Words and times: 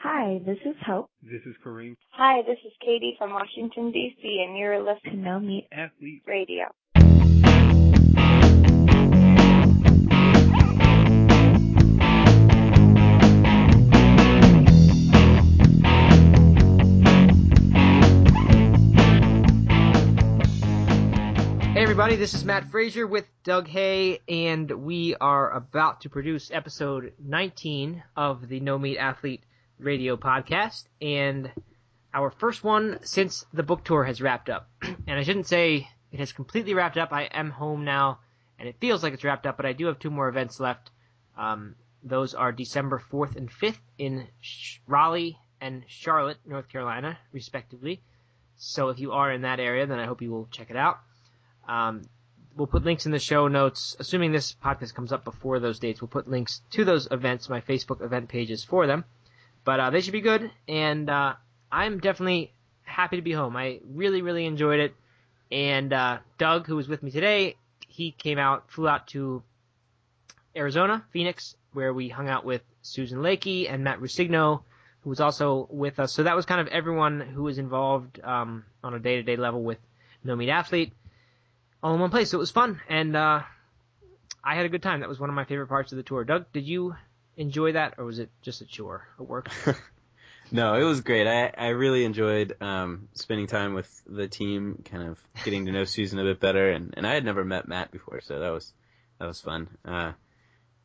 Hi, 0.00 0.40
this 0.46 0.58
is 0.64 0.76
Hope. 0.86 1.10
This 1.24 1.42
is 1.44 1.56
Kareem. 1.66 1.96
Hi, 2.10 2.42
this 2.42 2.58
is 2.64 2.72
Katie 2.80 3.16
from 3.18 3.32
Washington, 3.32 3.90
D.C., 3.90 4.44
and 4.46 4.56
you're 4.56 4.78
listening 4.78 5.16
to 5.16 5.16
No 5.16 5.40
Meat 5.40 5.66
Athlete 5.72 6.22
Radio. 6.24 6.66
Hey 21.72 21.82
everybody, 21.82 22.14
this 22.14 22.34
is 22.34 22.44
Matt 22.44 22.70
Frazier 22.70 23.08
with 23.08 23.28
Doug 23.42 23.66
Hay, 23.66 24.20
and 24.28 24.70
we 24.70 25.16
are 25.20 25.50
about 25.50 26.02
to 26.02 26.08
produce 26.08 26.52
episode 26.52 27.14
19 27.18 28.04
of 28.16 28.48
the 28.48 28.60
No 28.60 28.78
Meat 28.78 28.98
Athlete 28.98 29.42
radio 29.78 30.16
podcast, 30.16 30.84
and 31.00 31.50
our 32.12 32.30
first 32.30 32.64
one 32.64 32.98
since 33.02 33.44
the 33.52 33.62
book 33.62 33.84
tour 33.84 34.04
has 34.04 34.20
wrapped 34.20 34.50
up. 34.50 34.68
and 34.82 35.18
I 35.18 35.22
shouldn't 35.22 35.46
say 35.46 35.88
it 36.12 36.20
has 36.20 36.32
completely 36.32 36.74
wrapped 36.74 36.96
up. 36.96 37.12
I 37.12 37.24
am 37.24 37.50
home 37.50 37.84
now, 37.84 38.20
and 38.58 38.68
it 38.68 38.76
feels 38.80 39.02
like 39.02 39.12
it's 39.12 39.24
wrapped 39.24 39.46
up, 39.46 39.56
but 39.56 39.66
I 39.66 39.72
do 39.72 39.86
have 39.86 39.98
two 39.98 40.10
more 40.10 40.28
events 40.28 40.60
left. 40.60 40.90
Um, 41.36 41.76
those 42.02 42.34
are 42.34 42.52
December 42.52 43.02
4th 43.10 43.36
and 43.36 43.50
5th 43.50 43.80
in 43.98 44.26
Raleigh 44.86 45.38
and 45.60 45.84
Charlotte, 45.88 46.38
North 46.46 46.68
Carolina, 46.68 47.18
respectively. 47.32 48.00
So 48.56 48.88
if 48.88 48.98
you 48.98 49.12
are 49.12 49.30
in 49.30 49.42
that 49.42 49.60
area, 49.60 49.86
then 49.86 49.98
I 49.98 50.06
hope 50.06 50.22
you 50.22 50.30
will 50.30 50.48
check 50.50 50.70
it 50.70 50.76
out. 50.76 50.98
Um, 51.68 52.02
we'll 52.56 52.66
put 52.66 52.84
links 52.84 53.06
in 53.06 53.12
the 53.12 53.18
show 53.18 53.48
notes. 53.48 53.96
Assuming 53.98 54.32
this 54.32 54.54
podcast 54.54 54.94
comes 54.94 55.12
up 55.12 55.24
before 55.24 55.60
those 55.60 55.78
dates, 55.78 56.00
we'll 56.00 56.08
put 56.08 56.28
links 56.28 56.62
to 56.70 56.84
those 56.84 57.08
events, 57.10 57.48
my 57.48 57.60
Facebook 57.60 58.02
event 58.02 58.28
pages 58.28 58.64
for 58.64 58.86
them. 58.86 59.04
But 59.68 59.80
uh, 59.80 59.90
they 59.90 60.00
should 60.00 60.14
be 60.14 60.22
good, 60.22 60.50
and 60.66 61.10
uh, 61.10 61.34
I'm 61.70 61.98
definitely 61.98 62.54
happy 62.84 63.16
to 63.16 63.22
be 63.22 63.32
home. 63.32 63.54
I 63.54 63.80
really, 63.84 64.22
really 64.22 64.46
enjoyed 64.46 64.80
it. 64.80 64.94
And 65.52 65.92
uh, 65.92 66.20
Doug, 66.38 66.66
who 66.66 66.74
was 66.76 66.88
with 66.88 67.02
me 67.02 67.10
today, 67.10 67.56
he 67.86 68.12
came 68.12 68.38
out, 68.38 68.70
flew 68.70 68.88
out 68.88 69.08
to 69.08 69.42
Arizona, 70.56 71.04
Phoenix, 71.12 71.54
where 71.74 71.92
we 71.92 72.08
hung 72.08 72.30
out 72.30 72.46
with 72.46 72.62
Susan 72.80 73.20
Lacke 73.20 73.70
and 73.70 73.84
Matt 73.84 74.00
Ruscigno, 74.00 74.62
who 75.00 75.10
was 75.10 75.20
also 75.20 75.68
with 75.70 76.00
us. 76.00 76.14
So 76.14 76.22
that 76.22 76.34
was 76.34 76.46
kind 76.46 76.62
of 76.62 76.68
everyone 76.68 77.20
who 77.20 77.42
was 77.42 77.58
involved 77.58 78.20
um, 78.24 78.64
on 78.82 78.94
a 78.94 78.98
day-to-day 78.98 79.36
level 79.36 79.62
with 79.62 79.80
No 80.24 80.34
Meat 80.34 80.48
Athlete, 80.48 80.94
all 81.82 81.92
in 81.92 82.00
one 82.00 82.08
place. 82.08 82.30
So 82.30 82.38
it 82.38 82.40
was 82.40 82.50
fun, 82.50 82.80
and 82.88 83.14
uh, 83.14 83.42
I 84.42 84.54
had 84.54 84.64
a 84.64 84.70
good 84.70 84.82
time. 84.82 85.00
That 85.00 85.10
was 85.10 85.20
one 85.20 85.28
of 85.28 85.36
my 85.36 85.44
favorite 85.44 85.68
parts 85.68 85.92
of 85.92 85.96
the 85.96 86.04
tour. 86.04 86.24
Doug, 86.24 86.50
did 86.54 86.64
you 86.64 86.94
enjoy 87.38 87.72
that, 87.72 87.94
or 87.96 88.04
was 88.04 88.18
it 88.18 88.30
just 88.42 88.60
a 88.60 88.66
chore, 88.66 89.08
a 89.18 89.22
work? 89.22 89.48
no, 90.52 90.74
it 90.74 90.84
was 90.84 91.00
great. 91.00 91.26
I 91.26 91.52
I 91.56 91.68
really 91.68 92.04
enjoyed 92.04 92.60
um, 92.60 93.08
spending 93.14 93.46
time 93.46 93.72
with 93.72 93.90
the 94.06 94.28
team, 94.28 94.82
kind 94.84 95.08
of 95.08 95.18
getting 95.44 95.64
to 95.66 95.72
know 95.72 95.84
Susan 95.86 96.18
a 96.18 96.24
bit 96.24 96.40
better, 96.40 96.70
and 96.70 96.92
and 96.96 97.06
I 97.06 97.14
had 97.14 97.24
never 97.24 97.44
met 97.44 97.68
Matt 97.68 97.90
before, 97.90 98.20
so 98.20 98.40
that 98.40 98.50
was 98.50 98.72
that 99.18 99.26
was 99.26 99.40
fun. 99.40 99.68
Uh, 99.84 100.12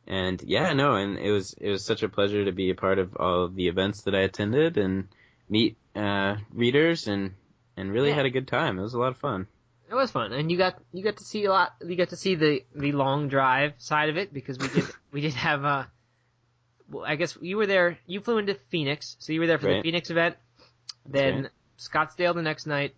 and 0.06 0.42
yeah, 0.42 0.72
no, 0.72 0.94
and 0.94 1.18
it 1.18 1.30
was 1.30 1.54
it 1.54 1.70
was 1.70 1.84
such 1.84 2.02
a 2.02 2.08
pleasure 2.08 2.44
to 2.44 2.52
be 2.52 2.70
a 2.70 2.74
part 2.74 2.98
of 2.98 3.16
all 3.16 3.44
of 3.44 3.54
the 3.54 3.68
events 3.68 4.02
that 4.02 4.14
I 4.14 4.20
attended 4.20 4.78
and 4.78 5.08
meet 5.48 5.76
uh, 5.96 6.36
readers 6.52 7.08
and 7.08 7.34
and 7.76 7.92
really 7.92 8.10
yeah. 8.10 8.16
had 8.16 8.26
a 8.26 8.30
good 8.30 8.48
time. 8.48 8.78
It 8.78 8.82
was 8.82 8.94
a 8.94 8.98
lot 8.98 9.08
of 9.08 9.18
fun. 9.18 9.48
It 9.90 9.94
was 9.94 10.10
fun, 10.10 10.32
and 10.32 10.50
you 10.50 10.56
got 10.56 10.78
you 10.92 11.02
got 11.02 11.18
to 11.18 11.24
see 11.24 11.44
a 11.44 11.50
lot. 11.50 11.74
You 11.84 11.96
got 11.96 12.10
to 12.10 12.16
see 12.16 12.36
the 12.36 12.64
the 12.74 12.92
long 12.92 13.28
drive 13.28 13.74
side 13.78 14.08
of 14.08 14.16
it 14.16 14.32
because 14.32 14.58
we 14.58 14.68
did 14.68 14.84
we 15.12 15.20
did 15.20 15.34
have 15.34 15.64
uh 15.64 15.84
well, 16.90 17.04
I 17.04 17.16
guess 17.16 17.36
you 17.40 17.56
were 17.56 17.66
there. 17.66 17.98
You 18.06 18.20
flew 18.20 18.38
into 18.38 18.54
Phoenix, 18.70 19.16
so 19.18 19.32
you 19.32 19.40
were 19.40 19.46
there 19.46 19.58
for 19.58 19.68
right. 19.68 19.76
the 19.76 19.82
Phoenix 19.82 20.10
event. 20.10 20.36
Then 21.06 21.42
right. 21.42 21.50
Scottsdale 21.78 22.34
the 22.34 22.42
next 22.42 22.66
night. 22.66 22.94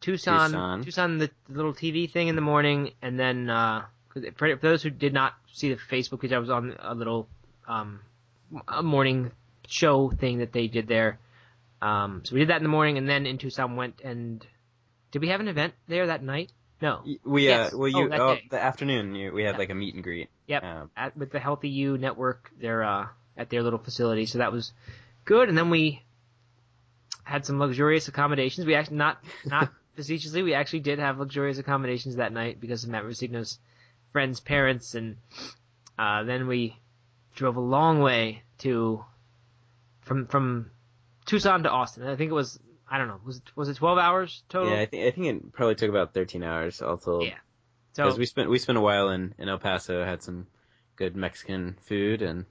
Tucson, 0.00 0.50
Tucson, 0.50 0.84
Tucson 0.84 1.18
the, 1.18 1.30
the, 1.48 1.56
little 1.56 1.72
TV 1.72 2.10
thing 2.10 2.28
in 2.28 2.36
the 2.36 2.42
morning, 2.42 2.92
and 3.00 3.18
then 3.18 3.48
uh, 3.48 3.86
for, 4.12 4.20
for, 4.36 4.56
those 4.56 4.82
who 4.82 4.90
did 4.90 5.14
not 5.14 5.32
see 5.52 5.70
the 5.70 5.76
Facebook 5.76 6.20
page, 6.20 6.32
I 6.32 6.38
was 6.38 6.50
on 6.50 6.76
a 6.78 6.94
little 6.94 7.28
um, 7.66 8.00
a 8.68 8.82
morning 8.82 9.32
show 9.66 10.10
thing 10.10 10.38
that 10.38 10.52
they 10.52 10.66
did 10.66 10.86
there. 10.86 11.18
Um, 11.80 12.22
so 12.24 12.34
we 12.34 12.40
did 12.40 12.50
that 12.50 12.58
in 12.58 12.62
the 12.62 12.68
morning, 12.68 12.98
and 12.98 13.08
then 13.08 13.26
in 13.26 13.38
Tucson 13.38 13.76
went 13.76 14.00
and 14.02 14.46
did 15.10 15.22
we 15.22 15.28
have 15.28 15.40
an 15.40 15.48
event 15.48 15.72
there 15.88 16.08
that 16.08 16.22
night? 16.22 16.52
No. 16.80 17.02
We 17.24 17.50
uh, 17.50 17.70
well 17.74 17.88
you 17.88 18.10
oh, 18.12 18.18
oh 18.20 18.36
the 18.50 18.62
afternoon 18.62 19.14
you, 19.14 19.32
we 19.32 19.44
had 19.44 19.54
yeah. 19.54 19.58
like 19.58 19.70
a 19.70 19.74
meet 19.74 19.94
and 19.94 20.02
greet. 20.02 20.28
Yep. 20.46 20.64
Um, 20.64 20.90
at, 20.96 21.16
with 21.16 21.32
the 21.32 21.40
Healthy 21.40 21.70
You 21.70 21.96
network, 21.96 22.50
they're 22.60 22.84
uh, 22.84 23.06
at 23.36 23.50
their 23.50 23.62
little 23.62 23.78
facility, 23.78 24.26
so 24.26 24.38
that 24.38 24.52
was 24.52 24.72
good. 25.24 25.48
And 25.48 25.56
then 25.56 25.70
we 25.70 26.02
had 27.24 27.46
some 27.46 27.58
luxurious 27.58 28.08
accommodations. 28.08 28.66
We 28.66 28.74
actually 28.74 28.98
not 28.98 29.18
not 29.46 29.72
facetiously, 29.96 30.42
we 30.42 30.54
actually 30.54 30.80
did 30.80 30.98
have 30.98 31.18
luxurious 31.18 31.58
accommodations 31.58 32.16
that 32.16 32.32
night 32.32 32.60
because 32.60 32.84
of 32.84 32.90
Matt 32.90 33.04
Ruscigno's 33.04 33.58
friends' 34.12 34.40
parents, 34.40 34.94
and 34.94 35.16
uh, 35.98 36.24
then 36.24 36.46
we 36.46 36.78
drove 37.34 37.56
a 37.56 37.60
long 37.60 38.00
way 38.00 38.42
to 38.58 39.04
from 40.02 40.26
from 40.26 40.70
Tucson 41.24 41.62
to 41.62 41.70
Austin. 41.70 42.06
I 42.06 42.16
think 42.16 42.30
it 42.30 42.34
was 42.34 42.58
I 42.88 42.98
don't 42.98 43.08
know. 43.08 43.20
Was 43.24 43.38
it 43.38 43.42
was 43.56 43.68
it 43.68 43.76
twelve 43.76 43.98
hours 43.98 44.42
total? 44.48 44.72
Yeah, 44.72 44.80
I 44.80 44.86
think 44.86 45.06
I 45.06 45.10
think 45.10 45.26
it 45.26 45.52
probably 45.52 45.74
took 45.74 45.90
about 45.90 46.14
thirteen 46.14 46.42
hours 46.42 46.82
all 46.82 46.96
told. 46.96 47.24
Yeah. 47.24 47.34
Because 47.94 48.14
so, 48.14 48.18
we 48.18 48.26
spent 48.26 48.50
we 48.50 48.58
spent 48.58 48.78
a 48.78 48.80
while 48.80 49.10
in 49.10 49.34
in 49.38 49.48
El 49.48 49.58
Paso, 49.58 50.04
had 50.04 50.22
some 50.22 50.46
good 50.94 51.16
Mexican 51.16 51.76
food, 51.82 52.22
and 52.22 52.44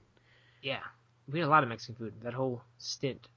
yeah, 0.62 0.80
we 1.30 1.38
had 1.38 1.48
a 1.48 1.50
lot 1.50 1.62
of 1.62 1.68
Mexican 1.68 1.94
food 1.94 2.14
that 2.22 2.34
whole 2.34 2.62
stint. 2.78 3.28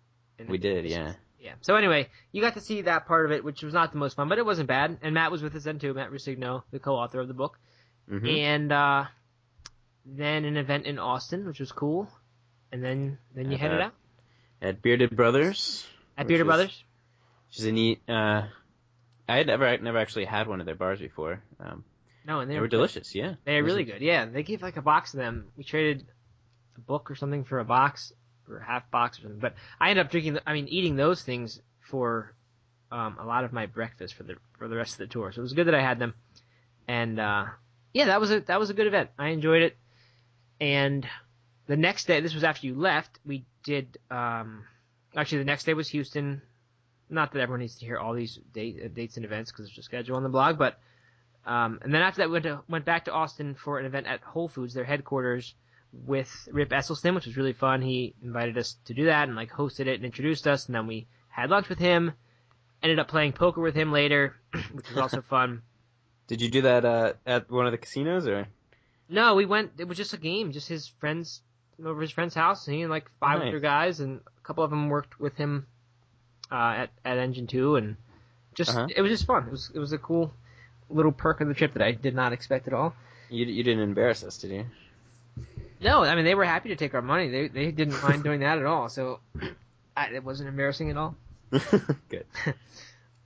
we 0.47 0.57
did, 0.57 0.85
yeah. 0.85 1.13
Yeah. 1.39 1.53
So 1.61 1.75
anyway, 1.75 2.09
you 2.33 2.41
got 2.41 2.55
to 2.55 2.61
see 2.61 2.81
that 2.81 3.07
part 3.07 3.25
of 3.25 3.31
it, 3.31 3.45
which 3.45 3.63
was 3.63 3.73
not 3.73 3.93
the 3.93 3.97
most 3.97 4.15
fun, 4.15 4.27
but 4.27 4.37
it 4.37 4.45
wasn't 4.45 4.67
bad. 4.67 4.97
And 5.01 5.13
Matt 5.13 5.31
was 5.31 5.41
with 5.41 5.55
us 5.55 5.63
then 5.63 5.79
too, 5.79 5.93
Matt 5.93 6.11
Ruscigno, 6.11 6.63
the 6.71 6.79
co-author 6.79 7.21
of 7.21 7.29
the 7.29 7.33
book. 7.33 7.57
Mm-hmm. 8.11 8.27
And 8.27 8.71
uh, 8.73 9.05
then 10.05 10.43
an 10.43 10.57
event 10.57 10.85
in 10.85 10.99
Austin, 10.99 11.45
which 11.45 11.61
was 11.61 11.71
cool. 11.71 12.09
And 12.73 12.83
then 12.83 13.19
then 13.33 13.45
you 13.51 13.53
at, 13.53 13.59
headed 13.61 13.79
out. 13.79 13.93
At 14.61 14.81
Bearded 14.81 15.15
Brothers. 15.15 15.87
At 16.17 16.27
Bearded 16.27 16.45
Brothers 16.45 16.83
which 17.49 17.59
is 17.59 17.65
a 17.65 17.71
neat. 17.71 18.01
Uh, 18.07 18.43
I 19.27 19.37
had 19.37 19.47
never 19.47 19.77
never 19.77 19.97
actually 19.97 20.25
had 20.25 20.47
one 20.47 20.59
of 20.59 20.65
their 20.65 20.75
bars 20.75 20.99
before. 20.99 21.41
Um, 21.59 21.83
no, 22.25 22.39
and 22.39 22.49
they, 22.49 22.55
they 22.55 22.59
were, 22.59 22.65
were 22.65 22.69
delicious. 22.69 23.13
Yeah, 23.13 23.35
they 23.45 23.55
were 23.55 23.63
really 23.63 23.83
good. 23.83 24.01
Yeah, 24.01 24.25
they 24.25 24.43
gave 24.43 24.61
like 24.61 24.77
a 24.77 24.81
box 24.81 25.13
of 25.13 25.19
them. 25.19 25.47
We 25.57 25.63
traded 25.63 26.05
a 26.77 26.81
book 26.81 27.11
or 27.11 27.15
something 27.15 27.43
for 27.43 27.59
a 27.59 27.65
box 27.65 28.13
or 28.47 28.57
a 28.57 28.65
half 28.65 28.89
box 28.91 29.19
or 29.19 29.23
something. 29.23 29.39
But 29.39 29.55
I 29.79 29.89
ended 29.89 30.05
up 30.05 30.11
drinking. 30.11 30.39
I 30.45 30.53
mean, 30.53 30.67
eating 30.67 30.95
those 30.95 31.21
things 31.21 31.61
for 31.79 32.33
um, 32.91 33.17
a 33.19 33.25
lot 33.25 33.43
of 33.43 33.53
my 33.53 33.65
breakfast 33.65 34.13
for 34.13 34.23
the 34.23 34.35
for 34.57 34.67
the 34.67 34.75
rest 34.75 34.93
of 34.93 34.99
the 34.99 35.07
tour. 35.07 35.31
So 35.31 35.39
it 35.39 35.43
was 35.43 35.53
good 35.53 35.67
that 35.67 35.75
I 35.75 35.81
had 35.81 35.99
them. 35.99 36.13
And 36.87 37.19
uh, 37.19 37.45
yeah, 37.93 38.05
that 38.05 38.19
was 38.19 38.31
a 38.31 38.41
that 38.41 38.59
was 38.59 38.69
a 38.69 38.73
good 38.73 38.87
event. 38.87 39.09
I 39.17 39.29
enjoyed 39.29 39.61
it. 39.61 39.77
And 40.61 41.07
the 41.67 41.77
next 41.77 42.07
day, 42.07 42.19
this 42.19 42.33
was 42.33 42.43
after 42.43 42.67
you 42.67 42.75
left. 42.75 43.19
We 43.25 43.45
did. 43.63 43.97
Um, 44.11 44.65
actually, 45.15 45.39
the 45.39 45.45
next 45.45 45.65
day 45.65 45.73
was 45.73 45.87
Houston 45.89 46.41
not 47.09 47.31
that 47.33 47.39
everyone 47.39 47.61
needs 47.61 47.75
to 47.75 47.85
hear 47.85 47.97
all 47.97 48.13
these 48.13 48.39
date, 48.53 48.79
uh, 48.83 48.87
dates 48.87 49.17
and 49.17 49.25
events 49.25 49.51
because 49.51 49.65
there's 49.65 49.77
a 49.77 49.83
schedule 49.83 50.15
on 50.15 50.23
the 50.23 50.29
blog, 50.29 50.57
but 50.57 50.79
um, 51.45 51.79
and 51.81 51.93
then 51.93 52.01
after 52.01 52.19
that 52.21 52.27
we 52.27 52.33
went 52.33 52.43
to, 52.43 52.61
went 52.69 52.85
back 52.85 53.05
to 53.05 53.11
Austin 53.13 53.55
for 53.55 53.79
an 53.79 53.85
event 53.85 54.07
at 54.07 54.21
Whole 54.21 54.47
Foods, 54.47 54.73
their 54.73 54.83
headquarters, 54.83 55.55
with 55.91 56.47
Rip 56.51 56.69
Esselstyn, 56.69 57.15
which 57.15 57.25
was 57.25 57.37
really 57.37 57.53
fun. 57.53 57.81
He 57.81 58.13
invited 58.21 58.57
us 58.57 58.77
to 58.85 58.93
do 58.93 59.05
that 59.05 59.27
and 59.27 59.35
like 59.35 59.51
hosted 59.51 59.87
it 59.87 59.95
and 59.95 60.05
introduced 60.05 60.47
us, 60.47 60.67
and 60.67 60.75
then 60.75 60.87
we 60.87 61.07
had 61.29 61.49
lunch 61.49 61.69
with 61.69 61.79
him. 61.79 62.13
Ended 62.81 62.99
up 62.99 63.07
playing 63.07 63.33
poker 63.33 63.59
with 63.59 63.75
him 63.75 63.91
later, 63.91 64.35
which 64.71 64.87
was 64.89 64.97
also 64.97 65.21
fun. 65.29 65.63
Did 66.27 66.41
you 66.41 66.49
do 66.49 66.61
that 66.61 66.85
uh, 66.85 67.13
at 67.25 67.49
one 67.49 67.65
of 67.65 67.71
the 67.71 67.77
casinos 67.77 68.27
or? 68.27 68.47
No, 69.09 69.35
we 69.35 69.45
went. 69.45 69.71
It 69.79 69.87
was 69.87 69.97
just 69.97 70.13
a 70.13 70.17
game, 70.17 70.51
just 70.51 70.69
his 70.69 70.87
friends 70.87 71.41
over 71.83 71.99
his 72.01 72.11
friend's 72.11 72.35
house. 72.35 72.67
and 72.67 72.75
He 72.75 72.83
and 72.83 72.91
like 72.91 73.09
five 73.19 73.39
nice. 73.39 73.47
other 73.49 73.59
guys, 73.59 73.99
and 73.99 74.19
a 74.19 74.41
couple 74.47 74.63
of 74.63 74.69
them 74.69 74.89
worked 74.89 75.19
with 75.19 75.35
him 75.35 75.65
at 76.51 76.89
at 77.05 77.17
Engine 77.17 77.47
Two, 77.47 77.75
and 77.75 77.95
just 78.53 78.71
uh-huh. 78.71 78.87
it 78.95 79.01
was 79.01 79.11
just 79.11 79.25
fun. 79.25 79.45
It 79.47 79.51
was 79.51 79.71
it 79.73 79.79
was 79.79 79.93
a 79.93 79.97
cool 79.97 80.33
little 80.89 81.11
perk 81.11 81.41
of 81.41 81.47
the 81.47 81.53
trip 81.53 81.73
that 81.73 81.81
I 81.83 81.91
did 81.91 82.15
not 82.15 82.33
expect 82.33 82.67
at 82.67 82.73
all. 82.73 82.93
You 83.29 83.45
you 83.45 83.63
didn't 83.63 83.83
embarrass 83.83 84.23
us, 84.23 84.37
did 84.37 84.51
you? 84.51 84.65
No, 85.81 86.03
I 86.03 86.15
mean 86.15 86.25
they 86.25 86.35
were 86.35 86.45
happy 86.45 86.69
to 86.69 86.75
take 86.75 86.93
our 86.93 87.01
money. 87.01 87.29
They 87.29 87.47
they 87.47 87.71
didn't 87.71 88.01
mind 88.01 88.23
doing 88.23 88.41
that 88.41 88.57
at 88.57 88.65
all. 88.65 88.89
So 88.89 89.19
I, 89.97 90.07
it 90.07 90.23
wasn't 90.23 90.49
embarrassing 90.49 90.89
at 90.89 90.97
all. 90.97 91.15
Good. 92.09 92.25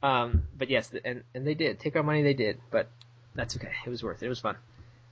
um, 0.02 0.44
but 0.58 0.70
yes, 0.70 0.92
and 1.04 1.24
and 1.34 1.48
they 1.48 1.54
did 1.54 1.80
take 1.80 1.96
our 1.96 2.04
money. 2.04 2.24
They 2.24 2.34
did, 2.34 2.60
but 2.72 2.90
that's 3.36 3.56
okay. 3.56 3.72
It 3.86 3.90
was 3.90 4.04
worth 4.04 4.22
it. 4.22 4.28
It 4.28 4.30
was 4.30 4.40
fun. 4.40 4.58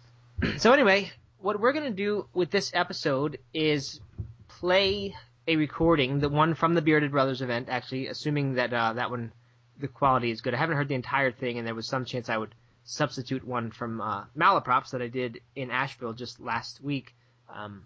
so 0.57 0.71
anyway, 0.73 1.11
what 1.39 1.59
we're 1.59 1.73
gonna 1.73 1.91
do 1.91 2.27
with 2.33 2.51
this 2.51 2.71
episode 2.73 3.39
is 3.53 3.99
play 4.47 5.15
a 5.47 5.55
recording, 5.55 6.19
the 6.19 6.29
one 6.29 6.53
from 6.53 6.73
the 6.73 6.81
Bearded 6.81 7.11
Brothers 7.11 7.41
event, 7.41 7.67
actually, 7.69 8.07
assuming 8.07 8.55
that 8.55 8.73
uh, 8.73 8.93
that 8.93 9.09
one, 9.09 9.31
the 9.79 9.88
quality 9.88 10.31
is 10.31 10.41
good. 10.41 10.53
I 10.53 10.57
haven't 10.57 10.77
heard 10.77 10.88
the 10.88 10.95
entire 10.95 11.31
thing, 11.31 11.57
and 11.57 11.65
there 11.65 11.75
was 11.75 11.88
some 11.88 12.05
chance 12.05 12.29
I 12.29 12.38
would 12.38 12.53
substitute 12.83 13.45
one 13.45 13.71
from 13.71 14.01
uh, 14.01 14.25
Malaprops 14.38 14.91
that 14.91 15.01
I 15.01 15.07
did 15.07 15.41
in 15.55 15.71
Asheville 15.71 16.13
just 16.13 16.39
last 16.39 16.81
week. 16.81 17.15
Um, 17.53 17.83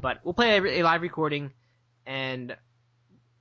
but 0.00 0.20
we'll 0.24 0.34
play 0.34 0.56
a, 0.56 0.80
a, 0.80 0.82
live 0.82 1.02
recording, 1.02 1.52
and 2.06 2.56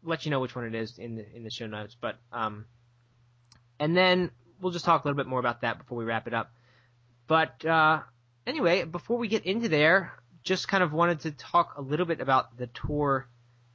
let 0.03 0.25
you 0.25 0.31
know 0.31 0.39
which 0.39 0.55
one 0.55 0.65
it 0.65 0.75
is 0.75 0.97
in 0.99 1.15
the 1.15 1.35
in 1.35 1.43
the 1.43 1.51
show 1.51 1.67
notes. 1.67 1.95
But 1.99 2.17
um, 2.33 2.65
and 3.79 3.95
then 3.95 4.31
we'll 4.59 4.73
just 4.73 4.85
talk 4.85 5.03
a 5.03 5.07
little 5.07 5.17
bit 5.17 5.27
more 5.27 5.39
about 5.39 5.61
that 5.61 5.77
before 5.77 5.97
we 5.97 6.05
wrap 6.05 6.27
it 6.27 6.33
up. 6.33 6.51
But 7.27 7.63
uh, 7.65 8.01
anyway, 8.45 8.83
before 8.83 9.17
we 9.17 9.27
get 9.27 9.45
into 9.45 9.69
there, 9.69 10.13
just 10.43 10.67
kind 10.67 10.83
of 10.83 10.93
wanted 10.93 11.21
to 11.21 11.31
talk 11.31 11.75
a 11.77 11.81
little 11.81 12.05
bit 12.05 12.21
about 12.21 12.57
the 12.57 12.67
tour 12.67 13.27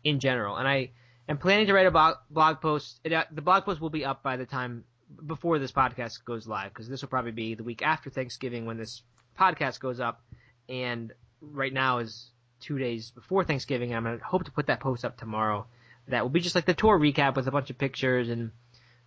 in 0.03 0.21
general, 0.21 0.57
and 0.57 0.69
I 0.69 0.91
am 1.29 1.39
planning 1.39 1.67
to 1.67 1.73
write 1.73 1.87
a 1.87 1.91
blog, 1.91 2.61
post. 2.61 3.01
Uh, 3.11 3.23
the 3.31 3.43
blog 3.43 3.65
post 3.65 3.81
will 3.81 3.91
be 3.91 4.05
up 4.05 4.23
by 4.23 4.37
the 4.37 4.47
time 4.47 4.85
before 5.27 5.59
this 5.59 5.73
podcast 5.73 6.25
goes 6.25 6.47
live 6.47 6.71
because 6.71 6.89
this 6.89 7.03
will 7.03 7.09
probably 7.09 7.33
be 7.33 7.55
the 7.55 7.63
week 7.63 7.83
after 7.83 8.11
Thanksgiving 8.11 8.67
when 8.67 8.77
this 8.77 9.03
podcast 9.39 9.81
goes 9.81 10.01
up, 10.01 10.23
and 10.69 11.13
right 11.41 11.73
now 11.73 11.99
is 11.99 12.31
two 12.61 12.79
days 12.79 13.11
before 13.11 13.45
Thanksgiving. 13.45 13.95
I'm 13.95 14.05
gonna 14.05 14.19
hope 14.25 14.45
to 14.45 14.53
put 14.53 14.67
that 14.67 14.81
post 14.81 15.05
up 15.05 15.17
tomorrow. 15.17 15.67
That 16.09 16.23
will 16.23 16.31
be 16.31 16.41
just 16.41 16.55
like 16.55 16.67
the 16.67 16.75
tour 16.75 16.99
recap 16.99 17.37
with 17.37 17.47
a 17.47 17.51
bunch 17.51 17.71
of 17.71 17.79
pictures 17.79 18.29
and 18.29 18.51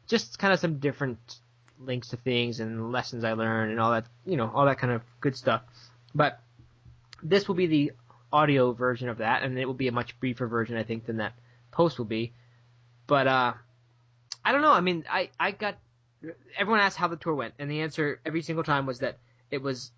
just 0.08 0.40
kind 0.40 0.54
of 0.54 0.60
some 0.60 0.80
different 0.80 1.20
links 1.80 2.10
to 2.10 2.18
things 2.18 2.60
and 2.60 2.92
lessons 2.92 3.24
I 3.24 3.34
learned 3.34 3.72
and 3.72 3.80
all 3.80 3.92
that, 3.92 4.06
you 4.26 4.38
know, 4.38 4.52
all 4.54 4.66
that 4.66 4.80
kind 4.80 4.94
of 4.94 5.02
good 5.22 5.36
stuff. 5.36 5.62
But 6.16 6.40
this 7.24 7.48
will 7.48 7.56
be 7.56 7.68
the 7.68 7.92
audio 8.32 8.74
version 8.74 9.10
of 9.10 9.20
that, 9.20 9.44
and 9.44 9.58
it 9.58 9.66
will 9.66 9.74
be 9.74 9.88
a 9.88 9.92
much 9.92 10.20
briefer 10.20 10.48
version, 10.48 10.78
I 10.78 10.84
think, 10.84 11.06
than 11.06 11.18
that 11.18 11.34
post 11.72 11.98
will 11.98 12.06
be. 12.06 12.34
But 13.06 13.28
uh, 13.28 13.54
I 14.44 14.52
don't 14.52 14.62
know. 14.62 14.72
I 14.72 14.82
mean, 14.82 15.06
I 15.10 15.30
I 15.40 15.52
got 15.52 15.78
everyone 16.58 16.82
asked 16.82 16.98
how 16.98 17.08
the 17.08 17.16
tour 17.18 17.36
went, 17.36 17.54
and 17.60 17.70
the 17.70 17.82
answer 17.82 18.20
every 18.26 18.42
single 18.42 18.64
time 18.64 18.86
was 18.86 19.00
that 19.00 19.18
it 19.50 19.62
was 19.62 19.92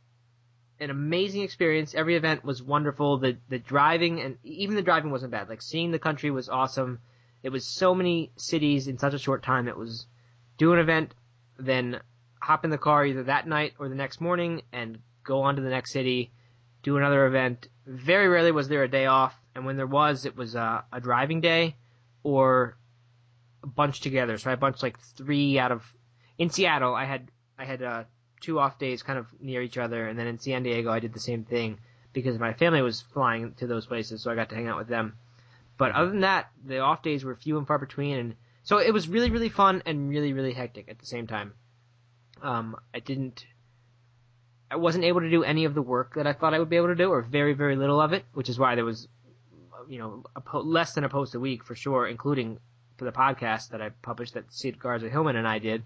an 0.79 0.89
amazing 0.89 1.41
experience. 1.41 1.93
Every 1.93 2.15
event 2.15 2.43
was 2.43 2.61
wonderful. 2.61 3.17
The 3.17 3.37
the 3.49 3.59
driving 3.59 4.21
and 4.21 4.37
even 4.43 4.75
the 4.75 4.81
driving 4.81 5.11
wasn't 5.11 5.31
bad. 5.31 5.49
Like 5.49 5.61
seeing 5.61 5.91
the 5.91 5.99
country 5.99 6.31
was 6.31 6.49
awesome. 6.49 6.99
It 7.41 7.49
was 7.49 7.65
so 7.65 7.95
many 7.95 8.31
cities 8.35 8.87
in 8.87 8.97
such 8.97 9.13
a 9.13 9.19
short 9.19 9.43
time. 9.43 9.67
It 9.67 9.77
was 9.77 10.05
do 10.57 10.73
an 10.73 10.79
event, 10.79 11.13
then 11.57 11.99
hop 12.41 12.63
in 12.65 12.71
the 12.71 12.77
car 12.77 13.05
either 13.05 13.23
that 13.23 13.47
night 13.47 13.73
or 13.79 13.89
the 13.89 13.95
next 13.95 14.21
morning 14.21 14.61
and 14.71 14.99
go 15.23 15.41
on 15.41 15.55
to 15.55 15.61
the 15.61 15.69
next 15.69 15.91
city, 15.91 16.31
do 16.83 16.97
another 16.97 17.25
event. 17.25 17.67
Very 17.85 18.27
rarely 18.27 18.51
was 18.51 18.67
there 18.67 18.83
a 18.83 18.89
day 18.89 19.05
off, 19.05 19.35
and 19.55 19.65
when 19.65 19.77
there 19.77 19.87
was, 19.87 20.25
it 20.25 20.35
was 20.35 20.55
a, 20.55 20.83
a 20.91 21.01
driving 21.01 21.41
day 21.41 21.75
or 22.23 22.77
a 23.63 23.67
bunch 23.67 24.01
together. 24.01 24.37
So 24.37 24.51
I 24.51 24.55
bunched 24.55 24.83
like 24.83 24.99
three 24.99 25.59
out 25.59 25.71
of 25.71 25.83
in 26.37 26.49
Seattle. 26.49 26.95
I 26.95 27.05
had 27.05 27.31
I 27.57 27.65
had 27.65 27.81
uh, 27.83 28.03
two 28.41 28.59
off 28.59 28.79
days 28.79 29.03
kind 29.03 29.19
of 29.19 29.27
near 29.39 29.61
each 29.61 29.77
other, 29.77 30.07
and 30.07 30.17
then 30.17 30.27
in 30.27 30.39
San 30.39 30.63
Diego 30.63 30.91
I 30.91 30.99
did 30.99 31.13
the 31.13 31.19
same 31.19 31.43
thing 31.43 31.79
because 32.13 32.39
my 32.39 32.53
family 32.53 32.81
was 32.81 33.01
flying 33.01 33.53
to 33.55 33.67
those 33.67 33.85
places, 33.85 34.21
so 34.21 34.31
I 34.31 34.35
got 34.35 34.49
to 34.49 34.55
hang 34.55 34.67
out 34.67 34.77
with 34.77 34.87
them. 34.87 35.15
But 35.77 35.91
other 35.91 36.09
than 36.09 36.21
that, 36.21 36.49
the 36.65 36.79
off 36.79 37.03
days 37.03 37.23
were 37.23 37.35
few 37.35 37.57
and 37.57 37.67
far 37.67 37.77
between, 37.77 38.17
and 38.17 38.35
so 38.63 38.77
it 38.77 38.93
was 38.93 39.07
really 39.07 39.29
really 39.29 39.49
fun 39.49 39.83
and 39.85 40.09
really 40.09 40.33
really 40.33 40.53
hectic 40.53 40.89
at 40.89 40.99
the 40.99 41.05
same 41.05 41.27
time. 41.27 41.53
Um, 42.41 42.75
I 42.93 42.99
didn't. 42.99 43.45
I 44.71 44.75
wasn't 44.75 45.03
able 45.05 45.21
to 45.21 45.29
do 45.29 45.43
any 45.43 45.65
of 45.65 45.73
the 45.73 45.81
work 45.81 46.15
that 46.15 46.27
I 46.27 46.33
thought 46.33 46.53
I 46.53 46.59
would 46.59 46.69
be 46.69 46.77
able 46.77 46.87
to 46.87 46.95
do, 46.95 47.09
or 47.09 47.21
very, 47.21 47.53
very 47.53 47.75
little 47.75 47.99
of 47.99 48.13
it, 48.13 48.25
which 48.33 48.49
is 48.49 48.59
why 48.59 48.75
there 48.75 48.85
was, 48.85 49.07
you 49.87 49.97
know, 49.97 50.23
po- 50.45 50.61
less 50.61 50.93
than 50.93 51.03
a 51.03 51.09
post 51.09 51.33
a 51.35 51.39
week 51.39 51.63
for 51.63 51.75
sure, 51.75 52.07
including 52.07 52.59
for 52.97 53.05
the 53.05 53.11
podcast 53.11 53.69
that 53.69 53.81
I 53.81 53.89
published 53.89 54.35
that 54.35 54.53
Sid 54.53 54.77
Garza 54.77 55.09
Hillman 55.09 55.35
and 55.35 55.47
I 55.47 55.59
did. 55.59 55.83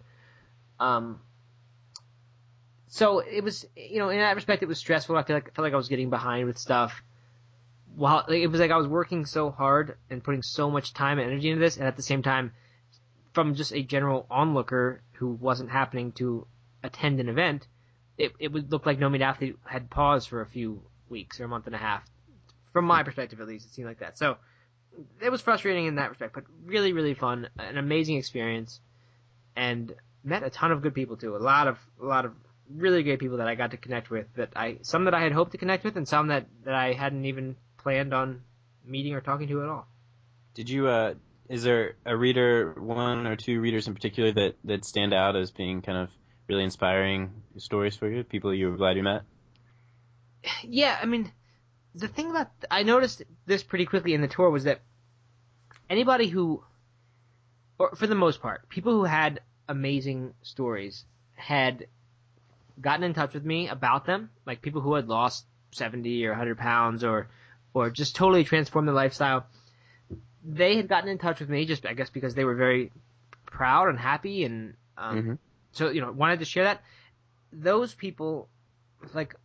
Um, 0.80 1.22
so 2.88 3.20
it 3.20 3.44
was, 3.44 3.66
you 3.76 4.00
know, 4.00 4.10
in 4.10 4.20
that 4.20 4.36
respect, 4.36 4.64
it 4.64 4.68
was 4.68 4.80
stressful. 4.80 5.16
I 5.16 5.24
feel 5.24 5.38
like 5.38 5.48
I 5.48 5.52
felt 5.52 5.64
like 5.64 5.74
I 5.74 5.78
was 5.78 5.88
getting 5.88 6.10
behind 6.10 6.48
with 6.48 6.58
stuff. 6.58 7.02
While 7.96 8.26
it 8.28 8.48
was 8.48 8.60
like 8.60 8.72
I 8.72 8.78
was 8.78 8.88
working 8.88 9.26
so 9.26 9.52
hard 9.52 9.98
and 10.10 10.24
putting 10.24 10.42
so 10.42 10.70
much 10.70 10.94
time 10.94 11.20
and 11.20 11.32
energy 11.32 11.50
into 11.50 11.60
this, 11.60 11.78
and 11.78 11.88
at 11.88 11.96
the 11.96 12.04
same 12.04 12.22
time, 12.22 12.52
from 13.34 13.56
just 13.56 13.72
a 13.72 13.82
general 13.82 14.26
onlooker 14.30 15.02
who 15.14 15.30
wasn't 15.30 15.72
happening 15.72 16.12
to 16.14 16.46
attend 16.84 17.20
an 17.20 17.30
event, 17.30 17.68
it 18.18 18.34
it 18.40 18.52
would 18.52 18.72
look 18.72 18.86
like 18.86 19.00
No 19.00 19.10
Meat 19.10 19.22
Athlete 19.22 19.56
had 19.66 19.90
paused 19.90 20.30
for 20.30 20.42
a 20.42 20.46
few 20.46 20.82
weeks 21.10 21.40
or 21.40 21.46
a 21.46 21.48
month 21.48 21.66
and 21.68 21.76
a 21.76 21.80
half. 21.80 22.04
From 22.72 22.86
my 22.86 23.04
perspective, 23.04 23.40
at 23.40 23.48
least, 23.48 23.68
it 23.68 23.74
seemed 23.74 23.88
like 23.88 24.00
that. 24.00 24.18
So 24.18 24.38
it 25.22 25.30
was 25.30 25.42
frustrating 25.42 25.86
in 25.86 25.96
that 25.96 26.10
respect, 26.10 26.34
but 26.34 26.44
really, 26.66 26.94
really 26.94 27.14
fun, 27.14 27.50
an 27.58 27.78
amazing 27.78 28.18
experience, 28.18 28.80
and 29.56 29.94
met 30.24 30.44
a 30.44 30.50
ton 30.50 30.72
of 30.72 30.82
good 30.82 30.94
people 30.94 31.18
too. 31.18 31.36
A 31.36 31.38
lot 31.38 31.68
of 31.68 31.78
a 32.02 32.06
lot 32.06 32.26
of 32.26 32.34
really 32.70 33.04
great 33.04 33.20
people 33.20 33.38
that 33.38 33.48
I 33.48 33.56
got 33.56 33.72
to 33.72 33.78
connect 33.78 34.10
with. 34.10 34.28
That 34.36 34.50
I 34.56 34.80
some 34.82 35.06
that 35.06 35.14
I 35.14 35.22
had 35.22 35.32
hoped 35.32 35.52
to 35.52 35.58
connect 35.58 35.84
with, 35.84 35.96
and 35.98 36.08
some 36.08 36.28
that 36.28 36.48
that 36.66 36.74
I 36.74 36.94
hadn't 36.94 37.26
even 37.26 37.56
planned 37.78 38.14
on 38.14 38.42
meeting 38.86 39.14
or 39.14 39.22
talking 39.22 39.48
to 39.48 39.64
at 39.64 39.70
all. 39.70 39.88
Did 40.54 40.70
you? 40.70 40.88
Uh, 40.88 41.16
is 41.50 41.64
there 41.64 41.96
a 42.06 42.16
reader, 42.16 42.74
one 42.78 43.28
or 43.28 43.36
two 43.36 43.60
readers 43.60 43.88
in 43.88 43.94
particular 43.94 44.32
that 44.32 44.56
that 44.64 44.86
stand 44.86 45.14
out 45.14 45.36
as 45.36 45.52
being 45.52 45.82
kind 45.82 45.98
of 45.98 46.10
really 46.48 46.64
inspiring 46.64 47.32
stories 47.58 47.96
for 47.96 48.10
you? 48.10 48.24
People 48.24 48.54
you 48.54 48.70
were 48.72 48.78
glad 48.78 48.98
you 48.98 49.04
met. 49.04 49.24
Yeah, 50.64 50.98
I 51.02 51.06
mean, 51.06 51.32
the 51.96 52.08
thing 52.08 52.30
about 52.30 52.50
I 52.70 52.84
noticed 52.84 53.24
this 53.46 53.64
pretty 53.64 53.86
quickly 53.86 54.14
in 54.14 54.22
the 54.22 54.28
tour 54.28 54.50
was 54.50 54.66
that 54.66 54.82
anybody 55.90 56.28
who, 56.28 56.64
or 57.78 57.96
for 57.96 58.08
the 58.08 58.16
most 58.16 58.42
part, 58.42 58.68
people 58.70 58.94
who 58.94 59.06
had 59.06 59.42
amazing 59.70 60.34
stories 60.42 61.06
had 61.36 61.88
gotten 62.80 63.04
in 63.04 63.14
touch 63.14 63.34
with 63.34 63.46
me 63.46 63.70
about 63.70 64.06
them, 64.06 64.30
like 64.46 64.62
people 64.62 64.82
who 64.82 64.96
had 64.96 65.08
lost 65.08 65.46
70 65.72 66.26
or 66.26 66.32
100 66.32 66.58
pounds 66.58 67.04
or, 67.04 67.28
or 67.74 67.90
just 67.90 68.16
totally 68.16 68.44
transformed 68.44 68.88
their 68.88 68.96
lifestyle. 68.96 69.46
They 70.44 70.76
had 70.76 70.90
gotten 70.90 71.10
in 71.10 71.18
touch 71.18 71.40
with 71.40 71.50
me 71.50 71.66
just, 71.66 71.86
I 71.86 71.94
guess, 71.94 72.10
because 72.10 72.36
they 72.36 72.44
were 72.44 72.56
very 72.56 72.92
proud 73.46 73.90
and 73.90 74.00
happy 74.00 74.44
and, 74.44 74.74
um, 74.98 75.18
Mm-hmm. 75.18 75.34
So, 75.74 75.90
you 75.90 76.02
know, 76.02 76.12
wanted 76.12 76.40
to 76.40 76.46
share 76.46 76.64
that. 76.64 76.82
Those 77.52 77.94
people, 77.94 78.50
like, 79.14 79.36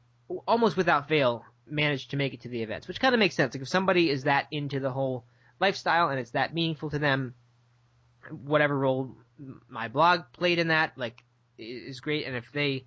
almost 0.46 0.76
without 0.76 1.08
fail, 1.08 1.44
managed 1.66 2.10
to 2.10 2.16
make 2.16 2.32
it 2.34 2.42
to 2.42 2.48
the 2.48 2.62
events, 2.62 2.86
which 2.88 3.00
kind 3.00 3.14
of 3.14 3.19
makes 3.19 3.34
sense. 3.34 3.54
Like, 3.54 3.62
if 3.62 3.69
somebody 3.69 4.08
is 4.08 4.25
that 4.25 4.46
into 4.50 4.80
the 4.80 4.90
whole 4.90 5.25
lifestyle 5.60 6.08
and 6.08 6.20
it's 6.20 6.30
that 6.30 6.54
meaningful 6.54 6.90
to 6.90 6.98
them, 6.98 7.34
whatever 8.30 8.78
role 8.78 9.16
my 9.69 9.88
blog 9.88 10.22
played 10.32 10.58
in 10.58 10.69
that, 10.69 10.92
like, 10.96 11.22
is 11.58 12.00
great. 12.00 12.26
And 12.26 12.36
if 12.36 12.50
they, 12.52 12.86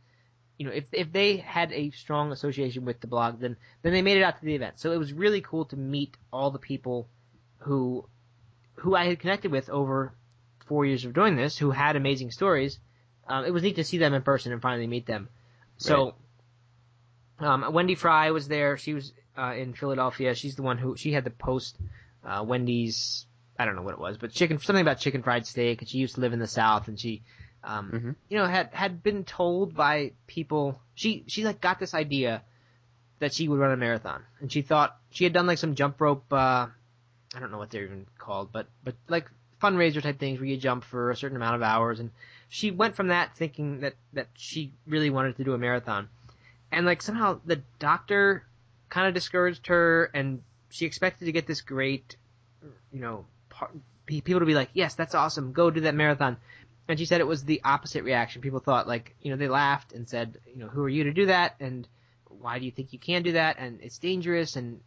you 0.58 0.66
know, 0.66 0.72
if 0.72 0.86
if 0.92 1.12
they 1.12 1.38
had 1.38 1.72
a 1.72 1.90
strong 1.92 2.32
association 2.32 2.86
with 2.86 3.02
the 3.02 3.08
blog, 3.08 3.40
then 3.40 3.58
then 3.82 3.94
they 3.94 4.02
made 4.02 4.18
it 4.18 4.24
out 4.24 4.40
to 4.40 4.46
the 4.46 4.56
event. 4.56 4.80
So 4.80 4.92
it 4.92 4.98
was 4.98 5.14
really 5.14 5.42
cool 5.42 5.66
to 5.66 5.76
meet 5.76 6.16
all 6.32 6.52
the 6.52 6.60
people 6.60 7.10
who 7.60 8.08
who 8.76 8.96
I 8.96 9.06
had 9.06 9.20
connected 9.20 9.52
with 9.52 9.70
over 9.70 10.14
four 10.68 10.86
years 10.86 11.06
of 11.06 11.14
doing 11.14 11.36
this, 11.36 11.58
who 11.58 11.72
had 11.72 11.96
amazing 11.96 12.32
stories. 12.32 12.80
Um, 13.28 13.46
it 13.46 13.52
was 13.52 13.64
neat 13.64 13.76
to 13.76 13.84
see 13.84 13.98
them 13.98 14.14
in 14.14 14.22
person 14.22 14.52
and 14.52 14.62
finally 14.62 14.88
meet 14.88 15.06
them. 15.06 15.30
So, 15.78 16.16
um, 17.40 17.74
Wendy 17.74 17.96
Fry 17.96 18.32
was 18.32 18.48
there. 18.48 18.78
She 18.78 18.94
was 18.94 19.14
uh, 19.38 19.54
in 19.58 19.74
Philadelphia. 19.74 20.36
She's 20.36 20.56
the 20.56 20.62
one 20.62 20.78
who 20.78 20.96
she 20.96 21.12
had 21.12 21.24
the 21.24 21.30
post 21.32 21.78
uh, 22.24 22.44
Wendy's. 22.46 23.26
I 23.58 23.66
don't 23.66 23.76
know 23.76 23.82
what 23.84 23.94
it 23.94 24.00
was, 24.00 24.18
but 24.18 24.32
chicken 24.32 24.60
something 24.60 24.82
about 24.82 25.00
chicken 25.00 25.24
fried 25.24 25.46
steak. 25.46 25.82
And 25.82 25.90
she 25.90 25.98
used 25.98 26.16
to 26.16 26.22
live 26.22 26.34
in 26.34 26.40
the 26.40 26.48
South, 26.48 26.88
and 26.88 27.00
she, 27.00 27.24
um, 27.64 27.92
Mhm. 27.92 28.16
you 28.30 28.38
know, 28.38 28.46
had 28.46 28.74
had 28.74 29.04
been 29.04 29.24
told 29.24 29.76
by 29.76 30.14
people. 30.28 30.80
She 30.96 31.24
she 31.28 31.44
like 31.44 31.62
got 31.62 31.80
this 31.80 31.94
idea 31.94 32.44
that 33.20 33.34
she 33.34 33.48
would 33.48 33.60
run 33.60 33.72
a 33.72 33.78
marathon, 33.78 34.24
and 34.40 34.52
she 34.52 34.62
thought 34.62 34.98
she 35.12 35.24
had 35.24 35.34
done 35.34 35.46
like 35.48 35.58
some 35.60 35.76
jump 35.76 36.02
rope. 36.02 36.32
Uh, 36.32 36.68
I 37.36 37.40
don't 37.40 37.52
know 37.52 37.58
what 37.60 37.70
they're 37.70 37.86
even 37.86 38.08
called, 38.18 38.52
but 38.52 38.68
but 38.84 38.96
like 39.08 39.30
fundraiser 39.62 40.02
type 40.02 40.20
things 40.20 40.40
where 40.40 40.50
you 40.50 40.58
jump 40.58 40.84
for 40.84 41.12
a 41.12 41.16
certain 41.16 41.38
amount 41.38 41.56
of 41.56 41.62
hours, 41.62 42.00
and 42.00 42.10
she 42.54 42.70
went 42.70 42.98
from 42.98 43.08
that 43.08 43.38
thinking 43.38 43.80
that 43.80 43.94
that 44.12 44.28
she 44.34 44.74
really 44.86 45.10
wanted 45.10 45.38
to 45.38 45.44
do 45.46 45.54
a 45.54 45.58
marathon, 45.58 46.10
and 46.70 46.86
like 46.86 47.02
somehow 47.02 47.40
the 47.46 47.62
doctor 47.80 48.46
kind 48.90 49.08
of 49.08 49.14
discouraged 49.14 49.68
her, 49.68 50.12
and 50.14 50.42
she 50.70 50.86
expected 50.86 51.26
to 51.26 51.32
get 51.32 51.48
this 51.48 51.62
great, 51.62 52.18
you 52.92 53.00
know, 53.00 53.26
par- 53.50 53.72
pe- 54.06 54.20
people 54.20 54.42
to 54.42 54.46
be 54.46 54.54
like, 54.54 54.70
yes, 54.74 54.96
that's 54.96 55.16
awesome, 55.16 55.54
go 55.54 55.72
do 55.72 55.80
that 55.82 55.96
marathon. 55.96 56.36
And 56.90 57.00
she 57.00 57.06
said 57.06 57.22
it 57.22 57.28
was 57.28 57.46
the 57.46 57.62
opposite 57.64 58.04
reaction. 58.04 58.42
People 58.42 58.60
thought 58.60 58.86
like, 58.86 59.16
you 59.22 59.32
know, 59.32 59.38
they 59.38 59.48
laughed 59.48 59.94
and 59.94 60.10
said, 60.10 60.38
you 60.46 60.58
know, 60.58 60.68
who 60.68 60.84
are 60.84 60.90
you 60.90 61.06
to 61.06 61.14
do 61.14 61.28
that? 61.28 61.56
And 61.62 61.88
why 62.28 62.60
do 62.60 62.66
you 62.66 62.72
think 62.72 62.92
you 62.92 63.00
can 63.00 63.24
do 63.24 63.32
that? 63.34 63.56
And 63.60 63.80
it's 63.82 63.98
dangerous. 63.98 64.58
And 64.58 64.82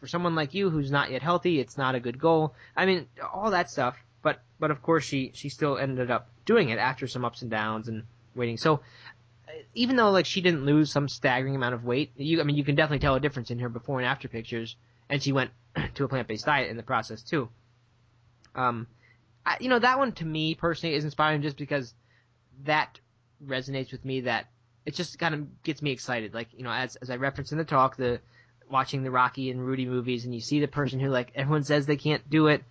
for 0.00 0.06
someone 0.06 0.34
like 0.34 0.52
you 0.52 0.68
who's 0.68 0.90
not 0.90 1.10
yet 1.10 1.22
healthy, 1.22 1.60
it's 1.60 1.78
not 1.78 1.94
a 1.94 2.00
good 2.00 2.18
goal. 2.18 2.54
I 2.76 2.84
mean, 2.84 3.06
all 3.32 3.52
that 3.52 3.70
stuff. 3.70 3.96
But, 4.20 4.42
but 4.58 4.70
of 4.70 4.82
course 4.82 5.04
she, 5.04 5.30
she 5.34 5.48
still 5.48 5.78
ended 5.78 6.10
up 6.10 6.28
doing 6.46 6.70
it 6.70 6.78
after 6.78 7.06
some 7.06 7.24
ups 7.24 7.42
and 7.42 7.50
downs 7.50 7.88
and 7.88 8.04
waiting. 8.34 8.56
So 8.56 8.80
uh, 9.46 9.52
even 9.74 9.96
though 9.96 10.10
like 10.10 10.24
she 10.24 10.40
didn't 10.40 10.64
lose 10.64 10.90
some 10.90 11.08
staggering 11.08 11.54
amount 11.54 11.74
of 11.74 11.84
weight, 11.84 12.12
you, 12.16 12.40
I 12.40 12.44
mean, 12.44 12.56
you 12.56 12.64
can 12.64 12.74
definitely 12.74 13.00
tell 13.00 13.14
a 13.14 13.20
difference 13.20 13.50
in 13.50 13.58
her 13.58 13.68
before 13.68 13.98
and 13.98 14.06
after 14.06 14.28
pictures. 14.28 14.76
And 15.10 15.22
she 15.22 15.32
went 15.32 15.50
to 15.94 16.04
a 16.04 16.08
plant-based 16.08 16.46
diet 16.46 16.70
in 16.70 16.76
the 16.76 16.82
process 16.82 17.22
too. 17.22 17.48
Um, 18.54 18.86
I, 19.44 19.58
you 19.60 19.68
know, 19.68 19.78
that 19.78 19.98
one 19.98 20.12
to 20.12 20.24
me 20.24 20.54
personally 20.54 20.96
is 20.96 21.04
inspiring 21.04 21.42
just 21.42 21.58
because 21.58 21.94
that 22.64 22.98
resonates 23.44 23.92
with 23.92 24.04
me 24.04 24.22
that 24.22 24.48
it 24.86 24.94
just 24.94 25.18
kind 25.18 25.34
of 25.34 25.62
gets 25.62 25.82
me 25.82 25.90
excited. 25.90 26.32
Like, 26.32 26.48
you 26.52 26.64
know, 26.64 26.70
as, 26.70 26.96
as 26.96 27.10
I 27.10 27.16
referenced 27.16 27.52
in 27.52 27.58
the 27.58 27.64
talk, 27.64 27.96
the, 27.96 28.20
watching 28.70 29.02
the 29.02 29.10
Rocky 29.10 29.50
and 29.50 29.64
Rudy 29.64 29.86
movies, 29.86 30.24
and 30.24 30.34
you 30.34 30.40
see 30.40 30.60
the 30.60 30.68
person 30.68 31.00
who 31.00 31.08
like 31.08 31.32
everyone 31.34 31.64
says 31.64 31.86
they 31.86 31.96
can't 31.96 32.28
do 32.28 32.48
it, 32.48 32.64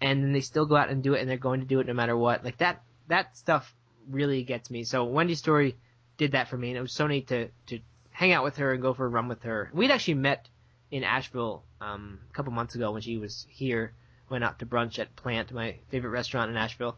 and 0.00 0.22
then 0.22 0.32
they 0.32 0.40
still 0.40 0.66
go 0.66 0.76
out 0.76 0.90
and 0.90 1.02
do 1.02 1.14
it, 1.14 1.20
and 1.20 1.28
they're 1.28 1.36
going 1.36 1.60
to 1.60 1.66
do 1.66 1.80
it 1.80 1.86
no 1.86 1.94
matter 1.94 2.16
what. 2.16 2.44
Like 2.44 2.58
that 2.58 2.82
that 3.10 3.36
stuff 3.36 3.72
really 4.08 4.42
gets 4.42 4.70
me. 4.70 4.84
So 4.84 5.04
Wendy's 5.04 5.38
story 5.38 5.76
did 6.16 6.32
that 6.32 6.48
for 6.48 6.56
me, 6.56 6.70
and 6.70 6.78
it 6.78 6.80
was 6.80 6.92
so 6.92 7.06
neat 7.06 7.28
to 7.28 7.48
to 7.66 7.80
hang 8.10 8.32
out 8.32 8.44
with 8.44 8.56
her 8.56 8.72
and 8.72 8.82
go 8.82 8.94
for 8.94 9.06
a 9.06 9.08
run 9.08 9.28
with 9.28 9.42
her. 9.42 9.70
We'd 9.72 9.90
actually 9.90 10.14
met 10.14 10.48
in 10.90 11.04
Asheville 11.04 11.62
um, 11.80 12.20
a 12.30 12.32
couple 12.34 12.52
months 12.52 12.74
ago 12.74 12.92
when 12.92 13.02
she 13.02 13.18
was 13.18 13.46
here. 13.48 13.92
Went 14.28 14.44
out 14.44 14.60
to 14.60 14.66
brunch 14.66 14.98
at 14.98 15.16
Plant, 15.16 15.52
my 15.52 15.76
favorite 15.90 16.10
restaurant 16.10 16.50
in 16.50 16.56
Asheville. 16.56 16.96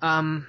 Um, 0.00 0.46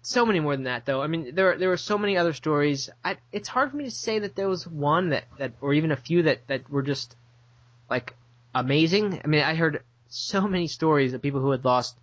so 0.00 0.24
many 0.24 0.40
more 0.40 0.56
than 0.56 0.64
that, 0.64 0.86
though. 0.86 1.02
I 1.02 1.06
mean, 1.06 1.34
there 1.34 1.58
there 1.58 1.68
were 1.68 1.76
so 1.76 1.98
many 1.98 2.16
other 2.16 2.32
stories. 2.32 2.88
I, 3.04 3.18
it's 3.30 3.48
hard 3.48 3.70
for 3.70 3.76
me 3.76 3.84
to 3.84 3.90
say 3.90 4.20
that 4.20 4.36
there 4.36 4.48
was 4.48 4.66
one 4.66 5.10
that, 5.10 5.24
that 5.38 5.52
or 5.60 5.74
even 5.74 5.92
a 5.92 5.96
few 5.96 6.22
that, 6.22 6.46
that 6.46 6.70
were 6.70 6.82
just 6.82 7.14
like 7.90 8.14
amazing. 8.54 9.20
I 9.22 9.26
mean, 9.26 9.42
I 9.42 9.54
heard 9.54 9.82
so 10.08 10.48
many 10.48 10.66
stories 10.66 11.12
of 11.12 11.20
people 11.20 11.40
who 11.40 11.50
had 11.50 11.64
lost 11.64 11.98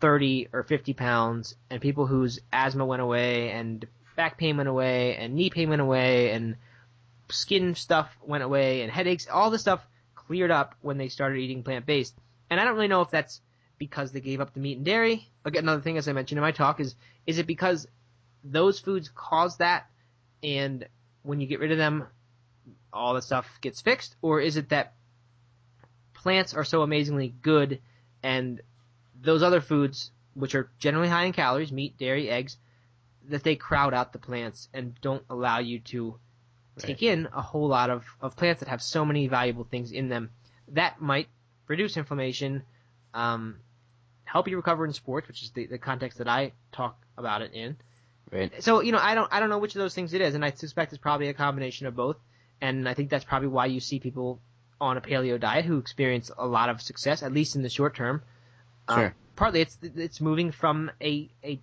30 0.00 0.48
or 0.52 0.62
50 0.62 0.92
pounds 0.94 1.54
and 1.70 1.80
people 1.80 2.06
whose 2.06 2.40
asthma 2.52 2.84
went 2.84 3.02
away 3.02 3.50
and 3.50 3.86
back 4.14 4.38
pain 4.38 4.56
went 4.56 4.68
away 4.68 5.16
and 5.16 5.34
knee 5.34 5.50
pain 5.50 5.68
went 5.68 5.82
away 5.82 6.30
and 6.30 6.56
skin 7.30 7.74
stuff 7.74 8.16
went 8.22 8.44
away 8.44 8.82
and 8.82 8.90
headaches. 8.90 9.26
All 9.30 9.50
the 9.50 9.58
stuff 9.58 9.86
cleared 10.14 10.50
up 10.50 10.74
when 10.80 10.98
they 10.98 11.08
started 11.08 11.38
eating 11.38 11.62
plant 11.62 11.86
based. 11.86 12.14
And 12.50 12.60
I 12.60 12.64
don't 12.64 12.74
really 12.74 12.88
know 12.88 13.00
if 13.02 13.10
that's 13.10 13.40
because 13.78 14.12
they 14.12 14.20
gave 14.20 14.40
up 14.40 14.54
the 14.54 14.60
meat 14.60 14.76
and 14.76 14.86
dairy. 14.86 15.28
Again, 15.44 15.64
another 15.64 15.82
thing, 15.82 15.98
as 15.98 16.08
I 16.08 16.12
mentioned 16.12 16.38
in 16.38 16.42
my 16.42 16.52
talk, 16.52 16.80
is 16.80 16.94
is 17.26 17.38
it 17.38 17.46
because 17.46 17.86
those 18.44 18.78
foods 18.78 19.10
cause 19.14 19.56
that, 19.58 19.86
and 20.42 20.86
when 21.22 21.40
you 21.40 21.46
get 21.46 21.60
rid 21.60 21.72
of 21.72 21.78
them, 21.78 22.06
all 22.92 23.14
the 23.14 23.22
stuff 23.22 23.46
gets 23.60 23.80
fixed, 23.80 24.16
or 24.22 24.40
is 24.40 24.56
it 24.56 24.70
that 24.70 24.94
plants 26.14 26.54
are 26.54 26.64
so 26.64 26.82
amazingly 26.82 27.34
good, 27.42 27.80
and 28.22 28.60
those 29.20 29.42
other 29.42 29.60
foods, 29.60 30.10
which 30.34 30.54
are 30.54 30.70
generally 30.78 31.08
high 31.08 31.24
in 31.24 31.32
calories, 31.32 31.72
meat, 31.72 31.98
dairy, 31.98 32.28
eggs, 32.28 32.56
that 33.28 33.42
they 33.42 33.56
crowd 33.56 33.94
out 33.94 34.12
the 34.12 34.18
plants 34.18 34.68
and 34.72 35.00
don't 35.00 35.24
allow 35.28 35.58
you 35.58 35.80
to 35.80 36.18
take 36.78 37.00
right. 37.00 37.02
in 37.02 37.28
a 37.32 37.42
whole 37.42 37.68
lot 37.68 37.90
of, 37.90 38.04
of 38.20 38.36
plants 38.36 38.60
that 38.60 38.68
have 38.68 38.82
so 38.82 39.04
many 39.04 39.26
valuable 39.28 39.64
things 39.64 39.92
in 39.92 40.08
them. 40.08 40.30
That 40.68 41.00
might 41.00 41.28
reduce 41.66 41.96
inflammation, 41.96 42.62
um, 43.14 43.56
help 44.24 44.48
you 44.48 44.56
recover 44.56 44.84
in 44.84 44.92
sports, 44.92 45.28
which 45.28 45.42
is 45.42 45.50
the, 45.50 45.66
the 45.66 45.78
context 45.78 46.18
that 46.18 46.28
I 46.28 46.52
talk 46.72 47.00
about 47.16 47.42
it 47.42 47.52
in. 47.54 47.76
Right. 48.30 48.52
So, 48.62 48.80
you 48.80 48.92
know, 48.92 48.98
I 49.00 49.14
don't, 49.14 49.32
I 49.32 49.40
don't 49.40 49.48
know 49.48 49.58
which 49.58 49.74
of 49.74 49.80
those 49.80 49.94
things 49.94 50.12
it 50.12 50.20
is, 50.20 50.34
and 50.34 50.44
I 50.44 50.50
suspect 50.50 50.92
it's 50.92 51.00
probably 51.00 51.28
a 51.28 51.34
combination 51.34 51.86
of 51.86 51.94
both. 51.94 52.16
And 52.60 52.88
I 52.88 52.94
think 52.94 53.10
that's 53.10 53.24
probably 53.24 53.48
why 53.48 53.66
you 53.66 53.80
see 53.80 54.00
people 54.00 54.40
on 54.80 54.96
a 54.96 55.00
paleo 55.00 55.38
diet 55.38 55.64
who 55.64 55.78
experience 55.78 56.30
a 56.36 56.46
lot 56.46 56.68
of 56.68 56.82
success, 56.82 57.22
at 57.22 57.32
least 57.32 57.56
in 57.56 57.62
the 57.62 57.68
short 57.68 57.94
term. 57.94 58.22
Sure. 58.88 59.06
Um, 59.06 59.14
partly 59.34 59.60
it's, 59.60 59.78
it's 59.82 60.20
moving 60.20 60.52
from 60.52 60.90
a, 61.00 61.28
a 61.44 61.60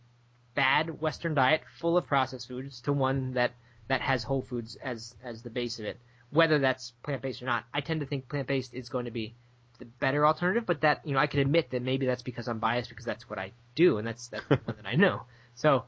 bad 0.55 1.01
Western 1.01 1.33
diet 1.33 1.61
full 1.79 1.97
of 1.97 2.05
processed 2.07 2.47
foods 2.47 2.81
to 2.81 2.93
one 2.93 3.33
that 3.33 3.51
that 3.87 4.01
has 4.01 4.23
whole 4.23 4.41
foods 4.41 4.75
as 4.77 5.15
as 5.23 5.41
the 5.41 5.49
base 5.49 5.79
of 5.79 5.85
it. 5.85 5.97
Whether 6.29 6.59
that's 6.59 6.91
plant 7.03 7.21
based 7.21 7.41
or 7.41 7.45
not, 7.45 7.65
I 7.73 7.81
tend 7.81 7.99
to 7.99 8.05
think 8.05 8.27
plant 8.29 8.47
based 8.47 8.73
is 8.73 8.89
going 8.89 9.05
to 9.05 9.11
be 9.11 9.35
the 9.79 9.85
better 9.85 10.25
alternative. 10.25 10.65
But 10.65 10.81
that 10.81 11.05
you 11.05 11.13
know, 11.13 11.19
I 11.19 11.27
can 11.27 11.39
admit 11.39 11.71
that 11.71 11.81
maybe 11.81 12.05
that's 12.05 12.21
because 12.21 12.47
I'm 12.47 12.59
biased 12.59 12.89
because 12.89 13.05
that's 13.05 13.29
what 13.29 13.39
I 13.39 13.51
do 13.75 13.97
and 13.97 14.07
that's 14.07 14.27
that's 14.27 14.49
one 14.49 14.61
that 14.65 14.85
I 14.85 14.95
know. 14.95 15.23
So, 15.55 15.83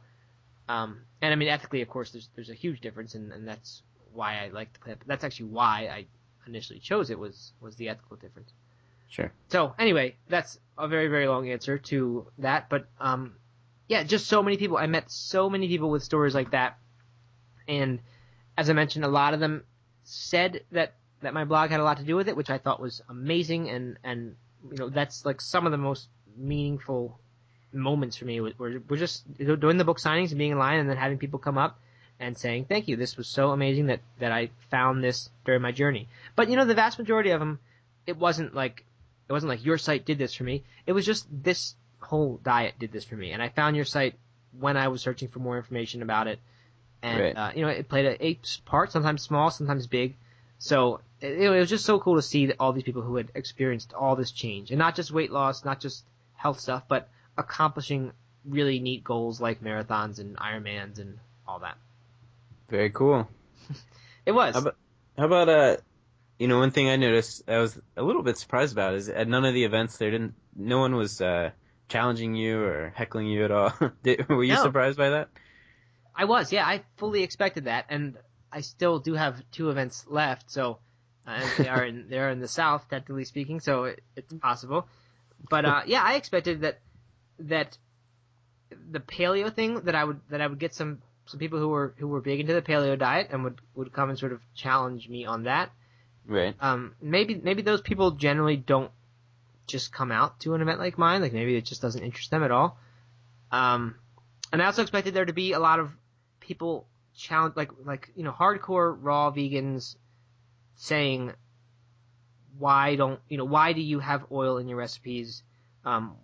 um, 0.69 1.01
and 1.23 1.33
I 1.33 1.35
mean 1.35 1.47
ethically, 1.47 1.81
of 1.81 1.89
course, 1.89 2.11
there's 2.11 2.29
there's 2.35 2.51
a 2.51 2.53
huge 2.53 2.81
difference, 2.81 3.15
and, 3.15 3.31
and 3.31 3.47
that's 3.47 3.81
why 4.13 4.43
I 4.43 4.49
like 4.49 4.71
the 4.73 4.79
plant. 4.79 5.01
That's 5.07 5.23
actually 5.23 5.47
why 5.47 5.89
I 5.91 6.05
initially 6.45 6.77
chose 6.77 7.09
it 7.09 7.17
was 7.17 7.51
was 7.59 7.75
the 7.77 7.89
ethical 7.89 8.17
difference. 8.17 8.53
Sure. 9.09 9.31
So 9.49 9.73
anyway, 9.77 10.15
that's 10.27 10.59
a 10.77 10.87
very 10.87 11.07
very 11.07 11.27
long 11.27 11.49
answer 11.49 11.77
to 11.77 12.27
that, 12.39 12.69
but 12.69 12.87
um, 12.99 13.35
yeah, 13.87 14.03
just 14.03 14.27
so 14.27 14.43
many 14.43 14.57
people. 14.57 14.77
I 14.77 14.87
met 14.87 15.09
so 15.11 15.49
many 15.49 15.67
people 15.67 15.89
with 15.89 16.03
stories 16.03 16.35
like 16.35 16.51
that 16.51 16.77
and 17.67 17.99
as 18.57 18.69
I 18.69 18.73
mentioned, 18.73 19.05
a 19.05 19.09
lot 19.09 19.33
of 19.33 19.39
them 19.39 19.63
said 20.03 20.61
that 20.71 20.93
that 21.21 21.33
my 21.33 21.45
blog 21.45 21.69
had 21.69 21.79
a 21.79 21.83
lot 21.83 21.97
to 21.97 22.03
do 22.03 22.15
with 22.15 22.27
it, 22.27 22.35
which 22.35 22.49
I 22.49 22.57
thought 22.57 22.79
was 22.79 23.01
amazing, 23.09 23.69
and 23.69 23.97
and 24.03 24.35
you 24.71 24.77
know 24.77 24.89
that's 24.89 25.25
like 25.25 25.41
some 25.41 25.65
of 25.65 25.71
the 25.71 25.77
most 25.77 26.07
meaningful 26.37 27.19
moments 27.73 28.17
for 28.17 28.25
me 28.25 28.39
were, 28.39 28.53
were 28.57 28.97
just 28.97 29.25
doing 29.37 29.77
the 29.77 29.83
book 29.83 29.99
signings 29.99 30.29
and 30.29 30.37
being 30.37 30.51
in 30.51 30.57
line, 30.57 30.79
and 30.79 30.89
then 30.89 30.97
having 30.97 31.17
people 31.17 31.39
come 31.39 31.57
up 31.57 31.79
and 32.19 32.37
saying 32.37 32.65
thank 32.65 32.87
you. 32.87 32.95
This 32.95 33.17
was 33.17 33.27
so 33.27 33.51
amazing 33.51 33.87
that 33.87 34.01
that 34.19 34.31
I 34.31 34.49
found 34.69 35.03
this 35.03 35.29
during 35.43 35.61
my 35.61 35.71
journey. 35.71 36.07
But 36.35 36.49
you 36.49 36.55
know, 36.55 36.65
the 36.65 36.75
vast 36.75 36.99
majority 36.99 37.31
of 37.31 37.39
them, 37.39 37.59
it 38.05 38.17
wasn't 38.17 38.53
like 38.53 38.85
it 39.27 39.33
wasn't 39.33 39.49
like 39.49 39.65
your 39.65 39.77
site 39.77 40.05
did 40.05 40.17
this 40.17 40.33
for 40.33 40.43
me. 40.43 40.63
It 40.85 40.93
was 40.93 41.05
just 41.05 41.27
this 41.31 41.75
whole 41.99 42.39
diet 42.43 42.75
did 42.79 42.91
this 42.91 43.05
for 43.05 43.15
me, 43.15 43.31
and 43.31 43.41
I 43.41 43.49
found 43.49 43.75
your 43.75 43.85
site 43.85 44.15
when 44.59 44.77
I 44.77 44.87
was 44.87 45.01
searching 45.01 45.27
for 45.27 45.39
more 45.39 45.57
information 45.57 46.01
about 46.01 46.27
it 46.27 46.39
and 47.05 47.19
right. 47.19 47.37
uh, 47.37 47.51
you 47.55 47.61
know 47.61 47.67
it 47.69 47.87
played 47.87 48.05
a, 48.05 48.25
a 48.25 48.39
part, 48.65 48.91
sometimes 48.91 49.21
small, 49.21 49.51
sometimes 49.51 49.87
big. 49.87 50.15
So 50.57 51.01
it, 51.21 51.39
it, 51.39 51.49
was 51.49 51.69
just 51.69 51.85
so 51.85 51.99
cool 51.99 52.15
to 52.15 52.21
see 52.21 52.51
all 52.59 52.73
these 52.73 52.83
people 52.83 53.01
who 53.01 53.17
had 53.17 53.31
experienced 53.35 53.93
all 53.93 54.15
this 54.15 54.31
change, 54.31 54.71
and 54.71 54.79
not 54.79 54.95
just 54.95 55.11
weight 55.11 55.31
loss, 55.31 55.63
not 55.63 55.79
just 55.79 56.03
health 56.33 56.59
stuff, 56.59 56.83
but 56.87 57.09
accomplishing 57.37 58.11
really 58.45 58.79
neat 58.79 59.03
goals 59.03 59.39
like 59.39 59.63
marathons 59.63 60.19
and 60.19 60.37
Ironmans 60.37 60.99
and 60.99 61.19
all 61.47 61.59
that. 61.59 61.77
Very 62.69 62.89
cool. 62.89 63.27
it 64.25 64.31
was. 64.31 64.55
How 64.55 64.61
about, 64.61 64.75
how 65.17 65.25
about 65.25 65.49
uh, 65.49 65.77
you 66.39 66.47
know, 66.47 66.59
one 66.59 66.71
thing 66.71 66.89
I 66.89 66.95
noticed 66.97 67.43
I 67.47 67.59
was 67.59 67.79
a 67.95 68.03
little 68.03 68.23
bit 68.23 68.37
surprised 68.37 68.73
about 68.73 68.95
is 68.95 69.09
at 69.09 69.27
none 69.27 69.45
of 69.45 69.53
the 69.53 69.63
events 69.63 69.97
there 69.97 70.11
didn't, 70.11 70.35
no 70.55 70.79
one 70.79 70.95
was 70.95 71.21
uh, 71.21 71.51
challenging 71.87 72.35
you 72.35 72.61
or 72.61 72.93
heckling 72.95 73.27
you 73.27 73.45
at 73.45 73.51
all. 73.51 73.73
Did, 74.03 74.27
were 74.29 74.43
you 74.43 74.53
no. 74.53 74.63
surprised 74.63 74.97
by 74.97 75.11
that? 75.11 75.29
I 76.15 76.25
was, 76.25 76.51
yeah, 76.51 76.65
I 76.65 76.83
fully 76.97 77.23
expected 77.23 77.65
that, 77.65 77.85
and 77.89 78.17
I 78.51 78.61
still 78.61 78.99
do 78.99 79.13
have 79.13 79.43
two 79.51 79.69
events 79.69 80.05
left, 80.07 80.49
so 80.49 80.79
uh, 81.27 81.41
they 81.57 81.67
are 81.67 81.83
in 81.83 82.07
they 82.09 82.19
are 82.19 82.29
in 82.29 82.39
the 82.39 82.47
south, 82.47 82.85
technically 82.89 83.25
speaking, 83.25 83.59
so 83.59 83.85
it, 83.85 84.01
it's 84.15 84.33
possible. 84.33 84.87
But 85.49 85.65
uh, 85.65 85.81
yeah, 85.85 86.01
I 86.03 86.15
expected 86.15 86.61
that 86.61 86.79
that 87.39 87.77
the 88.91 88.99
paleo 88.99 89.53
thing 89.53 89.81
that 89.81 89.95
I 89.95 90.03
would 90.03 90.21
that 90.29 90.41
I 90.41 90.47
would 90.47 90.59
get 90.59 90.73
some 90.73 91.01
some 91.25 91.39
people 91.39 91.59
who 91.59 91.69
were 91.69 91.93
who 91.97 92.07
were 92.07 92.21
big 92.21 92.39
into 92.39 92.53
the 92.53 92.61
paleo 92.61 92.97
diet 92.97 93.27
and 93.31 93.43
would 93.43 93.59
would 93.75 93.91
come 93.91 94.09
and 94.09 94.17
sort 94.17 94.31
of 94.31 94.41
challenge 94.53 95.09
me 95.09 95.25
on 95.25 95.43
that. 95.43 95.71
Right. 96.27 96.55
Um, 96.59 96.95
maybe 97.01 97.35
maybe 97.35 97.61
those 97.61 97.81
people 97.81 98.11
generally 98.11 98.57
don't 98.57 98.91
just 99.67 99.91
come 99.91 100.11
out 100.11 100.39
to 100.41 100.53
an 100.53 100.61
event 100.61 100.79
like 100.79 100.97
mine. 100.97 101.21
Like 101.21 101.33
maybe 101.33 101.55
it 101.55 101.65
just 101.65 101.81
doesn't 101.81 102.03
interest 102.03 102.31
them 102.31 102.43
at 102.43 102.51
all. 102.51 102.77
Um, 103.51 103.95
and 104.51 104.61
I 104.61 104.65
also 104.65 104.81
expected 104.81 105.13
there 105.13 105.25
to 105.25 105.33
be 105.33 105.53
a 105.53 105.59
lot 105.59 105.79
of 105.79 105.91
people 106.39 106.87
challenge 107.15 107.55
like 107.55 107.71
like 107.85 108.11
you 108.15 108.23
know 108.23 108.31
hardcore 108.31 108.95
raw 108.99 109.31
vegans 109.31 109.95
saying 110.75 111.31
why 112.59 112.95
don't 112.95 113.19
you 113.29 113.37
know 113.37 113.45
why 113.45 113.73
do 113.73 113.81
you 113.81 113.99
have 113.99 114.25
oil 114.31 114.57
in 114.57 114.67
your 114.67 114.77
recipes 114.77 115.43
um 115.85 116.15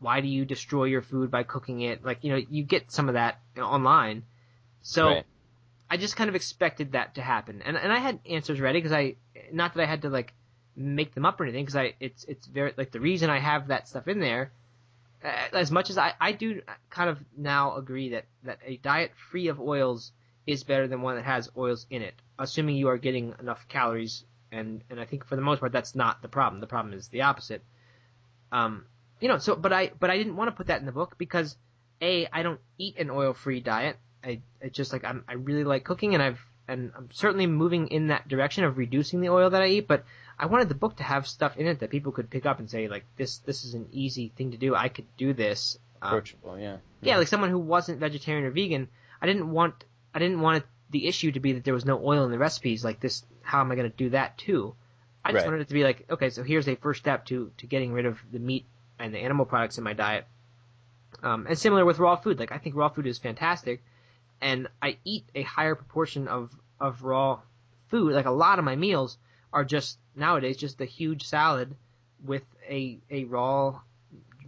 why 0.00 0.20
do 0.20 0.26
you 0.26 0.44
destroy 0.44 0.84
your 0.84 1.02
food 1.02 1.30
by 1.30 1.44
cooking 1.44 1.80
it 1.82 2.04
like 2.04 2.24
you 2.24 2.30
know 2.30 2.40
you 2.50 2.64
get 2.64 2.90
some 2.90 3.08
of 3.08 3.14
that 3.14 3.40
online 3.60 4.24
so 4.82 5.06
right. 5.06 5.24
I 5.90 5.96
just 5.96 6.16
kind 6.16 6.28
of 6.28 6.34
expected 6.34 6.92
that 6.92 7.14
to 7.14 7.22
happen 7.22 7.62
and 7.64 7.76
and 7.76 7.92
i 7.92 7.98
had 7.98 8.18
answers 8.28 8.60
ready 8.60 8.78
because 8.78 8.92
i 8.92 9.14
not 9.52 9.74
that 9.74 9.82
i 9.82 9.86
had 9.86 10.02
to 10.02 10.08
like 10.08 10.32
make 10.76 11.14
them 11.14 11.24
up 11.24 11.40
or 11.40 11.44
anything 11.44 11.64
because 11.64 11.76
i 11.76 11.94
it's 12.00 12.24
it's 12.24 12.46
very 12.46 12.72
like 12.76 12.90
the 12.90 13.00
reason 13.00 13.30
i 13.30 13.38
have 13.38 13.68
that 13.68 13.88
stuff 13.88 14.08
in 14.08 14.18
there 14.20 14.50
uh, 15.24 15.48
as 15.54 15.70
much 15.70 15.88
as 15.88 15.96
I, 15.96 16.12
I 16.20 16.32
do 16.32 16.60
kind 16.90 17.08
of 17.08 17.18
now 17.36 17.76
agree 17.76 18.10
that, 18.10 18.26
that 18.42 18.58
a 18.64 18.76
diet 18.76 19.12
free 19.30 19.48
of 19.48 19.58
oils 19.58 20.12
is 20.46 20.64
better 20.64 20.86
than 20.86 21.00
one 21.00 21.16
that 21.16 21.24
has 21.24 21.50
oils 21.56 21.86
in 21.88 22.02
it, 22.02 22.14
assuming 22.38 22.76
you 22.76 22.88
are 22.88 22.98
getting 22.98 23.34
enough 23.40 23.66
calories. 23.68 24.24
And, 24.52 24.82
and 24.90 25.00
I 25.00 25.06
think 25.06 25.24
for 25.24 25.36
the 25.36 25.42
most 25.42 25.60
part, 25.60 25.72
that's 25.72 25.94
not 25.94 26.20
the 26.20 26.28
problem. 26.28 26.60
The 26.60 26.66
problem 26.66 26.92
is 26.92 27.08
the 27.08 27.22
opposite. 27.22 27.62
Um, 28.52 28.84
you 29.20 29.28
know, 29.28 29.38
so, 29.38 29.56
but 29.56 29.72
I, 29.72 29.92
but 29.98 30.10
I 30.10 30.18
didn't 30.18 30.36
want 30.36 30.48
to 30.48 30.52
put 30.52 30.66
that 30.66 30.80
in 30.80 30.86
the 30.86 30.92
book 30.92 31.16
because 31.16 31.56
A, 32.02 32.28
I 32.30 32.42
don't 32.42 32.60
eat 32.76 32.98
an 32.98 33.08
oil 33.08 33.32
free 33.32 33.60
diet. 33.60 33.96
I, 34.24 34.40
it's 34.60 34.76
just 34.76 34.92
like, 34.92 35.04
I'm, 35.04 35.24
I 35.28 35.34
really 35.34 35.64
like 35.64 35.84
cooking 35.84 36.14
and 36.14 36.22
I've, 36.22 36.40
and 36.66 36.92
I'm 36.96 37.10
certainly 37.12 37.46
moving 37.46 37.88
in 37.88 38.08
that 38.08 38.26
direction 38.26 38.64
of 38.64 38.78
reducing 38.78 39.20
the 39.20 39.28
oil 39.28 39.50
that 39.50 39.62
I 39.62 39.66
eat, 39.66 39.86
but 39.86 40.04
I 40.38 40.46
wanted 40.46 40.68
the 40.68 40.74
book 40.74 40.96
to 40.96 41.02
have 41.02 41.26
stuff 41.26 41.56
in 41.56 41.66
it 41.66 41.80
that 41.80 41.90
people 41.90 42.12
could 42.12 42.30
pick 42.30 42.46
up 42.46 42.58
and 42.58 42.68
say 42.68 42.88
like 42.88 43.04
this 43.16 43.38
this 43.38 43.64
is 43.64 43.74
an 43.74 43.88
easy 43.92 44.32
thing 44.34 44.50
to 44.52 44.56
do. 44.56 44.74
I 44.74 44.88
could 44.88 45.06
do 45.16 45.32
this. 45.32 45.78
Um, 46.02 46.08
Approachable, 46.08 46.58
yeah. 46.58 46.78
yeah. 47.02 47.18
like 47.18 47.28
someone 47.28 47.50
who 47.50 47.58
wasn't 47.58 48.00
vegetarian 48.00 48.44
or 48.44 48.50
vegan. 48.50 48.88
I 49.20 49.26
didn't 49.26 49.50
want 49.50 49.84
I 50.14 50.18
didn't 50.18 50.40
want 50.40 50.58
it, 50.58 50.64
the 50.90 51.06
issue 51.06 51.32
to 51.32 51.40
be 51.40 51.52
that 51.52 51.64
there 51.64 51.74
was 51.74 51.84
no 51.84 52.04
oil 52.04 52.24
in 52.24 52.30
the 52.30 52.38
recipes. 52.38 52.84
Like 52.84 53.00
this, 53.00 53.24
how 53.42 53.60
am 53.60 53.70
I 53.70 53.74
going 53.74 53.90
to 53.90 53.96
do 53.96 54.10
that 54.10 54.38
too? 54.38 54.74
I 55.24 55.32
just 55.32 55.44
right. 55.44 55.52
wanted 55.52 55.62
it 55.62 55.68
to 55.68 55.74
be 55.74 55.84
like, 55.84 56.04
okay, 56.10 56.30
so 56.30 56.42
here's 56.42 56.68
a 56.68 56.74
first 56.76 57.00
step 57.00 57.26
to 57.26 57.50
to 57.58 57.66
getting 57.66 57.92
rid 57.92 58.06
of 58.06 58.18
the 58.32 58.38
meat 58.38 58.66
and 58.98 59.14
the 59.14 59.18
animal 59.18 59.46
products 59.46 59.78
in 59.78 59.84
my 59.84 59.92
diet. 59.92 60.26
Um, 61.22 61.46
and 61.46 61.58
similar 61.58 61.84
with 61.84 61.98
raw 61.98 62.16
food, 62.16 62.38
like 62.38 62.52
I 62.52 62.58
think 62.58 62.74
raw 62.74 62.88
food 62.88 63.06
is 63.06 63.18
fantastic, 63.18 63.82
and 64.40 64.68
I 64.82 64.98
eat 65.04 65.24
a 65.34 65.42
higher 65.42 65.74
proportion 65.74 66.28
of 66.28 66.50
of 66.80 67.02
raw 67.02 67.40
food, 67.88 68.12
like 68.12 68.26
a 68.26 68.30
lot 68.30 68.58
of 68.58 68.64
my 68.64 68.76
meals 68.76 69.18
are 69.52 69.64
just 69.64 69.98
nowadays 70.16 70.56
just 70.56 70.80
a 70.80 70.84
huge 70.84 71.24
salad 71.24 71.74
with 72.24 72.42
a 72.68 72.98
a 73.10 73.24
raw 73.24 73.80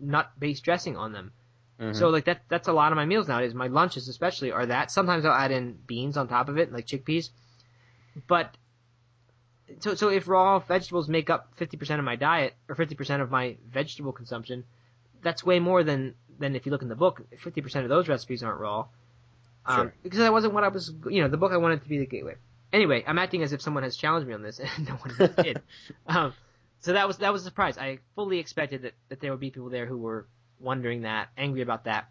nut 0.00 0.30
based 0.38 0.64
dressing 0.64 0.96
on 0.96 1.12
them. 1.12 1.32
Mm-hmm. 1.80 1.92
So 1.92 2.08
like 2.08 2.24
that 2.24 2.42
that's 2.48 2.68
a 2.68 2.72
lot 2.72 2.92
of 2.92 2.96
my 2.96 3.04
meals 3.04 3.28
nowadays. 3.28 3.54
My 3.54 3.68
lunches 3.68 4.08
especially 4.08 4.52
are 4.52 4.66
that. 4.66 4.90
Sometimes 4.90 5.24
I'll 5.24 5.32
add 5.32 5.50
in 5.50 5.78
beans 5.86 6.16
on 6.16 6.28
top 6.28 6.48
of 6.48 6.58
it, 6.58 6.72
like 6.72 6.86
chickpeas. 6.86 7.30
But 8.26 8.56
so 9.80 9.94
so 9.94 10.08
if 10.08 10.26
raw 10.28 10.58
vegetables 10.58 11.08
make 11.08 11.28
up 11.28 11.56
50% 11.58 11.98
of 11.98 12.04
my 12.04 12.16
diet 12.16 12.54
or 12.68 12.74
50% 12.74 13.20
of 13.20 13.30
my 13.30 13.56
vegetable 13.68 14.12
consumption, 14.12 14.64
that's 15.22 15.44
way 15.44 15.58
more 15.60 15.84
than 15.84 16.14
than 16.38 16.56
if 16.56 16.66
you 16.66 16.72
look 16.72 16.82
in 16.82 16.88
the 16.88 16.96
book. 16.96 17.22
50% 17.42 17.82
of 17.82 17.88
those 17.88 18.08
recipes 18.08 18.42
aren't 18.42 18.60
raw. 18.60 18.86
Um, 19.66 19.76
Sure. 19.76 19.94
because 20.02 20.18
that 20.20 20.32
wasn't 20.32 20.54
what 20.54 20.64
I 20.64 20.68
was, 20.68 20.92
you 21.10 21.22
know, 21.22 21.28
the 21.28 21.36
book 21.36 21.52
I 21.52 21.56
wanted 21.56 21.82
to 21.82 21.88
be 21.88 21.98
the 21.98 22.06
gateway. 22.06 22.36
Anyway, 22.72 23.02
I'm 23.06 23.18
acting 23.18 23.42
as 23.42 23.52
if 23.52 23.60
someone 23.60 23.82
has 23.82 23.96
challenged 23.96 24.28
me 24.28 24.34
on 24.34 24.42
this, 24.42 24.60
and 24.76 24.88
no 24.88 24.94
one 24.94 25.32
did. 25.42 25.60
um, 26.06 26.32
so 26.80 26.92
that 26.92 27.06
was 27.06 27.18
that 27.18 27.32
was 27.32 27.42
a 27.42 27.44
surprise. 27.46 27.76
I 27.78 27.98
fully 28.14 28.38
expected 28.38 28.82
that, 28.82 28.94
that 29.08 29.20
there 29.20 29.30
would 29.32 29.40
be 29.40 29.50
people 29.50 29.70
there 29.70 29.86
who 29.86 29.98
were 29.98 30.26
wondering 30.60 31.02
that, 31.02 31.28
angry 31.36 31.62
about 31.62 31.84
that, 31.84 32.08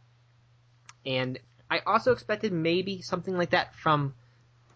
and 1.06 1.40
I 1.70 1.80
also 1.86 2.12
expected 2.12 2.52
maybe 2.52 3.02
something 3.02 3.36
like 3.38 3.52
that 3.52 3.74
from 3.76 4.14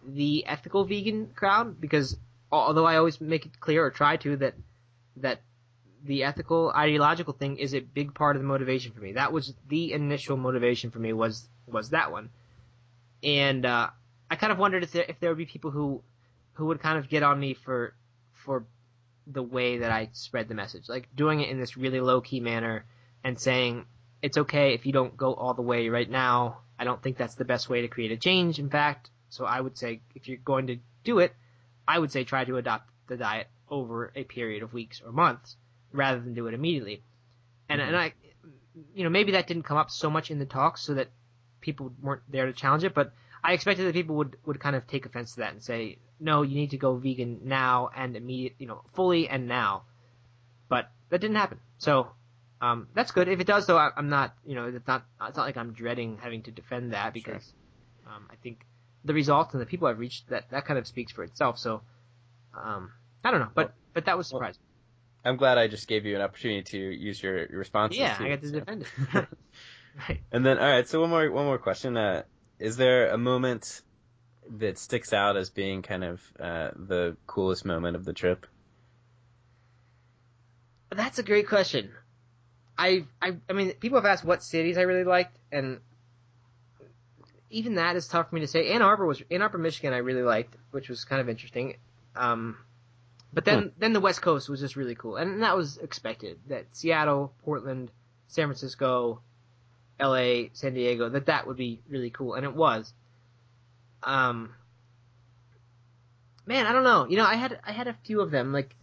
the 0.07 0.45
ethical 0.47 0.85
vegan 0.85 1.27
crowd 1.35 1.79
because 1.79 2.17
although 2.51 2.85
I 2.85 2.95
always 2.97 3.19
make 3.19 3.45
it 3.45 3.59
clear 3.59 3.85
or 3.85 3.91
try 3.91 4.17
to 4.17 4.37
that 4.37 4.55
that 5.17 5.41
the 6.03 6.23
ethical 6.23 6.71
ideological 6.75 7.33
thing 7.33 7.57
is 7.57 7.73
a 7.75 7.79
big 7.81 8.13
part 8.13 8.35
of 8.35 8.41
the 8.41 8.47
motivation 8.47 8.93
for 8.93 9.01
me. 9.01 9.13
That 9.13 9.33
was 9.33 9.53
the 9.67 9.91
initial 9.93 10.37
motivation 10.37 10.91
for 10.91 10.99
me 10.99 11.13
was 11.13 11.47
was 11.67 11.89
that 11.89 12.11
one, 12.11 12.29
and 13.23 13.65
uh, 13.65 13.89
I 14.29 14.35
kind 14.35 14.51
of 14.51 14.57
wondered 14.57 14.83
if 14.83 14.91
there 14.91 15.05
if 15.07 15.19
there 15.19 15.29
would 15.29 15.37
be 15.37 15.45
people 15.45 15.71
who 15.71 16.01
who 16.53 16.67
would 16.67 16.79
kind 16.79 16.97
of 16.97 17.09
get 17.09 17.23
on 17.23 17.39
me 17.39 17.53
for 17.53 17.93
for 18.33 18.65
the 19.27 19.43
way 19.43 19.79
that 19.79 19.91
I 19.91 20.09
spread 20.13 20.47
the 20.47 20.55
message, 20.55 20.89
like 20.89 21.07
doing 21.15 21.41
it 21.41 21.49
in 21.49 21.59
this 21.59 21.77
really 21.77 22.01
low 22.01 22.21
key 22.21 22.39
manner 22.39 22.85
and 23.23 23.39
saying 23.39 23.85
it's 24.21 24.37
okay 24.37 24.73
if 24.73 24.85
you 24.85 24.91
don't 24.91 25.15
go 25.15 25.33
all 25.33 25.53
the 25.53 25.61
way 25.61 25.89
right 25.89 26.09
now. 26.09 26.61
I 26.77 26.83
don't 26.83 27.01
think 27.01 27.17
that's 27.17 27.35
the 27.35 27.45
best 27.45 27.69
way 27.69 27.81
to 27.81 27.87
create 27.87 28.11
a 28.11 28.17
change. 28.17 28.57
In 28.57 28.69
fact, 28.69 29.09
so 29.29 29.45
I 29.45 29.59
would 29.59 29.77
say 29.77 30.01
if 30.15 30.27
you're 30.27 30.37
going 30.37 30.67
to 30.67 30.77
do 31.03 31.19
it, 31.19 31.33
I 31.87 31.99
would 31.99 32.11
say 32.11 32.23
try 32.23 32.45
to 32.45 32.57
adopt 32.57 32.89
the 33.07 33.17
diet 33.17 33.47
over 33.69 34.11
a 34.15 34.23
period 34.23 34.63
of 34.63 34.73
weeks 34.73 35.01
or 35.05 35.11
months 35.11 35.57
rather 35.91 36.19
than 36.19 36.33
do 36.33 36.47
it 36.47 36.53
immediately. 36.53 37.03
And 37.67 37.81
and 37.81 37.95
I, 37.95 38.13
you 38.93 39.03
know, 39.03 39.09
maybe 39.09 39.33
that 39.33 39.47
didn't 39.47 39.63
come 39.63 39.77
up 39.77 39.91
so 39.91 40.09
much 40.09 40.31
in 40.31 40.39
the 40.39 40.45
talks 40.45 40.81
so 40.81 40.95
that 40.95 41.09
people 41.61 41.91
weren't 42.01 42.23
there 42.29 42.45
to 42.45 42.53
challenge 42.53 42.83
it, 42.83 42.93
but 42.93 43.13
I 43.43 43.53
expected 43.53 43.85
that 43.87 43.93
people 43.93 44.15
would 44.17 44.37
would 44.45 44.59
kind 44.59 44.75
of 44.75 44.87
take 44.87 45.05
offense 45.05 45.33
to 45.33 45.41
that 45.41 45.53
and 45.53 45.63
say, 45.63 45.99
no, 46.19 46.41
you 46.41 46.55
need 46.55 46.71
to 46.71 46.77
go 46.77 46.95
vegan 46.95 47.41
now 47.45 47.89
and 47.95 48.15
immediate, 48.15 48.55
you 48.59 48.67
know, 48.67 48.83
fully 48.93 49.29
and 49.29 49.47
now. 49.47 49.83
But 50.67 50.89
that 51.09 51.21
didn't 51.21 51.37
happen. 51.37 51.59
So 51.77 52.11
um, 52.61 52.87
that's 52.93 53.11
good. 53.11 53.27
If 53.29 53.39
it 53.39 53.47
does, 53.47 53.65
though, 53.67 53.77
I, 53.77 53.89
I'm 53.95 54.09
not, 54.09 54.35
you 54.45 54.55
know, 54.55 54.65
it's 54.67 54.87
not 54.87 55.05
it's 55.21 55.37
not 55.37 55.43
like 55.45 55.57
I'm 55.57 55.73
dreading 55.73 56.17
having 56.21 56.43
to 56.43 56.51
defend 56.51 56.93
that 56.93 57.13
because 57.13 57.53
um, 58.07 58.27
I 58.29 58.35
think 58.35 58.65
the 59.05 59.13
results 59.13 59.53
and 59.53 59.61
the 59.61 59.65
people 59.65 59.87
I've 59.87 59.99
reached 59.99 60.29
that 60.29 60.49
that 60.51 60.65
kind 60.65 60.77
of 60.77 60.85
speaks 60.87 61.11
for 61.11 61.23
itself. 61.23 61.57
So 61.57 61.81
um, 62.53 62.91
I 63.23 63.31
don't 63.31 63.39
know, 63.39 63.51
but 63.55 63.73
but 63.93 64.05
that 64.05 64.17
was 64.17 64.27
Well, 64.29 64.39
surprising. 64.39 64.61
I'm 65.23 65.37
glad 65.37 65.57
I 65.57 65.67
just 65.67 65.87
gave 65.87 66.05
you 66.05 66.15
an 66.15 66.21
opportunity 66.21 66.63
to 66.63 66.77
use 66.77 67.21
your, 67.21 67.37
your 67.47 67.59
responses. 67.59 67.97
yeah, 67.99 68.17
too, 68.17 68.23
I 68.23 68.29
got 68.29 68.41
to 68.41 68.47
so. 68.47 68.59
defend 68.59 68.83
it. 68.83 68.87
right. 69.97 70.21
And 70.31 70.45
then, 70.45 70.59
all 70.59 70.69
right. 70.69 70.87
So 70.87 71.01
one 71.01 71.09
more 71.09 71.31
one 71.31 71.45
more 71.45 71.57
question. 71.57 71.97
Uh, 71.97 72.23
is 72.59 72.77
there 72.77 73.09
a 73.09 73.17
moment 73.17 73.81
that 74.57 74.77
sticks 74.77 75.13
out 75.13 75.37
as 75.37 75.49
being 75.49 75.81
kind 75.81 76.03
of 76.03 76.21
uh, 76.39 76.71
the 76.75 77.17
coolest 77.27 77.65
moment 77.65 77.95
of 77.95 78.05
the 78.05 78.13
trip? 78.13 78.45
That's 80.89 81.19
a 81.19 81.23
great 81.23 81.47
question. 81.47 81.91
I, 82.77 83.05
I, 83.21 83.37
I 83.49 83.53
mean, 83.53 83.73
people 83.73 83.97
have 83.97 84.05
asked 84.05 84.23
what 84.23 84.41
cities 84.41 84.77
I 84.77 84.81
really 84.81 85.03
liked, 85.03 85.37
and 85.51 85.79
even 87.49 87.75
that 87.75 87.95
is 87.95 88.07
tough 88.07 88.29
for 88.29 88.35
me 88.35 88.41
to 88.41 88.47
say. 88.47 88.69
Ann 88.69 88.81
Arbor 88.81 89.05
was 89.05 89.21
Ann 89.29 89.41
Arbor, 89.41 89.57
Michigan. 89.57 89.93
I 89.93 89.97
really 89.97 90.23
liked, 90.23 90.55
which 90.71 90.89
was 90.89 91.03
kind 91.03 91.21
of 91.21 91.29
interesting. 91.29 91.75
Um, 92.15 92.57
but 93.33 93.45
then, 93.45 93.73
then 93.77 93.93
the 93.93 93.99
West 93.99 94.21
Coast 94.21 94.49
was 94.49 94.61
just 94.61 94.75
really 94.75 94.95
cool, 94.95 95.17
and 95.17 95.43
that 95.43 95.55
was 95.55 95.77
expected. 95.77 96.39
That 96.47 96.65
Seattle, 96.71 97.33
Portland, 97.43 97.91
San 98.27 98.47
Francisco, 98.47 99.21
L.A., 99.99 100.49
San 100.53 100.73
Diego, 100.73 101.09
that 101.09 101.25
that 101.25 101.45
would 101.47 101.57
be 101.57 101.81
really 101.89 102.09
cool, 102.09 102.33
and 102.35 102.45
it 102.45 102.55
was. 102.55 102.93
Um, 104.03 104.53
man, 106.45 106.65
I 106.65 106.71
don't 106.71 106.83
know. 106.83 107.07
You 107.07 107.17
know, 107.17 107.25
I 107.25 107.35
had 107.35 107.59
I 107.65 107.71
had 107.71 107.87
a 107.87 107.97
few 108.05 108.21
of 108.21 108.31
them. 108.31 108.53
Like 108.53 108.75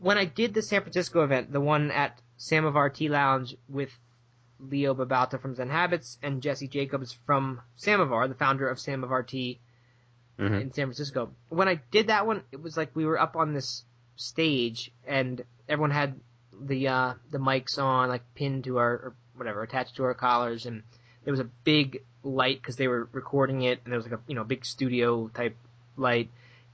when 0.00 0.18
I 0.18 0.24
did 0.24 0.54
the 0.54 0.62
San 0.62 0.82
Francisco 0.82 1.24
event, 1.24 1.52
the 1.52 1.60
one 1.60 1.90
at 1.90 2.20
Samovar 2.36 2.90
Tea 2.90 3.08
Lounge 3.08 3.56
with 3.68 3.90
Leo 4.60 4.94
Babauta 4.94 5.40
from 5.40 5.54
Zen 5.54 5.70
Habits 5.70 6.18
and 6.22 6.42
Jesse 6.42 6.68
Jacobs 6.68 7.16
from 7.26 7.60
Samovar, 7.76 8.28
the 8.28 8.34
founder 8.34 8.68
of 8.68 8.78
Samovar 8.78 9.22
Tea 9.24 9.60
Mhm. 10.38 10.60
in 10.60 10.72
San 10.72 10.86
Francisco. 10.86 11.34
When 11.48 11.66
I 11.66 11.80
did 11.90 12.06
that 12.08 12.26
one, 12.26 12.42
it 12.52 12.62
was 12.62 12.76
like 12.76 12.94
we 12.94 13.04
were 13.04 13.18
up 13.20 13.34
on 13.34 13.54
this 13.54 13.84
stage 14.14 14.92
and 15.04 15.44
everyone 15.68 15.90
had 15.90 16.20
the 16.60 16.88
uh, 16.88 17.14
the 17.30 17.38
mics 17.38 17.78
on, 17.78 18.08
like 18.08 18.22
pinned 18.34 18.64
to 18.64 18.78
our 18.78 19.14
whatever, 19.38 19.62
attached 19.62 19.96
to 19.96 20.04
our 20.04 20.14
collars, 20.14 20.66
and 20.66 20.82
there 21.24 21.32
was 21.32 21.40
a 21.40 21.48
big 21.64 22.02
light 22.22 22.60
because 22.60 22.76
they 22.76 22.88
were 22.88 23.08
recording 23.12 23.62
it, 23.62 23.80
and 23.84 23.92
there 23.92 23.98
was 23.98 24.06
like 24.06 24.18
a 24.18 24.22
you 24.26 24.34
know 24.34 24.44
big 24.44 24.64
studio 24.64 25.28
type 25.28 25.56
light. 25.96 26.30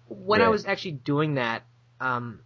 When 0.09 0.43
I 0.43 0.49
was 0.49 0.67
actually 0.67 0.93
doing 0.93 1.35
that, 1.35 1.63
um, 2.01 2.41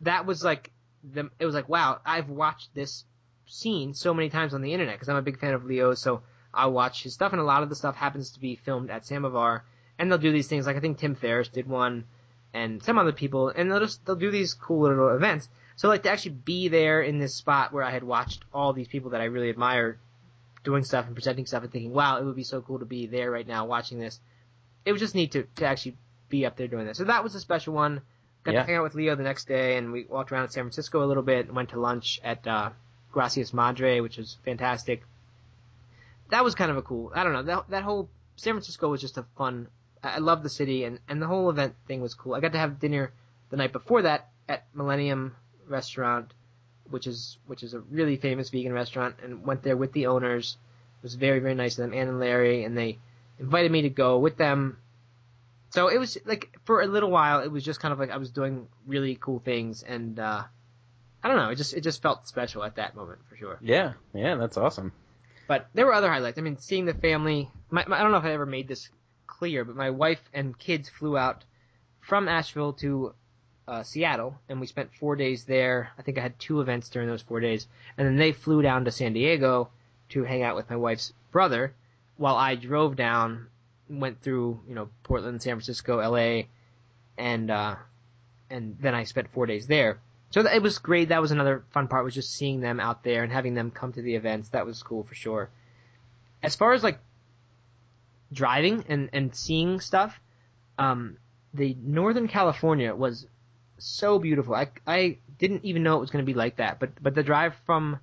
that 0.00 0.26
was 0.26 0.42
like 0.42 0.70
the 1.04 1.30
it 1.38 1.46
was 1.46 1.54
like 1.54 1.68
wow, 1.68 2.00
I've 2.04 2.28
watched 2.28 2.74
this 2.74 3.04
scene 3.46 3.94
so 3.94 4.14
many 4.14 4.30
times 4.30 4.54
on 4.54 4.62
the 4.62 4.72
internet 4.72 4.94
because 4.94 5.08
I'm 5.08 5.16
a 5.16 5.22
big 5.22 5.38
fan 5.38 5.54
of 5.54 5.64
Leo, 5.64 5.94
so 5.94 6.22
I 6.52 6.66
watch 6.66 7.02
his 7.02 7.14
stuff, 7.14 7.32
and 7.32 7.40
a 7.40 7.44
lot 7.44 7.62
of 7.62 7.68
the 7.68 7.76
stuff 7.76 7.96
happens 7.96 8.32
to 8.32 8.40
be 8.40 8.56
filmed 8.56 8.90
at 8.90 9.06
Samovar, 9.06 9.64
and 9.98 10.10
they'll 10.10 10.18
do 10.18 10.32
these 10.32 10.48
things 10.48 10.66
like 10.66 10.76
I 10.76 10.80
think 10.80 10.98
Tim 10.98 11.14
Ferriss 11.14 11.48
did 11.48 11.68
one, 11.68 12.04
and 12.52 12.82
some 12.82 12.98
other 12.98 13.12
people, 13.12 13.48
and 13.48 13.70
they'll 13.70 13.80
just 13.80 14.04
they'll 14.04 14.16
do 14.16 14.30
these 14.30 14.54
cool 14.54 14.88
little 14.88 15.10
events. 15.10 15.48
So 15.76 15.88
like 15.88 16.02
to 16.02 16.10
actually 16.10 16.32
be 16.44 16.68
there 16.68 17.00
in 17.02 17.18
this 17.18 17.34
spot 17.34 17.72
where 17.72 17.82
I 17.84 17.90
had 17.90 18.04
watched 18.04 18.44
all 18.52 18.72
these 18.72 18.88
people 18.88 19.10
that 19.10 19.20
I 19.20 19.24
really 19.24 19.50
admire 19.50 19.98
doing 20.62 20.84
stuff 20.84 21.06
and 21.06 21.14
presenting 21.14 21.46
stuff 21.46 21.62
and 21.62 21.72
thinking, 21.72 21.92
wow, 21.92 22.18
it 22.18 22.24
would 22.24 22.36
be 22.36 22.44
so 22.44 22.60
cool 22.60 22.80
to 22.80 22.84
be 22.84 23.06
there 23.06 23.30
right 23.30 23.46
now 23.46 23.64
watching 23.66 23.98
this. 23.98 24.20
It 24.84 24.92
was 24.92 25.00
just 25.00 25.14
neat 25.14 25.32
to, 25.32 25.44
to 25.56 25.64
actually 25.66 25.96
be 26.28 26.44
up 26.44 26.56
there 26.56 26.68
doing 26.68 26.86
this. 26.86 26.98
So 26.98 27.04
that 27.04 27.24
was 27.24 27.34
a 27.34 27.40
special 27.40 27.72
one. 27.74 28.02
Got 28.44 28.54
Yeah. 28.54 28.60
to 28.60 28.66
hang 28.66 28.76
out 28.76 28.82
with 28.82 28.94
Leo 28.94 29.14
the 29.16 29.22
next 29.22 29.48
day 29.48 29.76
and 29.76 29.92
we 29.92 30.04
walked 30.04 30.32
around 30.32 30.50
San 30.50 30.64
Francisco 30.64 31.02
a 31.02 31.06
little 31.06 31.22
bit 31.22 31.46
and 31.46 31.56
went 31.56 31.70
to 31.70 31.80
lunch 31.80 32.20
at 32.22 32.46
uh, 32.46 32.70
Gracias 33.12 33.52
Madre, 33.54 34.00
which 34.00 34.18
was 34.18 34.36
fantastic. 34.44 35.02
That 36.30 36.44
was 36.44 36.54
kind 36.54 36.70
of 36.70 36.76
a 36.76 36.82
cool. 36.82 37.10
I 37.14 37.24
don't 37.24 37.32
know. 37.32 37.42
That 37.42 37.70
that 37.70 37.82
whole 37.82 38.08
San 38.36 38.52
Francisco 38.54 38.88
was 38.88 39.00
just 39.00 39.18
a 39.18 39.24
fun. 39.36 39.66
I 40.02 40.10
I 40.14 40.18
love 40.18 40.42
the 40.42 40.48
city 40.48 40.84
and 40.84 41.00
and 41.08 41.20
the 41.20 41.26
whole 41.26 41.50
event 41.50 41.74
thing 41.88 42.00
was 42.00 42.14
cool. 42.14 42.34
I 42.34 42.40
got 42.40 42.52
to 42.52 42.58
have 42.58 42.78
dinner 42.78 43.12
the 43.50 43.56
night 43.56 43.72
before 43.72 44.02
that 44.02 44.28
at 44.48 44.64
Millennium 44.74 45.34
Restaurant, 45.70 46.32
which 46.90 47.06
is 47.06 47.38
which 47.46 47.62
is 47.62 47.74
a 47.74 47.80
really 47.80 48.16
famous 48.16 48.50
vegan 48.50 48.72
restaurant, 48.72 49.16
and 49.22 49.46
went 49.46 49.62
there 49.62 49.76
with 49.76 49.92
the 49.92 50.06
owners. 50.06 50.56
It 50.98 51.02
was 51.02 51.14
very 51.14 51.40
very 51.40 51.54
nice 51.54 51.78
of 51.78 51.84
them, 51.84 51.94
Ann 51.94 52.08
and 52.08 52.20
Larry, 52.20 52.64
and 52.64 52.76
they 52.76 52.98
invited 53.38 53.72
me 53.72 53.82
to 53.82 53.90
go 53.90 54.18
with 54.18 54.36
them. 54.36 54.78
So 55.70 55.88
it 55.88 55.98
was 55.98 56.18
like 56.24 56.58
for 56.64 56.82
a 56.82 56.86
little 56.86 57.10
while, 57.10 57.40
it 57.40 57.50
was 57.50 57.64
just 57.64 57.80
kind 57.80 57.92
of 57.92 57.98
like 57.98 58.10
I 58.10 58.16
was 58.16 58.30
doing 58.30 58.66
really 58.86 59.16
cool 59.20 59.38
things, 59.38 59.82
and 59.82 60.18
uh, 60.18 60.42
I 61.22 61.28
don't 61.28 61.36
know, 61.36 61.50
it 61.50 61.56
just 61.56 61.74
it 61.74 61.82
just 61.82 62.02
felt 62.02 62.26
special 62.26 62.64
at 62.64 62.76
that 62.76 62.96
moment 62.96 63.20
for 63.28 63.36
sure. 63.36 63.58
Yeah, 63.62 63.92
yeah, 64.14 64.34
that's 64.34 64.56
awesome. 64.56 64.92
But 65.46 65.66
there 65.74 65.86
were 65.86 65.94
other 65.94 66.10
highlights. 66.10 66.38
I 66.38 66.42
mean, 66.42 66.58
seeing 66.58 66.84
the 66.86 66.94
family. 66.94 67.50
My, 67.70 67.84
my, 67.86 67.98
I 67.98 68.02
don't 68.02 68.12
know 68.12 68.18
if 68.18 68.24
I 68.24 68.32
ever 68.32 68.46
made 68.46 68.68
this 68.68 68.88
clear, 69.26 69.64
but 69.64 69.74
my 69.74 69.90
wife 69.90 70.22
and 70.32 70.56
kids 70.56 70.88
flew 70.88 71.16
out 71.16 71.44
from 72.00 72.28
Asheville 72.28 72.74
to 72.74 73.14
uh, 73.70 73.84
Seattle, 73.84 74.36
and 74.48 74.60
we 74.60 74.66
spent 74.66 74.92
four 74.92 75.14
days 75.14 75.44
there. 75.44 75.92
I 75.96 76.02
think 76.02 76.18
I 76.18 76.22
had 76.22 76.38
two 76.40 76.60
events 76.60 76.88
during 76.88 77.08
those 77.08 77.22
four 77.22 77.38
days, 77.38 77.68
and 77.96 78.06
then 78.06 78.16
they 78.16 78.32
flew 78.32 78.62
down 78.62 78.84
to 78.84 78.90
San 78.90 79.12
Diego 79.12 79.70
to 80.08 80.24
hang 80.24 80.42
out 80.42 80.56
with 80.56 80.68
my 80.68 80.74
wife's 80.74 81.12
brother, 81.30 81.72
while 82.16 82.34
I 82.34 82.56
drove 82.56 82.96
down, 82.96 83.46
went 83.88 84.22
through 84.22 84.60
you 84.68 84.74
know 84.74 84.88
Portland, 85.04 85.40
San 85.40 85.54
Francisco, 85.54 86.00
L.A., 86.00 86.48
and 87.16 87.48
uh, 87.48 87.76
and 88.50 88.76
then 88.80 88.96
I 88.96 89.04
spent 89.04 89.32
four 89.32 89.46
days 89.46 89.68
there. 89.68 90.00
So 90.30 90.40
it 90.40 90.62
was 90.62 90.78
great. 90.78 91.10
That 91.10 91.22
was 91.22 91.30
another 91.30 91.64
fun 91.70 91.86
part 91.86 92.04
was 92.04 92.14
just 92.14 92.34
seeing 92.34 92.60
them 92.60 92.80
out 92.80 93.04
there 93.04 93.22
and 93.22 93.32
having 93.32 93.54
them 93.54 93.70
come 93.70 93.92
to 93.92 94.02
the 94.02 94.16
events. 94.16 94.48
That 94.48 94.66
was 94.66 94.82
cool 94.82 95.04
for 95.04 95.14
sure. 95.14 95.48
As 96.42 96.56
far 96.56 96.72
as 96.72 96.82
like 96.82 96.98
driving 98.32 98.84
and 98.88 99.10
and 99.12 99.32
seeing 99.32 99.78
stuff, 99.78 100.20
um, 100.76 101.18
the 101.54 101.76
Northern 101.80 102.26
California 102.26 102.92
was 102.92 103.28
so 103.80 104.18
beautiful. 104.18 104.54
I 104.54 104.68
I 104.86 105.18
didn't 105.38 105.64
even 105.64 105.82
know 105.82 105.96
it 105.96 106.00
was 106.00 106.10
going 106.10 106.24
to 106.24 106.30
be 106.32 106.36
like 106.38 106.56
that. 106.56 106.78
But 106.80 106.90
but 107.02 107.14
the 107.14 107.22
drive 107.22 107.54
from 107.66 107.98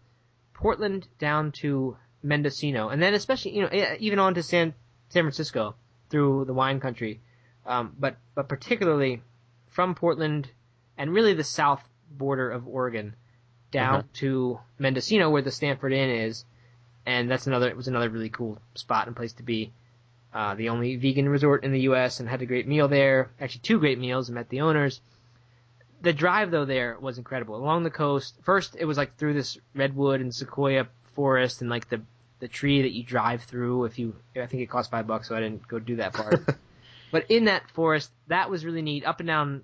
Portland 0.54 1.08
down 1.20 1.52
to 1.62 1.98
Mendocino, 2.24 2.90
and 2.90 3.02
then 3.02 3.13
especially 3.13 3.56
you 3.56 3.62
know 3.63 3.96
even 4.00 4.20
on 4.20 4.34
to 4.36 4.44
San 4.44 4.74
San 5.10 5.24
Francisco 5.24 5.76
through 6.10 6.46
the 6.46 6.54
wine 6.54 6.80
country. 6.80 7.20
Um, 7.66 7.96
but 8.00 8.18
but 8.36 8.48
particularly 8.48 9.22
from 9.70 9.94
Portland 9.96 10.50
and 10.98 11.13
really 11.13 11.34
the 11.34 11.44
south 11.44 11.84
border 12.10 12.50
of 12.50 12.68
Oregon 12.68 13.16
down 13.72 13.96
Uh-huh. 13.96 14.04
to 14.13 14.60
Mendocino 14.80 15.30
where 15.30 15.42
the 15.42 15.52
Stanford 15.52 15.92
Inn 15.92 16.10
is, 16.10 16.46
and 17.06 17.30
that's 17.30 17.46
another 17.48 17.68
it 17.70 17.76
was 17.78 17.88
another 17.88 18.10
really 18.10 18.30
cool 18.30 18.58
spot 18.76 19.08
and 19.08 19.16
place 19.16 19.34
to 19.34 19.44
be. 19.44 19.72
Uh, 20.34 20.56
the 20.56 20.70
only 20.70 20.96
vegan 20.98 21.28
resort 21.28 21.63
in 21.63 21.72
the 21.72 21.82
U.S. 21.82 22.20
and 22.20 22.30
had 22.30 22.42
a 22.42 22.46
great 22.46 22.68
meal 22.68 22.88
there. 22.88 23.32
Actually, 23.40 23.62
two 23.62 23.80
great 23.80 23.98
meals 23.98 24.28
and 24.30 24.36
met 24.36 24.50
the 24.50 24.62
owners. 24.62 25.02
The 26.01 26.13
drive 26.13 26.51
though 26.51 26.65
there 26.65 26.97
was 26.99 27.17
incredible 27.17 27.55
along 27.55 27.83
the 27.83 27.89
coast. 27.89 28.36
First, 28.43 28.75
it 28.79 28.86
was 28.86 28.97
like 28.97 29.17
through 29.17 29.33
this 29.33 29.57
redwood 29.73 30.21
and 30.21 30.33
sequoia 30.33 30.88
forest 31.15 31.62
and 31.62 31.69
like 31.69 31.89
the 31.89 32.01
the 32.39 32.47
tree 32.47 32.83
that 32.83 32.91
you 32.91 33.03
drive 33.03 33.43
through. 33.43 33.86
If 33.86 33.97
you, 33.97 34.15
I 34.36 34.45
think 34.45 34.62
it 34.62 34.69
cost 34.69 34.91
five 34.91 35.07
bucks, 35.07 35.27
so 35.27 35.36
I 35.36 35.39
didn't 35.39 35.67
go 35.67 35.79
do 35.79 35.95
that 35.97 36.13
part. 36.13 36.41
but 37.12 37.29
in 37.31 37.45
that 37.45 37.69
forest, 37.71 38.12
that 38.27 38.49
was 38.49 38.63
really 38.63 38.83
neat. 38.83 39.05
Up 39.05 39.19
and 39.19 39.27
down 39.27 39.63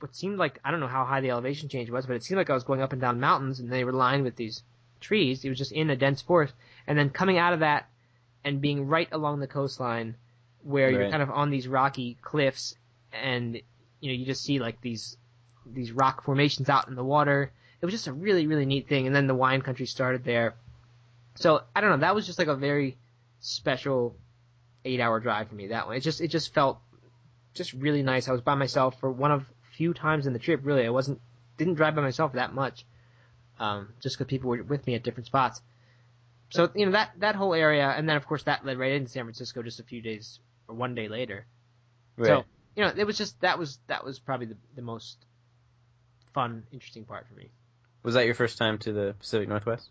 what 0.00 0.14
seemed 0.14 0.38
like 0.38 0.60
I 0.62 0.70
don't 0.70 0.80
know 0.80 0.86
how 0.86 1.04
high 1.04 1.22
the 1.22 1.30
elevation 1.30 1.70
change 1.70 1.88
was, 1.88 2.04
but 2.06 2.16
it 2.16 2.22
seemed 2.22 2.36
like 2.36 2.50
I 2.50 2.54
was 2.54 2.64
going 2.64 2.82
up 2.82 2.92
and 2.92 3.00
down 3.00 3.20
mountains, 3.20 3.60
and 3.60 3.72
they 3.72 3.84
were 3.84 3.92
lined 3.92 4.24
with 4.24 4.36
these 4.36 4.62
trees. 5.00 5.44
It 5.44 5.48
was 5.48 5.58
just 5.58 5.72
in 5.72 5.88
a 5.90 5.96
dense 5.96 6.20
forest, 6.20 6.54
and 6.86 6.98
then 6.98 7.10
coming 7.10 7.38
out 7.38 7.54
of 7.54 7.60
that 7.60 7.88
and 8.44 8.60
being 8.60 8.86
right 8.86 9.08
along 9.12 9.40
the 9.40 9.46
coastline, 9.46 10.16
where 10.62 10.90
you're 10.90 11.10
kind 11.10 11.22
of 11.22 11.30
on 11.30 11.50
these 11.50 11.66
rocky 11.66 12.18
cliffs, 12.20 12.76
and 13.12 13.56
you 14.00 14.12
know 14.12 14.18
you 14.18 14.26
just 14.26 14.44
see 14.44 14.58
like 14.58 14.80
these 14.82 15.16
these 15.66 15.92
rock 15.92 16.24
formations 16.24 16.68
out 16.68 16.88
in 16.88 16.94
the 16.94 17.04
water. 17.04 17.52
It 17.80 17.84
was 17.84 17.92
just 17.94 18.06
a 18.06 18.12
really 18.12 18.46
really 18.46 18.66
neat 18.66 18.88
thing, 18.88 19.06
and 19.06 19.14
then 19.14 19.26
the 19.26 19.34
wine 19.34 19.62
country 19.62 19.86
started 19.86 20.24
there. 20.24 20.54
So 21.36 21.62
I 21.74 21.80
don't 21.80 21.90
know. 21.90 21.96
That 21.98 22.14
was 22.14 22.26
just 22.26 22.38
like 22.38 22.48
a 22.48 22.56
very 22.56 22.96
special 23.40 24.16
eight 24.84 25.00
hour 25.00 25.20
drive 25.20 25.48
for 25.48 25.54
me. 25.54 25.68
That 25.68 25.86
one. 25.86 25.96
It 25.96 26.00
just 26.00 26.20
it 26.20 26.28
just 26.28 26.54
felt 26.54 26.78
just 27.54 27.72
really 27.72 28.02
nice. 28.02 28.28
I 28.28 28.32
was 28.32 28.40
by 28.40 28.54
myself 28.54 28.98
for 29.00 29.10
one 29.10 29.32
of 29.32 29.44
few 29.76 29.94
times 29.94 30.26
in 30.26 30.32
the 30.32 30.38
trip. 30.38 30.60
Really, 30.62 30.86
I 30.86 30.90
wasn't 30.90 31.20
didn't 31.56 31.74
drive 31.74 31.94
by 31.94 32.02
myself 32.02 32.32
that 32.34 32.54
much, 32.54 32.84
um, 33.58 33.92
just 34.00 34.16
because 34.16 34.30
people 34.30 34.50
were 34.50 34.62
with 34.62 34.86
me 34.86 34.94
at 34.94 35.02
different 35.02 35.26
spots. 35.26 35.60
So 36.50 36.70
you 36.74 36.86
know 36.86 36.92
that 36.92 37.12
that 37.18 37.34
whole 37.34 37.54
area, 37.54 37.88
and 37.88 38.08
then 38.08 38.16
of 38.16 38.26
course 38.26 38.44
that 38.44 38.64
led 38.64 38.78
right 38.78 38.92
into 38.92 39.10
San 39.10 39.24
Francisco 39.24 39.62
just 39.62 39.80
a 39.80 39.84
few 39.84 40.00
days 40.00 40.38
or 40.68 40.74
one 40.74 40.94
day 40.94 41.08
later. 41.08 41.46
Right. 42.16 42.28
So 42.28 42.44
you 42.76 42.84
know 42.84 42.92
it 42.96 43.04
was 43.04 43.18
just 43.18 43.40
that 43.40 43.58
was 43.58 43.78
that 43.88 44.04
was 44.04 44.18
probably 44.18 44.46
the, 44.46 44.56
the 44.76 44.82
most 44.82 45.16
fun, 46.34 46.64
interesting 46.72 47.04
part 47.04 47.26
for 47.28 47.34
me. 47.34 47.50
was 48.02 48.14
that 48.14 48.26
your 48.26 48.34
first 48.34 48.58
time 48.58 48.78
to 48.78 48.92
the 48.92 49.14
Pacific 49.18 49.48
Northwest? 49.48 49.88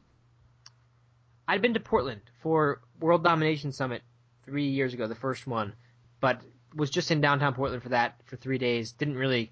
I'd 1.47 1.61
been 1.61 1.73
to 1.73 1.79
Portland 1.79 2.21
for 2.41 2.81
World 2.99 3.23
Domination 3.23 3.71
Summit 3.71 4.01
three 4.45 4.67
years 4.67 4.93
ago, 4.93 5.07
the 5.07 5.15
first 5.15 5.47
one, 5.47 5.73
but 6.19 6.41
was 6.75 6.89
just 6.89 7.11
in 7.11 7.21
downtown 7.21 7.53
Portland 7.53 7.83
for 7.83 7.89
that 7.89 8.15
for 8.25 8.35
three 8.35 8.57
days. 8.57 8.91
Didn't 8.91 9.17
really 9.17 9.51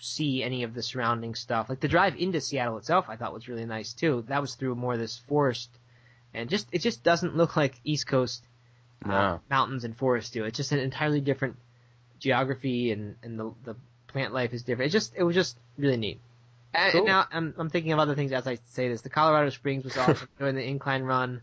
see 0.00 0.42
any 0.42 0.62
of 0.64 0.74
the 0.74 0.82
surrounding 0.82 1.34
stuff. 1.34 1.68
Like 1.68 1.80
the 1.80 1.88
drive 1.88 2.16
into 2.16 2.40
Seattle 2.40 2.78
itself, 2.78 3.06
I 3.08 3.16
thought 3.16 3.32
was 3.32 3.48
really 3.48 3.66
nice 3.66 3.92
too. 3.92 4.24
That 4.28 4.40
was 4.40 4.54
through 4.54 4.74
more 4.74 4.94
of 4.94 4.98
this 4.98 5.16
forest, 5.28 5.70
and 6.32 6.48
just 6.48 6.68
it 6.72 6.80
just 6.80 7.02
doesn't 7.02 7.36
look 7.36 7.56
like 7.56 7.80
East 7.84 8.06
Coast 8.06 8.44
uh, 9.04 9.38
mountains 9.50 9.84
and 9.84 9.96
forests 9.96 10.30
do. 10.30 10.44
It's 10.44 10.56
just 10.56 10.72
an 10.72 10.78
entirely 10.78 11.20
different 11.20 11.56
geography, 12.18 12.92
and 12.92 13.16
and 13.22 13.38
the 13.38 13.52
the 13.64 13.76
plant 14.14 14.32
life 14.32 14.54
is 14.54 14.62
different. 14.62 14.90
It 14.90 14.92
just 14.92 15.12
it 15.16 15.24
was 15.24 15.34
just 15.34 15.58
really 15.76 15.96
neat. 15.98 16.20
And, 16.72 16.92
Cool. 16.92 17.00
and 17.00 17.06
now 17.06 17.26
I'm 17.30 17.52
I'm 17.58 17.68
thinking 17.68 17.92
of 17.92 17.98
other 17.98 18.14
things 18.14 18.32
as 18.32 18.46
I 18.46 18.58
say 18.70 18.88
this. 18.88 19.02
The 19.02 19.10
Colorado 19.10 19.50
Springs 19.50 19.84
was 19.84 19.96
awesome. 19.98 20.28
Doing 20.38 20.54
the 20.54 20.62
incline 20.66 21.02
run, 21.02 21.42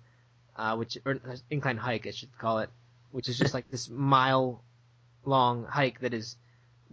uh, 0.56 0.76
which 0.78 0.98
or 1.06 1.14
uh, 1.14 1.36
incline 1.50 1.78
hike 1.78 2.08
I 2.08 2.12
should 2.12 2.36
call 2.40 2.60
it, 2.60 2.70
which 3.12 3.28
is 3.30 3.38
just 3.38 3.54
like 3.54 3.70
this 3.70 3.90
mile 3.90 4.64
long 5.26 5.66
hike 5.66 6.00
that 6.00 6.14
is 6.14 6.38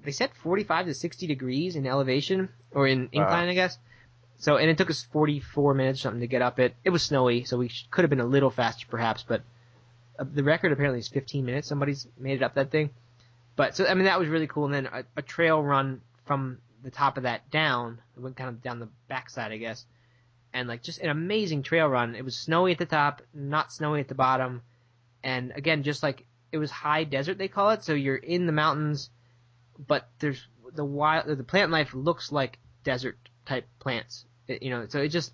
they 0.04 0.10
said 0.12 0.30
45 0.42 0.86
to 0.86 0.94
60 0.94 1.26
degrees 1.26 1.74
in 1.76 1.86
elevation 1.86 2.48
or 2.72 2.86
in 2.86 3.08
incline 3.12 3.48
I 3.48 3.54
guess. 3.54 3.78
So 4.38 4.56
and 4.56 4.68
it 4.68 4.76
took 4.78 4.90
us 4.90 5.04
44 5.12 5.74
minutes 5.74 6.00
or 6.00 6.02
something 6.02 6.20
to 6.20 6.26
get 6.26 6.42
up 6.42 6.58
it. 6.58 6.74
It 6.84 6.90
was 6.90 7.04
snowy, 7.04 7.44
so 7.44 7.56
we 7.56 7.70
could 7.90 8.02
have 8.02 8.10
been 8.10 8.20
a 8.20 8.26
little 8.26 8.50
faster 8.50 8.86
perhaps, 8.90 9.24
but 9.26 9.42
uh, 10.18 10.24
the 10.34 10.42
record 10.42 10.72
apparently 10.72 10.98
is 10.98 11.08
15 11.08 11.44
minutes. 11.44 11.68
Somebody's 11.68 12.06
made 12.18 12.34
it 12.34 12.42
up 12.42 12.54
that 12.54 12.72
thing. 12.72 12.90
But 13.59 13.75
so 13.75 13.85
I 13.87 13.94
mean 13.94 14.05
that 14.05 14.21
was 14.21 14.29
really 14.29 14.47
cool. 14.47 14.66
And 14.66 14.75
then 14.75 14.87
a, 14.87 15.05
a 15.16 15.23
trail 15.23 15.61
run 15.61 16.01
from 16.27 16.59
the 16.85 16.92
top 16.92 17.16
of 17.16 17.25
that 17.25 17.51
down, 17.51 18.01
it 18.16 18.21
went 18.21 18.37
kind 18.37 18.49
of 18.49 18.62
down 18.62 18.79
the 18.79 18.88
backside, 19.09 19.51
I 19.51 19.57
guess, 19.57 19.85
and 20.55 20.68
like 20.68 20.81
just 20.81 21.01
an 21.01 21.11
amazing 21.11 21.64
trail 21.64 21.88
run. 21.88 22.14
It 22.14 22.25
was 22.25 22.37
snowy 22.37 22.71
at 22.71 22.79
the 22.79 22.87
top, 22.87 23.21
not 23.35 23.73
snowy 23.73 23.99
at 23.99 24.07
the 24.07 24.14
bottom, 24.14 24.62
and 25.25 25.53
again 25.57 25.83
just 25.83 26.05
like 26.05 26.25
it 26.53 26.59
was 26.59 26.71
high 26.71 27.03
desert 27.03 27.37
they 27.37 27.49
call 27.49 27.71
it. 27.71 27.83
So 27.83 27.94
you're 27.94 28.14
in 28.14 28.47
the 28.47 28.53
mountains, 28.53 29.11
but 29.77 30.09
there's 30.21 30.47
the 30.73 30.85
wild 30.85 31.27
the 31.27 31.42
plant 31.42 31.73
life 31.73 31.94
looks 31.94 32.31
like 32.31 32.61
desert 32.85 33.18
type 33.44 33.66
plants. 33.81 34.25
You 34.47 34.71
know, 34.71 34.87
so 34.88 35.01
it 35.01 35.09
just 35.09 35.33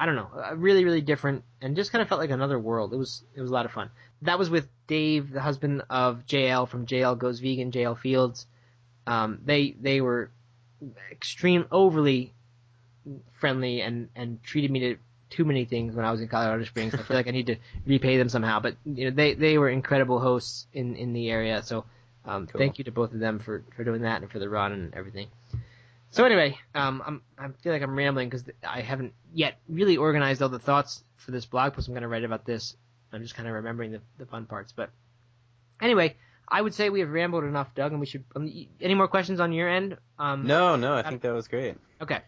I 0.00 0.06
don't 0.06 0.14
know, 0.16 0.28
uh, 0.34 0.56
really 0.56 0.84
really 0.84 1.00
different, 1.00 1.42
and 1.60 1.74
just 1.74 1.90
kind 1.92 2.02
of 2.02 2.08
felt 2.08 2.20
like 2.20 2.30
another 2.30 2.58
world. 2.58 2.92
It 2.92 2.96
was 2.96 3.24
it 3.34 3.40
was 3.40 3.50
a 3.50 3.54
lot 3.54 3.66
of 3.66 3.72
fun. 3.72 3.90
That 4.22 4.38
was 4.38 4.50
with 4.50 4.68
Dave, 4.86 5.30
the 5.32 5.40
husband 5.40 5.82
of 5.90 6.24
JL 6.26 6.68
from 6.68 6.86
JL 6.86 7.18
Goes 7.18 7.40
Vegan, 7.40 7.72
JL 7.72 7.98
Fields. 7.98 8.46
Um, 9.06 9.40
they 9.44 9.74
they 9.80 10.00
were 10.00 10.30
extreme, 11.10 11.66
overly 11.72 12.32
friendly, 13.32 13.80
and 13.80 14.08
and 14.14 14.42
treated 14.42 14.70
me 14.70 14.80
to 14.80 14.96
too 15.30 15.44
many 15.44 15.64
things 15.64 15.94
when 15.94 16.04
I 16.04 16.10
was 16.10 16.20
in 16.20 16.28
Colorado 16.28 16.64
Springs. 16.64 16.94
I 16.94 16.98
feel 16.98 17.16
like 17.16 17.26
I 17.28 17.32
need 17.32 17.46
to 17.46 17.56
repay 17.86 18.16
them 18.16 18.28
somehow. 18.28 18.60
But 18.60 18.76
you 18.84 19.06
know, 19.06 19.10
they 19.10 19.34
they 19.34 19.58
were 19.58 19.68
incredible 19.68 20.20
hosts 20.20 20.66
in 20.72 20.96
in 20.96 21.12
the 21.12 21.30
area. 21.30 21.62
So 21.62 21.84
um, 22.24 22.46
Cool. 22.46 22.58
thank 22.58 22.78
you 22.78 22.84
to 22.84 22.92
both 22.92 23.12
of 23.12 23.20
them 23.20 23.38
for 23.38 23.64
for 23.76 23.84
doing 23.84 24.02
that 24.02 24.22
and 24.22 24.30
for 24.30 24.38
the 24.38 24.48
run 24.48 24.72
and 24.72 24.94
everything. 24.94 25.28
So 26.10 26.24
anyway, 26.24 26.58
um, 26.74 27.02
I'm 27.06 27.22
I 27.38 27.48
feel 27.62 27.72
like 27.72 27.82
I'm 27.82 27.96
rambling 27.96 28.28
because 28.28 28.44
I 28.66 28.80
haven't 28.80 29.12
yet 29.32 29.58
really 29.68 29.96
organized 29.96 30.42
all 30.42 30.48
the 30.48 30.58
thoughts 30.58 31.04
for 31.16 31.30
this 31.30 31.44
blog 31.44 31.74
post 31.74 31.88
I'm 31.88 31.94
going 31.94 32.02
to 32.02 32.08
write 32.08 32.24
about 32.24 32.44
this. 32.44 32.76
I'm 33.12 33.22
just 33.22 33.34
kind 33.34 33.48
of 33.48 33.54
remembering 33.54 33.92
the, 33.92 34.00
the 34.18 34.26
fun 34.26 34.46
parts. 34.46 34.72
But 34.72 34.90
anyway, 35.80 36.16
I 36.48 36.62
would 36.62 36.74
say 36.74 36.88
we 36.90 37.00
have 37.00 37.10
rambled 37.10 37.44
enough, 37.44 37.74
Doug, 37.74 37.92
and 37.92 38.00
we 38.00 38.06
should. 38.06 38.24
Um, 38.34 38.50
any 38.80 38.94
more 38.94 39.08
questions 39.08 39.40
on 39.40 39.52
your 39.52 39.68
end? 39.68 39.96
Um, 40.18 40.46
No, 40.46 40.76
no, 40.76 40.94
I 40.94 41.02
think 41.02 41.22
that 41.22 41.32
was 41.32 41.48
great. 41.48 41.76
Okay. 42.00 42.20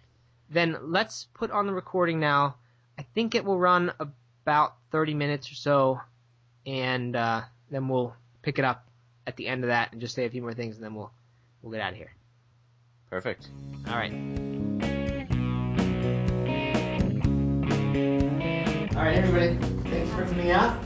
Then 0.50 0.76
let's 0.82 1.28
put 1.34 1.50
on 1.50 1.66
the 1.66 1.72
recording 1.72 2.20
now. 2.20 2.56
I 2.98 3.06
think 3.14 3.34
it 3.34 3.44
will 3.44 3.58
run 3.58 3.92
about 3.98 4.74
30 4.90 5.14
minutes 5.14 5.50
or 5.50 5.54
so, 5.54 6.00
and 6.66 7.16
uh, 7.16 7.42
then 7.70 7.88
we'll 7.88 8.14
pick 8.42 8.58
it 8.58 8.64
up 8.64 8.86
at 9.26 9.36
the 9.36 9.46
end 9.46 9.64
of 9.64 9.68
that 9.68 9.92
and 9.92 10.00
just 10.00 10.14
say 10.14 10.26
a 10.26 10.30
few 10.30 10.42
more 10.42 10.52
things, 10.54 10.76
and 10.76 10.84
then 10.84 10.94
we'll 10.94 11.12
we'll 11.62 11.72
get 11.72 11.80
out 11.80 11.92
of 11.92 11.98
here. 11.98 12.12
Perfect. 13.10 13.48
All 13.88 13.96
right. 13.96 14.12
All 18.94 19.02
right, 19.04 19.18
everybody. 19.18 19.56
Thanks 19.90 20.12
for 20.14 20.24
coming 20.26 20.52
out. 20.52 20.80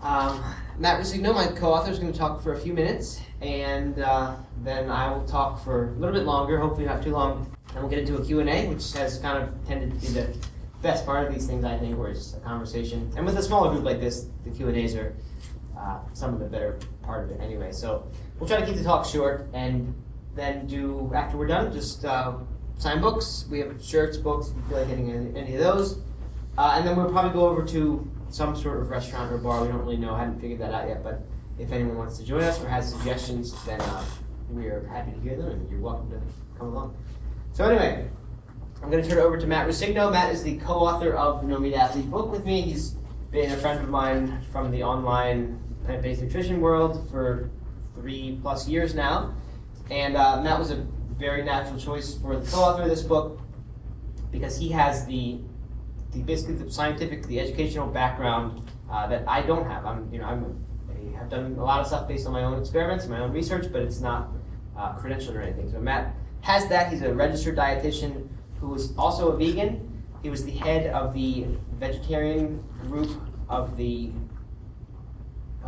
Um, 0.00 0.42
Matt 0.78 0.98
Ruscigno, 0.98 1.34
my 1.34 1.48
co-author, 1.48 1.90
is 1.90 1.98
going 1.98 2.10
to 2.10 2.18
talk 2.18 2.42
for 2.42 2.54
a 2.54 2.58
few 2.58 2.72
minutes, 2.72 3.20
and 3.42 3.98
uh, 3.98 4.36
then 4.64 4.88
I 4.88 5.12
will 5.12 5.26
talk 5.26 5.62
for 5.62 5.88
a 5.88 5.92
little 5.98 6.14
bit 6.14 6.24
longer, 6.24 6.58
hopefully 6.58 6.86
not 6.86 7.02
too 7.02 7.10
long, 7.10 7.54
and 7.74 7.80
we'll 7.80 7.90
get 7.90 7.98
into 7.98 8.16
a 8.16 8.24
Q&A, 8.24 8.66
which 8.68 8.90
has 8.94 9.18
kind 9.18 9.36
of 9.36 9.66
tended 9.66 9.90
to 9.90 9.96
be 9.96 10.06
the 10.06 10.34
best 10.80 11.04
part 11.04 11.26
of 11.26 11.34
these 11.34 11.46
things, 11.46 11.66
I 11.66 11.76
think, 11.76 11.98
where 11.98 12.08
it's 12.08 12.32
a 12.32 12.40
conversation. 12.40 13.12
And 13.14 13.26
with 13.26 13.36
a 13.36 13.42
smaller 13.42 13.72
group 13.72 13.84
like 13.84 14.00
this, 14.00 14.26
the 14.44 14.50
Q&As 14.50 14.94
are 14.94 15.14
uh, 15.78 15.98
some 16.14 16.32
of 16.32 16.40
the 16.40 16.46
better 16.46 16.78
part 17.02 17.24
of 17.24 17.30
it 17.30 17.42
anyway. 17.42 17.72
So 17.72 18.10
we'll 18.38 18.48
try 18.48 18.58
to 18.58 18.64
keep 18.64 18.76
the 18.76 18.84
talk 18.84 19.04
short, 19.04 19.50
and 19.52 19.94
then 20.38 20.66
do 20.66 21.10
after 21.14 21.36
we're 21.36 21.46
done, 21.46 21.72
just 21.72 22.04
uh, 22.04 22.34
sign 22.78 23.00
books. 23.00 23.44
We 23.50 23.60
have 23.60 23.82
shirts, 23.82 24.16
books. 24.16 24.48
If 24.48 24.56
you 24.56 24.62
feel 24.68 24.78
like 24.78 24.88
getting 24.88 25.10
any, 25.10 25.38
any 25.38 25.54
of 25.54 25.60
those, 25.60 25.98
uh, 26.56 26.74
and 26.76 26.86
then 26.86 26.96
we'll 26.96 27.10
probably 27.10 27.32
go 27.32 27.48
over 27.48 27.64
to 27.66 28.10
some 28.30 28.56
sort 28.56 28.80
of 28.80 28.90
restaurant 28.90 29.32
or 29.32 29.38
bar. 29.38 29.62
We 29.62 29.68
don't 29.68 29.80
really 29.80 29.96
know. 29.96 30.14
I 30.14 30.20
haven't 30.20 30.40
figured 30.40 30.60
that 30.60 30.72
out 30.72 30.88
yet. 30.88 31.02
But 31.02 31.22
if 31.58 31.72
anyone 31.72 31.96
wants 31.96 32.18
to 32.18 32.24
join 32.24 32.42
us 32.42 32.62
or 32.62 32.68
has 32.68 32.90
suggestions, 32.90 33.52
then 33.64 33.80
uh, 33.80 34.04
we 34.50 34.66
are 34.66 34.86
happy 34.86 35.12
to 35.12 35.20
hear 35.20 35.36
them, 35.36 35.50
and 35.50 35.70
you're 35.70 35.80
welcome 35.80 36.10
to 36.10 36.20
come 36.58 36.68
along. 36.68 36.96
So 37.52 37.64
anyway, 37.64 38.08
I'm 38.82 38.90
going 38.90 39.02
to 39.02 39.08
turn 39.08 39.18
it 39.18 39.22
over 39.22 39.38
to 39.38 39.46
Matt 39.46 39.66
Ruscigno. 39.66 40.12
Matt 40.12 40.32
is 40.32 40.42
the 40.42 40.56
co-author 40.58 41.14
of 41.14 41.42
the 41.42 41.48
No 41.48 41.58
Meat 41.58 41.74
Athlete 41.74 42.10
book 42.10 42.30
with 42.30 42.44
me. 42.44 42.62
He's 42.62 42.94
been 43.30 43.50
a 43.50 43.56
friend 43.56 43.80
of 43.80 43.88
mine 43.88 44.40
from 44.52 44.70
the 44.70 44.84
online 44.84 45.60
plant-based 45.84 46.22
nutrition 46.22 46.60
world 46.60 47.10
for 47.10 47.50
three 47.94 48.38
plus 48.40 48.68
years 48.68 48.94
now. 48.94 49.34
And 49.90 50.16
uh, 50.16 50.42
Matt 50.42 50.58
was 50.58 50.70
a 50.70 50.86
very 51.18 51.42
natural 51.42 51.78
choice 51.78 52.14
for 52.14 52.36
the 52.36 52.50
co-author 52.50 52.82
of 52.82 52.88
this 52.88 53.02
book 53.02 53.40
because 54.30 54.56
he 54.56 54.68
has 54.70 55.06
the, 55.06 55.40
the 56.12 56.22
basically 56.22 56.54
the 56.54 56.70
scientific, 56.70 57.26
the 57.26 57.40
educational 57.40 57.86
background 57.86 58.70
uh, 58.90 59.06
that 59.06 59.24
I 59.26 59.42
don't 59.42 59.66
have. 59.66 59.86
I'm, 59.86 60.12
you 60.12 60.20
know, 60.20 60.26
I'm, 60.26 60.64
I 60.90 61.18
have 61.18 61.30
done 61.30 61.56
a 61.58 61.64
lot 61.64 61.80
of 61.80 61.86
stuff 61.86 62.06
based 62.06 62.26
on 62.26 62.32
my 62.32 62.44
own 62.44 62.58
experiments, 62.58 63.06
my 63.06 63.20
own 63.20 63.32
research, 63.32 63.72
but 63.72 63.82
it's 63.82 64.00
not 64.00 64.30
uh, 64.76 64.94
credentialed 64.94 65.34
or 65.34 65.42
anything. 65.42 65.70
So 65.70 65.80
Matt 65.80 66.14
has 66.42 66.68
that. 66.68 66.90
He's 66.90 67.02
a 67.02 67.12
registered 67.12 67.56
dietitian 67.56 68.28
who 68.60 68.74
is 68.74 68.92
also 68.96 69.32
a 69.32 69.36
vegan. 69.36 70.04
He 70.22 70.30
was 70.30 70.44
the 70.44 70.52
head 70.52 70.88
of 70.88 71.14
the 71.14 71.46
vegetarian 71.78 72.62
group 72.82 73.10
of 73.48 73.76
the 73.76 74.10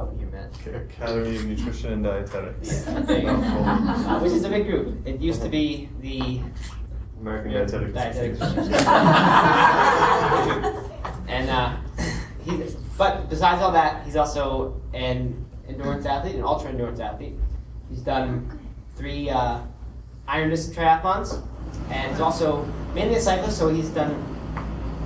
help 0.00 0.14
me 0.14 0.26
here, 0.64 0.88
Academy 0.90 1.36
of 1.36 1.44
Nutrition 1.44 1.92
and 1.92 2.04
Dietetics. 2.04 2.86
Yeah, 2.90 3.00
there 3.00 3.18
you 3.18 3.26
go. 3.26 3.34
Uh, 3.34 4.20
which 4.20 4.32
is 4.32 4.44
a 4.44 4.48
big 4.48 4.64
group. 4.64 5.06
It 5.06 5.20
used 5.20 5.42
to 5.42 5.48
be 5.48 5.90
the 6.00 6.40
American 7.20 7.52
Dietetics. 7.52 7.92
Dietetics. 7.92 8.40
and 11.28 11.50
uh, 11.50 11.76
he, 12.44 12.62
but 12.96 13.28
besides 13.28 13.60
all 13.62 13.72
that, 13.72 14.06
he's 14.06 14.16
also 14.16 14.80
an 14.94 15.44
endurance 15.68 16.06
athlete, 16.06 16.36
an 16.36 16.44
ultra 16.44 16.70
endurance 16.70 17.00
athlete. 17.00 17.34
He's 17.90 18.00
done 18.00 18.58
three 18.96 19.28
uh, 19.28 19.60
iron 20.26 20.48
distance 20.48 20.76
triathlons, 20.76 21.42
and 21.90 22.10
he's 22.10 22.20
also 22.20 22.64
mainly 22.94 23.16
a 23.16 23.20
cyclist. 23.20 23.58
So 23.58 23.68
he's 23.68 23.90
done 23.90 24.14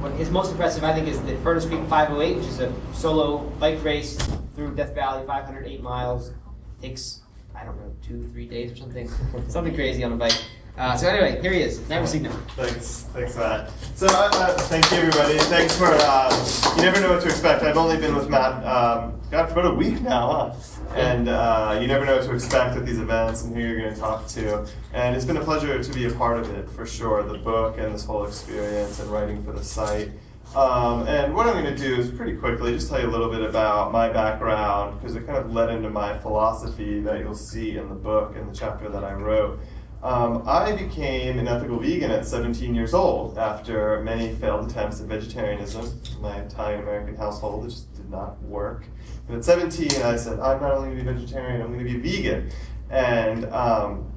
what 0.01 0.13
his 0.13 0.31
most 0.31 0.53
impressive, 0.53 0.85
I 0.85 0.95
think, 0.95 1.09
is 1.09 1.21
the 1.23 1.37
Furnace 1.39 1.67
Creek 1.67 1.85
508, 1.89 2.37
which 2.37 2.47
is 2.47 2.61
a 2.61 2.73
solo 2.93 3.39
bike 3.59 3.83
race 3.83 4.17
through 4.55 4.75
Death 4.75 4.95
Valley, 4.95 5.27
508 5.27 5.83
miles. 5.83 6.33
Takes 6.81 7.21
I 7.55 7.65
don't 7.65 7.77
know 7.77 7.93
two, 8.03 8.29
three 8.33 8.47
days 8.47 8.73
or 8.73 8.77
something, 8.77 9.09
something 9.49 9.75
crazy 9.75 10.03
on 10.05 10.13
a 10.13 10.17
bike. 10.17 10.35
Uh, 10.77 10.97
so 10.97 11.07
anyway, 11.07 11.41
here 11.41 11.53
he 11.53 11.61
is. 11.61 11.89
Never 11.89 12.05
seen 12.05 12.25
him. 12.25 12.33
Thanks, 12.57 13.07
thanks, 13.13 13.37
Matt. 13.37 13.71
So, 13.95 14.09
uh, 14.09 14.29
uh, 14.33 14.59
thank 14.59 14.91
you, 14.91 14.97
everybody. 14.97 15.39
Thanks 15.39 15.77
for. 15.77 15.87
Uh, 15.87 16.75
you 16.77 16.83
never 16.83 17.01
know 17.01 17.13
what 17.13 17.23
to 17.23 17.29
expect. 17.29 17.63
I've 17.63 17.77
only 17.77 17.97
been 17.97 18.17
with 18.17 18.29
Matt, 18.29 18.65
um, 18.65 19.21
God, 19.31 19.47
for 19.47 19.61
about 19.61 19.67
a 19.67 19.75
week 19.75 20.01
now, 20.03 20.53
huh? 20.53 20.97
And 20.97 21.29
uh, 21.29 21.79
you 21.81 21.87
never 21.87 22.05
know 22.05 22.17
what 22.17 22.25
to 22.25 22.35
expect 22.35 22.77
at 22.77 22.85
these 22.85 22.99
events 22.99 23.45
and 23.45 23.55
who 23.55 23.63
you're 23.63 23.79
going 23.79 23.95
to 23.95 24.01
talk 24.01 24.27
to. 24.29 24.67
And 24.93 25.15
it's 25.15 25.25
been 25.25 25.37
a 25.37 25.45
pleasure 25.45 25.81
to 25.81 25.93
be 25.93 26.07
a 26.07 26.11
part 26.11 26.39
of 26.39 26.51
it, 26.51 26.69
for 26.71 26.87
sure. 26.87 27.23
The 27.23 27.39
book 27.39 27.79
and 27.79 27.95
this 27.95 28.05
whole 28.05 28.27
experience 28.27 28.99
and 28.99 29.09
writing 29.11 29.45
for 29.45 29.53
the 29.53 29.63
site. 29.63 30.11
Um, 30.55 31.09
and 31.09 31.35
what 31.35 31.49
I'm 31.49 31.61
going 31.61 31.75
to 31.75 31.77
do 31.77 31.97
is 31.97 32.11
pretty 32.11 32.37
quickly 32.37 32.75
just 32.75 32.89
tell 32.89 33.01
you 33.01 33.09
a 33.09 33.11
little 33.11 33.29
bit 33.29 33.43
about 33.43 33.91
my 33.91 34.09
background 34.09 35.01
because 35.01 35.17
it 35.17 35.27
kind 35.27 35.37
of 35.37 35.53
led 35.53 35.71
into 35.71 35.91
my 35.91 36.17
philosophy 36.19 37.01
that 37.01 37.19
you'll 37.19 37.35
see 37.35 37.77
in 37.77 37.89
the 37.89 37.95
book 37.97 38.37
and 38.37 38.49
the 38.49 38.57
chapter 38.57 38.89
that 38.89 39.03
I 39.03 39.15
wrote. 39.15 39.59
Um, 40.05 40.45
I 40.47 40.77
became 40.77 41.41
an 41.41 41.49
ethical 41.49 41.81
vegan 41.81 42.13
at 42.13 42.25
17 42.25 42.73
years 42.73 42.95
old 42.95 43.37
after 43.37 44.01
many 44.03 44.33
failed 44.37 44.71
attempts 44.71 45.01
at 45.01 45.09
vegetarianism 45.09 45.87
in 46.15 46.23
my 46.23 46.37
Italian 46.37 46.83
American 46.83 47.17
household. 47.17 47.65
It 47.65 47.71
just 47.71 47.93
did 47.97 48.09
not 48.09 48.41
work. 48.43 48.85
But 49.27 49.39
at 49.39 49.45
17, 49.45 50.03
I 50.03 50.15
said, 50.17 50.39
I'm 50.39 50.61
not 50.61 50.73
only 50.73 50.95
going 50.95 51.07
to 51.07 51.13
be 51.15 51.19
vegetarian, 51.21 51.63
I'm 51.63 51.73
going 51.73 51.85
to 51.85 51.99
be 51.99 51.99
vegan. 51.99 52.51
And 52.91 53.47
um, 53.47 54.13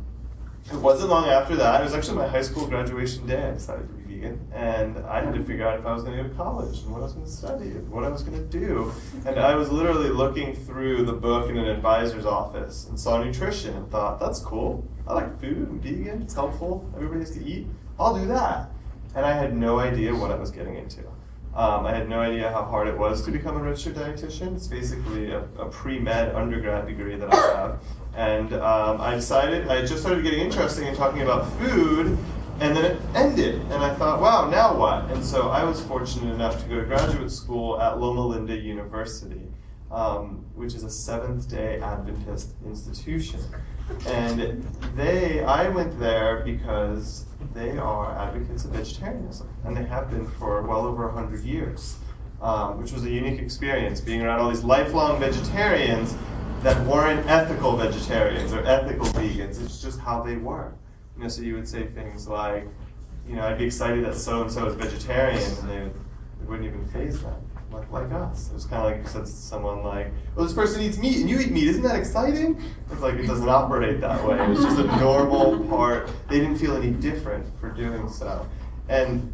it 0.65 0.75
wasn't 0.75 1.09
long 1.09 1.29
after 1.29 1.55
that. 1.55 1.81
It 1.81 1.85
was 1.85 1.95
actually 1.95 2.17
my 2.17 2.27
high 2.27 2.41
school 2.41 2.67
graduation 2.67 3.25
day. 3.25 3.47
I 3.47 3.51
decided 3.53 3.87
to 3.87 3.96
and 4.23 4.97
I 4.99 5.23
had 5.23 5.33
to 5.33 5.43
figure 5.43 5.67
out 5.67 5.79
if 5.79 5.85
I 5.85 5.93
was 5.93 6.03
going 6.03 6.17
to 6.17 6.23
go 6.23 6.29
to 6.29 6.35
college 6.35 6.79
and 6.79 6.91
what 6.91 6.99
I 6.99 7.03
was 7.03 7.13
going 7.13 7.25
to 7.25 7.31
study 7.31 7.69
and 7.69 7.89
what 7.89 8.03
I 8.03 8.09
was 8.09 8.23
going 8.23 8.37
to 8.37 8.59
do. 8.59 8.91
And 9.25 9.39
I 9.39 9.55
was 9.55 9.71
literally 9.71 10.09
looking 10.09 10.55
through 10.55 11.05
the 11.05 11.13
book 11.13 11.49
in 11.49 11.57
an 11.57 11.67
advisor's 11.67 12.25
office 12.25 12.87
and 12.87 12.99
saw 12.99 13.23
nutrition 13.23 13.75
and 13.75 13.89
thought, 13.89 14.19
that's 14.19 14.39
cool. 14.39 14.85
I 15.07 15.13
like 15.13 15.39
food 15.39 15.69
and 15.69 15.81
vegan. 15.81 16.21
It's 16.21 16.33
helpful. 16.33 16.89
Everybody 16.95 17.21
has 17.21 17.31
to 17.31 17.45
eat. 17.45 17.67
I'll 17.99 18.17
do 18.17 18.27
that. 18.27 18.69
And 19.15 19.25
I 19.25 19.33
had 19.33 19.55
no 19.55 19.79
idea 19.79 20.13
what 20.13 20.31
I 20.31 20.35
was 20.35 20.51
getting 20.51 20.75
into. 20.75 21.01
Um, 21.55 21.87
I 21.87 21.95
had 21.95 22.07
no 22.07 22.19
idea 22.19 22.51
how 22.51 22.63
hard 22.63 22.87
it 22.87 22.95
was 22.95 23.23
to 23.25 23.31
become 23.31 23.57
a 23.57 23.59
registered 23.59 23.95
dietitian. 23.95 24.55
It's 24.55 24.67
basically 24.67 25.31
a, 25.31 25.39
a 25.57 25.69
pre-med 25.69 26.35
undergrad 26.35 26.85
degree 26.85 27.15
that 27.15 27.33
I 27.33 27.35
have. 27.35 27.79
And 28.15 28.53
um, 28.53 29.01
I 29.01 29.15
decided, 29.15 29.67
I 29.67 29.81
just 29.81 30.01
started 30.03 30.23
getting 30.23 30.41
interested 30.41 30.85
in 30.85 30.95
talking 30.95 31.23
about 31.23 31.51
food, 31.57 32.15
and 32.59 32.75
then 32.75 32.85
it 32.85 33.01
ended. 33.13 33.61
And 33.71 33.83
I 33.83 33.93
thought, 33.95 34.19
wow, 34.19 34.49
now 34.49 34.75
what? 34.75 35.11
And 35.11 35.23
so 35.23 35.49
I 35.49 35.63
was 35.63 35.79
fortunate 35.81 36.33
enough 36.33 36.61
to 36.63 36.67
go 36.67 36.75
to 36.75 36.85
graduate 36.85 37.31
school 37.31 37.79
at 37.79 37.99
Loma 37.99 38.25
Linda 38.25 38.57
University, 38.57 39.47
um, 39.91 40.43
which 40.55 40.73
is 40.73 40.83
a 40.83 40.89
Seventh 40.89 41.47
day 41.49 41.79
Adventist 41.81 42.49
institution. 42.65 43.39
And 44.07 44.63
they, 44.95 45.43
I 45.43 45.69
went 45.69 45.99
there 45.99 46.41
because 46.43 47.25
they 47.53 47.77
are 47.77 48.17
advocates 48.17 48.65
of 48.65 48.71
vegetarianism, 48.71 49.49
and 49.63 49.77
they 49.77 49.83
have 49.83 50.09
been 50.09 50.27
for 50.27 50.61
well 50.63 50.85
over 50.85 51.07
100 51.07 51.43
years, 51.43 51.95
um, 52.41 52.81
which 52.81 52.91
was 52.91 53.03
a 53.03 53.09
unique 53.09 53.39
experience, 53.39 54.01
being 54.01 54.23
around 54.23 54.39
all 54.39 54.49
these 54.49 54.63
lifelong 54.63 55.19
vegetarians 55.19 56.15
that 56.63 56.83
weren't 56.87 57.25
ethical 57.29 57.77
vegetarians 57.77 58.51
or 58.51 58.65
ethical 58.65 59.05
vegans. 59.07 59.63
It's 59.63 59.79
just 59.79 59.99
how 59.99 60.23
they 60.23 60.37
were. 60.37 60.73
You 61.17 61.23
know, 61.23 61.29
so 61.29 61.41
you 61.41 61.55
would 61.55 61.67
say 61.67 61.87
things 61.87 62.27
like, 62.27 62.67
you 63.27 63.35
know, 63.35 63.43
I'd 63.43 63.57
be 63.57 63.65
excited 63.65 64.05
that 64.05 64.15
so 64.15 64.43
and 64.43 64.51
so 64.51 64.67
is 64.67 64.75
vegetarian, 64.75 65.41
and 65.59 65.69
they, 65.69 65.89
wouldn't 66.47 66.67
even 66.67 66.85
phase 66.87 67.21
them. 67.21 67.35
Like, 67.71 67.91
like 67.91 68.11
us. 68.13 68.47
It 68.49 68.53
was 68.53 68.65
kind 68.65 68.85
of 68.85 68.91
like 68.91 69.03
you 69.03 69.09
said 69.11 69.25
to 69.25 69.31
someone 69.31 69.83
like, 69.83 70.11
well, 70.35 70.45
this 70.45 70.53
person 70.53 70.81
eats 70.81 70.97
meat 70.97 71.17
and 71.19 71.29
you 71.29 71.39
eat 71.39 71.51
meat. 71.51 71.67
Isn't 71.67 71.83
that 71.83 71.97
exciting? 71.97 72.61
It's 72.89 73.01
like 73.01 73.15
it 73.15 73.27
doesn't 73.27 73.49
operate 73.49 73.99
that 73.99 74.25
way. 74.25 74.39
It 74.39 74.47
was 74.47 74.63
just 74.63 74.79
a 74.79 74.83
normal 75.01 75.59
part. 75.67 76.09
They 76.29 76.39
didn't 76.39 76.57
feel 76.57 76.77
any 76.77 76.91
different 76.91 77.45
for 77.59 77.69
doing 77.71 78.07
so. 78.07 78.47
And 78.87 79.33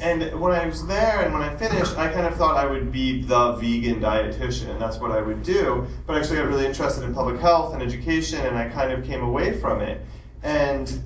and 0.00 0.40
when 0.40 0.52
I 0.52 0.66
was 0.66 0.86
there 0.86 1.20
and 1.20 1.34
when 1.34 1.42
I 1.42 1.54
finished, 1.56 1.98
I 1.98 2.10
kind 2.10 2.26
of 2.26 2.36
thought 2.36 2.56
I 2.56 2.64
would 2.64 2.90
be 2.90 3.22
the 3.22 3.52
vegan 3.52 4.00
dietitian. 4.00 4.78
That's 4.78 4.96
what 4.96 5.10
I 5.10 5.20
would 5.20 5.42
do. 5.42 5.86
But 6.06 6.16
I 6.16 6.20
actually 6.20 6.36
got 6.36 6.48
really 6.48 6.64
interested 6.64 7.04
in 7.04 7.12
public 7.12 7.38
health 7.38 7.74
and 7.74 7.82
education, 7.82 8.40
and 8.46 8.56
I 8.56 8.70
kind 8.70 8.92
of 8.92 9.04
came 9.04 9.22
away 9.22 9.60
from 9.60 9.82
it. 9.82 10.00
And 10.42 11.02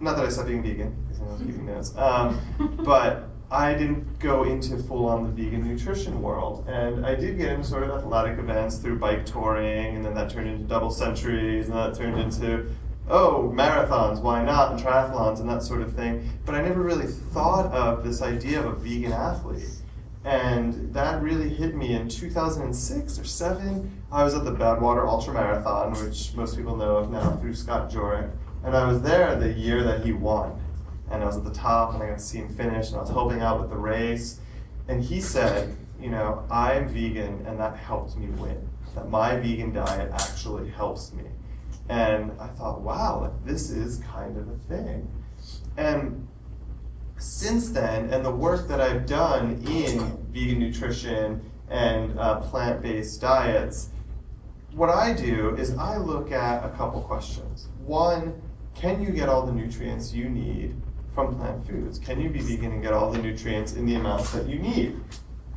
not 0.00 0.16
that 0.16 0.24
I 0.24 0.28
stopped 0.28 0.48
being 0.48 0.62
vegan, 0.62 0.96
because 1.08 1.22
I 1.22 1.32
was 1.32 1.40
keeping 1.40 1.66
notes. 1.66 1.96
Um, 1.96 2.40
but 2.84 3.28
I 3.50 3.72
didn't 3.72 4.18
go 4.18 4.44
into 4.44 4.76
full 4.76 5.06
on 5.06 5.24
the 5.24 5.30
vegan 5.30 5.66
nutrition 5.66 6.20
world. 6.20 6.66
And 6.68 7.06
I 7.06 7.14
did 7.14 7.38
get 7.38 7.50
into 7.50 7.64
sort 7.64 7.82
of 7.82 7.90
athletic 7.90 8.38
events 8.38 8.78
through 8.78 8.98
bike 8.98 9.24
touring, 9.26 9.96
and 9.96 10.04
then 10.04 10.14
that 10.14 10.30
turned 10.30 10.48
into 10.48 10.64
double 10.64 10.90
centuries, 10.90 11.66
and 11.68 11.76
that 11.76 11.94
turned 11.94 12.18
into, 12.18 12.70
oh, 13.08 13.50
marathons, 13.54 14.20
why 14.20 14.44
not, 14.44 14.72
and 14.72 14.80
triathlons, 14.80 15.40
and 15.40 15.48
that 15.48 15.62
sort 15.62 15.80
of 15.80 15.94
thing. 15.94 16.28
But 16.44 16.54
I 16.54 16.62
never 16.62 16.82
really 16.82 17.06
thought 17.06 17.72
of 17.72 18.04
this 18.04 18.22
idea 18.22 18.60
of 18.60 18.66
a 18.66 18.74
vegan 18.74 19.12
athlete. 19.12 19.70
And 20.24 20.92
that 20.92 21.22
really 21.22 21.48
hit 21.48 21.74
me 21.74 21.94
in 21.94 22.08
2006 22.08 23.18
or 23.18 23.24
7. 23.24 24.02
I 24.12 24.24
was 24.24 24.34
at 24.34 24.44
the 24.44 24.52
Badwater 24.52 25.08
Ultra 25.08 25.32
Marathon, 25.32 25.92
which 25.92 26.34
most 26.34 26.56
people 26.56 26.76
know 26.76 26.96
of 26.96 27.10
now 27.10 27.36
through 27.36 27.54
Scott 27.54 27.90
Jurek. 27.90 28.30
And 28.64 28.76
I 28.76 28.86
was 28.86 29.00
there 29.02 29.36
the 29.36 29.52
year 29.52 29.82
that 29.84 30.04
he 30.04 30.12
won 30.12 30.60
and 31.10 31.22
I 31.22 31.26
was 31.26 31.36
at 31.36 31.44
the 31.44 31.52
top 31.52 31.94
and 31.94 32.02
I 32.02 32.08
got 32.08 32.18
to 32.18 32.24
see 32.24 32.38
him 32.38 32.54
finish 32.54 32.88
and 32.88 32.96
I 32.96 33.00
was 33.00 33.10
helping 33.10 33.40
out 33.40 33.60
with 33.60 33.70
the 33.70 33.76
race. 33.76 34.40
And 34.88 35.02
he 35.02 35.20
said, 35.20 35.74
you 36.00 36.10
know, 36.10 36.44
I'm 36.50 36.88
vegan 36.88 37.46
and 37.46 37.58
that 37.60 37.76
helped 37.76 38.16
me 38.16 38.26
win. 38.26 38.68
That 38.94 39.08
my 39.08 39.36
vegan 39.36 39.72
diet 39.72 40.10
actually 40.12 40.68
helps 40.70 41.12
me. 41.12 41.24
And 41.88 42.32
I 42.38 42.48
thought, 42.48 42.80
wow, 42.82 43.32
this 43.44 43.70
is 43.70 44.02
kind 44.12 44.36
of 44.36 44.48
a 44.48 44.56
thing. 44.68 45.08
And 45.76 46.28
since 47.16 47.70
then, 47.70 48.12
and 48.12 48.24
the 48.24 48.30
work 48.30 48.68
that 48.68 48.80
I've 48.80 49.06
done 49.06 49.62
in 49.66 50.26
vegan 50.32 50.58
nutrition 50.58 51.50
and 51.70 52.18
uh, 52.18 52.40
plant 52.40 52.82
based 52.82 53.20
diets, 53.20 53.88
what 54.72 54.90
I 54.90 55.14
do 55.14 55.56
is 55.56 55.76
I 55.76 55.96
look 55.96 56.30
at 56.30 56.64
a 56.64 56.68
couple 56.70 57.00
questions. 57.02 57.68
One, 57.84 58.40
can 58.78 59.02
you 59.02 59.10
get 59.10 59.28
all 59.28 59.44
the 59.44 59.52
nutrients 59.52 60.12
you 60.12 60.28
need 60.28 60.80
from 61.12 61.36
plant 61.36 61.66
foods? 61.66 61.98
Can 61.98 62.20
you 62.20 62.28
be 62.30 62.38
vegan 62.38 62.72
and 62.72 62.82
get 62.82 62.92
all 62.92 63.10
the 63.10 63.18
nutrients 63.18 63.72
in 63.72 63.86
the 63.86 63.96
amounts 63.96 64.30
that 64.30 64.48
you 64.48 64.58
need? 64.58 65.00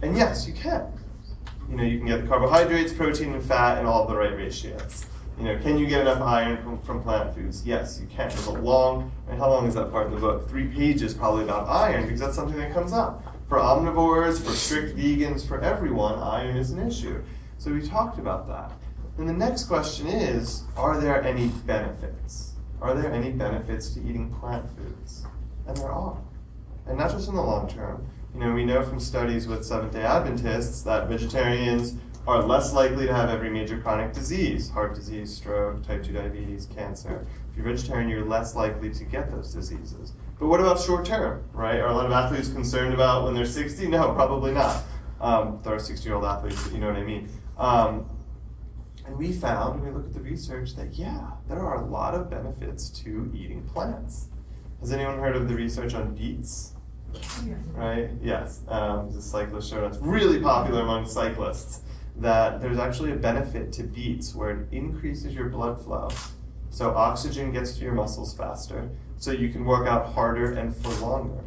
And 0.01 0.17
yes, 0.17 0.47
you 0.47 0.53
can. 0.53 0.91
You 1.69 1.77
know, 1.77 1.83
you 1.83 1.99
can 1.99 2.07
get 2.07 2.23
the 2.23 2.27
carbohydrates, 2.27 2.91
protein, 2.93 3.33
and 3.33 3.43
fat 3.43 3.77
in 3.77 3.85
all 3.85 4.07
the 4.07 4.15
right 4.15 4.35
ratios. 4.35 5.05
You 5.37 5.45
know, 5.45 5.57
can 5.59 5.77
you 5.77 5.85
get 5.85 6.01
enough 6.01 6.21
iron 6.21 6.61
from, 6.63 6.81
from 6.81 7.03
plant 7.03 7.35
foods? 7.35 7.63
Yes, 7.65 7.99
you 8.01 8.07
can. 8.07 8.29
There's 8.29 8.47
a 8.47 8.53
long, 8.53 9.11
and 9.29 9.37
how 9.37 9.51
long 9.51 9.67
is 9.67 9.75
that 9.75 9.91
part 9.91 10.07
of 10.07 10.13
the 10.13 10.19
book? 10.19 10.49
Three 10.49 10.67
pages 10.67 11.13
probably 11.13 11.43
about 11.43 11.69
iron 11.69 12.03
because 12.03 12.19
that's 12.19 12.35
something 12.35 12.57
that 12.57 12.73
comes 12.73 12.91
up. 12.91 13.23
For 13.47 13.59
omnivores, 13.59 14.41
for 14.43 14.51
strict 14.51 14.97
vegans, 14.97 15.47
for 15.47 15.61
everyone, 15.61 16.17
iron 16.17 16.57
is 16.57 16.71
an 16.71 16.85
issue. 16.87 17.21
So 17.59 17.71
we 17.71 17.87
talked 17.87 18.17
about 18.17 18.47
that. 18.47 18.71
And 19.19 19.29
the 19.29 19.33
next 19.33 19.65
question 19.65 20.07
is, 20.07 20.63
are 20.75 20.99
there 20.99 21.23
any 21.23 21.49
benefits? 21.67 22.50
Are 22.81 22.95
there 22.95 23.11
any 23.11 23.31
benefits 23.31 23.93
to 23.93 23.99
eating 24.01 24.33
plant 24.33 24.65
foods? 24.75 25.23
And 25.67 25.77
there 25.77 25.91
are. 25.91 26.17
And 26.87 26.97
not 26.97 27.11
just 27.11 27.29
in 27.29 27.35
the 27.35 27.41
long 27.41 27.69
term. 27.69 28.03
You 28.33 28.39
know, 28.39 28.53
we 28.53 28.65
know 28.65 28.83
from 28.83 28.99
studies 28.99 29.47
with 29.47 29.63
Seventh 29.63 29.93
day 29.93 30.01
Adventists 30.01 30.81
that 30.83 31.07
vegetarians 31.07 31.95
are 32.25 32.41
less 32.41 32.73
likely 32.73 33.05
to 33.05 33.13
have 33.13 33.29
every 33.29 33.49
major 33.49 33.79
chronic 33.79 34.13
disease 34.13 34.69
heart 34.69 34.95
disease, 34.95 35.31
stroke, 35.33 35.85
type 35.85 36.03
2 36.03 36.13
diabetes, 36.13 36.67
cancer. 36.75 37.25
If 37.51 37.57
you're 37.57 37.65
vegetarian, 37.65 38.09
you're 38.09 38.25
less 38.25 38.55
likely 38.55 38.89
to 38.91 39.03
get 39.03 39.29
those 39.29 39.53
diseases. 39.53 40.13
But 40.39 40.47
what 40.47 40.59
about 40.59 40.79
short 40.79 41.05
term, 41.05 41.43
right? 41.53 41.79
Are 41.79 41.87
a 41.87 41.93
lot 41.93 42.07
of 42.07 42.11
athletes 42.11 42.49
concerned 42.49 42.95
about 42.95 43.25
when 43.25 43.35
they're 43.35 43.45
60? 43.45 43.87
No, 43.89 44.13
probably 44.13 44.53
not. 44.53 44.83
Um, 45.19 45.59
there 45.63 45.75
are 45.75 45.79
60 45.79 46.07
year 46.07 46.15
old 46.15 46.25
athletes, 46.25 46.63
but 46.63 46.73
you 46.73 46.79
know 46.79 46.87
what 46.87 46.95
I 46.95 47.03
mean. 47.03 47.29
Um, 47.57 48.09
and 49.05 49.17
we 49.17 49.31
found, 49.31 49.81
when 49.81 49.93
we 49.93 49.97
look 49.97 50.07
at 50.07 50.13
the 50.13 50.21
research, 50.21 50.75
that 50.75 50.93
yeah, 50.93 51.31
there 51.51 51.59
are 51.59 51.83
a 51.83 51.85
lot 51.85 52.15
of 52.15 52.29
benefits 52.29 52.89
to 52.89 53.29
eating 53.35 53.61
plants. 53.73 54.27
Has 54.79 54.93
anyone 54.93 55.19
heard 55.19 55.35
of 55.35 55.49
the 55.49 55.55
research 55.55 55.93
on 55.93 56.15
beets? 56.15 56.71
Right? 57.73 58.09
Yes. 58.23 58.61
Um, 58.69 59.11
the 59.11 59.21
cyclist 59.21 59.69
showed 59.69 59.83
us 59.83 59.97
really 59.99 60.39
popular 60.39 60.81
among 60.81 61.07
cyclists. 61.07 61.81
that 62.17 62.61
there's 62.61 62.77
actually 62.77 63.11
a 63.11 63.15
benefit 63.15 63.71
to 63.73 63.83
beets 63.83 64.35
where 64.35 64.51
it 64.51 64.67
increases 64.71 65.33
your 65.33 65.49
blood 65.49 65.81
flow. 65.83 66.09
So 66.69 66.91
oxygen 66.91 67.51
gets 67.51 67.77
to 67.77 67.83
your 67.83 67.93
muscles 67.93 68.33
faster, 68.33 68.89
so 69.17 69.31
you 69.31 69.49
can 69.49 69.65
work 69.65 69.87
out 69.87 70.13
harder 70.13 70.53
and 70.53 70.75
for 70.75 70.89
longer. 71.05 71.43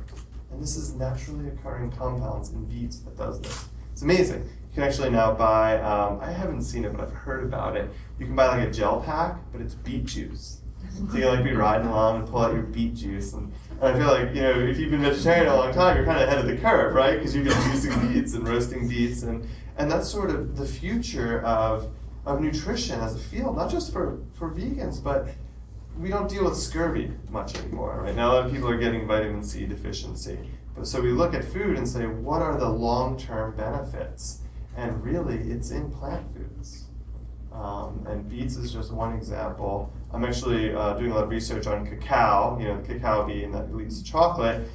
And 0.50 0.62
this 0.62 0.76
is 0.76 0.94
naturally 0.94 1.48
occurring 1.48 1.92
compounds 1.92 2.50
in 2.50 2.64
beets 2.66 2.98
that 3.00 3.16
does 3.16 3.40
this. 3.40 3.68
It's 3.92 4.02
amazing. 4.02 4.48
You 4.74 4.82
can 4.82 4.88
actually 4.88 5.10
now 5.10 5.32
buy, 5.32 5.80
um, 5.82 6.18
I 6.20 6.32
haven't 6.32 6.62
seen 6.62 6.84
it, 6.84 6.92
but 6.92 7.00
I've 7.00 7.12
heard 7.12 7.44
about 7.44 7.76
it. 7.76 7.88
You 8.18 8.26
can 8.26 8.34
buy 8.34 8.48
like 8.48 8.68
a 8.68 8.72
gel 8.72 9.02
pack, 9.02 9.38
but 9.52 9.60
it's 9.60 9.74
beet 9.74 10.06
juice. 10.06 10.62
So 11.12 11.16
you 11.16 11.28
like 11.28 11.44
be 11.44 11.52
riding 11.52 11.86
along 11.86 12.22
and 12.22 12.28
pull 12.28 12.40
out 12.40 12.52
your 12.52 12.64
beet 12.64 12.96
juice. 12.96 13.34
And, 13.34 13.52
and 13.80 13.94
I 13.94 13.96
feel 13.96 14.08
like, 14.08 14.34
you 14.34 14.42
know, 14.42 14.58
if 14.58 14.76
you've 14.76 14.90
been 14.90 15.02
vegetarian 15.02 15.46
a 15.46 15.54
long 15.54 15.72
time, 15.72 15.96
you're 15.96 16.04
kind 16.04 16.20
of 16.20 16.28
ahead 16.28 16.40
of 16.40 16.46
the 16.46 16.56
curve, 16.56 16.92
right? 16.92 17.16
Because 17.16 17.36
you've 17.36 17.44
been 17.44 17.54
juicing 17.54 18.12
beets 18.12 18.34
and 18.34 18.48
roasting 18.48 18.88
beets. 18.88 19.22
And, 19.22 19.46
and 19.78 19.88
that's 19.88 20.08
sort 20.10 20.30
of 20.30 20.56
the 20.56 20.66
future 20.66 21.40
of, 21.42 21.92
of 22.26 22.40
nutrition 22.40 22.98
as 22.98 23.14
a 23.14 23.18
field, 23.18 23.54
not 23.54 23.70
just 23.70 23.92
for, 23.92 24.18
for 24.40 24.50
vegans, 24.50 25.00
but 25.00 25.28
we 26.00 26.08
don't 26.08 26.28
deal 26.28 26.46
with 26.46 26.56
scurvy 26.56 27.12
much 27.30 27.56
anymore, 27.56 28.00
right? 28.02 28.16
Now 28.16 28.32
a 28.32 28.34
lot 28.34 28.46
of 28.46 28.52
people 28.52 28.68
are 28.68 28.78
getting 28.78 29.06
vitamin 29.06 29.44
C 29.44 29.66
deficiency. 29.66 30.36
But 30.74 30.88
so 30.88 31.00
we 31.00 31.12
look 31.12 31.32
at 31.32 31.44
food 31.44 31.76
and 31.76 31.88
say, 31.88 32.06
what 32.06 32.42
are 32.42 32.58
the 32.58 32.68
long-term 32.68 33.54
benefits? 33.56 34.40
And 34.76 35.02
really, 35.04 35.38
it's 35.38 35.70
in 35.70 35.90
plant 35.90 36.26
foods. 36.34 36.84
Um, 37.52 38.04
and 38.08 38.28
beets 38.28 38.56
is 38.56 38.72
just 38.72 38.92
one 38.92 39.14
example. 39.14 39.92
I'm 40.12 40.24
actually 40.24 40.74
uh, 40.74 40.94
doing 40.94 41.12
a 41.12 41.14
lot 41.14 41.24
of 41.24 41.30
research 41.30 41.66
on 41.66 41.86
cacao, 41.86 42.58
you 42.58 42.66
know, 42.66 42.80
the 42.80 42.94
cacao 42.94 43.26
bean 43.26 43.52
that 43.52 43.74
leads 43.74 44.02
to 44.02 44.10
chocolate. 44.10 44.68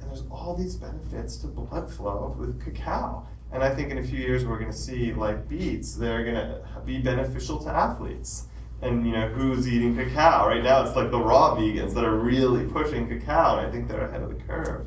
And 0.00 0.08
there's 0.08 0.24
all 0.30 0.56
these 0.56 0.76
benefits 0.76 1.36
to 1.38 1.48
blood 1.48 1.92
flow 1.92 2.34
with 2.38 2.62
cacao. 2.64 3.26
And 3.52 3.62
I 3.62 3.74
think 3.74 3.90
in 3.90 3.98
a 3.98 4.02
few 4.02 4.18
years 4.18 4.46
we're 4.46 4.58
going 4.58 4.70
to 4.70 4.76
see, 4.76 5.12
like 5.12 5.46
beets, 5.46 5.94
they're 5.94 6.24
going 6.24 6.36
to 6.36 6.62
be 6.86 6.98
beneficial 6.98 7.62
to 7.64 7.68
athletes. 7.68 8.46
And 8.80 9.06
you 9.06 9.12
know 9.12 9.28
who's 9.28 9.68
eating 9.68 9.94
cacao 9.94 10.48
right 10.48 10.64
now? 10.64 10.84
It's 10.84 10.96
like 10.96 11.10
the 11.10 11.20
raw 11.20 11.54
vegans 11.54 11.94
that 11.94 12.04
are 12.04 12.16
really 12.16 12.66
pushing 12.66 13.08
cacao, 13.08 13.58
and 13.58 13.66
I 13.66 13.70
think 13.70 13.88
they're 13.88 14.08
ahead 14.08 14.22
of 14.22 14.30
the 14.30 14.42
curve. 14.42 14.86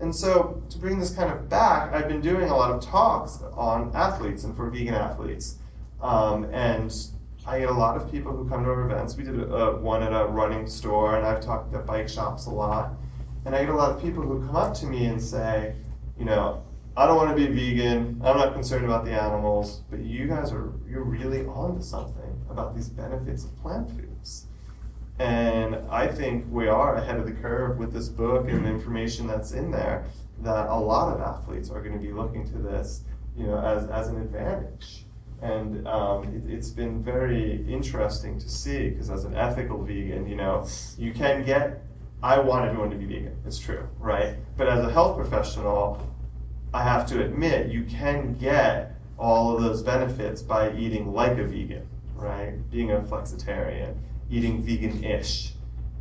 And 0.00 0.14
so 0.14 0.62
to 0.70 0.78
bring 0.78 0.98
this 0.98 1.14
kind 1.14 1.30
of 1.30 1.48
back, 1.48 1.92
I've 1.92 2.08
been 2.08 2.20
doing 2.20 2.48
a 2.48 2.56
lot 2.56 2.70
of 2.70 2.80
talks 2.80 3.40
on 3.54 3.90
athletes 3.94 4.44
and 4.44 4.54
for 4.54 4.70
vegan 4.70 4.94
athletes. 4.94 5.56
Um, 6.00 6.44
and 6.52 6.94
I 7.46 7.58
get 7.60 7.68
a 7.68 7.74
lot 7.74 7.96
of 7.96 8.10
people 8.10 8.36
who 8.36 8.48
come 8.48 8.64
to 8.64 8.70
our 8.70 8.84
events. 8.84 9.16
We 9.16 9.24
did 9.24 9.40
a, 9.40 9.76
one 9.76 10.02
at 10.02 10.12
a 10.12 10.26
running 10.26 10.68
store, 10.68 11.16
and 11.16 11.26
I've 11.26 11.40
talked 11.40 11.74
at 11.74 11.86
bike 11.86 12.08
shops 12.08 12.46
a 12.46 12.50
lot. 12.50 12.92
And 13.44 13.54
I 13.54 13.60
get 13.64 13.70
a 13.70 13.76
lot 13.76 13.90
of 13.90 14.02
people 14.02 14.22
who 14.22 14.44
come 14.46 14.56
up 14.56 14.74
to 14.74 14.86
me 14.86 15.06
and 15.06 15.20
say, 15.20 15.74
you 16.18 16.24
know, 16.24 16.62
I 16.96 17.06
don't 17.06 17.16
want 17.16 17.36
to 17.36 17.36
be 17.36 17.46
vegan. 17.46 18.20
I'm 18.24 18.36
not 18.36 18.54
concerned 18.54 18.84
about 18.84 19.04
the 19.04 19.12
animals, 19.12 19.82
but 19.88 20.00
you 20.00 20.26
guys 20.26 20.50
are 20.52 20.72
you're 20.88 21.04
really 21.04 21.46
onto 21.46 21.80
something 21.80 22.44
about 22.50 22.74
these 22.74 22.88
benefits 22.88 23.44
of 23.44 23.56
plant 23.62 23.88
foods. 23.90 24.07
And 25.18 25.76
I 25.90 26.06
think 26.06 26.46
we 26.50 26.68
are 26.68 26.96
ahead 26.96 27.16
of 27.16 27.26
the 27.26 27.32
curve 27.32 27.78
with 27.78 27.92
this 27.92 28.08
book 28.08 28.48
and 28.48 28.64
the 28.64 28.68
information 28.68 29.26
that's 29.26 29.52
in 29.52 29.70
there 29.70 30.04
that 30.42 30.68
a 30.68 30.78
lot 30.78 31.12
of 31.12 31.20
athletes 31.20 31.70
are 31.70 31.80
going 31.80 31.94
to 31.94 31.98
be 31.98 32.12
looking 32.12 32.48
to 32.50 32.58
this, 32.58 33.02
you 33.36 33.46
know, 33.46 33.58
as, 33.58 33.88
as 33.90 34.08
an 34.08 34.20
advantage. 34.20 35.04
And 35.42 35.86
um, 35.88 36.42
it, 36.48 36.54
has 36.54 36.70
been 36.70 37.02
very 37.02 37.64
interesting 37.68 38.38
to 38.38 38.48
see 38.48 38.90
because 38.90 39.10
as 39.10 39.24
an 39.24 39.34
ethical 39.34 39.82
vegan, 39.82 40.28
you 40.28 40.36
know, 40.36 40.66
you 40.96 41.12
can 41.12 41.44
get, 41.44 41.82
I 42.22 42.38
want 42.38 42.66
everyone 42.66 42.90
to 42.90 42.96
be 42.96 43.06
vegan. 43.06 43.36
It's 43.44 43.58
true, 43.58 43.88
right? 43.98 44.36
But 44.56 44.68
as 44.68 44.84
a 44.84 44.90
health 44.90 45.16
professional, 45.16 46.00
I 46.72 46.84
have 46.84 47.06
to 47.06 47.24
admit, 47.24 47.70
you 47.72 47.84
can 47.84 48.34
get 48.34 48.94
all 49.18 49.56
of 49.56 49.62
those 49.62 49.82
benefits 49.82 50.42
by 50.42 50.72
eating 50.76 51.12
like 51.12 51.38
a 51.38 51.44
vegan, 51.44 51.88
right? 52.14 52.52
Being 52.70 52.92
a 52.92 53.00
flexitarian, 53.00 53.96
eating 54.30 54.62
vegan-ish. 54.62 55.52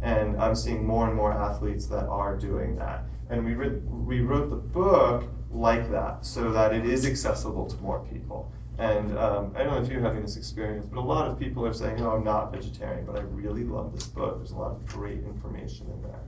And 0.02 0.40
I'm 0.42 0.56
seeing 0.56 0.86
more 0.86 1.08
and 1.08 1.16
more 1.16 1.34
athletes 1.34 1.88
that 1.88 2.06
are 2.08 2.38
doing 2.38 2.76
that. 2.78 3.06
And 3.30 3.44
we, 3.44 3.54
re- 3.54 3.82
we 3.90 4.22
wrote 4.22 4.50
the 4.50 4.56
book 4.56 5.26
like 5.52 5.90
that, 5.92 6.26
so 6.26 6.52
that 6.52 6.74
it 6.74 6.86
is 6.86 7.06
accessible 7.06 7.68
to 7.68 7.78
more 7.78 8.06
people. 8.12 8.52
And 8.78 9.18
um, 9.18 9.54
I 9.56 9.64
don't 9.64 9.74
know 9.74 9.82
if 9.82 9.90
you're 9.90 10.02
having 10.02 10.22
this 10.22 10.38
experience, 10.38 10.86
but 10.86 11.00
a 11.00 11.02
lot 11.02 11.28
of 11.28 11.40
people 11.40 11.66
are 11.66 11.74
saying, 11.74 11.98
"No, 11.98 12.12
I'm 12.12 12.24
not 12.24 12.52
vegetarian, 12.52 13.06
but 13.08 13.18
I 13.18 13.22
really 13.22 13.64
love 13.64 13.92
this 13.92 14.06
book. 14.06 14.38
There's 14.38 14.52
a 14.52 14.56
lot 14.56 14.72
of 14.72 14.86
great 14.86 15.24
information 15.24 15.88
in 15.88 16.02
there." 16.04 16.20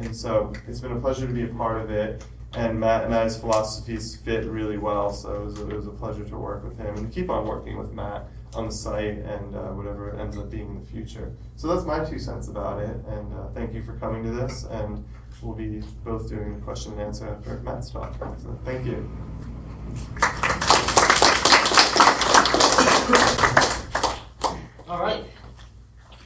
And 0.00 0.16
so 0.16 0.52
it's 0.66 0.80
been 0.80 0.90
a 0.90 1.00
pleasure 1.00 1.26
to 1.26 1.32
be 1.32 1.44
a 1.44 1.48
part 1.48 1.80
of 1.80 1.90
it 1.90 2.24
and 2.54 2.80
Matt 2.80 3.04
and 3.04 3.14
I's 3.14 3.38
philosophies 3.38 4.16
fit 4.16 4.44
really 4.46 4.78
well. 4.78 5.12
So 5.12 5.34
it 5.34 5.44
was, 5.44 5.58
a, 5.58 5.70
it 5.70 5.76
was 5.76 5.86
a 5.86 5.90
pleasure 5.90 6.24
to 6.24 6.36
work 6.36 6.64
with 6.64 6.78
him 6.78 6.96
and 6.96 7.12
keep 7.12 7.30
on 7.30 7.46
working 7.46 7.76
with 7.76 7.92
Matt 7.92 8.28
on 8.54 8.66
the 8.66 8.72
site 8.72 9.18
and 9.18 9.54
uh, 9.54 9.68
whatever 9.72 10.10
it 10.10 10.20
ends 10.20 10.36
up 10.36 10.50
being 10.50 10.68
in 10.68 10.80
the 10.80 10.86
future. 10.86 11.32
So 11.56 11.68
that's 11.68 11.84
my 11.86 12.04
two 12.04 12.18
cents 12.18 12.48
about 12.48 12.80
it. 12.82 12.96
And 13.06 13.34
uh, 13.34 13.48
thank 13.54 13.74
you 13.74 13.82
for 13.82 13.94
coming 13.94 14.24
to 14.24 14.30
this. 14.30 14.64
And 14.64 15.04
we'll 15.42 15.54
be 15.54 15.82
both 16.04 16.28
doing 16.28 16.54
the 16.54 16.60
question 16.62 16.92
and 16.92 17.02
answer 17.02 17.28
after 17.28 17.58
Matt's 17.60 17.90
talk. 17.90 18.14
So 18.42 18.58
thank 18.64 18.86
you. 18.86 19.08
All 24.88 25.02
right. 25.02 25.24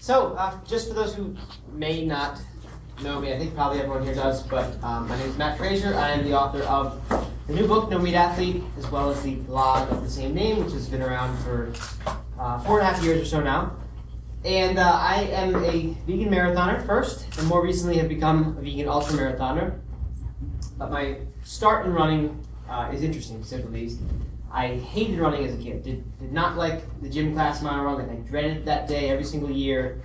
So, 0.00 0.34
uh, 0.34 0.58
just 0.64 0.88
for 0.88 0.94
those 0.94 1.14
who 1.14 1.36
may 1.72 2.04
not 2.04 2.40
know 3.00 3.20
me. 3.20 3.32
I 3.32 3.38
think 3.38 3.54
probably 3.54 3.78
everyone 3.80 4.04
here 4.04 4.14
does, 4.14 4.42
but 4.42 4.82
um, 4.82 5.08
my 5.08 5.16
name 5.16 5.28
is 5.28 5.36
Matt 5.36 5.58
Frazier. 5.58 5.94
I 5.94 6.10
am 6.10 6.24
the 6.24 6.34
author 6.34 6.62
of 6.62 7.00
the 7.46 7.54
new 7.54 7.66
book, 7.66 7.90
No 7.90 7.98
Meat 7.98 8.14
Athlete, 8.14 8.62
as 8.76 8.88
well 8.90 9.10
as 9.10 9.22
the 9.22 9.34
blog 9.36 9.90
of 9.90 10.02
the 10.02 10.10
same 10.10 10.34
name, 10.34 10.62
which 10.62 10.72
has 10.72 10.88
been 10.88 11.02
around 11.02 11.36
for 11.38 11.72
uh, 12.38 12.60
four 12.60 12.78
and 12.78 12.88
a 12.88 12.92
half 12.92 13.02
years 13.02 13.20
or 13.20 13.24
so 13.24 13.40
now. 13.40 13.76
And 14.44 14.78
uh, 14.78 14.82
I 14.82 15.22
am 15.32 15.56
a 15.56 15.94
vegan 16.06 16.28
marathoner 16.28 16.84
first, 16.86 17.26
and 17.38 17.46
more 17.48 17.62
recently 17.62 17.96
have 17.98 18.08
become 18.08 18.56
a 18.58 18.60
vegan 18.60 18.88
ultra 18.88 19.16
marathoner. 19.16 19.80
But 20.78 20.90
my 20.90 21.16
start 21.44 21.86
in 21.86 21.92
running 21.92 22.44
uh, 22.68 22.90
is 22.92 23.02
interesting, 23.02 23.40
to 23.40 23.46
say 23.46 23.60
the 23.60 23.68
least. 23.68 24.00
I 24.52 24.76
hated 24.76 25.18
running 25.18 25.44
as 25.44 25.54
a 25.54 25.62
kid. 25.62 25.82
Did, 25.82 26.18
did 26.18 26.32
not 26.32 26.56
like 26.56 26.82
the 27.00 27.08
gym 27.08 27.32
class 27.32 27.62
mile 27.62 27.82
run. 27.82 27.98
Like 27.98 28.10
I 28.10 28.20
dreaded 28.28 28.66
that 28.66 28.86
day 28.86 29.08
every 29.08 29.24
single 29.24 29.50
year 29.50 30.02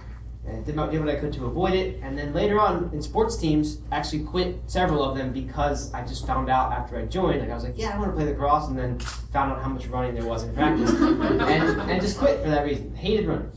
and 0.48 0.66
did 0.66 0.76
not 0.76 0.92
do 0.92 1.00
what 1.00 1.10
I 1.10 1.16
could 1.16 1.34
to 1.34 1.46
avoid 1.46 1.74
it. 1.74 2.00
And 2.02 2.18
then 2.18 2.34
later 2.34 2.60
on 2.60 2.90
in 2.94 3.02
sports 3.02 3.38
teams, 3.38 3.80
actually 3.92 4.24
quit 4.24 4.60
several 4.68 5.04
of 5.04 5.18
them 5.18 5.34
because 5.34 5.94
I 5.94 6.06
just 6.06 6.26
found 6.26 6.50
out 6.50 6.72
after 6.72 6.98
I 6.98 7.06
joined, 7.06 7.42
like 7.42 7.50
I 7.50 7.56
was 7.56 7.64
like, 7.64 7.78
yeah, 7.78 7.94
I 7.94 8.00
want 8.00 8.12
to 8.12 8.16
play 8.16 8.26
lacrosse, 8.26 8.70
and 8.70 8.78
then 8.78 9.00
found 9.00 9.52
out 9.52 9.62
how 9.62 9.70
much 9.70 9.88
running 9.88 10.16
there 10.16 10.26
was 10.26 10.44
in 10.44 10.54
practice, 10.54 10.92
and 10.92 11.42
and 11.92 12.02
just 12.02 12.18
quit 12.18 12.42
for 12.42 12.50
that 12.50 12.66
reason. 12.66 12.96
Hated 12.96 13.28
running. 13.28 13.52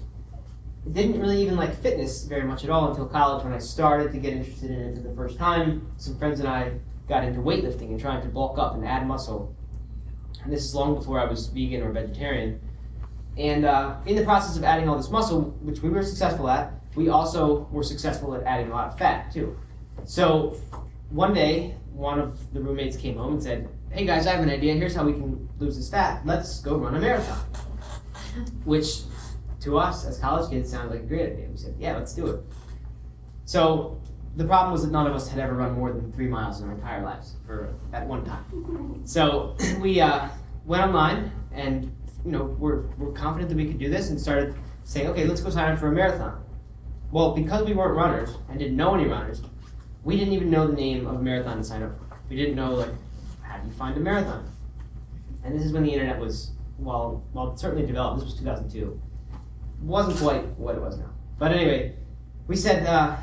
Didn't 0.93 1.21
really 1.21 1.41
even 1.43 1.57
like 1.57 1.81
fitness 1.83 2.25
very 2.25 2.43
much 2.43 2.65
at 2.65 2.71
all 2.71 2.89
until 2.89 3.07
college 3.07 3.45
when 3.45 3.53
I 3.53 3.59
started 3.59 4.13
to 4.13 4.19
get 4.19 4.33
interested 4.33 4.71
in 4.71 4.81
it 4.81 4.97
for 4.97 5.03
the 5.03 5.15
first 5.15 5.39
time. 5.39 5.87
Some 5.99 6.19
friends 6.19 6.41
and 6.41 6.49
I 6.49 6.73
got 7.09 7.23
into 7.23 7.41
weightlifting 7.41 7.91
and 7.91 8.01
trying 8.01 8.23
to 8.23 8.29
bulk 8.29 8.59
up 8.59 8.75
and 8.75 8.87
add 8.87 9.07
muscle. 9.07 9.55
And 10.43 10.53
this 10.53 10.65
is 10.65 10.75
long 10.75 10.95
before 10.95 11.21
I 11.21 11.27
was 11.27 11.49
vegan 11.49 11.83
or 11.83 11.93
vegetarian. 11.93 12.61
And 13.37 13.65
uh, 13.65 13.97
in 14.07 14.17
the 14.17 14.25
process 14.25 14.57
of 14.57 14.65
adding 14.65 14.89
all 14.89 14.97
this 14.97 15.11
muscle, 15.11 15.43
which 15.61 15.81
we 15.81 15.91
were 15.91 16.03
successful 16.03 16.49
at, 16.49 16.73
we 16.95 17.09
also 17.09 17.69
were 17.71 17.83
successful 17.83 18.35
at 18.35 18.43
adding 18.45 18.71
a 18.71 18.75
lot 18.75 18.89
of 18.89 18.99
fat 18.99 19.33
too. 19.33 19.57
So 20.05 20.57
one 21.11 21.35
day, 21.35 21.75
one 21.93 22.19
of 22.19 22.53
the 22.53 22.61
roommates 22.61 22.97
came 22.97 23.17
home 23.17 23.35
and 23.35 23.43
said, 23.43 23.69
"Hey 23.91 24.05
guys, 24.07 24.27
I 24.27 24.33
have 24.33 24.43
an 24.43 24.51
idea. 24.51 24.75
Here's 24.75 24.95
how 24.95 25.05
we 25.05 25.13
can 25.13 25.49
lose 25.59 25.77
this 25.77 25.91
fat. 25.91 26.25
Let's 26.25 26.61
go 26.61 26.77
run 26.77 26.95
a 26.95 27.01
marathon." 27.01 27.39
Which, 28.65 29.03
to 29.61 29.79
us 29.79 30.05
as 30.05 30.19
college 30.19 30.51
kids, 30.51 30.71
sounded 30.71 30.93
like 30.93 31.03
a 31.03 31.07
great 31.07 31.33
idea. 31.33 31.49
We 31.51 31.57
said, 31.57 31.75
"Yeah, 31.79 31.97
let's 31.97 32.15
do 32.15 32.27
it." 32.27 32.41
So 33.45 34.01
the 34.37 34.45
problem 34.45 34.73
was 34.73 34.83
that 34.83 34.93
none 34.93 35.07
of 35.07 35.15
us 35.15 35.29
had 35.29 35.41
ever 35.41 35.55
run 35.55 35.73
more 35.73 35.93
than 35.93 36.13
three 36.13 36.29
miles 36.29 36.61
in 36.61 36.69
our 36.69 36.75
entire 36.75 37.03
lives 37.03 37.35
for 37.47 37.75
at 37.93 38.07
one 38.07 38.25
time. 38.25 39.03
So 39.05 39.57
we 39.81 40.01
uh, 40.01 40.29
went 40.65 40.83
online 40.83 41.33
and 41.53 41.95
you 42.25 42.33
know 42.33 42.45
we're, 42.59 42.83
we're 42.97 43.13
confident 43.13 43.49
that 43.49 43.57
we 43.57 43.67
could 43.67 43.79
do 43.79 43.91
this 43.91 44.11
and 44.11 44.21
started 44.21 44.55
saying, 44.85 45.09
okay, 45.09 45.27
let's 45.27 45.41
go 45.41 45.51
sign 45.51 45.73
up 45.73 45.79
for 45.79 45.89
a 45.89 45.93
marathon. 45.93 46.43
Well, 47.13 47.33
because 47.33 47.67
we 47.67 47.73
weren't 47.73 47.97
runners 47.97 48.31
and 48.49 48.59
didn't 48.59 48.77
know 48.77 48.95
any 48.95 49.07
runners, 49.07 49.43
we 50.05 50.17
didn't 50.17 50.33
even 50.33 50.51
know 50.51 50.67
the 50.67 50.75
name 50.75 51.07
of 51.07 51.17
a 51.17 51.23
marathon 51.23 51.59
to 51.59 51.65
sign 51.65 51.83
up 51.83 51.99
for. 51.99 52.17
We 52.29 52.37
didn't 52.37 52.55
know 52.55 52.73
like 52.75 52.91
how 53.43 53.59
do 53.59 53.67
you 53.67 53.73
find 53.75 53.97
a 53.97 54.01
marathon. 54.01 54.49
And 55.43 55.55
this 55.55 55.65
is 55.65 55.73
when 55.73 55.83
the 55.83 55.93
internet 55.93 56.21
was 56.21 56.53
well, 56.79 57.23
well 57.33 57.57
certainly 57.57 57.87
developed. 57.87 58.21
This 58.21 58.27
was 58.27 58.39
2002. 58.39 59.01
Wasn't 59.83 60.17
quite 60.19 60.47
what 60.59 60.77
it 60.77 60.81
was 60.81 60.99
now. 60.99 61.11
But 61.39 61.53
anyway, 61.53 61.97
we 62.47 62.57
said, 62.57 62.87
uh, 62.87 63.17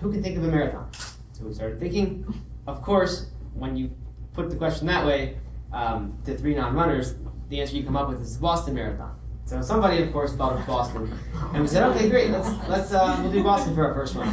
who 0.00 0.10
can 0.12 0.22
think 0.22 0.36
of 0.36 0.44
a 0.44 0.48
marathon? 0.48 0.88
So 1.32 1.44
we 1.44 1.54
started 1.54 1.80
thinking. 1.80 2.24
Of 2.66 2.82
course, 2.82 3.30
when 3.54 3.76
you 3.76 3.90
put 4.32 4.50
the 4.50 4.56
question 4.56 4.86
that 4.86 5.06
way 5.06 5.38
um, 5.72 6.16
to 6.24 6.36
three 6.36 6.54
non-runners, 6.54 7.14
the 7.48 7.60
answer 7.60 7.76
you 7.76 7.84
come 7.84 7.96
up 7.96 8.08
with 8.08 8.20
is 8.20 8.36
the 8.36 8.42
Boston 8.42 8.74
Marathon. 8.74 9.17
So 9.48 9.62
somebody, 9.62 10.02
of 10.02 10.12
course, 10.12 10.34
thought 10.34 10.60
of 10.60 10.66
Boston, 10.66 11.18
and 11.54 11.62
we 11.62 11.68
said, 11.68 11.82
okay, 11.84 12.10
great, 12.10 12.30
let's 12.30 12.50
let's 12.68 12.92
uh, 12.92 13.18
we'll 13.22 13.32
do 13.32 13.42
Boston 13.42 13.74
for 13.74 13.86
our 13.86 13.94
first 13.94 14.14
one. 14.14 14.28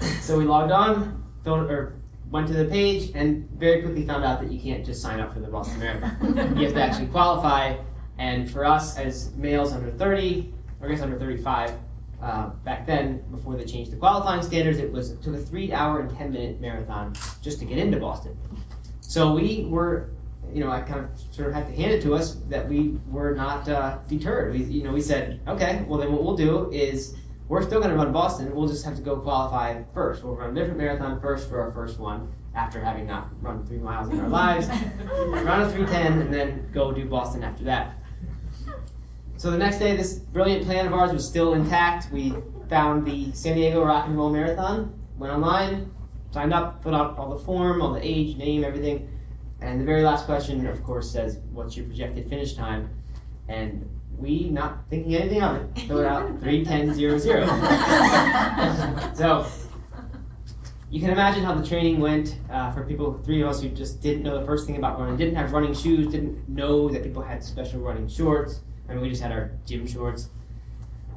so 0.22 0.38
we 0.38 0.44
logged 0.44 0.70
on, 0.70 1.24
filled 1.42 1.68
or 1.68 1.98
went 2.30 2.46
to 2.46 2.54
the 2.54 2.66
page 2.66 3.10
and 3.16 3.50
very 3.50 3.82
quickly 3.82 4.06
found 4.06 4.24
out 4.24 4.40
that 4.40 4.52
you 4.52 4.60
can't 4.60 4.86
just 4.86 5.02
sign 5.02 5.18
up 5.18 5.34
for 5.34 5.40
the 5.40 5.48
Boston 5.48 5.80
Marathon. 5.80 6.56
you 6.56 6.64
have 6.66 6.74
to 6.74 6.80
actually 6.80 7.08
qualify. 7.08 7.76
And 8.18 8.48
for 8.48 8.64
us 8.64 8.96
as 8.96 9.34
males 9.34 9.72
under 9.72 9.90
30, 9.90 10.54
or 10.80 10.86
I 10.86 10.90
guess 10.92 11.02
under 11.02 11.18
35, 11.18 11.72
uh, 12.22 12.50
back 12.64 12.86
then, 12.86 13.24
before 13.32 13.56
they 13.56 13.64
changed 13.64 13.90
the 13.90 13.96
qualifying 13.96 14.42
standards, 14.42 14.78
it 14.78 14.92
was 14.92 15.10
it 15.10 15.22
took 15.22 15.34
a 15.34 15.38
three 15.38 15.72
hour 15.72 15.98
and 15.98 16.16
10 16.16 16.30
minute 16.30 16.60
marathon 16.60 17.14
just 17.42 17.58
to 17.58 17.64
get 17.64 17.78
into 17.78 17.98
Boston. 17.98 18.38
So 19.00 19.32
we 19.32 19.64
were, 19.68 20.10
you 20.52 20.64
know, 20.64 20.70
I 20.70 20.80
kind 20.80 21.00
of 21.00 21.10
sort 21.34 21.48
of 21.48 21.54
had 21.54 21.66
to 21.66 21.74
hand 21.74 21.92
it 21.92 22.02
to 22.02 22.14
us 22.14 22.36
that 22.48 22.68
we 22.68 22.98
were 23.10 23.34
not 23.34 23.68
uh, 23.68 23.98
deterred. 24.08 24.52
We, 24.52 24.64
you 24.64 24.82
know, 24.82 24.92
we 24.92 25.00
said, 25.00 25.40
okay, 25.46 25.84
well 25.86 25.98
then 25.98 26.12
what 26.12 26.22
we'll 26.22 26.36
do 26.36 26.70
is 26.70 27.16
we're 27.48 27.62
still 27.62 27.80
going 27.80 27.90
to 27.90 27.96
run 27.96 28.12
Boston. 28.12 28.54
We'll 28.54 28.68
just 28.68 28.84
have 28.84 28.96
to 28.96 29.02
go 29.02 29.16
qualify 29.16 29.82
first. 29.94 30.22
We'll 30.22 30.34
run 30.34 30.50
a 30.50 30.54
different 30.54 30.78
marathon 30.78 31.20
first 31.20 31.48
for 31.48 31.60
our 31.60 31.72
first 31.72 31.98
one 31.98 32.30
after 32.54 32.80
having 32.80 33.06
not 33.06 33.28
run 33.42 33.64
three 33.66 33.78
miles 33.78 34.10
in 34.10 34.20
our 34.20 34.28
lives. 34.28 34.68
run 35.16 35.62
a 35.62 35.70
310 35.70 36.20
and 36.20 36.34
then 36.34 36.68
go 36.72 36.92
do 36.92 37.04
Boston 37.04 37.42
after 37.42 37.64
that. 37.64 37.94
So 39.36 39.50
the 39.50 39.58
next 39.58 39.78
day, 39.78 39.96
this 39.96 40.14
brilliant 40.14 40.64
plan 40.66 40.86
of 40.86 40.92
ours 40.92 41.12
was 41.12 41.26
still 41.26 41.54
intact. 41.54 42.10
We 42.12 42.34
found 42.68 43.06
the 43.06 43.32
San 43.32 43.54
Diego 43.54 43.84
Rock 43.84 44.06
and 44.08 44.16
Roll 44.16 44.30
Marathon, 44.30 44.92
went 45.16 45.32
online, 45.32 45.92
signed 46.32 46.52
up, 46.52 46.82
put 46.82 46.92
out 46.92 47.16
all 47.16 47.30
the 47.30 47.44
form, 47.44 47.80
all 47.80 47.92
the 47.92 48.04
age, 48.04 48.36
name, 48.36 48.64
everything. 48.64 49.08
And 49.60 49.80
the 49.80 49.84
very 49.84 50.02
last 50.02 50.26
question, 50.26 50.66
of 50.66 50.82
course, 50.84 51.10
says, 51.10 51.38
what's 51.52 51.76
your 51.76 51.86
projected 51.86 52.28
finish 52.28 52.54
time? 52.54 52.90
And 53.48 53.88
we, 54.16 54.48
not 54.50 54.88
thinking 54.90 55.14
anything 55.14 55.42
of 55.42 55.56
it, 55.56 55.78
filled 55.80 56.04
out 56.04 56.40
310.00. 56.40 59.14
so 59.16 59.46
you 60.90 61.00
can 61.00 61.10
imagine 61.10 61.44
how 61.44 61.54
the 61.54 61.66
training 61.66 62.00
went 62.00 62.38
uh, 62.50 62.72
for 62.72 62.84
people, 62.84 63.20
three 63.24 63.42
of 63.42 63.48
us 63.48 63.60
who 63.60 63.68
just 63.68 64.00
didn't 64.00 64.22
know 64.22 64.38
the 64.38 64.46
first 64.46 64.66
thing 64.66 64.76
about 64.76 64.98
running, 64.98 65.16
didn't 65.16 65.34
have 65.34 65.52
running 65.52 65.74
shoes, 65.74 66.08
didn't 66.08 66.48
know 66.48 66.88
that 66.88 67.02
people 67.02 67.22
had 67.22 67.44
special 67.44 67.80
running 67.80 68.08
shorts. 68.08 68.60
I 68.88 68.92
mean, 68.92 69.02
we 69.02 69.10
just 69.10 69.22
had 69.22 69.32
our 69.32 69.50
gym 69.66 69.86
shorts. 69.86 70.28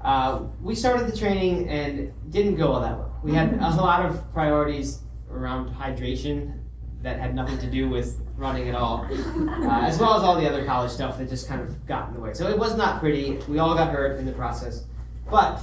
Uh, 0.03 0.43
we 0.61 0.75
started 0.75 1.07
the 1.07 1.15
training 1.15 1.69
and 1.69 2.11
didn't 2.31 2.55
go 2.55 2.73
all 2.73 2.81
that 2.81 2.97
well. 2.97 3.15
We 3.23 3.33
had 3.33 3.53
a 3.53 3.75
lot 3.75 4.05
of 4.05 4.31
priorities 4.33 4.99
around 5.29 5.73
hydration 5.73 6.59
that 7.01 7.19
had 7.19 7.33
nothing 7.33 7.57
to 7.59 7.67
do 7.67 7.89
with 7.89 8.19
running 8.41 8.67
at 8.67 8.75
all, 8.75 9.05
uh, 9.05 9.81
as 9.83 9.99
well 9.99 10.15
as 10.15 10.23
all 10.23 10.35
the 10.35 10.49
other 10.49 10.65
college 10.65 10.91
stuff 10.91 11.17
that 11.19 11.29
just 11.29 11.47
kind 11.47 11.61
of 11.61 11.85
got 11.85 12.09
in 12.09 12.15
the 12.15 12.19
way. 12.19 12.33
So 12.33 12.49
it 12.49 12.57
was 12.57 12.75
not 12.75 12.99
pretty. 12.99 13.37
We 13.47 13.59
all 13.59 13.75
got 13.75 13.91
hurt 13.91 14.19
in 14.19 14.25
the 14.25 14.31
process, 14.33 14.85
but 15.29 15.61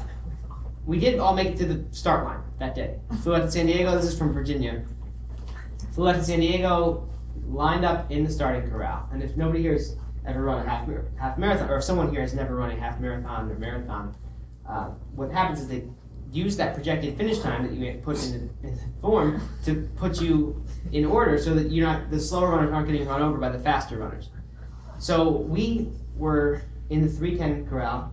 we 0.86 0.98
did 0.98 1.18
all 1.18 1.34
make 1.34 1.48
it 1.48 1.56
to 1.58 1.66
the 1.66 1.84
start 1.94 2.24
line 2.24 2.40
that 2.60 2.74
day. 2.74 2.98
Flew 3.22 3.34
out 3.34 3.40
to 3.40 3.50
San 3.50 3.66
Diego. 3.66 3.94
This 3.96 4.06
is 4.06 4.16
from 4.16 4.32
Virginia. 4.32 4.84
Flew 5.92 6.08
out 6.08 6.14
to 6.14 6.24
San 6.24 6.40
Diego, 6.40 7.08
lined 7.48 7.84
up 7.84 8.10
in 8.10 8.24
the 8.24 8.30
starting 8.30 8.70
corral. 8.70 9.08
And 9.12 9.22
if 9.22 9.36
nobody 9.36 9.60
here 9.60 9.72
has 9.72 9.96
ever 10.24 10.42
run 10.42 10.64
a 10.64 10.68
half 10.68 10.88
half 11.16 11.36
marathon, 11.36 11.68
or 11.68 11.78
if 11.78 11.84
someone 11.84 12.10
here 12.10 12.20
has 12.20 12.32
never 12.32 12.54
run 12.54 12.70
a 12.70 12.76
half 12.76 13.00
marathon 13.00 13.50
or 13.50 13.58
marathon, 13.58 14.14
uh, 14.68 14.90
what 15.14 15.32
happens 15.32 15.60
is 15.60 15.68
they 15.68 15.82
use 16.32 16.56
that 16.56 16.74
projected 16.74 17.16
finish 17.16 17.38
time 17.38 17.62
that 17.62 17.72
you 17.72 18.00
put 18.02 18.22
in 18.24 18.50
the, 18.62 18.68
in 18.68 18.74
the, 18.74 18.82
form 19.00 19.40
to 19.64 19.88
put 19.96 20.20
you 20.20 20.62
in 20.92 21.04
order 21.04 21.38
so 21.38 21.54
that 21.54 21.70
you're 21.70 21.86
not 21.86 22.10
the 22.10 22.20
slower 22.20 22.50
runners 22.50 22.72
aren't 22.72 22.86
getting 22.86 23.06
run 23.06 23.22
over 23.22 23.38
by 23.38 23.48
the 23.48 23.58
faster 23.58 23.98
runners. 23.98 24.28
So 24.98 25.30
we 25.30 25.90
were 26.16 26.62
in 26.90 27.02
the 27.02 27.08
310 27.08 27.68
corral, 27.68 28.12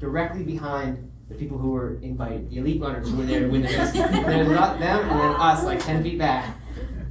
directly 0.00 0.42
behind 0.42 1.10
the 1.28 1.34
people 1.34 1.56
who 1.56 1.70
were 1.70 1.98
invited, 2.02 2.50
the 2.50 2.58
elite 2.58 2.80
runners 2.80 3.08
who 3.08 3.16
were 3.16 3.24
there 3.24 3.40
to 3.40 3.48
win 3.48 3.62
the 3.62 3.68
race. 3.68 3.92
There's 3.92 4.48
them 4.48 4.50
and 4.50 4.80
then 4.80 5.34
us, 5.40 5.64
like 5.64 5.82
10 5.82 6.02
feet 6.02 6.18
back, 6.18 6.56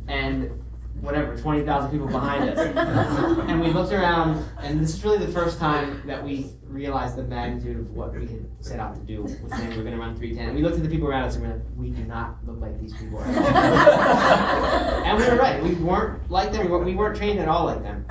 and 0.08 0.63
whatever, 1.04 1.38
20,000 1.38 1.92
people 1.92 2.08
behind 2.08 2.50
us. 2.50 2.58
and 3.50 3.60
we 3.60 3.68
looked 3.68 3.92
around, 3.92 4.46
and 4.60 4.80
this 4.80 4.94
is 4.94 5.04
really 5.04 5.24
the 5.24 5.32
first 5.32 5.60
time 5.60 6.02
that 6.08 6.24
we 6.24 6.50
realized 6.64 7.18
the 7.18 7.24
magnitude 7.24 7.78
of 7.78 7.92
what 7.92 8.14
we 8.14 8.26
had 8.26 8.46
set 8.62 8.80
out 8.80 8.96
to 8.96 9.02
do 9.02 9.24
with 9.24 9.50
saying 9.52 9.70
we 9.72 9.76
are 9.76 9.84
going 9.84 9.92
to 9.92 10.00
run 10.00 10.16
310. 10.16 10.48
And 10.48 10.56
we 10.56 10.64
looked 10.64 10.78
at 10.78 10.84
the 10.84 10.90
people 10.90 11.10
around 11.10 11.26
us 11.26 11.36
and 11.36 11.44
we 11.44 11.52
are 11.52 11.56
like, 11.56 11.66
we 11.76 11.90
do 11.90 12.04
not 12.06 12.38
look 12.48 12.62
like 12.62 12.80
these 12.80 12.94
people 12.94 13.18
all. 13.18 13.24
and 15.06 15.18
we 15.18 15.28
were 15.28 15.36
right. 15.36 15.62
We 15.62 15.76
weren't 15.76 16.32
like 16.32 16.54
them. 16.54 16.70
We 16.86 16.96
weren't 16.96 17.18
trained 17.18 17.40
at 17.40 17.50
all 17.50 17.66
like 17.66 17.84
them. 17.84 18.06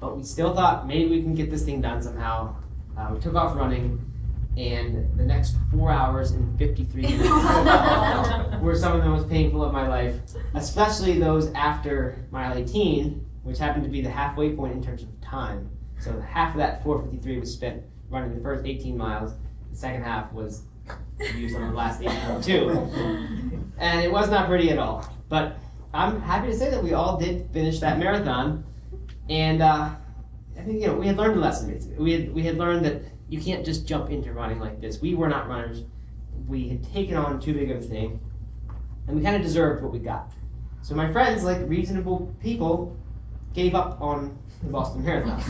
But 0.00 0.16
we 0.16 0.24
still 0.24 0.54
thought 0.54 0.86
maybe 0.86 1.10
we 1.10 1.22
can 1.22 1.34
get 1.34 1.50
this 1.50 1.62
thing 1.62 1.82
done 1.82 2.02
somehow. 2.02 2.56
Uh, 2.96 3.10
we 3.12 3.20
took 3.20 3.34
off 3.34 3.54
running 3.54 4.00
and 4.56 5.18
the 5.18 5.24
next 5.24 5.56
four 5.70 5.90
hours 5.90 6.30
and 6.30 6.58
53 6.58 7.02
minutes 7.02 8.62
were 8.62 8.74
some 8.74 8.96
of 8.96 9.02
the 9.02 9.08
most 9.08 9.28
painful 9.28 9.62
of 9.62 9.72
my 9.72 9.86
life, 9.86 10.14
especially 10.54 11.18
those 11.18 11.52
after 11.52 12.24
mile 12.30 12.56
18, 12.56 13.24
which 13.42 13.58
happened 13.58 13.84
to 13.84 13.90
be 13.90 14.00
the 14.00 14.10
halfway 14.10 14.54
point 14.54 14.72
in 14.72 14.82
terms 14.82 15.02
of 15.02 15.08
time. 15.20 15.68
So 16.00 16.18
half 16.20 16.52
of 16.52 16.58
that 16.58 16.82
453 16.84 17.40
was 17.40 17.52
spent 17.52 17.82
running 18.08 18.34
the 18.34 18.42
first 18.42 18.64
18 18.64 18.96
miles. 18.96 19.32
The 19.70 19.76
second 19.76 20.02
half 20.04 20.32
was 20.32 20.62
used 21.34 21.56
on 21.56 21.68
the 21.68 21.74
last 21.74 22.00
8.2. 22.00 23.62
And 23.78 24.00
it 24.00 24.10
was 24.10 24.30
not 24.30 24.48
pretty 24.48 24.70
at 24.70 24.78
all. 24.78 25.06
But 25.28 25.58
I'm 25.92 26.20
happy 26.20 26.48
to 26.48 26.56
say 26.56 26.70
that 26.70 26.82
we 26.82 26.94
all 26.94 27.18
did 27.18 27.50
finish 27.52 27.80
that 27.80 27.98
marathon. 27.98 28.64
And 29.28 29.60
uh, 29.60 29.90
I 30.58 30.62
think 30.62 30.80
you 30.80 30.86
know 30.86 30.94
we 30.94 31.06
had 31.06 31.16
learned 31.16 31.36
a 31.36 31.40
lesson. 31.40 31.96
We 31.98 32.12
had 32.12 32.32
we 32.32 32.42
had 32.42 32.58
learned 32.58 32.84
that 32.84 33.02
you 33.28 33.40
can't 33.40 33.64
just 33.64 33.86
jump 33.86 34.10
into 34.10 34.32
running 34.32 34.60
like 34.60 34.80
this. 34.80 35.00
We 35.00 35.14
were 35.14 35.28
not 35.28 35.48
runners. 35.48 35.82
We 36.46 36.68
had 36.68 36.92
taken 36.92 37.16
on 37.16 37.40
too 37.40 37.54
big 37.54 37.70
of 37.70 37.78
a 37.78 37.80
thing, 37.80 38.20
and 39.06 39.16
we 39.16 39.22
kind 39.22 39.36
of 39.36 39.42
deserved 39.42 39.82
what 39.82 39.92
we 39.92 39.98
got. 39.98 40.30
So 40.82 40.94
my 40.94 41.10
friends, 41.12 41.42
like 41.42 41.58
reasonable 41.68 42.32
people, 42.40 42.96
gave 43.54 43.74
up 43.74 44.00
on 44.00 44.38
the 44.62 44.68
Boston 44.68 45.04
Marathon. 45.04 45.42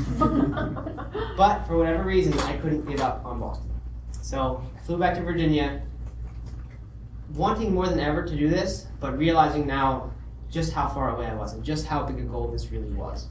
but 1.37 1.65
for 1.67 1.77
whatever 1.77 2.05
reason, 2.05 2.39
I 2.41 2.57
couldn't 2.59 2.87
give 2.87 3.01
up 3.01 3.25
on 3.25 3.41
Boston. 3.41 3.71
So 4.23 4.63
I 4.75 4.81
flew 4.87 4.97
back 4.97 5.15
to 5.17 5.23
Virginia, 5.23 5.83
wanting 7.35 7.75
more 7.75 7.87
than 7.87 8.01
ever 8.01 8.25
to 8.27 8.37
do 8.37 8.49
this, 8.49 8.87
but 9.01 9.19
realizing 9.19 9.67
now 9.67 10.11
just 10.51 10.73
how 10.73 10.89
far 10.89 11.15
away 11.15 11.27
I 11.27 11.35
was 11.35 11.53
and 11.53 11.63
just 11.63 11.87
how 11.87 12.05
big 12.05 12.19
a 12.19 12.23
goal 12.23 12.49
this 12.49 12.71
really 12.71 12.91
was. 12.93 13.29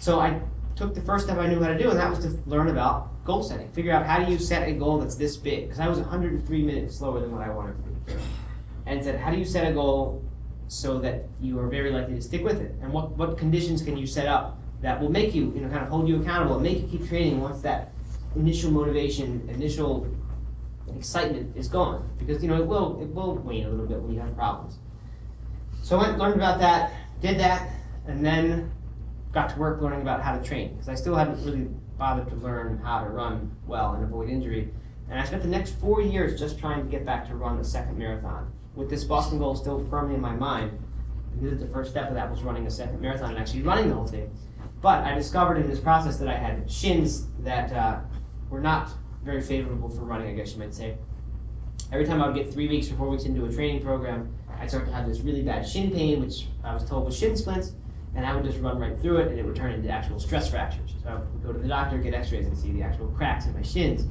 So 0.00 0.20
I 0.20 0.40
took 0.74 0.94
the 0.94 1.02
first 1.02 1.26
step 1.26 1.38
I 1.38 1.48
knew 1.48 1.60
how 1.60 1.68
to 1.68 1.78
do, 1.78 1.90
and 1.90 1.98
that 1.98 2.08
was 2.08 2.20
to 2.20 2.38
learn 2.46 2.68
about 2.68 3.11
goal 3.24 3.42
setting. 3.42 3.70
Figure 3.70 3.92
out 3.92 4.04
how 4.04 4.24
do 4.24 4.30
you 4.30 4.38
set 4.38 4.68
a 4.68 4.72
goal 4.72 4.98
that's 4.98 5.14
this 5.14 5.36
big? 5.36 5.64
Because 5.64 5.80
I 5.80 5.88
was 5.88 5.98
103 5.98 6.62
minutes 6.62 6.96
slower 6.96 7.20
than 7.20 7.32
what 7.32 7.42
I 7.42 7.50
wanted 7.50 7.76
to 7.76 8.14
be. 8.14 8.20
And 8.86 9.02
said, 9.02 9.20
how 9.20 9.30
do 9.30 9.38
you 9.38 9.44
set 9.44 9.70
a 9.70 9.72
goal 9.72 10.24
so 10.68 10.98
that 11.00 11.26
you 11.40 11.58
are 11.60 11.68
very 11.68 11.90
likely 11.90 12.14
to 12.14 12.22
stick 12.22 12.42
with 12.42 12.60
it? 12.60 12.74
And 12.82 12.92
what, 12.92 13.16
what 13.16 13.38
conditions 13.38 13.82
can 13.82 13.96
you 13.96 14.06
set 14.06 14.26
up 14.26 14.58
that 14.80 15.00
will 15.00 15.10
make 15.10 15.34
you, 15.34 15.52
you 15.54 15.60
know, 15.60 15.68
kind 15.68 15.82
of 15.82 15.88
hold 15.88 16.08
you 16.08 16.20
accountable 16.20 16.54
and 16.54 16.64
make 16.64 16.80
you 16.80 16.88
keep 16.88 17.08
training 17.08 17.40
once 17.40 17.60
that 17.62 17.92
initial 18.34 18.72
motivation, 18.72 19.48
initial 19.48 20.08
excitement 20.96 21.56
is 21.56 21.68
gone? 21.68 22.08
Because, 22.18 22.42
you 22.42 22.48
know, 22.48 22.60
it 22.60 22.66
will, 22.66 23.00
it 23.00 23.08
will 23.14 23.36
wane 23.36 23.66
a 23.66 23.70
little 23.70 23.86
bit 23.86 24.00
when 24.00 24.12
you 24.12 24.20
have 24.20 24.34
problems. 24.34 24.78
So 25.82 25.96
I 25.96 26.08
went, 26.08 26.18
learned 26.18 26.34
about 26.34 26.58
that, 26.58 26.92
did 27.20 27.38
that, 27.38 27.70
and 28.06 28.24
then 28.24 28.72
got 29.32 29.50
to 29.50 29.58
work 29.58 29.80
learning 29.80 30.02
about 30.02 30.22
how 30.22 30.36
to 30.36 30.44
train 30.44 30.72
because 30.72 30.88
I 30.88 30.94
still 30.94 31.14
hadn't 31.14 31.44
really 31.44 31.68
bothered 32.02 32.28
to 32.28 32.34
learn 32.34 32.76
how 32.78 33.00
to 33.04 33.08
run 33.08 33.48
well 33.64 33.92
and 33.92 34.02
avoid 34.02 34.28
injury. 34.28 34.68
And 35.08 35.20
I 35.20 35.24
spent 35.24 35.40
the 35.40 35.48
next 35.48 35.78
four 35.78 36.02
years 36.02 36.36
just 36.36 36.58
trying 36.58 36.82
to 36.82 36.90
get 36.90 37.06
back 37.06 37.28
to 37.28 37.36
run 37.36 37.60
a 37.60 37.64
second 37.64 37.96
marathon. 37.96 38.50
With 38.74 38.90
this 38.90 39.04
Boston 39.04 39.38
goal 39.38 39.54
still 39.54 39.86
firmly 39.88 40.16
in 40.16 40.20
my 40.20 40.34
mind, 40.34 40.76
I 41.32 41.40
knew 41.40 41.50
that 41.50 41.60
the 41.60 41.68
first 41.68 41.92
step 41.92 42.08
of 42.08 42.14
that 42.16 42.28
was 42.28 42.42
running 42.42 42.66
a 42.66 42.70
second 42.72 43.00
marathon 43.00 43.30
and 43.30 43.38
actually 43.38 43.62
running 43.62 43.88
the 43.88 43.94
whole 43.94 44.08
thing. 44.08 44.28
But 44.80 45.04
I 45.04 45.14
discovered 45.14 45.58
in 45.58 45.70
this 45.70 45.78
process 45.78 46.16
that 46.16 46.26
I 46.26 46.34
had 46.34 46.68
shins 46.68 47.28
that 47.44 47.72
uh, 47.72 48.00
were 48.50 48.58
not 48.58 48.90
very 49.22 49.40
favorable 49.40 49.88
for 49.88 50.02
running, 50.02 50.28
I 50.28 50.32
guess 50.34 50.54
you 50.54 50.58
might 50.58 50.74
say. 50.74 50.96
Every 51.92 52.04
time 52.04 52.20
I 52.20 52.26
would 52.26 52.34
get 52.34 52.52
three 52.52 52.66
weeks 52.66 52.90
or 52.90 52.96
four 52.96 53.10
weeks 53.10 53.26
into 53.26 53.44
a 53.44 53.52
training 53.52 53.80
program, 53.80 54.34
I'd 54.58 54.70
start 54.70 54.86
to 54.86 54.92
have 54.92 55.06
this 55.06 55.20
really 55.20 55.42
bad 55.42 55.68
shin 55.68 55.92
pain, 55.92 56.20
which 56.20 56.48
I 56.64 56.74
was 56.74 56.84
told 56.84 57.04
was 57.04 57.16
shin 57.16 57.36
splints 57.36 57.74
and 58.14 58.26
I 58.26 58.34
would 58.34 58.44
just 58.44 58.60
run 58.60 58.78
right 58.78 59.00
through 59.00 59.18
it, 59.18 59.28
and 59.28 59.38
it 59.38 59.44
would 59.44 59.56
turn 59.56 59.72
into 59.72 59.88
actual 59.88 60.20
stress 60.20 60.50
fractures. 60.50 60.94
So 61.02 61.08
I 61.08 61.14
would 61.14 61.42
go 61.42 61.52
to 61.52 61.58
the 61.58 61.68
doctor, 61.68 61.98
get 61.98 62.14
X-rays, 62.14 62.46
and 62.46 62.56
see 62.56 62.72
the 62.72 62.82
actual 62.82 63.08
cracks 63.08 63.46
in 63.46 63.54
my 63.54 63.62
shins. 63.62 64.06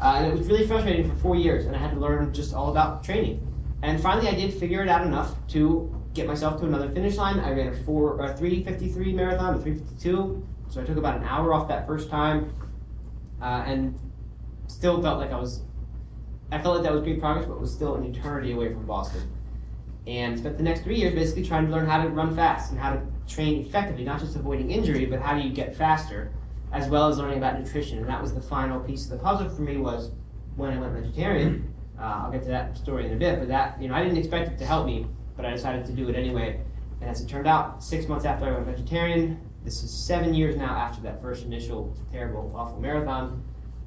Uh, 0.00 0.14
and 0.18 0.26
it 0.26 0.38
was 0.38 0.46
really 0.46 0.66
frustrating 0.66 1.10
for 1.10 1.16
four 1.16 1.36
years, 1.36 1.66
and 1.66 1.74
I 1.74 1.78
had 1.78 1.90
to 1.90 1.98
learn 1.98 2.32
just 2.32 2.54
all 2.54 2.70
about 2.70 3.02
training. 3.02 3.44
And 3.82 4.00
finally, 4.00 4.28
I 4.28 4.34
did 4.34 4.54
figure 4.54 4.82
it 4.82 4.88
out 4.88 5.04
enough 5.04 5.34
to 5.48 5.92
get 6.14 6.26
myself 6.26 6.60
to 6.60 6.66
another 6.66 6.88
finish 6.90 7.16
line. 7.16 7.40
I 7.40 7.52
ran 7.52 7.68
a 7.68 7.72
four, 7.72 8.20
a 8.20 8.34
3:53 8.34 9.12
marathon, 9.14 9.54
a 9.54 9.58
3:52. 9.58 10.44
So 10.68 10.80
I 10.80 10.84
took 10.84 10.96
about 10.96 11.16
an 11.16 11.24
hour 11.24 11.52
off 11.52 11.68
that 11.68 11.86
first 11.86 12.10
time, 12.10 12.52
uh, 13.40 13.64
and 13.66 13.98
still 14.68 15.02
felt 15.02 15.18
like 15.18 15.32
I 15.32 15.38
was. 15.38 15.62
I 16.50 16.58
felt 16.58 16.76
like 16.76 16.84
that 16.84 16.92
was 16.92 17.02
great 17.02 17.20
progress, 17.20 17.46
but 17.46 17.60
was 17.60 17.72
still 17.72 17.96
an 17.96 18.04
eternity 18.04 18.52
away 18.52 18.72
from 18.72 18.86
Boston 18.86 19.22
and 20.08 20.38
spent 20.38 20.56
the 20.56 20.62
next 20.62 20.82
three 20.82 20.96
years 20.96 21.14
basically 21.14 21.44
trying 21.44 21.66
to 21.66 21.72
learn 21.72 21.86
how 21.86 22.02
to 22.02 22.08
run 22.08 22.34
fast 22.34 22.72
and 22.72 22.80
how 22.80 22.94
to 22.94 23.00
train 23.28 23.64
effectively, 23.64 24.04
not 24.04 24.18
just 24.18 24.34
avoiding 24.34 24.70
injury, 24.70 25.04
but 25.06 25.20
how 25.20 25.38
do 25.38 25.46
you 25.46 25.52
get 25.52 25.76
faster, 25.76 26.32
as 26.72 26.88
well 26.88 27.08
as 27.08 27.18
learning 27.18 27.38
about 27.38 27.60
nutrition. 27.60 27.98
And 27.98 28.08
that 28.08 28.20
was 28.20 28.34
the 28.34 28.40
final 28.40 28.80
piece 28.80 29.04
of 29.04 29.10
the 29.10 29.18
puzzle 29.18 29.48
for 29.48 29.62
me 29.62 29.76
was 29.76 30.10
when 30.56 30.72
I 30.72 30.80
went 30.80 30.94
vegetarian. 30.94 31.74
Uh, 31.98 32.22
I'll 32.22 32.30
get 32.30 32.42
to 32.44 32.48
that 32.50 32.78
story 32.78 33.06
in 33.06 33.12
a 33.12 33.16
bit, 33.16 33.40
but 33.40 33.48
that 33.48 33.82
you 33.82 33.88
know 33.88 33.94
I 33.96 34.04
didn't 34.04 34.18
expect 34.18 34.52
it 34.52 34.58
to 34.58 34.64
help 34.64 34.86
me 34.86 35.08
but 35.38 35.46
I 35.46 35.52
decided 35.52 35.86
to 35.86 35.92
do 35.92 36.08
it 36.10 36.16
anyway. 36.16 36.60
And 37.00 37.08
as 37.08 37.22
it 37.22 37.28
turned 37.28 37.46
out, 37.46 37.82
six 37.82 38.08
months 38.08 38.26
after 38.26 38.46
I 38.46 38.50
went 38.50 38.66
vegetarian, 38.66 39.40
this 39.64 39.84
is 39.84 39.90
seven 39.90 40.34
years 40.34 40.56
now 40.56 40.74
after 40.74 41.00
that 41.02 41.22
first 41.22 41.44
initial 41.44 41.96
terrible, 42.10 42.52
awful 42.54 42.80
marathon. 42.80 43.42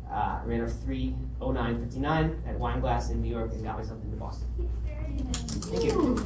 Uh, 0.10 0.40
I 0.42 0.44
ran 0.46 0.62
a 0.62 0.66
309.59 0.66 2.48
at 2.48 2.58
Wine 2.58 2.80
Glass 2.80 3.10
in 3.10 3.22
New 3.22 3.30
York 3.30 3.52
and 3.52 3.64
got 3.64 3.78
myself 3.78 4.02
into 4.04 4.16
Boston. 4.16 4.48
Thank 5.70 5.84
you. 5.84 6.26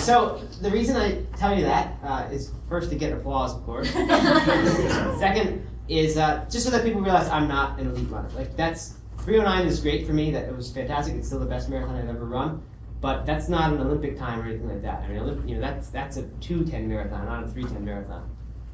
So 0.00 0.42
the 0.60 0.70
reason 0.70 0.96
I 0.96 1.22
tell 1.36 1.56
you 1.56 1.64
that 1.64 1.98
uh, 2.02 2.28
is 2.32 2.52
first 2.68 2.90
to 2.90 2.96
get 2.96 3.12
applause, 3.12 3.54
of 3.54 3.64
course. 3.64 3.90
Second 5.20 5.66
is 5.88 6.16
uh, 6.16 6.46
just 6.50 6.64
so 6.64 6.70
that 6.70 6.84
people 6.84 7.00
realize 7.00 7.28
I'm 7.28 7.48
not 7.48 7.78
an 7.78 7.88
elite 7.88 8.08
runner. 8.10 8.28
Like 8.30 8.56
that's 8.56 8.94
309 9.18 9.66
is 9.66 9.80
great 9.80 10.06
for 10.06 10.12
me. 10.12 10.30
That 10.32 10.44
it 10.48 10.56
was 10.56 10.70
fantastic. 10.70 11.14
It's 11.14 11.26
still 11.28 11.40
the 11.40 11.46
best 11.46 11.68
marathon 11.68 11.96
I've 11.96 12.08
ever 12.08 12.24
run. 12.24 12.62
But 13.00 13.24
that's 13.24 13.48
not 13.48 13.72
an 13.72 13.80
Olympic 13.80 14.18
time 14.18 14.40
or 14.40 14.44
anything 14.44 14.68
like 14.68 14.82
that. 14.82 15.02
I 15.02 15.08
mean, 15.08 15.20
Olymp- 15.20 15.48
you 15.48 15.54
know, 15.54 15.60
that's 15.60 15.88
that's 15.88 16.16
a 16.16 16.22
210 16.22 16.88
marathon, 16.88 17.26
not 17.26 17.44
a 17.44 17.48
310 17.48 17.84
marathon. 17.84 18.28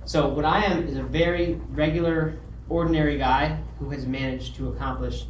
So 0.04 0.28
what 0.28 0.44
I 0.44 0.64
am 0.64 0.86
is 0.86 0.96
a 0.96 1.02
very 1.02 1.60
regular, 1.70 2.38
ordinary 2.68 3.18
guy 3.18 3.60
who 3.78 3.90
has 3.90 4.06
managed 4.06 4.56
to 4.56 4.68
accomplish 4.68 5.26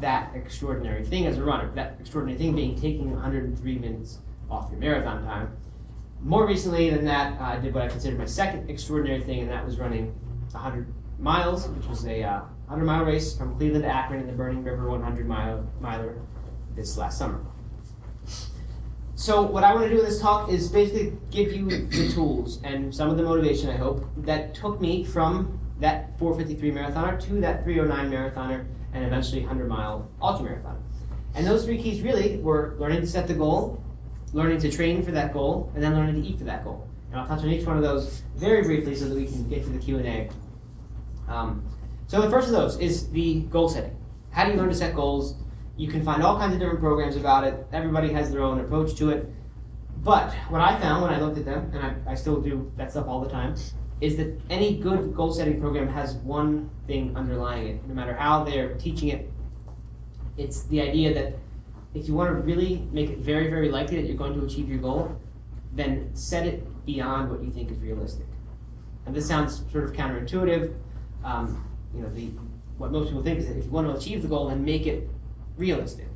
that 0.00 0.32
extraordinary 0.34 1.04
thing 1.04 1.26
as 1.26 1.38
a 1.38 1.42
runner. 1.42 1.70
That 1.74 1.96
extraordinary 2.00 2.38
thing 2.38 2.54
being 2.54 2.74
taking 2.80 3.12
103 3.12 3.78
minutes 3.78 4.18
off 4.50 4.70
your 4.70 4.80
marathon 4.80 5.24
time. 5.24 5.56
More 6.22 6.46
recently 6.46 6.90
than 6.90 7.04
that, 7.04 7.40
uh, 7.40 7.44
I 7.44 7.58
did 7.58 7.74
what 7.74 7.84
I 7.84 7.88
considered 7.88 8.18
my 8.18 8.26
second 8.26 8.70
extraordinary 8.70 9.22
thing, 9.24 9.40
and 9.40 9.50
that 9.50 9.64
was 9.64 9.78
running 9.78 10.14
100 10.50 10.86
miles, 11.18 11.68
which 11.68 11.86
was 11.86 12.04
a 12.06 12.22
uh, 12.22 12.40
100 12.66 12.84
mile 12.84 13.04
race 13.04 13.36
from 13.36 13.56
Cleveland 13.56 13.84
to 13.84 13.90
Akron 13.90 14.20
in 14.20 14.26
the 14.26 14.32
Burning 14.32 14.64
River 14.64 14.88
100 14.90 15.26
mile 15.26 15.68
miler 15.80 16.16
this 16.74 16.96
last 16.96 17.18
summer. 17.18 17.40
So 19.14 19.42
what 19.42 19.64
I 19.64 19.74
want 19.74 19.88
to 19.88 19.90
do 19.90 20.00
in 20.00 20.04
this 20.04 20.20
talk 20.20 20.50
is 20.50 20.68
basically 20.68 21.16
give 21.30 21.52
you 21.52 21.68
the 21.86 22.12
tools 22.12 22.60
and 22.62 22.94
some 22.94 23.08
of 23.08 23.16
the 23.16 23.22
motivation, 23.22 23.70
I 23.70 23.76
hope, 23.76 24.04
that 24.18 24.54
took 24.54 24.78
me 24.78 25.04
from 25.04 25.58
that 25.80 26.18
453 26.18 26.70
marathoner 26.72 27.20
to 27.26 27.40
that 27.40 27.64
309 27.64 28.10
marathoner 28.10 28.66
and 28.96 29.04
eventually 29.04 29.40
100 29.40 29.68
mile 29.68 30.10
ultra 30.22 30.48
marathoner. 30.48 30.80
And 31.34 31.46
those 31.46 31.64
three 31.64 31.80
keys 31.80 32.00
really 32.00 32.38
were 32.38 32.76
learning 32.78 33.02
to 33.02 33.06
set 33.06 33.28
the 33.28 33.34
goal, 33.34 33.82
learning 34.32 34.58
to 34.60 34.72
train 34.72 35.02
for 35.02 35.10
that 35.10 35.34
goal, 35.34 35.70
and 35.74 35.84
then 35.84 35.94
learning 35.94 36.22
to 36.22 36.26
eat 36.26 36.38
for 36.38 36.44
that 36.44 36.64
goal. 36.64 36.88
And 37.10 37.20
I'll 37.20 37.26
touch 37.26 37.40
on 37.40 37.50
each 37.50 37.66
one 37.66 37.76
of 37.76 37.82
those 37.82 38.22
very 38.36 38.62
briefly 38.62 38.96
so 38.96 39.08
that 39.08 39.14
we 39.14 39.26
can 39.26 39.46
get 39.48 39.64
to 39.64 39.70
the 39.70 39.78
Q&A. 39.78 40.30
Um, 41.28 41.62
so 42.06 42.22
the 42.22 42.30
first 42.30 42.48
of 42.48 42.54
those 42.54 42.78
is 42.78 43.10
the 43.10 43.40
goal 43.42 43.68
setting. 43.68 43.94
How 44.30 44.46
do 44.46 44.52
you 44.52 44.56
learn 44.56 44.70
to 44.70 44.74
set 44.74 44.94
goals? 44.94 45.34
You 45.76 45.88
can 45.88 46.02
find 46.02 46.22
all 46.22 46.38
kinds 46.38 46.54
of 46.54 46.60
different 46.60 46.80
programs 46.80 47.16
about 47.16 47.44
it. 47.44 47.66
Everybody 47.72 48.10
has 48.12 48.30
their 48.30 48.42
own 48.42 48.60
approach 48.60 48.94
to 48.96 49.10
it. 49.10 49.28
But 50.02 50.32
what 50.48 50.62
I 50.62 50.80
found 50.80 51.02
when 51.02 51.12
I 51.12 51.20
looked 51.20 51.36
at 51.36 51.44
them, 51.44 51.70
and 51.74 51.82
I, 51.82 52.12
I 52.12 52.14
still 52.14 52.40
do 52.40 52.72
that 52.76 52.92
stuff 52.92 53.06
all 53.08 53.20
the 53.20 53.28
time, 53.28 53.56
is 54.00 54.16
that 54.16 54.38
any 54.50 54.76
good 54.76 55.14
goal 55.14 55.32
setting 55.32 55.60
program 55.60 55.88
has 55.88 56.14
one 56.16 56.70
thing 56.86 57.16
underlying 57.16 57.68
it. 57.68 57.88
No 57.88 57.94
matter 57.94 58.14
how 58.14 58.44
they're 58.44 58.74
teaching 58.74 59.08
it, 59.08 59.30
it's 60.36 60.64
the 60.64 60.82
idea 60.82 61.14
that 61.14 61.34
if 61.94 62.06
you 62.06 62.14
want 62.14 62.30
to 62.30 62.42
really 62.42 62.86
make 62.92 63.08
it 63.08 63.18
very, 63.18 63.48
very 63.48 63.70
likely 63.70 63.96
that 63.96 64.06
you're 64.06 64.16
going 64.16 64.38
to 64.38 64.44
achieve 64.44 64.68
your 64.68 64.78
goal, 64.78 65.16
then 65.72 66.10
set 66.14 66.46
it 66.46 66.84
beyond 66.84 67.30
what 67.30 67.42
you 67.42 67.50
think 67.50 67.70
is 67.70 67.78
realistic. 67.78 68.26
And 69.06 69.14
this 69.14 69.26
sounds 69.26 69.62
sort 69.72 69.84
of 69.84 69.92
counterintuitive. 69.92 70.74
Um, 71.24 71.64
you 71.94 72.02
know, 72.02 72.10
the, 72.10 72.26
what 72.76 72.92
most 72.92 73.08
people 73.08 73.22
think 73.22 73.38
is 73.38 73.48
that 73.48 73.56
if 73.56 73.64
you 73.64 73.70
want 73.70 73.86
to 73.86 73.94
achieve 73.94 74.20
the 74.20 74.28
goal, 74.28 74.48
then 74.48 74.64
make 74.64 74.86
it 74.86 75.08
realistic. 75.56 76.06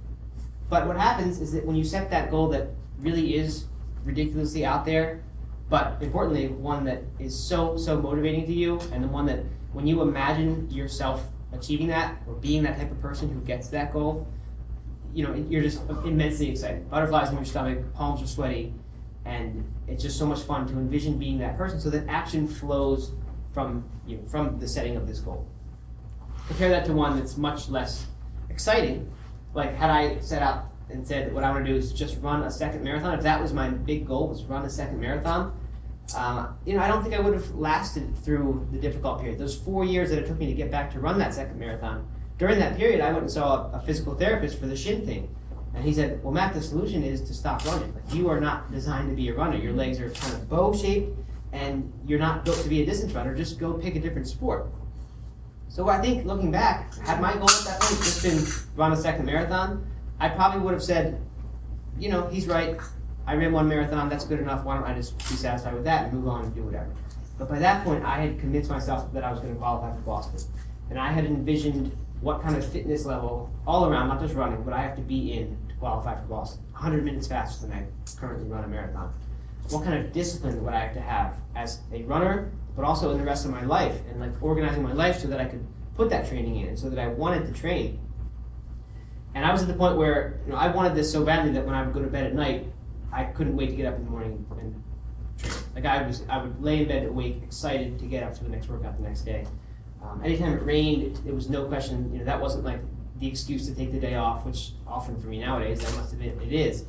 But 0.69 0.87
what 0.87 0.97
happens 0.97 1.41
is 1.41 1.53
that 1.53 1.65
when 1.65 1.77
you 1.77 1.85
set 1.85 2.11
that 2.11 2.31
goal 2.31 2.49
that 2.49 2.69
really 2.99 3.37
is 3.37 3.65
ridiculously 4.05 4.65
out 4.65 4.85
there, 4.85 5.23
but 5.71 5.97
importantly, 6.03 6.49
one 6.49 6.85
that 6.85 7.05
is 7.21 7.39
so, 7.39 7.77
so 7.77 8.01
motivating 8.01 8.45
to 8.47 8.53
you, 8.53 8.81
and 8.93 9.05
the 9.05 9.09
one 9.09 9.25
that 9.27 9.39
when 9.73 9.87
you 9.87 10.03
imagine 10.03 10.69
yourself 10.69 11.25
achieving 11.53 11.87
that 11.87 12.21
or 12.27 12.35
being 12.35 12.65
that 12.65 12.77
type 12.77 12.91
of 12.91 13.01
person 13.01 13.31
who 13.31 13.41
gets 13.41 13.69
that 13.69 13.93
goal, 13.93 14.27
you 15.15 15.25
know, 15.25 15.33
you're 15.49 15.63
just 15.63 15.81
immensely 16.05 16.51
excited. 16.51 16.91
Butterflies 16.91 17.31
in 17.31 17.37
your 17.37 17.45
stomach, 17.45 17.79
palms 17.95 18.21
are 18.21 18.27
sweaty, 18.27 18.75
and 19.25 19.65
it's 19.87 20.03
just 20.03 20.19
so 20.19 20.27
much 20.27 20.41
fun 20.41 20.67
to 20.67 20.73
envision 20.73 21.19
being 21.19 21.39
that 21.39 21.57
person 21.57 21.81
so 21.81 21.89
that 21.91 22.09
action 22.09 22.49
flows 22.49 23.13
from 23.53 23.85
you 24.07 24.17
know, 24.17 24.23
from 24.25 24.59
the 24.59 24.67
setting 24.67 24.97
of 24.97 25.07
this 25.07 25.21
goal. 25.21 25.47
Compare 26.49 26.71
that 26.71 26.85
to 26.87 26.93
one 26.93 27.17
that's 27.17 27.37
much 27.37 27.69
less 27.69 28.07
exciting. 28.49 29.11
Like 29.55 29.77
had 29.77 29.91
I 29.91 30.19
set 30.21 30.43
out 30.43 30.71
and 30.89 31.07
said 31.07 31.27
that 31.27 31.35
what 31.35 31.45
I 31.45 31.51
want 31.51 31.65
to 31.65 31.73
do 31.73 31.77
is 31.77 31.93
just 31.93 32.19
run 32.21 32.43
a 32.43 32.51
second 32.51 32.83
marathon, 32.83 33.15
if 33.15 33.23
that 33.23 33.41
was 33.41 33.53
my 33.53 33.69
big 33.69 34.07
goal 34.07 34.29
was 34.29 34.45
run 34.45 34.65
a 34.65 34.71
second 34.71 35.01
marathon, 35.01 35.53
uh, 36.15 36.49
you 36.65 36.75
know, 36.75 36.81
I 36.81 36.89
don't 36.89 37.03
think 37.03 37.15
I 37.15 37.21
would 37.21 37.35
have 37.35 37.55
lasted 37.55 38.17
through 38.25 38.67
the 38.73 38.79
difficult 38.79 39.21
period. 39.21 39.39
Those 39.39 39.57
four 39.57 39.85
years 39.85 40.11
that 40.11 40.19
it 40.19 40.27
took 40.27 40.39
me 40.39 40.47
to 40.47 40.55
get 40.55 40.71
back 40.71 40.93
to 40.93 41.01
run 41.01 41.19
that 41.19 41.35
second 41.35 41.59
marathon, 41.59 42.09
during 42.39 42.59
that 42.59 42.77
period, 42.77 43.01
I 43.01 43.13
went 43.13 43.23
and 43.23 43.31
saw 43.31 43.71
a, 43.71 43.79
a 43.79 43.81
physical 43.81 44.15
therapist 44.15 44.59
for 44.59 44.67
the 44.67 44.77
shin 44.77 45.05
thing. 45.05 45.35
And 45.75 45.85
he 45.85 45.93
said, 45.93 46.23
well, 46.23 46.33
Matt, 46.33 46.55
the 46.55 46.63
solution 46.63 47.05
is 47.05 47.21
to 47.23 47.35
stop 47.35 47.65
running. 47.65 47.95
Like, 47.95 48.15
you 48.15 48.29
are 48.29 48.41
not 48.41 48.73
designed 48.73 49.09
to 49.11 49.15
be 49.15 49.29
a 49.29 49.35
runner. 49.35 49.57
Your 49.57 49.73
legs 49.73 50.01
are 50.01 50.11
kind 50.11 50.35
of 50.35 50.49
bow 50.49 50.75
shaped, 50.75 51.17
and 51.53 51.93
you're 52.07 52.19
not 52.19 52.45
built 52.45 52.59
to 52.59 52.69
be 52.69 52.83
a 52.83 52.87
distance 52.87 53.13
runner. 53.13 53.37
Just 53.37 53.59
go 53.59 53.75
pick 53.75 53.95
a 53.95 54.01
different 54.01 54.27
sport. 54.27 54.67
So 55.69 55.89
I 55.89 56.01
think 56.01 56.25
looking 56.25 56.51
back, 56.51 56.95
had 56.99 57.21
my 57.21 57.35
goal 57.35 57.49
at 57.49 57.65
that 57.67 57.81
point 57.81 58.03
just 58.03 58.23
been 58.23 58.43
run 58.75 58.93
a 58.93 58.97
second 58.97 59.27
marathon, 59.27 59.87
I 60.19 60.29
probably 60.29 60.61
would 60.61 60.75
have 60.75 60.83
said, 60.83 61.21
you 61.99 62.09
know, 62.09 62.27
he's 62.27 62.47
right. 62.47 62.79
I 63.31 63.35
ran 63.37 63.53
one 63.53 63.69
marathon. 63.69 64.09
That's 64.09 64.25
good 64.25 64.41
enough. 64.41 64.65
Why 64.65 64.75
don't 64.75 64.83
I 64.83 64.93
just 64.93 65.17
be 65.17 65.37
satisfied 65.37 65.75
with 65.75 65.85
that 65.85 66.07
and 66.07 66.13
move 66.13 66.27
on 66.27 66.47
and 66.47 66.53
do 66.53 66.65
whatever? 66.65 66.91
But 67.39 67.49
by 67.49 67.61
that 67.61 67.85
point, 67.85 68.05
I 68.05 68.19
had 68.19 68.41
convinced 68.41 68.69
myself 68.69 69.13
that 69.13 69.23
I 69.23 69.31
was 69.31 69.39
going 69.39 69.53
to 69.53 69.59
qualify 69.61 69.95
for 69.95 70.01
Boston, 70.01 70.41
and 70.91 70.99
I 70.99 71.13
had 71.13 71.27
envisioned 71.27 71.97
what 72.23 72.43
kind 72.43 72.57
of 72.57 72.67
fitness 72.67 73.07
level 73.07 73.49
all 73.69 73.89
around, 73.89 74.09
not 74.09 74.21
just 74.21 74.35
running, 74.35 74.65
but 74.65 74.73
I 74.73 74.83
have 74.83 74.97
to 74.97 75.03
be 75.03 75.35
in 75.35 75.57
to 75.69 75.75
qualify 75.77 76.17
for 76.17 76.27
Boston. 76.27 76.61
100 76.73 77.05
minutes 77.05 77.29
faster 77.29 77.69
than 77.69 77.77
I 77.77 77.87
currently 78.19 78.49
run 78.49 78.65
a 78.65 78.67
marathon. 78.67 79.15
What 79.69 79.85
kind 79.85 80.05
of 80.05 80.13
discipline 80.13 80.65
would 80.65 80.75
I 80.75 80.81
have 80.81 80.95
to 80.95 81.01
have 81.01 81.35
as 81.55 81.83
a 81.93 82.03
runner, 82.03 82.51
but 82.75 82.85
also 82.85 83.13
in 83.13 83.19
the 83.19 83.25
rest 83.25 83.45
of 83.45 83.53
my 83.53 83.65
life, 83.65 83.95
and 84.11 84.19
like 84.19 84.43
organizing 84.43 84.83
my 84.83 84.93
life 84.93 85.21
so 85.21 85.29
that 85.29 85.41
I 85.41 85.45
could 85.45 85.65
put 85.95 86.11
that 86.11 86.29
training 86.29 86.57
in, 86.57 86.77
so 86.77 86.91
that 86.91 86.99
I 86.99 87.07
wanted 87.07 87.47
to 87.47 87.53
train. 87.53 88.01
And 89.37 89.45
I 89.45 89.53
was 89.53 89.63
at 89.63 89.69
the 89.69 89.75
point 89.75 89.97
where 89.97 90.41
you 90.47 90.53
know 90.53 90.59
I 90.59 90.67
wanted 90.67 90.97
this 90.97 91.13
so 91.13 91.25
badly 91.25 91.53
that 91.53 91.65
when 91.65 91.77
I 91.77 91.85
would 91.85 91.95
go 91.95 92.03
to 92.03 92.09
bed 92.09 92.27
at 92.27 92.35
night, 92.35 92.67
I 93.13 93.25
couldn't 93.25 93.57
wait 93.57 93.71
to 93.71 93.77
get 93.77 93.87
up 93.87 93.97
in 93.97 94.05
the 94.05 94.11
morning 94.11 94.33
and 94.33 94.61
train. 94.61 94.83
Like 95.75 95.85
I 95.87 96.07
was, 96.07 96.23
I 96.29 96.43
would 96.43 96.63
lay 96.63 96.83
in 96.83 96.89
bed 96.89 97.07
awake, 97.07 97.41
excited 97.43 97.99
to 97.99 98.05
get 98.07 98.23
up 98.23 98.37
for 98.37 98.45
the 98.45 98.51
next 98.51 98.69
workout 98.69 98.97
the 98.97 99.03
next 99.03 99.23
day. 99.23 99.47
Um, 100.03 100.23
anytime 100.25 100.55
it 100.55 100.65
rained, 100.65 101.03
it, 101.03 101.21
it, 101.27 101.35
was 101.35 101.49
no 101.49 101.65
question. 101.67 102.11
You 102.13 102.19
know, 102.21 102.25
that 102.25 102.41
wasn't 102.41 102.65
like 102.65 102.81
the 103.19 103.27
excuse 103.27 103.67
to 103.67 103.75
take 103.75 103.93
the 103.93 103.99
day 103.99 104.15
off, 104.15 104.45
which 104.47 104.73
often 104.87 105.21
for 105.21 105.29
me 105.29 105.41
nowadays, 105.41 105.81
that 105.81 105.95
must 105.97 106.13
admit 106.13 106.39
it 106.43 106.53
is. 106.53 106.85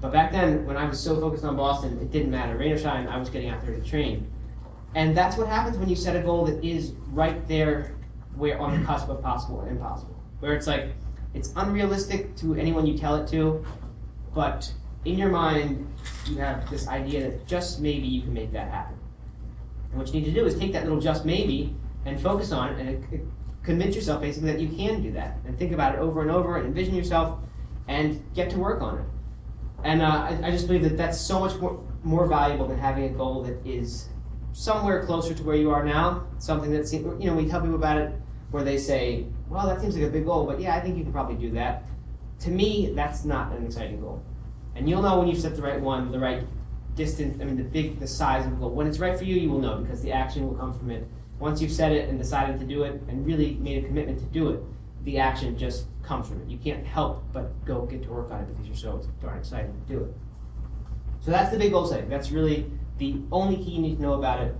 But 0.00 0.12
back 0.12 0.32
then, 0.32 0.66
when 0.66 0.76
I 0.76 0.84
was 0.84 1.00
so 1.00 1.18
focused 1.18 1.44
on 1.44 1.56
Boston, 1.56 1.98
it 2.00 2.10
didn't 2.10 2.30
matter. 2.30 2.56
Rain 2.56 2.72
or 2.72 2.78
shine, 2.78 3.08
I 3.08 3.16
was 3.16 3.30
getting 3.30 3.48
out 3.48 3.64
there 3.64 3.74
to 3.74 3.80
train. 3.80 4.30
And 4.94 5.16
that's 5.16 5.36
what 5.36 5.48
happens 5.48 5.78
when 5.78 5.88
you 5.88 5.96
set 5.96 6.14
a 6.14 6.20
goal 6.20 6.44
that 6.46 6.62
is 6.62 6.92
right 7.10 7.46
there, 7.48 7.94
where 8.36 8.58
on 8.60 8.78
the 8.78 8.86
cusp 8.86 9.08
of 9.08 9.22
possible 9.22 9.60
and 9.62 9.70
impossible. 9.70 10.14
Where 10.40 10.52
it's 10.52 10.66
like, 10.66 10.92
it's 11.34 11.52
unrealistic 11.56 12.36
to 12.36 12.54
anyone 12.54 12.86
you 12.86 12.98
tell 12.98 13.16
it 13.16 13.26
to, 13.28 13.64
but 14.34 14.70
in 15.04 15.18
your 15.18 15.30
mind, 15.30 15.92
you 16.26 16.36
have 16.38 16.70
this 16.70 16.88
idea 16.88 17.30
that 17.30 17.46
just 17.46 17.80
maybe 17.80 18.06
you 18.06 18.22
can 18.22 18.32
make 18.32 18.52
that 18.52 18.70
happen. 18.70 18.96
And 19.90 19.98
what 19.98 20.08
you 20.08 20.20
need 20.20 20.24
to 20.26 20.32
do 20.32 20.46
is 20.46 20.58
take 20.58 20.72
that 20.72 20.84
little 20.84 21.00
just 21.00 21.24
maybe 21.24 21.74
and 22.04 22.20
focus 22.20 22.52
on 22.52 22.74
it 22.74 22.80
and 22.80 23.32
convince 23.62 23.94
yourself 23.94 24.20
basically 24.20 24.52
that 24.52 24.60
you 24.60 24.68
can 24.68 25.02
do 25.02 25.12
that 25.12 25.38
and 25.46 25.58
think 25.58 25.72
about 25.72 25.94
it 25.94 25.98
over 25.98 26.22
and 26.22 26.30
over 26.30 26.56
and 26.56 26.66
envision 26.66 26.94
yourself 26.94 27.38
and 27.88 28.24
get 28.34 28.50
to 28.50 28.58
work 28.58 28.80
on 28.80 28.98
it. 28.98 29.04
And 29.84 30.02
uh, 30.02 30.06
I, 30.06 30.40
I, 30.44 30.50
just 30.50 30.68
believe 30.68 30.84
that 30.84 30.96
that's 30.96 31.20
so 31.20 31.40
much 31.40 31.58
more, 31.60 31.84
more 32.04 32.26
valuable 32.26 32.68
than 32.68 32.78
having 32.78 33.04
a 33.04 33.08
goal 33.08 33.42
that 33.42 33.66
is 33.66 34.08
somewhere 34.52 35.04
closer 35.04 35.34
to 35.34 35.42
where 35.42 35.56
you 35.56 35.72
are 35.72 35.84
now. 35.84 36.26
Something 36.38 36.72
that's, 36.72 36.92
you 36.92 37.16
know, 37.18 37.34
we 37.34 37.48
tell 37.48 37.60
people 37.60 37.74
about 37.74 37.98
it 37.98 38.12
where 38.52 38.62
they 38.62 38.78
say, 38.78 39.26
well, 39.48 39.66
that 39.66 39.80
seems 39.80 39.96
like 39.96 40.04
a 40.04 40.10
big 40.10 40.24
goal, 40.24 40.46
but 40.46 40.60
yeah, 40.60 40.76
I 40.76 40.80
think 40.80 40.96
you 40.96 41.02
can 41.02 41.12
probably 41.12 41.34
do 41.34 41.52
that. 41.52 41.84
To 42.40 42.50
me, 42.50 42.92
that's 42.94 43.24
not 43.24 43.52
an 43.52 43.66
exciting 43.66 44.00
goal. 44.00 44.22
And 44.74 44.88
you'll 44.88 45.02
know 45.02 45.18
when 45.18 45.28
you've 45.28 45.40
set 45.40 45.54
the 45.56 45.62
right 45.62 45.80
one, 45.80 46.10
the 46.10 46.18
right 46.18 46.42
distance, 46.94 47.40
I 47.40 47.44
mean, 47.44 47.56
the 47.56 47.64
big, 47.64 48.00
the 48.00 48.06
size 48.06 48.44
of 48.44 48.52
the 48.52 48.56
goal. 48.56 48.70
When 48.70 48.86
it's 48.86 48.98
right 48.98 49.16
for 49.16 49.24
you, 49.24 49.36
you 49.36 49.50
will 49.50 49.60
know 49.60 49.78
because 49.78 50.02
the 50.02 50.12
action 50.12 50.46
will 50.46 50.54
come 50.54 50.72
from 50.72 50.90
it. 50.90 51.06
Once 51.38 51.60
you've 51.60 51.72
set 51.72 51.92
it 51.92 52.08
and 52.08 52.18
decided 52.18 52.58
to 52.60 52.66
do 52.66 52.84
it 52.84 53.00
and 53.08 53.26
really 53.26 53.54
made 53.54 53.82
a 53.82 53.86
commitment 53.86 54.18
to 54.18 54.24
do 54.26 54.50
it, 54.50 54.60
the 55.04 55.18
action 55.18 55.58
just 55.58 55.86
comes 56.02 56.28
from 56.28 56.40
it. 56.42 56.48
You 56.48 56.58
can't 56.58 56.86
help 56.86 57.24
but 57.32 57.64
go 57.64 57.86
get 57.86 58.02
to 58.04 58.10
work 58.10 58.30
on 58.30 58.40
it 58.40 58.46
because 58.46 58.66
you're 58.66 58.76
so 58.76 59.06
darn 59.20 59.38
excited 59.38 59.72
to 59.72 59.92
do 59.92 60.04
it. 60.04 60.14
So 61.20 61.30
that's 61.30 61.50
the 61.50 61.58
big 61.58 61.72
goal 61.72 61.86
setting. 61.86 62.08
That's 62.08 62.30
really 62.30 62.70
the 62.98 63.20
only 63.30 63.56
key 63.56 63.72
you 63.72 63.82
need 63.82 63.96
to 63.96 64.02
know 64.02 64.14
about 64.14 64.40
it. 64.42 64.54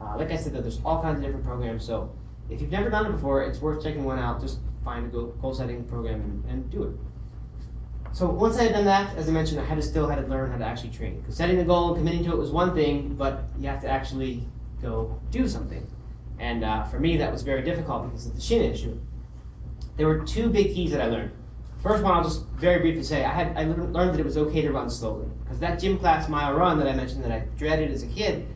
Uh, 0.00 0.16
like 0.16 0.30
I 0.30 0.36
said, 0.36 0.52
though, 0.52 0.60
there's 0.60 0.80
all 0.84 1.02
kinds 1.02 1.18
of 1.18 1.24
different 1.24 1.44
programs. 1.44 1.84
So 1.84 2.12
if 2.50 2.60
you've 2.60 2.70
never 2.70 2.90
done 2.90 3.06
it 3.06 3.12
before, 3.12 3.42
it's 3.42 3.60
worth 3.60 3.82
checking 3.82 4.04
one 4.04 4.18
out. 4.18 4.40
Just 4.40 4.58
find 4.84 5.06
a 5.06 5.08
goal 5.10 5.54
setting 5.54 5.84
program 5.84 6.20
and, 6.20 6.44
and 6.46 6.70
do 6.70 6.84
it. 6.84 6.92
So 8.12 8.28
once 8.28 8.58
I 8.58 8.64
had 8.64 8.72
done 8.72 8.84
that, 8.86 9.16
as 9.16 9.28
I 9.28 9.32
mentioned, 9.32 9.60
I 9.60 9.64
had 9.64 9.76
to 9.76 9.82
still 9.82 10.08
had 10.08 10.16
to 10.16 10.26
learn 10.26 10.50
how 10.50 10.58
to 10.58 10.64
actually 10.64 10.90
train. 10.90 11.20
Because 11.20 11.36
setting 11.36 11.56
the 11.56 11.64
goal 11.64 11.88
and 11.88 11.98
committing 11.98 12.24
to 12.24 12.32
it 12.32 12.38
was 12.38 12.50
one 12.50 12.74
thing, 12.74 13.14
but 13.14 13.44
you 13.58 13.68
have 13.68 13.80
to 13.82 13.88
actually 13.88 14.42
go 14.82 15.20
do 15.30 15.46
something. 15.46 15.86
And 16.38 16.64
uh, 16.64 16.84
for 16.84 16.98
me, 16.98 17.16
that 17.18 17.30
was 17.30 17.42
very 17.42 17.62
difficult 17.62 18.04
because 18.10 18.26
of 18.26 18.34
the 18.34 18.40
shin 18.40 18.62
issue. 18.62 18.98
There 19.96 20.06
were 20.06 20.24
two 20.24 20.48
big 20.48 20.74
keys 20.74 20.92
that 20.92 21.00
I 21.00 21.06
learned. 21.06 21.32
First 21.82 22.02
one, 22.02 22.12
I'll 22.12 22.24
just 22.24 22.44
very 22.56 22.80
briefly 22.80 23.02
say, 23.02 23.24
I 23.24 23.32
had 23.32 23.56
I 23.56 23.64
learned 23.64 24.14
that 24.14 24.20
it 24.20 24.24
was 24.24 24.36
okay 24.36 24.62
to 24.62 24.72
run 24.72 24.90
slowly. 24.90 25.26
Because 25.44 25.60
that 25.60 25.78
gym 25.78 25.98
class 25.98 26.28
mile 26.28 26.54
run 26.54 26.78
that 26.78 26.88
I 26.88 26.94
mentioned 26.94 27.24
that 27.24 27.32
I 27.32 27.40
dreaded 27.56 27.90
as 27.92 28.02
a 28.02 28.06
kid 28.08 28.46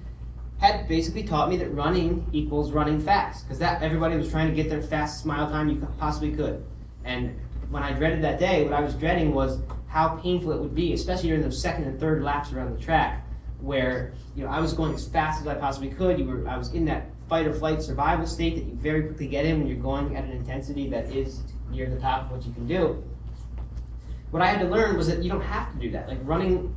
had 0.59 0.89
basically 0.89 1.25
taught 1.25 1.49
me 1.49 1.57
that 1.57 1.69
running 1.75 2.27
equals 2.33 2.73
running 2.73 3.01
fast. 3.01 3.45
Because 3.45 3.59
that 3.59 3.83
everybody 3.83 4.17
was 4.17 4.31
trying 4.31 4.49
to 4.49 4.55
get 4.55 4.69
their 4.69 4.83
fastest 4.83 5.27
mile 5.27 5.49
time 5.49 5.69
you 5.69 5.87
possibly 5.99 6.33
could. 6.33 6.65
And 7.05 7.37
when 7.73 7.83
I 7.83 7.93
dreaded 7.95 8.23
that 8.23 8.39
day, 8.39 8.65
what 8.65 8.75
I 8.75 8.81
was 8.81 8.95
dreading 8.95 9.33
was 9.33 9.59
how 9.89 10.17
painful 10.17 10.53
it 10.53 10.61
would 10.61 10.75
be, 10.75 10.93
especially 10.93 11.31
during 11.31 11.43
those 11.43 11.61
second 11.61 11.85
and 11.85 11.99
third 11.99 12.23
laps 12.23 12.53
around 12.53 12.77
the 12.77 12.83
track, 12.83 13.27
where 13.61 14.13
you 14.37 14.45
know 14.45 14.51
I 14.51 14.61
was 14.61 14.75
going 14.75 14.95
as 14.95 15.09
fast 15.09 15.41
as 15.41 15.47
I 15.47 15.55
possibly 15.55 15.89
could. 15.89 16.19
You 16.19 16.27
were 16.27 16.47
I 16.47 16.59
was 16.59 16.75
in 16.75 16.85
that 16.85 17.07
fight 17.31 17.47
or 17.47 17.55
flight 17.55 17.83
survival 17.83 18.27
state 18.27 18.57
that 18.57 18.65
you 18.67 18.75
very 18.75 19.05
quickly 19.05 19.27
get 19.27 19.47
in 19.47 19.59
when 19.59 19.69
you're 19.69 19.79
going 19.79 20.17
at 20.17 20.25
an 20.25 20.33
intensity 20.33 20.91
that 20.91 21.07
is 21.13 21.41
near 21.71 21.89
the 21.89 21.99
top 21.99 22.27
of 22.27 22.33
what 22.33 22.45
you 22.45 22.53
can 22.53 22.67
do. 22.67 23.03
What 24.33 24.43
I 24.43 24.47
had 24.47 24.61
to 24.61 24.69
learn 24.69 24.99
was 24.99 25.09
that 25.09 25.23
you 25.23 25.31
don't 25.31 25.41
have 25.41 25.73
to 25.73 25.79
do 25.79 25.91
that. 25.93 26.09
Like 26.09 26.19
running, 26.25 26.75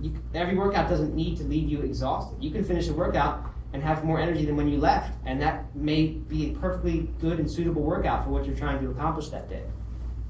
you, 0.00 0.14
every 0.32 0.56
workout 0.56 0.88
doesn't 0.88 1.14
need 1.14 1.36
to 1.38 1.44
leave 1.44 1.68
you 1.68 1.82
exhausted. 1.82 2.42
You 2.42 2.50
can 2.50 2.64
finish 2.64 2.88
a 2.88 2.94
workout 2.94 3.44
and 3.74 3.82
have 3.82 4.02
more 4.02 4.18
energy 4.18 4.46
than 4.46 4.56
when 4.56 4.68
you 4.68 4.78
left, 4.78 5.14
and 5.26 5.42
that 5.42 5.74
may 5.76 6.06
be 6.06 6.52
a 6.52 6.54
perfectly 6.54 7.10
good 7.20 7.38
and 7.38 7.50
suitable 7.50 7.82
workout 7.82 8.24
for 8.24 8.30
what 8.30 8.46
you're 8.46 8.56
trying 8.56 8.80
to 8.80 8.90
accomplish 8.90 9.28
that 9.28 9.50
day. 9.50 9.62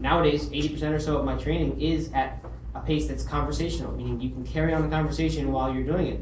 Nowadays, 0.01 0.49
80% 0.49 0.95
or 0.95 0.99
so 1.01 1.19
of 1.19 1.25
my 1.25 1.37
training 1.37 1.81
is 1.81 2.11
at 2.13 2.45
a 2.75 2.81
pace 2.81 3.09
that's 3.09 3.25
conversational, 3.25 3.93
meaning 3.93 4.21
you 4.21 4.31
can 4.31 4.45
carry 4.45 4.73
on 4.73 4.83
the 4.83 4.89
conversation 4.89 5.53
while 5.53 5.75
you're 5.75 5.85
doing 5.85 6.07
it. 6.07 6.21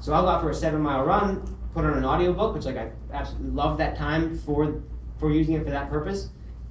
So 0.00 0.12
I'll 0.12 0.22
go 0.22 0.28
out 0.28 0.42
for 0.42 0.50
a 0.50 0.54
seven 0.54 0.82
mile 0.82 1.04
run, 1.04 1.56
put 1.72 1.84
on 1.84 1.96
an 1.96 2.04
audiobook, 2.04 2.54
which 2.54 2.66
like 2.66 2.76
I 2.76 2.90
absolutely 3.12 3.50
love 3.50 3.78
that 3.78 3.96
time 3.96 4.38
for 4.38 4.82
for 5.18 5.30
using 5.30 5.54
it 5.54 5.64
for 5.64 5.70
that 5.70 5.88
purpose, 5.88 6.28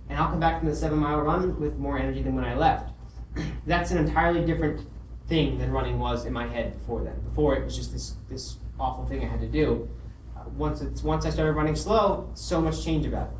and 0.10 0.20
I'll 0.20 0.30
come 0.30 0.40
back 0.40 0.60
from 0.60 0.70
the 0.70 0.76
seven 0.76 1.00
mile 1.00 1.22
run 1.22 1.60
with 1.60 1.78
more 1.78 1.98
energy 1.98 2.22
than 2.22 2.36
when 2.36 2.46
I 2.46 2.56
left. 2.56 2.92
that's 3.66 3.92
an 3.92 3.98
entirely 3.98 4.46
different 4.46 4.88
thing 5.28 5.58
than 5.58 5.72
running 5.72 5.98
was 5.98 6.26
in 6.26 6.34
my 6.34 6.48
head 6.48 6.78
before 6.78 7.04
then. 7.04 7.20
Before 7.22 7.56
it 7.56 7.64
was 7.64 7.76
just 7.76 7.92
this 7.92 8.16
this 8.30 8.58
awful 8.80 9.06
thing 9.06 9.24
I 9.24 9.28
had 9.28 9.40
to 9.40 9.48
do. 9.48 9.90
Uh, 10.38 10.42
once 10.58 10.82
it's 10.82 11.02
once 11.02 11.26
I 11.26 11.32
started 11.32 11.54
running 11.54 11.76
slow, 11.76 12.30
so 12.36 12.62
much 12.62 12.84
change 12.84 13.06
about 13.08 13.30
it. 13.30 13.38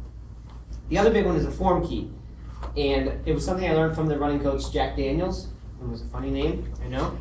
The 0.90 0.98
other 0.98 1.12
big 1.12 1.26
one 1.26 1.36
is 1.36 1.46
a 1.46 1.52
form 1.52 1.88
key. 1.88 2.10
And 2.76 3.20
it 3.28 3.34
was 3.34 3.46
something 3.46 3.70
I 3.70 3.74
learned 3.74 3.96
from 3.96 4.08
the 4.08 4.18
running 4.18 4.40
coach, 4.40 4.72
Jack 4.72 4.98
Daniels. 4.98 5.48
It 5.82 5.88
was 5.88 6.02
a 6.02 6.06
funny 6.06 6.32
name, 6.32 6.74
I 6.84 6.88
know. 6.88 7.18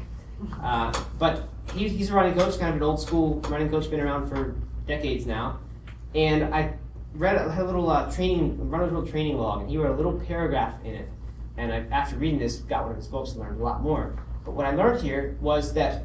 Uh, 0.62 0.92
but 1.18 1.48
he's, 1.74 1.92
he's 1.92 2.10
a 2.10 2.14
running 2.14 2.34
coach, 2.34 2.58
kind 2.58 2.70
of 2.70 2.76
an 2.76 2.82
old 2.82 3.00
school 3.00 3.40
running 3.48 3.68
coach, 3.68 3.90
been 3.90 4.00
around 4.00 4.28
for 4.28 4.54
decades 4.86 5.26
now. 5.26 5.58
And 6.14 6.54
I 6.54 6.74
read 7.14 7.36
a, 7.36 7.62
a 7.62 7.64
little 7.64 7.90
uh, 7.90 8.10
training, 8.10 8.70
runner's 8.70 8.92
world 8.92 9.10
training 9.10 9.36
log, 9.36 9.60
and 9.60 9.70
he 9.70 9.76
wrote 9.76 9.92
a 9.92 9.96
little 9.96 10.18
paragraph 10.20 10.74
in 10.84 10.94
it. 10.94 11.08
And 11.58 11.72
I, 11.72 11.84
after 11.94 12.16
reading 12.16 12.38
this, 12.38 12.56
got 12.58 12.82
one 12.82 12.92
of 12.92 12.96
his 12.96 13.08
books 13.08 13.32
and 13.32 13.40
learned 13.40 13.60
a 13.60 13.64
lot 13.64 13.82
more. 13.82 14.18
But 14.44 14.52
what 14.52 14.66
I 14.66 14.74
learned 14.74 15.02
here 15.02 15.36
was 15.40 15.74
that 15.74 16.04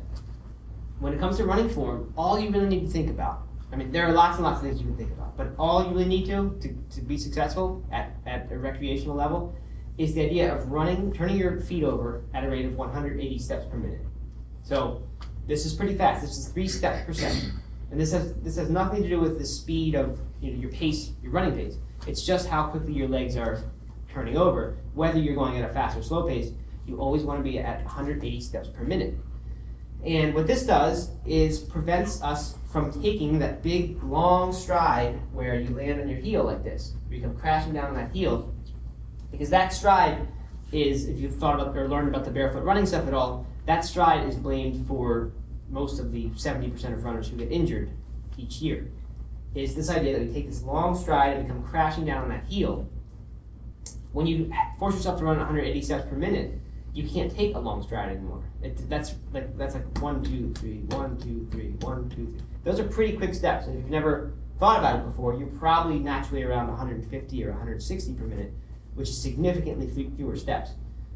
when 1.00 1.14
it 1.14 1.20
comes 1.20 1.38
to 1.38 1.46
running 1.46 1.70
form, 1.70 2.14
all 2.18 2.38
you 2.40 2.50
really 2.50 2.68
need 2.68 2.82
to 2.82 2.92
think 2.92 3.10
about 3.10 3.48
I 3.72 3.76
mean, 3.76 3.92
there 3.92 4.08
are 4.08 4.14
lots 4.14 4.38
and 4.38 4.46
lots 4.46 4.60
of 4.60 4.66
things 4.66 4.80
you 4.80 4.88
can 4.88 4.96
think 4.96 5.12
about, 5.12 5.36
but 5.36 5.48
all 5.60 5.84
you 5.84 5.90
really 5.90 6.06
need 6.06 6.26
to, 6.28 6.58
to, 6.62 6.74
to 6.96 7.02
be 7.02 7.18
successful 7.18 7.84
at, 7.92 8.12
at 8.38 8.52
a 8.52 8.58
recreational 8.58 9.16
level 9.16 9.56
is 9.98 10.14
the 10.14 10.24
idea 10.24 10.54
of 10.54 10.72
running, 10.72 11.12
turning 11.12 11.38
your 11.38 11.60
feet 11.60 11.84
over 11.84 12.24
at 12.34 12.44
a 12.44 12.50
rate 12.50 12.66
of 12.66 12.76
180 12.76 13.40
steps 13.40 13.66
per 13.66 13.78
minute. 13.78 14.02
So 14.64 15.04
this 15.48 15.66
is 15.66 15.74
pretty 15.74 15.96
fast. 15.96 16.22
This 16.22 16.38
is 16.38 16.48
three 16.50 16.68
steps 16.68 17.06
per 17.06 17.14
second. 17.14 17.54
And 17.90 18.00
this 18.00 18.12
has 18.12 18.34
this 18.36 18.58
has 18.58 18.70
nothing 18.70 19.02
to 19.04 19.10
do 19.10 19.20
with 19.20 19.40
the 19.40 19.46
speed 19.46 19.96
of 19.96 20.20
you 20.42 20.52
know, 20.52 20.60
your 20.60 20.72
pace, 20.72 21.12
your 21.24 21.32
running 21.32 21.56
pace. 21.56 21.78
It's 22.06 22.24
just 22.26 22.48
how 22.48 22.68
quickly 22.68 22.94
your 22.94 23.08
legs 23.08 23.38
are 23.38 23.64
turning 24.14 24.38
over. 24.38 24.78
Whether 24.94 25.20
you're 25.20 25.36
going 25.36 25.58
at 25.58 25.70
a 25.70 25.74
fast 25.74 25.98
or 25.98 26.04
slow 26.04 26.28
pace, 26.28 26.52
you 26.86 27.00
always 27.00 27.24
want 27.24 27.40
to 27.40 27.44
be 27.44 27.60
at 27.60 27.84
180 27.86 28.42
steps 28.42 28.68
per 28.68 28.84
minute. 28.84 29.16
And 30.06 30.36
what 30.36 30.48
this 30.48 30.66
does 30.66 31.10
is 31.26 31.60
prevents 31.60 32.22
us 32.22 32.56
from 32.72 32.92
taking 33.02 33.40
that 33.40 33.64
big, 33.64 34.02
long 34.04 34.54
stride 34.54 35.20
where 35.34 35.60
you 35.60 35.76
land 35.76 36.00
on 36.00 36.08
your 36.08 36.20
heel 36.20 36.44
like 36.44 36.64
this. 36.64 36.94
You 37.18 37.24
come 37.24 37.36
crashing 37.36 37.74
down 37.74 37.86
on 37.86 37.96
that 37.96 38.12
heel. 38.12 38.54
Because 39.32 39.50
that 39.50 39.74
stride 39.74 40.28
is, 40.72 41.08
if 41.08 41.20
you've 41.20 41.36
thought 41.36 41.60
about 41.60 41.76
or 41.76 41.88
learned 41.88 42.10
about 42.10 42.26
the 42.26 42.32
barefoot 42.32 42.64
running 42.64 42.86
stuff 42.86 43.08
at 43.08 43.14
all, 43.16 43.48
that 43.66 43.84
stride 43.84 44.30
is 44.30 44.36
blamed 44.36 44.88
for 44.88 45.32
most 45.70 46.00
of 46.00 46.12
the 46.12 46.30
70% 46.30 46.94
of 46.94 47.04
runners 47.04 47.28
who 47.28 47.38
get 47.38 47.52
injured 47.52 47.90
each 48.38 48.62
year. 48.62 48.88
Is 49.56 49.74
this 49.74 49.90
idea 49.90 50.14
that 50.14 50.28
we 50.28 50.32
take 50.32 50.48
this 50.48 50.62
long 50.62 50.96
stride 50.96 51.38
and 51.38 51.44
we 51.44 51.50
come 51.50 51.64
crashing 51.64 52.06
down 52.06 52.24
on 52.24 52.30
that 52.30 52.46
heel. 52.46 52.88
When 54.12 54.28
you 54.28 54.54
force 54.78 54.94
yourself 54.94 55.18
to 55.18 55.26
run 55.26 55.38
180 55.38 55.82
steps 55.82 56.08
per 56.08 56.16
minute, 56.16 56.60
you 56.94 57.08
can't 57.08 57.36
take 57.36 57.56
a 57.56 57.60
long 57.60 57.82
stride 57.82 58.10
anymore. 58.10 58.44
It, 58.62 58.88
that's 58.90 59.16
like 59.34 59.58
that's 59.58 59.74
like 59.74 60.02
one, 60.02 60.24
two, 60.24 60.54
three, 60.54 60.82
one, 60.90 61.18
two, 61.18 61.48
three, 61.52 61.70
one, 61.82 62.10
two, 62.10 62.28
three. 62.28 62.42
Those 62.64 62.80
are 62.80 62.86
pretty 62.86 63.18
quick 63.18 63.34
steps. 63.34 63.68
If 63.68 63.76
you've 63.76 63.90
never 63.90 64.34
thought 64.60 64.80
about 64.80 65.00
it 65.00 65.06
before, 65.06 65.34
you're 65.34 65.48
probably 65.48 66.00
naturally 66.00 66.44
around 66.44 66.68
150 66.68 67.46
or 67.46 67.50
160 67.52 68.14
per 68.14 68.24
minute, 68.26 68.52
which 68.96 69.10
is 69.10 69.22
significantly 69.22 69.88
fewer 70.16 70.36
steps. 70.36 70.72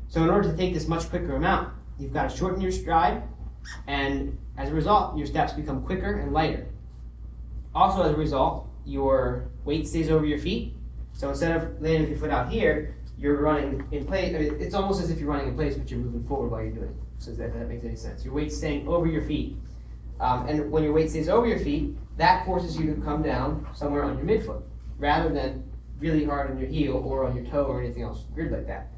So 0.09 0.23
in 0.23 0.29
order 0.29 0.51
to 0.51 0.57
take 0.57 0.73
this 0.73 0.87
much 0.87 1.09
quicker 1.09 1.35
amount, 1.35 1.73
you've 1.97 2.13
got 2.13 2.29
to 2.29 2.37
shorten 2.37 2.61
your 2.61 2.71
stride, 2.71 3.23
and 3.87 4.37
as 4.57 4.69
a 4.69 4.73
result, 4.73 5.17
your 5.17 5.27
steps 5.27 5.53
become 5.53 5.83
quicker 5.83 6.19
and 6.19 6.33
lighter. 6.33 6.67
Also, 7.73 8.03
as 8.03 8.13
a 8.13 8.17
result, 8.17 8.67
your 8.85 9.45
weight 9.63 9.87
stays 9.87 10.09
over 10.09 10.25
your 10.25 10.39
feet. 10.39 10.73
So 11.13 11.29
instead 11.29 11.55
of 11.55 11.81
landing 11.81 12.09
your 12.09 12.17
foot 12.17 12.31
out 12.31 12.49
here, 12.49 12.95
you're 13.17 13.37
running 13.37 13.87
in 13.91 14.05
place. 14.05 14.35
I 14.35 14.39
mean, 14.39 14.57
it's 14.59 14.73
almost 14.73 15.01
as 15.01 15.09
if 15.09 15.19
you're 15.19 15.29
running 15.29 15.49
in 15.49 15.55
place, 15.55 15.75
but 15.75 15.89
you're 15.89 15.99
moving 15.99 16.23
forward 16.25 16.51
while 16.51 16.61
you're 16.61 16.71
doing 16.71 16.89
it. 16.89 16.95
So 17.19 17.31
that, 17.31 17.53
that 17.53 17.69
makes 17.69 17.85
any 17.85 17.95
sense. 17.95 18.25
Your 18.25 18.33
weight's 18.33 18.57
staying 18.57 18.87
over 18.87 19.05
your 19.05 19.21
feet. 19.21 19.55
Um, 20.19 20.47
and 20.47 20.71
when 20.71 20.83
your 20.83 20.93
weight 20.93 21.09
stays 21.09 21.29
over 21.29 21.47
your 21.47 21.59
feet, 21.59 21.95
that 22.21 22.45
forces 22.45 22.77
you 22.77 22.93
to 22.93 23.01
come 23.01 23.23
down 23.23 23.65
somewhere 23.73 24.03
on 24.03 24.15
your 24.15 24.25
midfoot, 24.25 24.61
rather 24.99 25.33
than 25.33 25.63
really 25.99 26.23
hard 26.23 26.51
on 26.51 26.57
your 26.59 26.69
heel 26.69 26.93
or 26.93 27.25
on 27.25 27.35
your 27.35 27.45
toe 27.45 27.65
or 27.65 27.81
anything 27.81 28.03
else 28.03 28.25
weird 28.35 28.51
like 28.51 28.67
that. 28.67 28.91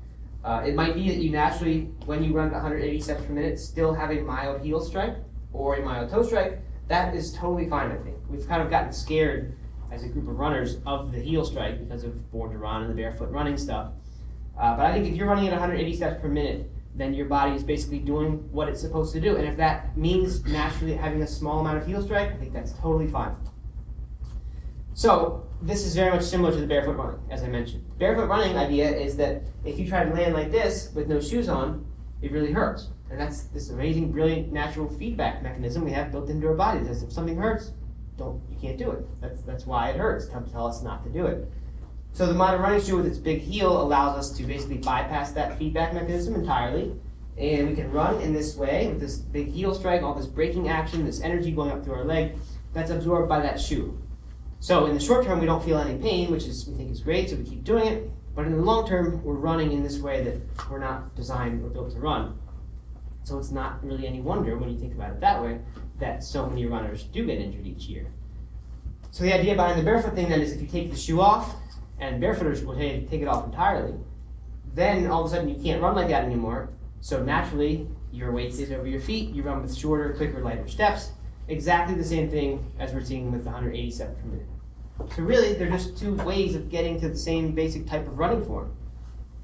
Uh, 0.43 0.61
it 0.65 0.75
might 0.75 0.93
be 0.93 1.07
that 1.07 1.17
you 1.17 1.31
naturally, 1.31 1.83
when 2.05 2.21
you 2.21 2.33
run 2.33 2.51
180 2.51 2.99
steps 2.99 3.23
per 3.23 3.31
minute, 3.31 3.57
still 3.59 3.93
have 3.93 4.11
a 4.11 4.19
mild 4.21 4.61
heel 4.61 4.81
strike 4.81 5.15
or 5.53 5.75
a 5.75 5.85
mild 5.85 6.09
toe 6.09 6.21
strike. 6.21 6.59
That 6.89 7.15
is 7.15 7.33
totally 7.33 7.69
fine, 7.69 7.91
I 7.91 7.95
think. 7.95 8.17
We've 8.29 8.45
kind 8.45 8.61
of 8.61 8.69
gotten 8.69 8.91
scared 8.91 9.55
as 9.89 10.03
a 10.03 10.09
group 10.09 10.27
of 10.27 10.37
runners 10.37 10.77
of 10.85 11.13
the 11.13 11.19
heel 11.19 11.45
strike 11.45 11.79
because 11.79 12.03
of 12.03 12.31
Born 12.31 12.51
to 12.51 12.57
Run 12.57 12.81
and 12.81 12.91
the 12.91 12.95
barefoot 12.95 13.29
running 13.29 13.57
stuff. 13.57 13.91
Uh, 14.59 14.75
but 14.75 14.85
I 14.85 14.91
think 14.91 15.07
if 15.07 15.15
you're 15.15 15.27
running 15.27 15.47
at 15.47 15.53
180 15.53 15.95
steps 15.95 16.21
per 16.21 16.27
minute, 16.27 16.69
then 16.95 17.13
your 17.13 17.25
body 17.25 17.55
is 17.55 17.63
basically 17.63 17.99
doing 17.99 18.33
what 18.51 18.69
it's 18.69 18.81
supposed 18.81 19.13
to 19.13 19.19
do. 19.19 19.35
And 19.35 19.47
if 19.47 19.57
that 19.57 19.97
means 19.97 20.45
naturally 20.45 20.95
having 20.95 21.21
a 21.21 21.27
small 21.27 21.59
amount 21.59 21.77
of 21.77 21.87
heel 21.87 22.01
strike, 22.03 22.31
I 22.31 22.35
think 22.35 22.53
that's 22.53 22.73
totally 22.73 23.07
fine. 23.07 23.35
So 24.93 25.47
this 25.61 25.85
is 25.85 25.95
very 25.95 26.11
much 26.11 26.23
similar 26.23 26.51
to 26.51 26.57
the 26.57 26.67
barefoot 26.67 26.97
running, 26.97 27.19
as 27.31 27.41
I 27.41 27.47
mentioned. 27.47 27.83
Barefoot 27.97 28.27
running 28.27 28.57
idea 28.57 28.89
is 28.89 29.15
that 29.17 29.41
if 29.65 29.79
you 29.79 29.87
try 29.87 30.03
to 30.03 30.13
land 30.13 30.33
like 30.33 30.51
this 30.51 30.91
with 30.93 31.07
no 31.07 31.19
shoes 31.19 31.49
on, 31.49 31.85
it 32.21 32.31
really 32.31 32.51
hurts. 32.51 32.89
And 33.09 33.19
that's 33.19 33.43
this 33.45 33.69
amazing, 33.69 34.11
brilliant 34.11 34.51
natural 34.51 34.87
feedback 34.87 35.41
mechanism 35.41 35.83
we 35.83 35.91
have 35.91 36.11
built 36.11 36.29
into 36.29 36.47
our 36.47 36.55
bodies. 36.55 36.87
As 36.87 37.03
if 37.03 37.11
something 37.11 37.37
hurts, 37.37 37.71
don't 38.17 38.41
you 38.49 38.57
can't 38.59 38.77
do 38.77 38.91
it. 38.91 39.05
That's 39.21 39.41
that's 39.43 39.65
why 39.65 39.89
it 39.89 39.97
hurts. 39.97 40.27
To 40.27 40.41
tell 40.51 40.67
us 40.67 40.83
not 40.83 41.03
to 41.03 41.09
do 41.09 41.25
it. 41.25 41.47
So 42.13 42.27
the 42.27 42.33
modern 42.35 42.61
running 42.61 42.81
shoe 42.81 42.95
with 42.95 43.07
its 43.07 43.17
big 43.17 43.41
heel 43.41 43.81
allows 43.81 44.17
us 44.17 44.37
to 44.37 44.43
basically 44.43 44.77
bypass 44.77 45.31
that 45.31 45.57
feedback 45.57 45.93
mechanism 45.95 46.35
entirely. 46.35 46.95
And 47.37 47.69
we 47.69 47.75
can 47.75 47.91
run 47.91 48.21
in 48.21 48.33
this 48.33 48.55
way 48.55 48.87
with 48.87 48.99
this 48.99 49.17
big 49.17 49.47
heel 49.47 49.73
strike, 49.73 50.03
all 50.03 50.13
this 50.13 50.27
braking 50.27 50.69
action, 50.69 51.05
this 51.05 51.21
energy 51.21 51.51
going 51.51 51.71
up 51.71 51.83
through 51.83 51.95
our 51.95 52.05
leg, 52.05 52.33
that's 52.71 52.91
absorbed 52.91 53.27
by 53.27 53.41
that 53.41 53.59
shoe. 53.59 53.99
So 54.59 54.85
in 54.85 54.93
the 54.93 54.99
short 54.99 55.25
term, 55.25 55.39
we 55.39 55.47
don't 55.47 55.65
feel 55.65 55.79
any 55.79 55.99
pain, 55.99 56.29
which 56.29 56.45
is 56.45 56.67
we 56.67 56.75
think 56.75 56.91
is 56.91 57.01
great, 57.01 57.31
so 57.31 57.35
we 57.35 57.43
keep 57.43 57.63
doing 57.63 57.87
it. 57.87 58.11
But 58.35 58.45
in 58.45 58.51
the 58.51 58.59
long 58.59 58.87
term, 58.87 59.23
we're 59.23 59.33
running 59.33 59.71
in 59.71 59.81
this 59.81 59.97
way 59.97 60.23
that 60.23 60.69
we're 60.69 60.79
not 60.79 61.15
designed 61.15 61.65
or 61.65 61.69
built 61.69 61.91
to 61.93 61.99
run. 61.99 62.37
So 63.23 63.39
it's 63.39 63.51
not 63.51 63.83
really 63.83 64.05
any 64.05 64.21
wonder 64.21 64.55
when 64.55 64.69
you 64.69 64.77
think 64.77 64.93
about 64.93 65.11
it 65.11 65.21
that 65.21 65.41
way 65.41 65.59
that 65.99 66.23
so 66.23 66.47
many 66.47 66.67
runners 66.67 67.03
do 67.03 67.25
get 67.25 67.39
injured 67.39 67.65
each 67.65 67.85
year. 67.85 68.05
So 69.11 69.23
the 69.23 69.33
idea 69.33 69.55
behind 69.55 69.79
the 69.79 69.83
barefoot 69.83 70.13
thing 70.13 70.29
then 70.29 70.41
is 70.41 70.51
if 70.51 70.61
you 70.61 70.67
take 70.67 70.91
the 70.91 70.97
shoe 70.97 71.19
off, 71.19 71.55
and 71.99 72.21
barefooters 72.21 72.63
will 72.65 72.75
take 72.75 73.21
it 73.21 73.27
off 73.27 73.45
entirely, 73.45 73.93
then 74.73 75.07
all 75.07 75.21
of 75.21 75.27
a 75.27 75.35
sudden 75.35 75.49
you 75.49 75.61
can't 75.61 75.81
run 75.81 75.95
like 75.95 76.09
that 76.09 76.23
anymore. 76.23 76.69
So 77.01 77.23
naturally, 77.23 77.87
your 78.11 78.31
weight 78.31 78.53
stays 78.53 78.71
over 78.71 78.87
your 78.87 79.01
feet. 79.01 79.29
You 79.29 79.43
run 79.43 79.61
with 79.61 79.75
shorter, 79.75 80.13
quicker, 80.13 80.41
lighter 80.41 80.67
steps. 80.67 81.11
Exactly 81.47 81.95
the 81.95 82.03
same 82.03 82.29
thing 82.29 82.65
as 82.79 82.93
we're 82.93 83.03
seeing 83.03 83.31
with 83.31 83.43
the 83.43 83.49
180 83.49 83.91
steps 83.91 84.15
per 84.21 84.27
minute. 84.27 84.45
So 85.15 85.23
really, 85.23 85.53
they're 85.53 85.69
just 85.69 85.97
two 85.97 86.13
ways 86.15 86.55
of 86.55 86.69
getting 86.69 86.99
to 87.01 87.09
the 87.09 87.17
same 87.17 87.53
basic 87.53 87.87
type 87.87 88.07
of 88.07 88.17
running 88.17 88.45
form. 88.45 88.71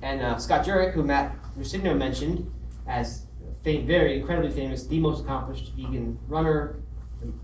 And 0.01 0.21
uh, 0.21 0.37
Scott 0.37 0.65
Jurek, 0.65 0.93
who 0.93 1.03
Matt 1.03 1.35
Ruscigno 1.57 1.97
mentioned 1.97 2.49
as 2.87 3.25
fam- 3.63 3.85
very 3.85 4.19
incredibly 4.19 4.51
famous, 4.51 4.85
the 4.85 4.99
most 4.99 5.23
accomplished 5.23 5.73
vegan 5.75 6.17
runner, 6.27 6.77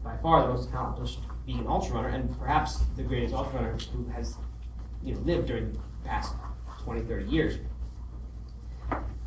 by 0.03 0.15
far 0.17 0.43
the 0.43 0.53
most 0.53 0.69
accomplished 0.69 1.19
vegan 1.45 1.67
ultra 1.67 1.95
runner, 1.95 2.09
and 2.09 2.39
perhaps 2.39 2.77
the 2.95 3.03
greatest 3.03 3.33
ultra 3.33 3.59
runner 3.59 3.77
who 3.91 4.07
has 4.09 4.37
you 5.05 5.13
know 5.13 5.21
lived 5.21 5.47
during 5.47 5.71
the 5.71 5.79
past 6.03 6.33
20, 6.83 7.01
30 7.01 7.25
years. 7.25 7.57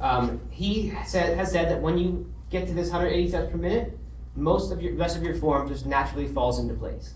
Um, 0.01 0.41
he 0.51 0.93
said, 1.07 1.37
has 1.37 1.51
said 1.51 1.71
that 1.71 1.81
when 1.81 1.99
you 1.99 2.33
get 2.51 2.67
to 2.69 2.75
this 2.75 2.89
180 2.91 3.29
steps 3.29 3.51
per 3.51 3.59
minute, 3.59 3.99
most 4.37 4.71
of 4.71 4.81
your 4.81 4.95
rest 4.95 5.17
of 5.17 5.23
your 5.23 5.35
form 5.35 5.69
just 5.69 5.87
naturally 5.87 6.29
falls 6.29 6.59
into 6.61 6.75
place. 6.75 7.15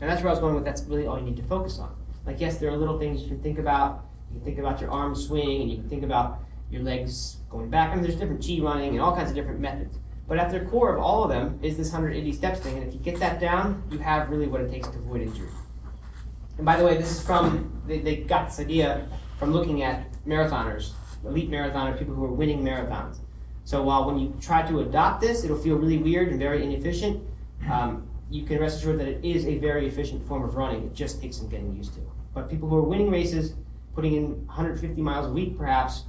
And 0.00 0.08
that's 0.08 0.22
where 0.22 0.28
I 0.28 0.32
was 0.32 0.40
going 0.40 0.54
with. 0.54 0.64
That's 0.64 0.82
really 0.82 1.06
all 1.06 1.18
you 1.18 1.24
need 1.24 1.36
to 1.36 1.42
focus 1.42 1.78
on. 1.78 1.94
Like 2.26 2.40
yes, 2.40 2.58
there 2.58 2.70
are 2.70 2.76
little 2.76 2.98
things 2.98 3.22
you 3.22 3.28
can 3.28 3.42
think 3.42 3.58
about. 3.58 4.06
You 4.30 4.36
can 4.36 4.44
think 4.44 4.58
about 4.58 4.80
your 4.80 4.90
arm 4.90 5.14
swing, 5.14 5.62
and 5.62 5.70
you 5.70 5.78
can 5.78 5.88
think 5.88 6.04
about 6.04 6.40
your 6.70 6.82
legs 6.82 7.38
going 7.50 7.68
back. 7.68 7.90
I 7.90 7.94
mean, 7.94 8.02
there's 8.02 8.14
different 8.16 8.46
chi 8.46 8.58
running 8.60 8.90
and 8.90 9.00
all 9.00 9.14
kinds 9.14 9.30
of 9.30 9.36
different 9.36 9.60
methods. 9.60 9.98
But 10.28 10.38
at 10.38 10.52
the 10.52 10.60
core 10.60 10.94
of 10.94 11.02
all 11.02 11.24
of 11.24 11.30
them 11.30 11.58
is 11.60 11.76
this 11.76 11.88
180 11.88 12.32
steps 12.32 12.60
thing, 12.60 12.76
and 12.78 12.86
if 12.86 12.94
you 12.94 13.00
get 13.00 13.18
that 13.18 13.40
down, 13.40 13.82
you 13.90 13.98
have 13.98 14.30
really 14.30 14.46
what 14.46 14.60
it 14.60 14.70
takes 14.70 14.86
to 14.88 14.98
avoid 14.98 15.22
injury. 15.22 15.48
And 16.60 16.66
by 16.66 16.76
the 16.76 16.84
way, 16.84 16.98
this 16.98 17.10
is 17.10 17.22
from 17.22 17.72
they, 17.86 18.00
they 18.00 18.16
got 18.16 18.48
this 18.48 18.60
idea 18.60 19.08
from 19.38 19.50
looking 19.50 19.82
at 19.82 20.12
marathoners, 20.26 20.90
elite 21.24 21.50
marathoners, 21.50 21.98
people 21.98 22.14
who 22.14 22.22
are 22.26 22.34
winning 22.34 22.62
marathons. 22.62 23.16
So 23.64 23.82
while 23.82 24.04
when 24.04 24.18
you 24.18 24.36
try 24.42 24.68
to 24.68 24.80
adopt 24.80 25.22
this, 25.22 25.42
it'll 25.42 25.56
feel 25.56 25.76
really 25.76 25.96
weird 25.96 26.28
and 26.28 26.38
very 26.38 26.62
inefficient. 26.62 27.26
Um, 27.72 28.06
you 28.28 28.44
can 28.44 28.58
rest 28.58 28.78
assured 28.78 29.00
that 29.00 29.08
it 29.08 29.24
is 29.24 29.46
a 29.46 29.56
very 29.56 29.88
efficient 29.88 30.28
form 30.28 30.44
of 30.44 30.54
running. 30.54 30.84
It 30.84 30.92
just 30.92 31.22
takes 31.22 31.38
some 31.38 31.48
getting 31.48 31.74
used 31.74 31.94
to. 31.94 32.00
But 32.34 32.50
people 32.50 32.68
who 32.68 32.76
are 32.76 32.82
winning 32.82 33.10
races, 33.10 33.54
putting 33.94 34.12
in 34.12 34.46
150 34.46 35.00
miles 35.00 35.28
a 35.28 35.32
week, 35.32 35.56
perhaps, 35.56 36.02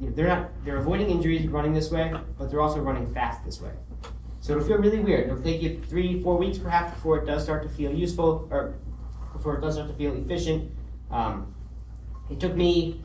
you 0.00 0.06
know, 0.06 0.14
they're 0.14 0.28
not 0.28 0.50
they're 0.64 0.76
avoiding 0.76 1.10
injuries 1.10 1.48
running 1.48 1.74
this 1.74 1.90
way, 1.90 2.14
but 2.38 2.48
they're 2.48 2.60
also 2.60 2.78
running 2.78 3.12
fast 3.12 3.44
this 3.44 3.60
way. 3.60 3.72
So 4.40 4.52
it'll 4.52 4.68
feel 4.68 4.78
really 4.78 5.00
weird. 5.00 5.30
It'll 5.30 5.42
take 5.42 5.62
you 5.62 5.82
three, 5.88 6.22
four 6.22 6.38
weeks 6.38 6.58
perhaps 6.58 6.94
before 6.94 7.18
it 7.18 7.26
does 7.26 7.42
start 7.42 7.64
to 7.64 7.68
feel 7.68 7.92
useful, 7.92 8.46
or 8.52 8.76
it 9.54 9.60
does 9.60 9.74
start 9.74 9.88
to 9.88 9.94
feel 9.94 10.14
efficient. 10.14 10.70
Um, 11.10 11.54
it 12.30 12.40
took 12.40 12.54
me 12.54 13.02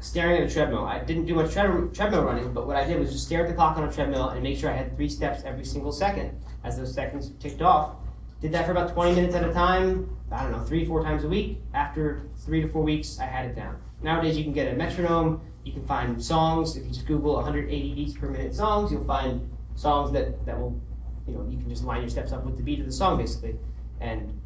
staring 0.00 0.42
at 0.42 0.50
a 0.50 0.52
treadmill. 0.52 0.84
I 0.84 0.98
didn't 0.98 1.26
do 1.26 1.34
much 1.34 1.52
tread- 1.52 1.94
treadmill 1.94 2.24
running, 2.24 2.52
but 2.52 2.66
what 2.66 2.76
I 2.76 2.84
did 2.84 2.98
was 2.98 3.12
just 3.12 3.26
stare 3.26 3.42
at 3.42 3.48
the 3.48 3.54
clock 3.54 3.76
on 3.76 3.88
a 3.88 3.92
treadmill 3.92 4.30
and 4.30 4.42
make 4.42 4.58
sure 4.58 4.70
I 4.70 4.76
had 4.76 4.94
three 4.96 5.08
steps 5.08 5.42
every 5.44 5.64
single 5.64 5.92
second 5.92 6.38
as 6.64 6.76
those 6.76 6.92
seconds 6.92 7.32
ticked 7.40 7.62
off. 7.62 7.96
Did 8.40 8.52
that 8.52 8.64
for 8.64 8.72
about 8.72 8.94
20 8.94 9.14
minutes 9.14 9.34
at 9.34 9.48
a 9.48 9.52
time. 9.52 10.16
I 10.30 10.42
don't 10.42 10.52
know, 10.52 10.64
three, 10.64 10.84
four 10.84 11.02
times 11.02 11.24
a 11.24 11.28
week. 11.28 11.60
After 11.74 12.22
three 12.44 12.62
to 12.62 12.68
four 12.68 12.82
weeks, 12.82 13.18
I 13.18 13.24
had 13.24 13.46
it 13.46 13.56
down. 13.56 13.76
Nowadays, 14.02 14.36
you 14.36 14.44
can 14.44 14.52
get 14.52 14.72
a 14.72 14.76
metronome. 14.76 15.40
You 15.64 15.72
can 15.72 15.84
find 15.84 16.22
songs. 16.22 16.76
If 16.76 16.84
you 16.84 16.90
just 16.90 17.06
Google 17.06 17.34
180 17.34 17.94
beats 17.94 18.14
per 18.14 18.28
minute 18.28 18.54
songs, 18.54 18.90
you'll 18.90 19.04
find 19.04 19.50
songs 19.74 20.12
that, 20.12 20.44
that 20.46 20.58
will, 20.58 20.80
you 21.26 21.34
know, 21.34 21.46
you 21.50 21.58
can 21.58 21.68
just 21.68 21.84
line 21.84 22.00
your 22.00 22.10
steps 22.10 22.32
up 22.32 22.44
with 22.44 22.56
the 22.56 22.62
beat 22.62 22.80
of 22.80 22.86
the 22.86 22.92
song 22.92 23.18
basically, 23.18 23.56
and 24.00 24.39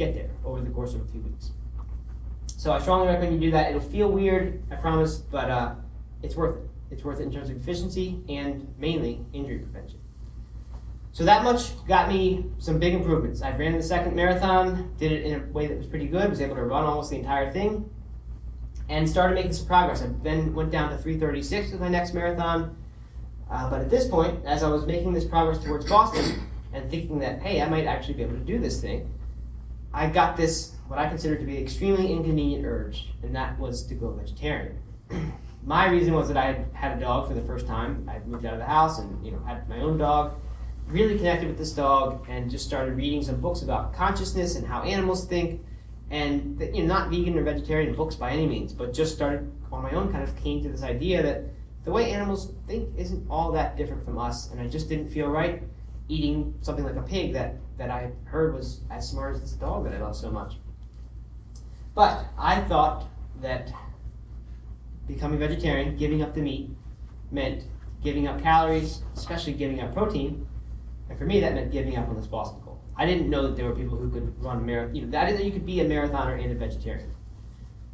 get 0.00 0.14
there 0.14 0.30
over 0.46 0.62
the 0.62 0.70
course 0.70 0.94
of 0.94 1.02
a 1.02 1.04
few 1.04 1.20
weeks. 1.20 1.50
So 2.56 2.72
I 2.72 2.80
strongly 2.80 3.08
recommend 3.08 3.34
you 3.34 3.40
do 3.40 3.50
that. 3.52 3.68
It'll 3.68 3.80
feel 3.80 4.10
weird, 4.10 4.62
I 4.70 4.76
promise, 4.76 5.18
but 5.18 5.50
uh, 5.50 5.74
it's 6.22 6.36
worth 6.36 6.56
it. 6.56 6.68
It's 6.90 7.04
worth 7.04 7.20
it 7.20 7.24
in 7.24 7.32
terms 7.32 7.50
of 7.50 7.56
efficiency 7.56 8.18
and 8.28 8.66
mainly 8.78 9.20
injury 9.32 9.58
prevention. 9.58 9.98
So 11.12 11.24
that 11.24 11.44
much 11.44 11.62
got 11.86 12.08
me 12.08 12.46
some 12.58 12.78
big 12.78 12.94
improvements. 12.94 13.42
I 13.42 13.54
ran 13.56 13.76
the 13.76 13.82
second 13.82 14.16
marathon, 14.16 14.94
did 14.98 15.12
it 15.12 15.24
in 15.24 15.40
a 15.40 15.52
way 15.52 15.66
that 15.66 15.76
was 15.76 15.86
pretty 15.86 16.06
good, 16.06 16.30
was 16.30 16.40
able 16.40 16.56
to 16.56 16.62
run 16.62 16.84
almost 16.84 17.10
the 17.10 17.16
entire 17.16 17.52
thing, 17.52 17.88
and 18.88 19.08
started 19.08 19.34
making 19.34 19.52
some 19.52 19.66
progress. 19.66 20.02
I 20.02 20.08
then 20.22 20.54
went 20.54 20.70
down 20.70 20.90
to 20.90 20.96
336 20.96 21.72
with 21.72 21.80
my 21.80 21.88
next 21.88 22.14
marathon. 22.14 22.74
Uh, 23.50 23.68
but 23.68 23.80
at 23.80 23.90
this 23.90 24.08
point, 24.08 24.44
as 24.46 24.62
I 24.62 24.68
was 24.68 24.86
making 24.86 25.12
this 25.12 25.24
progress 25.24 25.62
towards 25.62 25.88
Boston 25.88 26.42
and 26.72 26.90
thinking 26.90 27.18
that, 27.18 27.42
hey, 27.42 27.60
I 27.60 27.68
might 27.68 27.86
actually 27.86 28.14
be 28.14 28.22
able 28.22 28.36
to 28.36 28.44
do 28.44 28.58
this 28.58 28.80
thing, 28.80 29.10
I 29.92 30.08
got 30.08 30.36
this, 30.36 30.72
what 30.86 30.98
I 30.98 31.08
consider 31.08 31.36
to 31.36 31.44
be 31.44 31.58
extremely 31.58 32.12
inconvenient 32.12 32.64
urge, 32.64 33.08
and 33.22 33.34
that 33.34 33.58
was 33.58 33.82
to 33.84 33.94
go 33.94 34.10
vegetarian. 34.12 34.78
my 35.64 35.90
reason 35.90 36.14
was 36.14 36.28
that 36.28 36.36
I 36.36 36.46
had 36.46 36.66
had 36.72 36.98
a 36.98 37.00
dog 37.00 37.28
for 37.28 37.34
the 37.34 37.42
first 37.42 37.66
time. 37.66 38.08
I'd 38.08 38.26
moved 38.26 38.46
out 38.46 38.52
of 38.52 38.60
the 38.60 38.66
house 38.66 38.98
and 38.98 39.24
you 39.24 39.32
know 39.32 39.40
had 39.40 39.68
my 39.68 39.80
own 39.80 39.98
dog. 39.98 40.34
Really 40.86 41.16
connected 41.16 41.48
with 41.48 41.58
this 41.58 41.72
dog 41.72 42.26
and 42.28 42.50
just 42.50 42.66
started 42.66 42.96
reading 42.96 43.22
some 43.22 43.40
books 43.40 43.62
about 43.62 43.94
consciousness 43.94 44.56
and 44.56 44.66
how 44.66 44.82
animals 44.82 45.26
think. 45.26 45.60
And 46.10 46.58
that, 46.58 46.74
you 46.74 46.82
know, 46.82 46.88
not 46.92 47.10
vegan 47.10 47.38
or 47.38 47.44
vegetarian 47.44 47.94
books 47.94 48.16
by 48.16 48.32
any 48.32 48.44
means, 48.44 48.72
but 48.72 48.92
just 48.92 49.14
started 49.14 49.52
on 49.70 49.82
my 49.84 49.92
own 49.92 50.10
kind 50.10 50.24
of 50.24 50.34
came 50.36 50.60
to 50.64 50.68
this 50.68 50.82
idea 50.82 51.22
that 51.22 51.44
the 51.84 51.92
way 51.92 52.12
animals 52.12 52.52
think 52.66 52.88
isn't 52.96 53.26
all 53.30 53.52
that 53.52 53.76
different 53.76 54.04
from 54.04 54.18
us, 54.18 54.50
and 54.50 54.60
I 54.60 54.66
just 54.66 54.88
didn't 54.88 55.10
feel 55.10 55.28
right 55.28 55.62
eating 56.10 56.54
something 56.60 56.84
like 56.84 56.96
a 56.96 57.02
pig 57.02 57.32
that, 57.34 57.56
that 57.78 57.90
I 57.90 58.10
heard 58.24 58.54
was 58.54 58.80
as 58.90 59.08
smart 59.08 59.36
as 59.36 59.40
this 59.40 59.52
dog 59.52 59.84
that 59.84 59.94
I 59.94 60.00
love 60.00 60.16
so 60.16 60.30
much. 60.30 60.54
But 61.94 62.26
I 62.38 62.60
thought 62.62 63.06
that 63.40 63.72
becoming 65.06 65.38
vegetarian, 65.38 65.96
giving 65.96 66.22
up 66.22 66.34
the 66.34 66.42
meat, 66.42 66.70
meant 67.30 67.64
giving 68.02 68.26
up 68.26 68.42
calories, 68.42 69.02
especially 69.14 69.52
giving 69.52 69.80
up 69.80 69.94
protein. 69.94 70.46
And 71.08 71.18
for 71.18 71.24
me, 71.24 71.40
that 71.40 71.54
meant 71.54 71.72
giving 71.72 71.96
up 71.96 72.08
on 72.08 72.16
this 72.16 72.26
Boston 72.26 72.60
goal. 72.64 72.80
I 72.96 73.06
didn't 73.06 73.30
know 73.30 73.42
that 73.42 73.56
there 73.56 73.66
were 73.66 73.74
people 73.74 73.96
who 73.96 74.10
could 74.10 74.42
run 74.42 74.58
a 74.58 74.60
marathon. 74.60 74.94
You 74.94 75.06
know, 75.06 75.18
I 75.18 75.26
didn't 75.26 75.40
know 75.40 75.46
you 75.46 75.52
could 75.52 75.66
be 75.66 75.80
a 75.80 75.84
marathoner 75.84 76.42
and 76.42 76.52
a 76.52 76.54
vegetarian. 76.54 77.12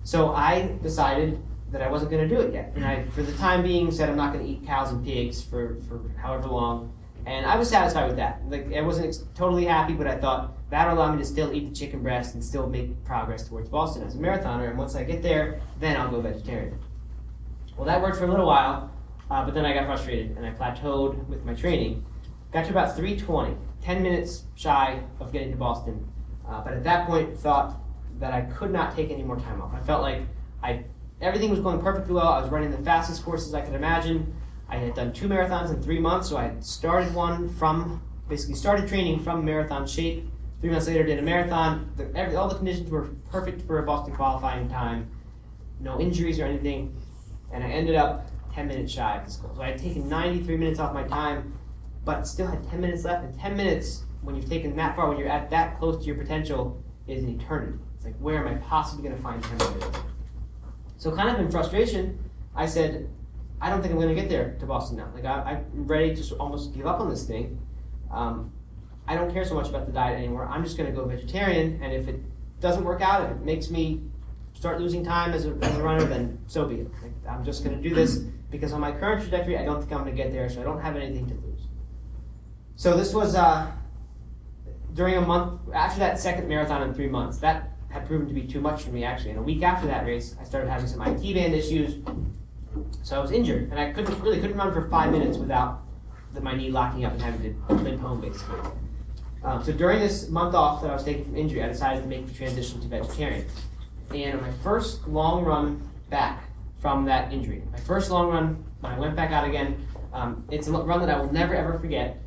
So 0.04 0.30
I 0.32 0.76
decided 0.82 1.42
that 1.72 1.82
I 1.82 1.90
wasn't 1.90 2.10
going 2.10 2.28
to 2.28 2.34
do 2.34 2.40
it 2.40 2.52
yet. 2.52 2.72
And 2.76 2.84
I, 2.84 3.04
for 3.08 3.22
the 3.22 3.32
time 3.32 3.62
being, 3.62 3.90
said 3.90 4.08
I'm 4.08 4.16
not 4.16 4.32
going 4.32 4.44
to 4.44 4.50
eat 4.50 4.66
cows 4.66 4.92
and 4.92 5.04
pigs 5.04 5.42
for, 5.42 5.76
for 5.88 6.00
however 6.16 6.48
long. 6.48 6.92
And 7.26 7.44
I 7.44 7.56
was 7.56 7.68
satisfied 7.68 8.06
with 8.06 8.16
that. 8.16 8.40
Like 8.48 8.72
I 8.72 8.82
wasn't 8.82 9.18
totally 9.34 9.64
happy, 9.64 9.94
but 9.94 10.06
I 10.06 10.16
thought 10.16 10.56
that'll 10.70 10.94
allow 10.94 11.12
me 11.12 11.18
to 11.18 11.24
still 11.24 11.52
eat 11.52 11.68
the 11.68 11.74
chicken 11.74 12.00
breast 12.00 12.34
and 12.34 12.42
still 12.42 12.68
make 12.68 13.04
progress 13.04 13.48
towards 13.48 13.68
Boston 13.68 14.04
as 14.04 14.14
a 14.14 14.18
marathoner. 14.18 14.68
And 14.68 14.78
once 14.78 14.94
I 14.94 15.02
get 15.02 15.22
there, 15.22 15.60
then 15.80 15.96
I'll 15.96 16.08
go 16.08 16.20
vegetarian. 16.20 16.78
Well, 17.76 17.86
that 17.86 18.00
worked 18.00 18.18
for 18.18 18.24
a 18.24 18.30
little 18.30 18.46
while, 18.46 18.90
uh, 19.28 19.44
but 19.44 19.54
then 19.54 19.66
I 19.66 19.74
got 19.74 19.86
frustrated 19.86 20.36
and 20.36 20.46
I 20.46 20.52
plateaued 20.52 21.26
with 21.26 21.44
my 21.44 21.52
training. 21.52 22.04
Got 22.52 22.66
to 22.66 22.70
about 22.70 22.96
320, 22.96 23.56
10 23.82 24.02
minutes 24.02 24.44
shy 24.54 25.02
of 25.18 25.32
getting 25.32 25.50
to 25.50 25.56
Boston. 25.56 26.08
Uh, 26.48 26.62
but 26.62 26.74
at 26.74 26.84
that 26.84 27.08
point, 27.08 27.36
thought 27.40 27.76
that 28.20 28.32
I 28.32 28.42
could 28.42 28.72
not 28.72 28.94
take 28.94 29.10
any 29.10 29.24
more 29.24 29.36
time 29.36 29.60
off. 29.60 29.74
I 29.74 29.80
felt 29.80 30.00
like 30.00 30.22
I 30.62 30.84
everything 31.20 31.50
was 31.50 31.58
going 31.58 31.80
perfectly 31.80 32.14
well. 32.14 32.28
I 32.28 32.40
was 32.40 32.50
running 32.50 32.70
the 32.70 32.78
fastest 32.78 33.24
courses 33.24 33.52
I 33.52 33.62
could 33.62 33.74
imagine. 33.74 34.32
I 34.68 34.76
had 34.76 34.94
done 34.94 35.12
two 35.12 35.28
marathons 35.28 35.70
in 35.70 35.82
three 35.82 36.00
months, 36.00 36.28
so 36.28 36.36
I 36.36 36.54
started 36.60 37.14
one 37.14 37.48
from 37.48 38.02
basically 38.28 38.56
started 38.56 38.88
training 38.88 39.20
from 39.20 39.44
marathon 39.44 39.86
shape. 39.86 40.28
Three 40.60 40.70
months 40.70 40.88
later, 40.88 41.04
did 41.04 41.18
a 41.18 41.22
marathon. 41.22 41.92
The, 41.96 42.10
every, 42.16 42.34
all 42.34 42.48
the 42.48 42.56
conditions 42.56 42.90
were 42.90 43.08
perfect 43.30 43.66
for 43.66 43.78
a 43.78 43.82
Boston 43.84 44.14
qualifying 44.16 44.68
time. 44.68 45.08
No 45.78 46.00
injuries 46.00 46.40
or 46.40 46.44
anything, 46.44 46.96
and 47.52 47.62
I 47.62 47.68
ended 47.68 47.94
up 47.94 48.28
10 48.54 48.66
minutes 48.66 48.92
shy 48.92 49.18
of 49.18 49.26
this 49.26 49.36
goal. 49.36 49.52
So 49.54 49.62
I 49.62 49.70
had 49.70 49.78
taken 49.78 50.08
93 50.08 50.56
minutes 50.56 50.80
off 50.80 50.94
my 50.94 51.04
time, 51.04 51.56
but 52.04 52.26
still 52.26 52.46
had 52.46 52.68
10 52.70 52.80
minutes 52.80 53.04
left. 53.04 53.24
And 53.24 53.38
10 53.38 53.56
minutes, 53.56 54.04
when 54.22 54.34
you've 54.34 54.48
taken 54.48 54.74
that 54.76 54.96
far, 54.96 55.08
when 55.08 55.18
you're 55.18 55.28
at 55.28 55.50
that 55.50 55.78
close 55.78 55.98
to 56.00 56.04
your 56.06 56.16
potential, 56.16 56.82
is 57.06 57.22
an 57.22 57.28
eternity. 57.28 57.78
It's 57.96 58.06
like, 58.06 58.16
where 58.16 58.44
am 58.44 58.52
I 58.52 58.58
possibly 58.60 59.04
going 59.04 59.16
to 59.16 59.22
find 59.22 59.42
10 59.42 59.58
minutes? 59.58 59.98
So, 60.96 61.14
kind 61.14 61.28
of 61.28 61.38
in 61.38 61.50
frustration, 61.50 62.18
I 62.54 62.64
said, 62.66 63.10
I 63.60 63.70
don't 63.70 63.80
think 63.80 63.92
I'm 63.92 64.00
going 64.00 64.14
to 64.14 64.20
get 64.20 64.28
there 64.28 64.56
to 64.60 64.66
Boston 64.66 64.98
now. 64.98 65.10
Like 65.14 65.24
I, 65.24 65.52
am 65.52 65.86
ready 65.86 66.14
to 66.14 66.34
almost 66.36 66.74
give 66.74 66.86
up 66.86 67.00
on 67.00 67.08
this 67.08 67.24
thing. 67.24 67.58
Um, 68.10 68.52
I 69.08 69.14
don't 69.14 69.32
care 69.32 69.44
so 69.44 69.54
much 69.54 69.68
about 69.68 69.86
the 69.86 69.92
diet 69.92 70.18
anymore. 70.18 70.46
I'm 70.46 70.62
just 70.62 70.76
going 70.76 70.90
to 70.90 70.94
go 70.94 71.06
vegetarian, 71.06 71.80
and 71.82 71.92
if 71.92 72.08
it 72.08 72.20
doesn't 72.60 72.84
work 72.84 73.00
out, 73.00 73.24
if 73.24 73.30
it 73.30 73.42
makes 73.42 73.70
me 73.70 74.02
start 74.54 74.80
losing 74.80 75.04
time 75.04 75.32
as 75.32 75.46
a, 75.46 75.50
as 75.62 75.76
a 75.76 75.82
runner, 75.82 76.04
then 76.04 76.38
so 76.46 76.66
be 76.66 76.76
it. 76.76 76.90
Like, 77.02 77.12
I'm 77.28 77.44
just 77.44 77.64
going 77.64 77.80
to 77.80 77.88
do 77.88 77.94
this 77.94 78.16
because 78.50 78.72
on 78.72 78.80
my 78.80 78.92
current 78.92 79.22
trajectory, 79.22 79.56
I 79.58 79.64
don't 79.64 79.80
think 79.80 79.92
I'm 79.92 80.00
going 80.04 80.16
to 80.16 80.22
get 80.22 80.32
there, 80.32 80.48
so 80.48 80.60
I 80.60 80.64
don't 80.64 80.80
have 80.80 80.96
anything 80.96 81.26
to 81.28 81.34
lose. 81.34 81.60
So 82.74 82.96
this 82.96 83.14
was 83.14 83.34
uh, 83.34 83.70
during 84.94 85.16
a 85.16 85.20
month 85.20 85.60
after 85.72 86.00
that 86.00 86.18
second 86.18 86.48
marathon 86.48 86.82
in 86.82 86.94
three 86.94 87.08
months. 87.08 87.38
That 87.38 87.70
had 87.88 88.06
proven 88.06 88.26
to 88.28 88.34
be 88.34 88.42
too 88.42 88.60
much 88.60 88.82
for 88.82 88.90
me 88.90 89.04
actually. 89.04 89.30
And 89.30 89.38
a 89.38 89.42
week 89.42 89.62
after 89.62 89.86
that 89.86 90.04
race, 90.04 90.34
I 90.40 90.44
started 90.44 90.68
having 90.68 90.86
some 90.86 91.00
IT 91.00 91.34
band 91.34 91.54
issues 91.54 91.94
so 93.02 93.16
I 93.16 93.18
was 93.20 93.30
injured, 93.30 93.70
and 93.70 93.78
I 93.78 93.92
couldn't 93.92 94.20
really 94.20 94.40
couldn't 94.40 94.56
run 94.56 94.72
for 94.72 94.88
five 94.88 95.12
minutes 95.12 95.38
without 95.38 95.82
the, 96.34 96.40
my 96.40 96.54
knee 96.54 96.70
locking 96.70 97.04
up 97.04 97.12
and 97.12 97.22
having 97.22 97.56
to 97.68 97.74
limp 97.74 98.00
home 98.00 98.20
basically. 98.20 98.58
Um, 99.44 99.62
so 99.62 99.72
during 99.72 100.00
this 100.00 100.28
month 100.28 100.54
off 100.54 100.82
that 100.82 100.90
I 100.90 100.94
was 100.94 101.04
taking 101.04 101.24
from 101.24 101.36
injury, 101.36 101.62
I 101.62 101.68
decided 101.68 102.02
to 102.02 102.08
make 102.08 102.26
the 102.26 102.34
transition 102.34 102.80
to 102.80 102.88
vegetarian. 102.88 103.46
And 104.14 104.40
my 104.40 104.50
first 104.62 105.06
long 105.06 105.44
run 105.44 105.88
back 106.10 106.44
from 106.80 107.04
that 107.04 107.32
injury, 107.32 107.62
my 107.72 107.78
first 107.80 108.10
long 108.10 108.28
run 108.28 108.64
when 108.80 108.92
I 108.92 108.98
went 108.98 109.16
back 109.16 109.32
out 109.32 109.46
again, 109.46 109.86
um, 110.12 110.44
it's 110.50 110.68
a 110.68 110.72
run 110.72 111.00
that 111.00 111.10
I 111.10 111.18
will 111.18 111.32
never 111.32 111.54
ever 111.54 111.78
forget 111.78 112.18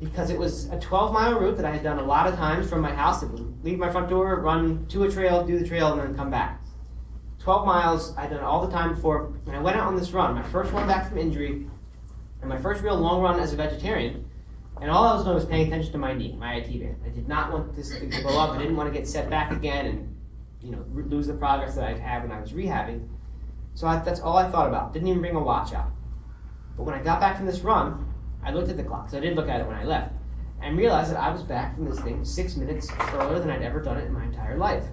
because 0.00 0.30
it 0.30 0.38
was 0.38 0.68
a 0.70 0.78
12 0.80 1.12
mile 1.12 1.38
route 1.38 1.56
that 1.56 1.66
I 1.66 1.70
had 1.70 1.82
done 1.82 1.98
a 1.98 2.04
lot 2.04 2.26
of 2.26 2.36
times 2.36 2.68
from 2.68 2.80
my 2.80 2.92
house. 2.92 3.22
It 3.22 3.30
would 3.30 3.64
leave 3.64 3.78
my 3.78 3.90
front 3.90 4.08
door, 4.08 4.40
run 4.40 4.86
to 4.86 5.04
a 5.04 5.10
trail, 5.10 5.46
do 5.46 5.58
the 5.58 5.66
trail, 5.66 5.92
and 5.92 6.00
then 6.00 6.14
come 6.16 6.30
back. 6.30 6.59
12 7.40 7.66
miles, 7.66 8.14
I'd 8.16 8.30
done 8.30 8.44
all 8.44 8.66
the 8.66 8.72
time 8.72 8.94
before. 8.94 9.32
When 9.44 9.56
I 9.56 9.60
went 9.60 9.76
out 9.76 9.86
on 9.86 9.96
this 9.96 10.12
run, 10.12 10.34
my 10.34 10.42
first 10.50 10.72
one 10.72 10.86
back 10.86 11.08
from 11.08 11.18
injury, 11.18 11.66
and 12.40 12.48
my 12.48 12.58
first 12.58 12.82
real 12.82 12.96
long 12.96 13.22
run 13.22 13.40
as 13.40 13.54
a 13.54 13.56
vegetarian, 13.56 14.28
and 14.80 14.90
all 14.90 15.04
I 15.04 15.14
was 15.14 15.24
doing 15.24 15.36
was 15.36 15.46
paying 15.46 15.66
attention 15.66 15.92
to 15.92 15.98
my 15.98 16.12
knee, 16.12 16.36
my 16.38 16.56
IT 16.56 16.80
band. 16.80 16.96
I 17.04 17.08
did 17.08 17.28
not 17.28 17.50
want 17.52 17.74
this 17.74 17.92
thing 17.92 18.10
to 18.10 18.22
go 18.22 18.38
up. 18.38 18.50
I 18.50 18.58
didn't 18.58 18.76
want 18.76 18.92
to 18.92 18.98
get 18.98 19.08
set 19.08 19.30
back 19.30 19.52
again 19.52 19.86
and, 19.86 20.16
you 20.62 20.70
know, 20.70 20.84
lose 20.92 21.26
the 21.26 21.34
progress 21.34 21.74
that 21.76 21.84
I'd 21.84 21.98
had 21.98 22.22
when 22.22 22.32
I 22.32 22.40
was 22.40 22.52
rehabbing. 22.52 23.08
So 23.74 23.86
I, 23.86 23.98
that's 24.00 24.20
all 24.20 24.36
I 24.36 24.50
thought 24.50 24.68
about. 24.68 24.92
Didn't 24.92 25.08
even 25.08 25.20
bring 25.20 25.36
a 25.36 25.42
watch 25.42 25.72
out. 25.72 25.90
But 26.76 26.84
when 26.84 26.94
I 26.94 27.02
got 27.02 27.20
back 27.20 27.36
from 27.36 27.46
this 27.46 27.60
run, 27.60 28.06
I 28.42 28.52
looked 28.52 28.68
at 28.68 28.76
the 28.76 28.84
clock. 28.84 29.10
So 29.10 29.16
I 29.16 29.20
did 29.20 29.36
look 29.36 29.48
at 29.48 29.60
it 29.60 29.66
when 29.66 29.76
I 29.76 29.84
left, 29.84 30.12
and 30.62 30.76
realized 30.76 31.10
that 31.10 31.20
I 31.20 31.30
was 31.30 31.42
back 31.42 31.74
from 31.74 31.88
this 31.88 32.00
thing 32.00 32.24
six 32.24 32.56
minutes 32.56 32.88
earlier 33.14 33.38
than 33.38 33.50
I'd 33.50 33.62
ever 33.62 33.80
done 33.80 33.96
it 33.96 34.06
in 34.06 34.12
my 34.12 34.24
entire 34.24 34.56
life. 34.56 34.84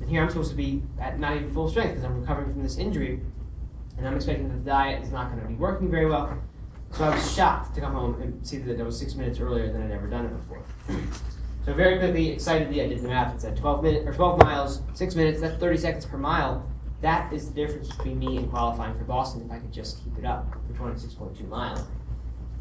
And 0.00 0.08
here 0.08 0.22
I'm 0.22 0.28
supposed 0.28 0.50
to 0.50 0.56
be 0.56 0.82
at 1.00 1.18
not 1.18 1.36
even 1.36 1.52
full 1.52 1.68
strength 1.68 1.90
because 1.90 2.04
I'm 2.04 2.20
recovering 2.20 2.52
from 2.52 2.62
this 2.62 2.78
injury, 2.78 3.20
and 3.96 4.06
I'm 4.06 4.16
expecting 4.16 4.48
that 4.48 4.64
the 4.64 4.70
diet 4.70 5.02
is 5.02 5.10
not 5.10 5.30
going 5.30 5.42
to 5.42 5.48
be 5.48 5.54
working 5.54 5.90
very 5.90 6.06
well. 6.06 6.38
So 6.92 7.04
I 7.04 7.14
was 7.14 7.34
shocked 7.34 7.74
to 7.74 7.80
come 7.80 7.92
home 7.92 8.20
and 8.22 8.46
see 8.46 8.58
that 8.58 8.80
I 8.80 8.82
was 8.84 8.98
six 8.98 9.14
minutes 9.14 9.40
earlier 9.40 9.72
than 9.72 9.82
I'd 9.82 9.90
ever 9.90 10.06
done 10.06 10.26
it 10.26 10.36
before. 10.36 10.62
So 11.64 11.72
very 11.72 11.98
quickly, 11.98 12.30
excitedly, 12.30 12.82
I 12.82 12.88
did 12.88 13.02
the 13.02 13.08
math. 13.08 13.34
It 13.34 13.40
said 13.40 13.56
12 13.56 13.82
minutes 13.82 14.06
or 14.06 14.12
12 14.12 14.38
miles, 14.40 14.82
six 14.92 15.14
minutes. 15.14 15.40
That's 15.40 15.58
30 15.58 15.78
seconds 15.78 16.06
per 16.06 16.18
mile. 16.18 16.64
That 17.00 17.32
is 17.32 17.48
the 17.48 17.54
difference 17.54 17.88
between 17.88 18.18
me 18.18 18.36
and 18.36 18.50
qualifying 18.50 18.96
for 18.96 19.04
Boston 19.04 19.42
if 19.44 19.50
I 19.50 19.58
could 19.58 19.72
just 19.72 20.04
keep 20.04 20.18
it 20.18 20.24
up 20.24 20.46
for 20.68 20.90
26.2 20.90 21.48
miles. 21.48 21.82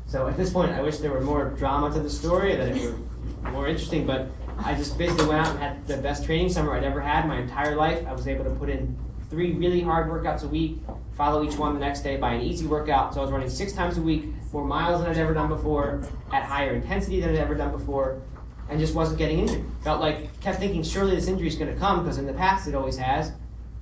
So 0.06 0.28
at 0.28 0.36
this 0.36 0.52
point, 0.52 0.72
I 0.72 0.82
wish 0.82 0.98
there 0.98 1.12
were 1.12 1.22
more 1.22 1.50
drama 1.52 1.94
to 1.94 2.00
the 2.00 2.10
story, 2.10 2.56
that 2.56 2.70
it 2.70 2.82
were 2.82 3.52
more 3.52 3.68
interesting. 3.68 4.06
But 4.06 4.30
I 4.60 4.76
just 4.76 4.98
basically 4.98 5.28
went 5.28 5.46
out 5.46 5.52
and 5.52 5.60
had 5.60 5.88
the 5.88 5.98
best 5.98 6.26
training 6.26 6.50
summer 6.50 6.76
I'd 6.76 6.84
ever 6.84 7.02
had 7.02 7.28
my 7.28 7.40
entire 7.40 7.76
life. 7.76 8.06
I 8.08 8.14
was 8.14 8.28
able 8.28 8.44
to 8.46 8.52
put 8.52 8.70
in 8.70 8.98
three 9.30 9.54
really 9.54 9.82
hard 9.82 10.10
workouts 10.10 10.44
a 10.44 10.48
week, 10.48 10.80
follow 11.16 11.44
each 11.44 11.58
one 11.58 11.74
the 11.74 11.80
next 11.80 12.02
day 12.02 12.18
by 12.18 12.34
an 12.34 12.42
easy 12.42 12.68
workout. 12.68 13.14
So 13.14 13.20
I 13.20 13.24
was 13.24 13.32
running 13.32 13.50
six 13.50 13.74
times 13.74 13.98
a 13.98 14.02
week, 14.02 14.26
more 14.52 14.64
miles 14.64 15.02
than 15.02 15.10
I'd 15.10 15.18
ever 15.18 15.34
done 15.34 15.50
before, 15.50 16.04
at 16.32 16.44
higher 16.44 16.76
intensity 16.76 17.20
than 17.20 17.32
I'd 17.32 17.38
ever 17.38 17.56
done 17.56 17.72
before, 17.72 18.22
and 18.70 18.80
just 18.80 18.94
wasn't 18.94 19.18
getting 19.18 19.40
injured. 19.40 19.66
Felt 19.84 20.00
like 20.00 20.40
kept 20.40 20.60
thinking 20.60 20.84
surely 20.84 21.16
this 21.16 21.28
injury 21.28 21.48
is 21.48 21.56
going 21.56 21.74
to 21.74 21.80
come 21.80 22.04
because 22.04 22.18
in 22.18 22.28
the 22.28 22.34
past 22.34 22.68
it 22.68 22.76
always 22.76 22.98
has, 22.98 23.32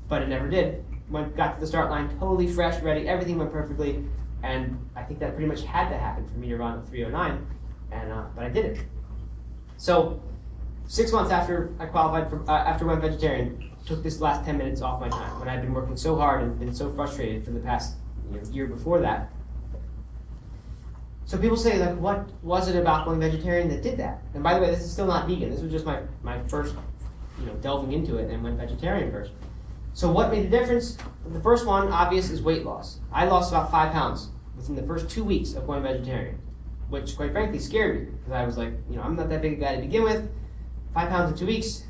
but 0.08 0.22
it 0.22 0.30
never 0.30 0.50
did. 0.50 0.86
Went 1.10 1.36
got 1.36 1.56
to 1.56 1.60
the 1.60 1.68
start 1.68 1.90
line 1.90 2.10
totally 2.18 2.48
fresh, 2.48 2.82
ready. 2.82 3.08
Everything 3.08 3.38
went 3.38 3.52
perfectly, 3.52 4.04
and 4.44 4.80
I 4.96 5.04
think 5.04 5.20
that 5.20 5.36
pretty 5.36 5.48
much 5.48 5.64
had 5.64 5.90
to 5.90 5.98
happen 5.98 6.28
for 6.28 6.38
me 6.40 6.48
to 6.48 6.58
run 6.58 6.80
a 6.80 6.82
309, 6.84 7.46
and 7.92 8.12
uh, 8.12 8.24
but 8.34 8.46
I 8.46 8.50
did 8.50 8.66
it. 8.66 8.86
So 9.76 10.22
six 10.88 11.12
months 11.12 11.32
after 11.32 11.74
I 11.80 11.86
qualified 11.86 12.30
for 12.30 12.50
uh, 12.50 12.58
after 12.58 12.86
went 12.86 13.02
vegetarian, 13.02 13.72
took 13.86 14.04
this 14.04 14.20
last 14.22 14.46
10 14.46 14.58
minutes 14.58 14.82
off 14.82 15.02
my 15.02 15.10
time 15.10 15.40
when 15.40 15.50
I'd 15.50 15.62
been 15.62 15.74
working 15.74 15.98
so 15.98 16.16
hard 16.16 16.44
and 16.44 16.60
been 16.60 16.74
so 16.74 16.92
frustrated 16.94 17.44
for 17.44 17.52
the 17.52 17.60
past 17.60 17.96
you 18.30 18.38
know, 18.38 18.48
year 18.50 18.68
before 18.68 19.00
that. 19.02 19.32
So 21.26 21.38
people 21.38 21.58
say 21.58 21.80
like, 21.80 21.98
what 21.98 22.30
was 22.44 22.68
it 22.68 22.76
about 22.76 23.06
going 23.06 23.20
vegetarian 23.20 23.70
that 23.70 23.82
did 23.82 23.98
that? 23.98 24.22
And 24.34 24.44
by 24.44 24.54
the 24.54 24.62
way, 24.62 24.70
this 24.70 24.82
is 24.82 24.92
still 24.92 25.08
not 25.08 25.28
vegan. 25.28 25.50
This 25.50 25.62
was 25.62 25.72
just 25.72 25.86
my 25.86 26.02
my 26.24 26.40
first, 26.48 26.76
you 27.40 27.46
know, 27.46 27.54
delving 27.56 27.94
into 27.94 28.18
it 28.18 28.30
and 28.30 28.44
went 28.44 28.58
vegetarian 28.58 29.12
first. 29.12 29.32
So 29.94 30.12
what 30.12 30.32
made 30.32 30.46
the 30.46 30.58
difference? 30.58 30.98
The 31.28 31.42
first 31.42 31.66
one, 31.66 31.90
obvious, 31.90 32.30
is 32.30 32.42
weight 32.42 32.66
loss. 32.66 33.00
I 33.12 33.26
lost 33.26 33.52
about 33.52 33.72
five 33.72 33.92
pounds 33.92 34.30
within 34.56 34.76
the 34.76 34.84
first 34.84 35.10
two 35.10 35.24
weeks 35.24 35.54
of 35.54 35.68
going 35.68 35.84
vegetarian, 35.84 36.40
which 36.90 37.16
quite 37.16 37.32
frankly 37.32 37.60
scared 37.60 38.00
me 38.00 38.06
because 38.12 38.32
I 38.32 38.46
was 38.46 38.58
like, 38.58 38.74
you 38.90 38.96
know, 38.96 39.02
I'm 39.02 39.16
not 39.16 39.30
that 39.30 39.42
big 39.42 39.54
a 39.54 39.56
guy 39.56 39.76
to 39.76 39.82
begin 39.82 40.04
with. 40.04 40.30
Five 40.94 41.10
pounds 41.10 41.32
in 41.32 41.38
two 41.38 41.46
weeks, 41.46 41.84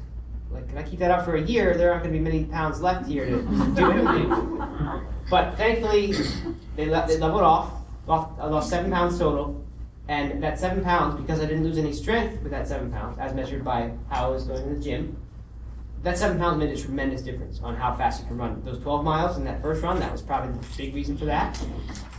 like, 0.51 0.67
can 0.67 0.77
I 0.77 0.83
keep 0.83 0.99
that 0.99 1.11
up 1.11 1.25
for 1.25 1.35
a 1.35 1.41
year? 1.41 1.75
There 1.75 1.91
aren't 1.91 2.03
going 2.03 2.13
to 2.13 2.19
be 2.19 2.23
many 2.23 2.45
pounds 2.45 2.81
left 2.81 3.07
here 3.07 3.25
to 3.25 3.41
do 3.75 3.91
anything. 3.91 4.29
but 5.29 5.57
thankfully, 5.57 6.13
they, 6.75 6.87
le- 6.87 7.05
they 7.07 7.17
leveled 7.17 7.41
off. 7.41 7.73
Lost, 8.05 8.39
I 8.39 8.47
lost 8.47 8.69
seven 8.69 8.91
pounds 8.91 9.17
total. 9.17 9.65
And 10.07 10.43
that 10.43 10.59
seven 10.59 10.83
pounds, 10.83 11.19
because 11.19 11.39
I 11.39 11.45
didn't 11.45 11.63
lose 11.63 11.77
any 11.77 11.93
strength 11.93 12.43
with 12.43 12.51
that 12.51 12.67
seven 12.67 12.91
pounds, 12.91 13.17
as 13.17 13.33
measured 13.33 13.63
by 13.63 13.91
how 14.09 14.27
I 14.27 14.29
was 14.29 14.43
going 14.43 14.61
in 14.63 14.73
the 14.75 14.79
gym, 14.79 15.15
that 16.03 16.17
seven 16.17 16.37
pounds 16.37 16.59
made 16.59 16.69
a 16.69 16.77
tremendous 16.77 17.21
difference 17.21 17.61
on 17.61 17.75
how 17.75 17.95
fast 17.95 18.21
you 18.21 18.27
can 18.27 18.37
run. 18.37 18.61
Those 18.65 18.79
12 18.79 19.05
miles 19.05 19.37
in 19.37 19.45
that 19.45 19.61
first 19.61 19.83
run, 19.83 19.99
that 19.99 20.11
was 20.11 20.21
probably 20.21 20.51
the 20.59 20.67
big 20.77 20.93
reason 20.93 21.17
for 21.17 21.25
that. 21.25 21.59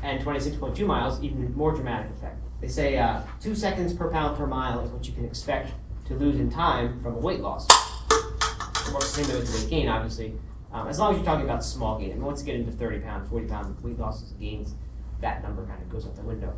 And 0.02 0.24
26.2 0.24 0.86
miles, 0.86 1.22
even 1.22 1.54
more 1.54 1.72
dramatic 1.72 2.10
effect. 2.12 2.38
They 2.60 2.68
say 2.68 2.96
uh, 2.96 3.20
two 3.40 3.54
seconds 3.54 3.92
per 3.92 4.08
pound 4.10 4.38
per 4.38 4.46
mile 4.46 4.80
is 4.80 4.90
what 4.90 5.06
you 5.06 5.12
can 5.12 5.24
expect 5.24 5.72
to 6.12 6.24
lose 6.24 6.38
in 6.38 6.50
time 6.50 7.02
from 7.02 7.14
a 7.14 7.18
weight 7.18 7.40
loss. 7.40 7.66
It 8.10 8.92
works 8.92 9.12
the 9.12 9.24
same 9.24 9.28
way 9.28 9.40
with 9.40 9.54
weight 9.54 9.70
gain, 9.70 9.88
obviously. 9.88 10.34
Um, 10.72 10.88
as 10.88 10.98
long 10.98 11.12
as 11.12 11.18
you're 11.18 11.26
talking 11.26 11.44
about 11.44 11.64
small 11.64 11.98
gain. 11.98 12.10
I 12.10 12.14
mean, 12.14 12.24
once 12.24 12.40
you 12.40 12.46
get 12.46 12.56
into 12.56 12.72
30 12.72 13.00
pound, 13.00 13.28
40 13.28 13.46
pound 13.46 13.82
weight 13.82 13.98
losses 13.98 14.32
gains, 14.32 14.74
that 15.20 15.42
number 15.42 15.64
kind 15.66 15.80
of 15.80 15.90
goes 15.90 16.06
out 16.06 16.16
the 16.16 16.22
window. 16.22 16.54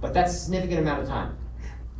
But 0.00 0.14
that's 0.14 0.32
a 0.34 0.36
significant 0.36 0.80
amount 0.80 1.02
of 1.02 1.08
time. 1.08 1.36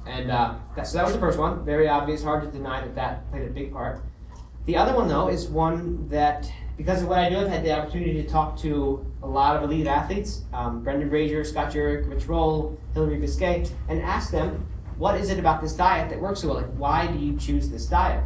And 0.07 0.31
uh, 0.31 0.55
that, 0.77 0.87
so 0.87 0.97
that 0.97 1.05
was 1.05 1.13
the 1.13 1.21
first 1.21 1.39
one. 1.39 1.65
Very 1.65 1.89
obvious, 1.89 2.23
hard 2.23 2.43
to 2.45 2.51
deny 2.51 2.81
that 2.81 2.95
that 2.95 3.31
played 3.31 3.47
a 3.47 3.51
big 3.51 3.73
part. 3.73 4.03
The 4.67 4.77
other 4.77 4.95
one, 4.95 5.09
though, 5.09 5.29
is 5.29 5.49
one 5.49 6.09
that, 6.09 6.51
because 6.77 7.03
of 7.03 7.09
what 7.09 7.19
I 7.19 7.31
do, 7.31 7.39
I've 7.39 7.49
had 7.49 7.65
the 7.65 7.73
opportunity 7.73 8.23
to 8.23 8.29
talk 8.29 8.59
to 8.59 9.05
a 9.23 9.27
lot 9.27 9.57
of 9.57 9.63
elite 9.63 9.87
athletes 9.87 10.43
um, 10.53 10.83
Brendan 10.83 11.09
Brazier, 11.09 11.45
Scott 11.45 11.73
Jurek, 11.73 12.09
Rich 12.09 12.27
Roll, 12.27 12.79
Hillary 12.95 13.19
Biscay, 13.19 13.67
and 13.89 14.03
ask 14.03 14.31
them, 14.31 14.67
what 14.99 15.21
is 15.21 15.31
it 15.31 15.39
about 15.39 15.61
this 15.63 15.75
diet 15.75 16.11
that 16.11 16.21
works 16.21 16.41
so 16.41 16.49
well? 16.49 16.57
Like, 16.57 16.73
why 16.77 17.07
do 17.07 17.19
you 17.19 17.37
choose 17.37 17.71
this 17.71 17.87
diet? 17.87 18.25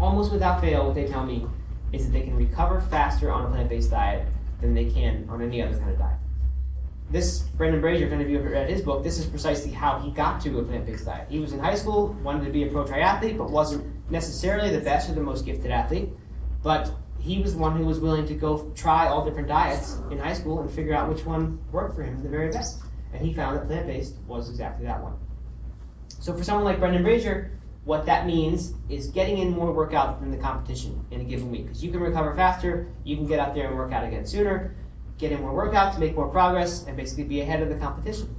Almost 0.00 0.32
without 0.32 0.60
fail, 0.60 0.86
what 0.86 0.94
they 0.94 1.06
tell 1.06 1.24
me 1.24 1.46
is 1.92 2.06
that 2.06 2.12
they 2.12 2.22
can 2.22 2.36
recover 2.36 2.80
faster 2.80 3.30
on 3.30 3.46
a 3.46 3.48
plant 3.50 3.68
based 3.68 3.90
diet 3.90 4.26
than 4.60 4.74
they 4.74 4.86
can 4.86 5.26
on 5.28 5.42
any 5.42 5.62
other 5.62 5.76
kind 5.76 5.90
of 5.90 5.98
diet. 5.98 6.18
This, 7.10 7.40
Brendan 7.40 7.80
Brazier, 7.80 8.06
if 8.06 8.12
any 8.12 8.24
of 8.24 8.30
you 8.30 8.36
have 8.38 8.50
read 8.50 8.68
his 8.68 8.82
book, 8.82 9.02
this 9.02 9.18
is 9.18 9.26
precisely 9.26 9.70
how 9.70 9.98
he 9.98 10.10
got 10.10 10.40
to 10.42 10.58
a 10.58 10.62
plant 10.62 10.86
based 10.86 11.04
diet. 11.04 11.26
He 11.30 11.38
was 11.38 11.52
in 11.52 11.58
high 11.58 11.74
school, 11.74 12.14
wanted 12.22 12.44
to 12.44 12.50
be 12.50 12.64
a 12.64 12.70
pro 12.70 12.84
triathlete, 12.84 13.36
but 13.36 13.50
wasn't 13.50 14.10
necessarily 14.10 14.70
the 14.70 14.80
best 14.80 15.10
or 15.10 15.14
the 15.14 15.22
most 15.22 15.44
gifted 15.44 15.70
athlete. 15.70 16.08
But 16.62 16.90
he 17.18 17.40
was 17.40 17.54
the 17.54 17.58
one 17.58 17.76
who 17.76 17.84
was 17.84 17.98
willing 17.98 18.26
to 18.26 18.34
go 18.34 18.72
try 18.74 19.08
all 19.08 19.24
different 19.24 19.48
diets 19.48 19.98
in 20.10 20.18
high 20.18 20.34
school 20.34 20.60
and 20.60 20.70
figure 20.70 20.94
out 20.94 21.08
which 21.08 21.24
one 21.26 21.58
worked 21.72 21.94
for 21.94 22.02
him 22.02 22.22
the 22.22 22.28
very 22.28 22.50
best. 22.50 22.80
And 23.12 23.24
he 23.24 23.34
found 23.34 23.58
that 23.58 23.66
plant 23.66 23.86
based 23.86 24.14
was 24.26 24.48
exactly 24.48 24.86
that 24.86 25.02
one. 25.02 25.14
So 26.20 26.34
for 26.34 26.42
someone 26.44 26.64
like 26.64 26.78
Brendan 26.78 27.02
Brazier, 27.02 27.52
what 27.84 28.04
that 28.06 28.26
means 28.26 28.74
is 28.88 29.06
getting 29.08 29.38
in 29.38 29.50
more 29.50 29.72
workout 29.72 30.20
than 30.20 30.30
the 30.30 30.36
competition 30.36 31.04
in 31.10 31.20
a 31.20 31.24
given 31.24 31.50
week. 31.50 31.64
Because 31.64 31.82
you 31.82 31.90
can 31.90 32.00
recover 32.00 32.34
faster, 32.34 32.88
you 33.04 33.16
can 33.16 33.26
get 33.26 33.38
out 33.38 33.54
there 33.54 33.68
and 33.68 33.76
work 33.76 33.92
out 33.92 34.04
again 34.04 34.26
sooner, 34.26 34.74
get 35.16 35.32
in 35.32 35.40
more 35.40 35.54
workout 35.54 35.94
to 35.94 36.00
make 36.00 36.14
more 36.14 36.28
progress, 36.28 36.84
and 36.86 36.96
basically 36.96 37.24
be 37.24 37.40
ahead 37.40 37.62
of 37.62 37.68
the 37.68 37.76
competition. 37.76 38.34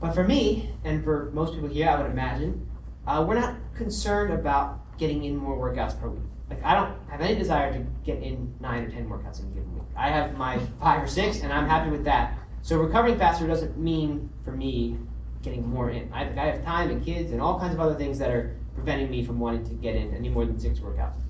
But 0.00 0.14
for 0.14 0.24
me, 0.24 0.70
and 0.84 1.02
for 1.02 1.30
most 1.32 1.54
people 1.54 1.68
here, 1.68 1.88
I 1.88 2.00
would 2.00 2.10
imagine, 2.10 2.68
uh, 3.06 3.24
we're 3.26 3.40
not 3.40 3.56
concerned 3.74 4.32
about 4.32 4.98
getting 4.98 5.24
in 5.24 5.36
more 5.36 5.56
workouts 5.56 5.98
per 5.98 6.08
week. 6.08 6.22
Like 6.50 6.62
I 6.64 6.74
don't 6.74 6.94
have 7.10 7.20
any 7.20 7.38
desire 7.38 7.72
to 7.72 7.86
get 8.04 8.22
in 8.22 8.54
nine 8.60 8.84
or 8.84 8.90
ten 8.90 9.08
workouts 9.08 9.40
in 9.40 9.46
a 9.46 9.48
given 9.50 9.74
week. 9.74 9.84
I 9.96 10.10
have 10.10 10.36
my 10.36 10.58
five 10.80 11.02
or 11.02 11.06
six, 11.08 11.40
and 11.40 11.52
I'm 11.52 11.68
happy 11.68 11.90
with 11.90 12.04
that. 12.04 12.38
So 12.62 12.78
recovering 12.78 13.18
faster 13.18 13.46
doesn't 13.46 13.78
mean 13.78 14.30
for 14.44 14.52
me 14.52 14.98
getting 15.42 15.66
more 15.68 15.90
in. 15.90 16.10
I, 16.12 16.22
I 16.40 16.46
have 16.46 16.64
time 16.64 16.90
and 16.90 17.04
kids 17.04 17.32
and 17.32 17.40
all 17.40 17.58
kinds 17.58 17.74
of 17.74 17.80
other 17.80 17.94
things 17.94 18.18
that 18.18 18.30
are 18.30 18.56
preventing 18.74 19.10
me 19.10 19.24
from 19.24 19.38
wanting 19.38 19.68
to 19.68 19.74
get 19.74 19.96
in 19.96 20.14
any 20.14 20.28
more 20.28 20.44
than 20.44 20.58
six 20.58 20.78
workouts. 20.80 21.20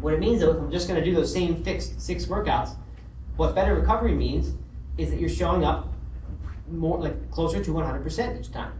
What 0.00 0.14
it 0.14 0.20
means 0.20 0.40
though, 0.40 0.50
if 0.50 0.58
I'm 0.58 0.70
just 0.70 0.88
going 0.88 0.98
to 0.98 1.04
do 1.04 1.14
those 1.14 1.32
same 1.32 1.62
fixed 1.62 2.00
six 2.00 2.26
workouts, 2.26 2.76
what 3.36 3.54
better 3.54 3.74
recovery 3.74 4.14
means 4.14 4.54
is 4.98 5.10
that 5.10 5.20
you're 5.20 5.28
showing 5.28 5.64
up 5.64 5.92
more 6.70 6.98
like 6.98 7.30
closer 7.30 7.62
to 7.62 7.70
100% 7.70 8.40
each 8.40 8.52
time. 8.52 8.72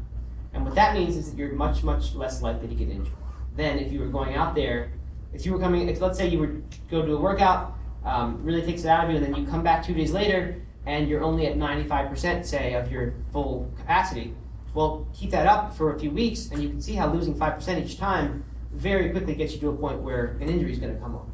And 0.55 0.64
what 0.64 0.74
that 0.74 0.95
means 0.95 1.16
is 1.16 1.30
that 1.30 1.38
you're 1.38 1.53
much, 1.53 1.82
much 1.82 2.14
less 2.14 2.43
likely 2.43 2.68
to 2.68 2.74
get 2.74 2.88
injured 2.88 3.14
than 3.57 3.78
if 3.78 3.93
you 3.93 4.01
were 4.01 4.09
going 4.09 4.34
out 4.34 4.55
there. 4.55 4.93
If 5.32 5.47
you 5.47 5.53
were 5.53 5.59
coming, 5.59 5.88
if 5.88 6.01
let's 6.01 6.18
say 6.18 6.28
you 6.28 6.38
would 6.40 6.62
go 6.90 7.05
do 7.07 7.16
a 7.16 7.20
workout, 7.20 7.74
um, 8.05 8.43
really 8.45 8.62
takes 8.62 8.82
it 8.82 8.88
out 8.88 9.05
of 9.05 9.11
you, 9.11 9.16
and 9.16 9.24
then 9.24 9.34
you 9.34 9.47
come 9.49 9.62
back 9.62 9.84
two 9.84 9.95
days 9.95 10.12
later 10.12 10.62
and 10.86 11.08
you're 11.08 11.22
only 11.22 11.46
at 11.46 11.56
95%, 11.56 12.44
say, 12.44 12.74
of 12.74 12.90
your 12.90 13.14
full 13.32 13.70
capacity. 13.76 14.34
Well, 14.74 15.06
keep 15.14 15.30
that 15.30 15.46
up 15.46 15.76
for 15.76 15.94
a 15.94 15.98
few 15.98 16.10
weeks, 16.10 16.50
and 16.50 16.62
you 16.62 16.68
can 16.68 16.80
see 16.80 16.94
how 16.94 17.12
losing 17.12 17.34
5% 17.34 17.84
each 17.84 17.98
time 17.98 18.44
very 18.72 19.10
quickly 19.10 19.34
gets 19.34 19.52
you 19.52 19.60
to 19.60 19.68
a 19.68 19.76
point 19.76 20.00
where 20.00 20.38
an 20.40 20.48
injury 20.48 20.72
is 20.72 20.78
going 20.78 20.94
to 20.94 21.00
come 21.00 21.14
up. 21.14 21.28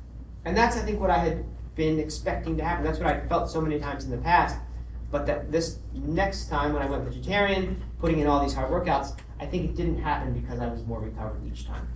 And 0.44 0.56
that's, 0.56 0.76
I 0.76 0.80
think, 0.80 1.00
what 1.00 1.10
I 1.10 1.18
had 1.18 1.44
been 1.74 1.98
expecting 1.98 2.56
to 2.56 2.64
happen. 2.64 2.84
That's 2.84 2.98
what 2.98 3.06
I 3.06 3.20
felt 3.28 3.50
so 3.50 3.60
many 3.60 3.78
times 3.78 4.04
in 4.04 4.10
the 4.10 4.18
past. 4.18 4.56
But 5.10 5.24
that 5.26 5.50
this 5.50 5.78
next 5.94 6.48
time 6.48 6.74
when 6.74 6.82
I 6.82 6.86
went 6.86 7.04
vegetarian, 7.04 7.82
putting 7.98 8.18
in 8.18 8.26
all 8.26 8.42
these 8.42 8.52
hard 8.52 8.70
workouts, 8.70 9.16
I 9.40 9.46
think 9.46 9.70
it 9.70 9.76
didn't 9.76 9.98
happen 9.98 10.38
because 10.38 10.60
I 10.60 10.66
was 10.66 10.84
more 10.84 11.00
recovered 11.00 11.40
each 11.46 11.66
time. 11.66 11.88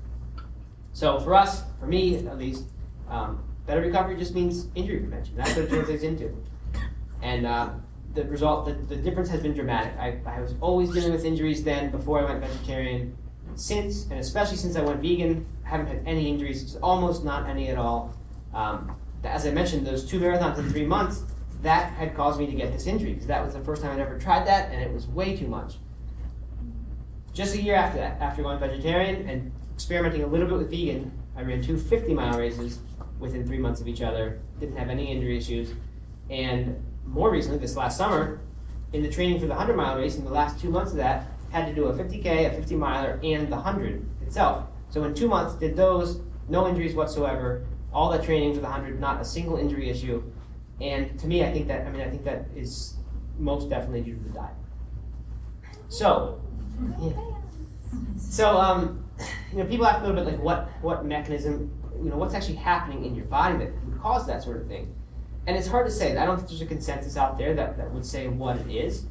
So 0.95 1.21
for 1.21 1.35
us, 1.35 1.63
for 1.79 1.87
me 1.87 2.17
at 2.17 2.39
least, 2.39 2.65
um, 3.09 3.43
better 3.67 3.83
recovery 3.83 4.17
just 4.17 4.35
means 4.35 4.69
injury 4.75 5.01
prevention. 5.01 5.37
That's 5.37 5.55
what 5.55 5.65
it 5.65 5.69
translates 5.69 6.05
into. 6.05 6.35
And 7.23 7.47
uh, 7.47 7.71
the 8.15 8.25
result, 8.25 8.67
the, 8.67 8.73
the 8.73 8.97
difference 8.97 9.29
has 9.31 9.41
been 9.41 9.55
dramatic. 9.55 9.95
I, 9.99 10.19
I 10.27 10.41
was 10.41 10.55
always 10.61 10.91
dealing 10.91 11.13
with 11.13 11.25
injuries 11.25 11.65
then 11.65 11.91
before 11.91 12.21
I 12.21 12.25
went 12.25 12.41
vegetarian. 12.45 13.17
Since, 13.55 14.05
and 14.05 14.19
especially 14.19 14.57
since 14.57 14.77
I 14.77 14.83
went 14.83 15.01
vegan, 15.01 15.47
I 15.65 15.69
haven't 15.69 15.87
had 15.87 16.03
any 16.07 16.29
injuries, 16.29 16.77
almost 16.83 17.25
not 17.25 17.49
any 17.49 17.69
at 17.69 17.79
all. 17.79 18.15
Um, 18.55 18.97
as 19.25 19.47
I 19.47 19.51
mentioned, 19.51 19.87
those 19.87 20.05
two 20.05 20.19
marathons 20.19 20.59
in 20.59 20.69
three 20.71 20.87
months, 20.87 21.23
that 21.63 21.93
had 21.93 22.15
caused 22.17 22.41
me 22.41 22.47
to 22.47 22.53
get 22.53 22.73
this 22.73 22.87
injury 22.87 23.13
because 23.13 23.29
that 23.29 23.45
was 23.45 23.55
the 23.55 23.61
first 23.61 23.83
time 23.83 23.93
I'd 23.93 24.01
ever 24.01 24.19
tried 24.19 24.47
that, 24.47 24.71
and 24.73 24.83
it 24.83 24.93
was 24.93 25.07
way 25.07 25.37
too 25.37 25.47
much. 25.47 25.77
Just 27.33 27.55
a 27.55 27.63
year 27.63 27.77
after 27.77 27.99
that, 27.99 28.21
after 28.21 28.43
going 28.43 28.59
vegetarian 28.59 29.29
and 29.29 29.53
experimenting 29.75 30.23
a 30.23 30.27
little 30.27 30.49
bit 30.49 30.59
with 30.59 30.71
vegan, 30.71 31.13
I 31.37 31.43
ran 31.43 31.63
two 31.63 31.79
50 31.79 32.13
mile 32.15 32.39
races 32.39 32.79
within 33.19 33.47
three 33.47 33.59
months 33.59 33.81
of 33.81 33.89
each 33.89 34.03
other, 34.03 34.41
didn't 34.61 34.77
have 34.77 34.91
any 34.91 35.11
injury 35.11 35.39
issues. 35.39 35.73
And 36.29 36.83
more 37.07 37.31
recently, 37.31 37.59
this 37.59 37.77
last 37.77 37.97
summer, 37.97 38.41
in 38.93 39.03
the 39.03 39.11
training 39.11 39.41
for 39.41 39.47
the 39.47 39.55
100 39.55 39.77
mile 39.77 39.97
race, 39.97 40.17
in 40.17 40.25
the 40.25 40.31
last 40.31 40.61
two 40.61 40.71
months 40.71 40.93
of 40.93 40.99
that, 40.99 41.27
had 41.51 41.67
to 41.67 41.75
do 41.75 41.87
a 41.87 41.93
50K, 41.93 42.53
a 42.53 42.55
50 42.55 42.77
miler, 42.77 43.21
and 43.23 43.49
the 43.49 43.57
100 43.57 44.07
itself. 44.23 44.67
So 44.91 45.05
in 45.05 45.15
two 45.15 45.29
months, 45.29 45.55
did 45.55 45.77
those, 45.77 46.21
no 46.49 46.69
injuries 46.69 46.95
whatsoever, 46.95 47.65
all 47.93 48.11
that 48.11 48.25
training 48.25 48.55
for 48.55 48.61
the 48.61 48.69
100, 48.69 49.01
not 49.01 49.21
a 49.21 49.25
single 49.25 49.57
injury 49.57 49.89
issue. 49.89 50.23
And 50.81 51.19
to 51.21 51.27
me, 51.27 51.45
I 51.45 51.53
think 51.53 51.69
that, 51.69 51.87
I 51.87 51.91
mean, 51.91 52.01
I 52.01 52.09
think 52.09 52.25
that 52.25 52.47
is 52.57 52.95
most 53.39 53.69
definitely 53.69 54.03
due 54.03 54.15
to 54.15 54.23
the 54.25 54.31
diet. 54.31 54.55
So, 55.89 56.41
yeah. 57.01 57.13
so, 58.19 58.57
um, 58.57 59.05
you 59.51 59.59
know, 59.59 59.67
people 59.67 59.87
ask 59.87 60.03
a 60.03 60.07
little 60.07 60.25
bit 60.25 60.33
like 60.33 60.43
what, 60.43 60.69
what 60.81 61.05
mechanism, 61.05 61.71
you 62.03 62.11
know, 62.11 62.17
what's 62.17 62.35
actually 62.35 62.57
happening 62.57 63.05
in 63.05 63.15
your 63.15 63.27
body 63.27 63.59
that 63.59 63.73
would 63.85 64.01
cause 64.01 64.27
that 64.27 64.43
sort 64.43 64.57
of 64.57 64.67
thing. 64.69 64.95
And 65.47 65.57
it's 65.57 65.67
hard 65.67 65.87
to 65.87 65.93
say. 65.93 66.17
I 66.17 66.25
don't 66.25 66.37
think 66.37 66.49
there's 66.49 66.63
a 66.63 66.67
consensus 66.67 67.17
out 67.17 67.37
there 67.37 67.55
that, 67.55 67.77
that 67.77 67.91
would 67.93 68.07
say 68.07 68.29
what 68.29 68.57
it 68.59 68.71
is. 68.71 69.07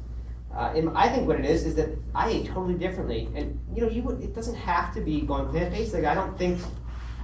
Uh, 0.54 0.72
and 0.74 0.90
I 0.96 1.08
think 1.08 1.26
what 1.26 1.38
it 1.38 1.44
is 1.46 1.64
is 1.64 1.74
that 1.76 1.88
I 2.14 2.30
ate 2.30 2.46
totally 2.46 2.74
differently, 2.74 3.28
and 3.34 3.58
you 3.74 3.80
know, 3.80 3.88
you 3.88 4.02
would. 4.02 4.22
It 4.22 4.34
doesn't 4.34 4.54
have 4.54 4.92
to 4.94 5.00
be 5.00 5.22
going 5.22 5.48
plant-based. 5.48 5.94
Like 5.94 6.04
I 6.04 6.14
don't 6.14 6.36
think, 6.36 6.60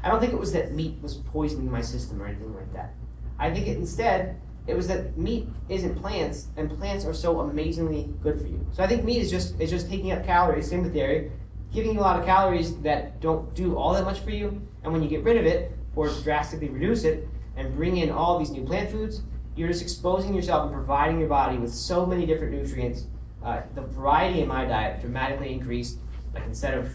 I 0.02 0.09
don't 0.09 0.18
think 0.18 0.32
it 0.32 0.38
was 0.38 0.52
that 0.52 0.72
meat 0.72 0.96
was 1.02 1.16
poisoning 1.16 1.70
my 1.70 1.82
system 1.82 2.22
or 2.22 2.26
anything 2.26 2.54
like 2.54 2.72
that. 2.72 2.94
I 3.38 3.50
think 3.52 3.66
it 3.66 3.76
instead 3.76 4.40
it 4.66 4.74
was 4.74 4.86
that 4.88 5.16
meat 5.16 5.48
isn't 5.68 5.94
plants, 5.96 6.46
and 6.56 6.70
plants 6.78 7.04
are 7.04 7.14
so 7.14 7.40
amazingly 7.40 8.09
good 8.22 8.40
for 8.40 8.46
you. 8.46 8.64
So 8.72 8.82
I 8.82 8.86
think 8.86 9.04
meat 9.04 9.18
is 9.18 9.30
just 9.30 9.61
is 9.61 9.70
just 9.70 9.90
taking 9.90 10.12
up 10.12 10.24
calories, 10.24 10.68
same 10.68 10.82
with 10.82 10.94
dairy, 10.94 11.30
giving 11.72 11.94
you 11.94 12.00
a 12.00 12.02
lot 12.02 12.18
of 12.18 12.24
calories 12.24 12.76
that 12.80 13.20
don't 13.20 13.54
do 13.54 13.76
all 13.76 13.92
that 13.94 14.04
much 14.04 14.20
for 14.20 14.30
you. 14.30 14.61
And 14.84 14.92
when 14.92 15.02
you 15.02 15.09
get 15.09 15.22
rid 15.22 15.36
of 15.36 15.44
it 15.46 15.72
or 15.96 16.09
drastically 16.22 16.68
reduce 16.68 17.04
it 17.04 17.28
and 17.59 17.74
bring 17.74 17.96
in 17.96 18.11
all 18.11 18.38
these 18.38 18.50
new 18.50 18.64
plant 18.64 18.90
foods, 18.90 19.22
you're 19.56 19.68
just 19.68 19.82
exposing 19.82 20.34
yourself 20.34 20.66
and 20.66 20.72
providing 20.72 21.18
your 21.18 21.28
body 21.28 21.59
with 21.59 21.74
so 21.74 22.06
many 22.06 22.24
different 22.24 22.52
nutrients. 22.54 23.04
Uh, 23.44 23.61
the 23.74 23.82
variety 23.82 24.40
in 24.40 24.48
my 24.48 24.64
diet 24.64 25.00
dramatically 25.00 25.52
increased. 25.52 25.98
Like 26.32 26.44
instead 26.44 26.74
of 26.74 26.94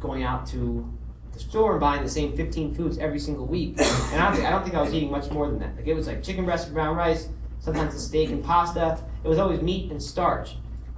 going 0.00 0.24
out 0.24 0.46
to 0.48 0.92
the 1.32 1.38
store 1.38 1.72
and 1.72 1.80
buying 1.80 2.02
the 2.02 2.08
same 2.08 2.36
15 2.36 2.74
foods 2.74 2.98
every 2.98 3.20
single 3.20 3.46
week, 3.46 3.76
and 3.80 4.20
honestly, 4.20 4.44
I 4.44 4.50
don't 4.50 4.64
think 4.64 4.74
I 4.74 4.82
was 4.82 4.92
eating 4.92 5.10
much 5.10 5.30
more 5.30 5.48
than 5.48 5.60
that. 5.60 5.76
Like 5.76 5.86
it 5.86 5.94
was 5.94 6.08
like 6.08 6.22
chicken 6.22 6.44
breast 6.44 6.66
and 6.66 6.74
brown 6.74 6.96
rice, 6.96 7.28
sometimes 7.60 7.94
a 7.94 8.00
steak 8.00 8.30
and 8.30 8.44
pasta. 8.44 8.98
It 9.22 9.28
was 9.28 9.38
always 9.38 9.62
meat 9.62 9.90
and 9.92 10.02
starch. 10.02 10.56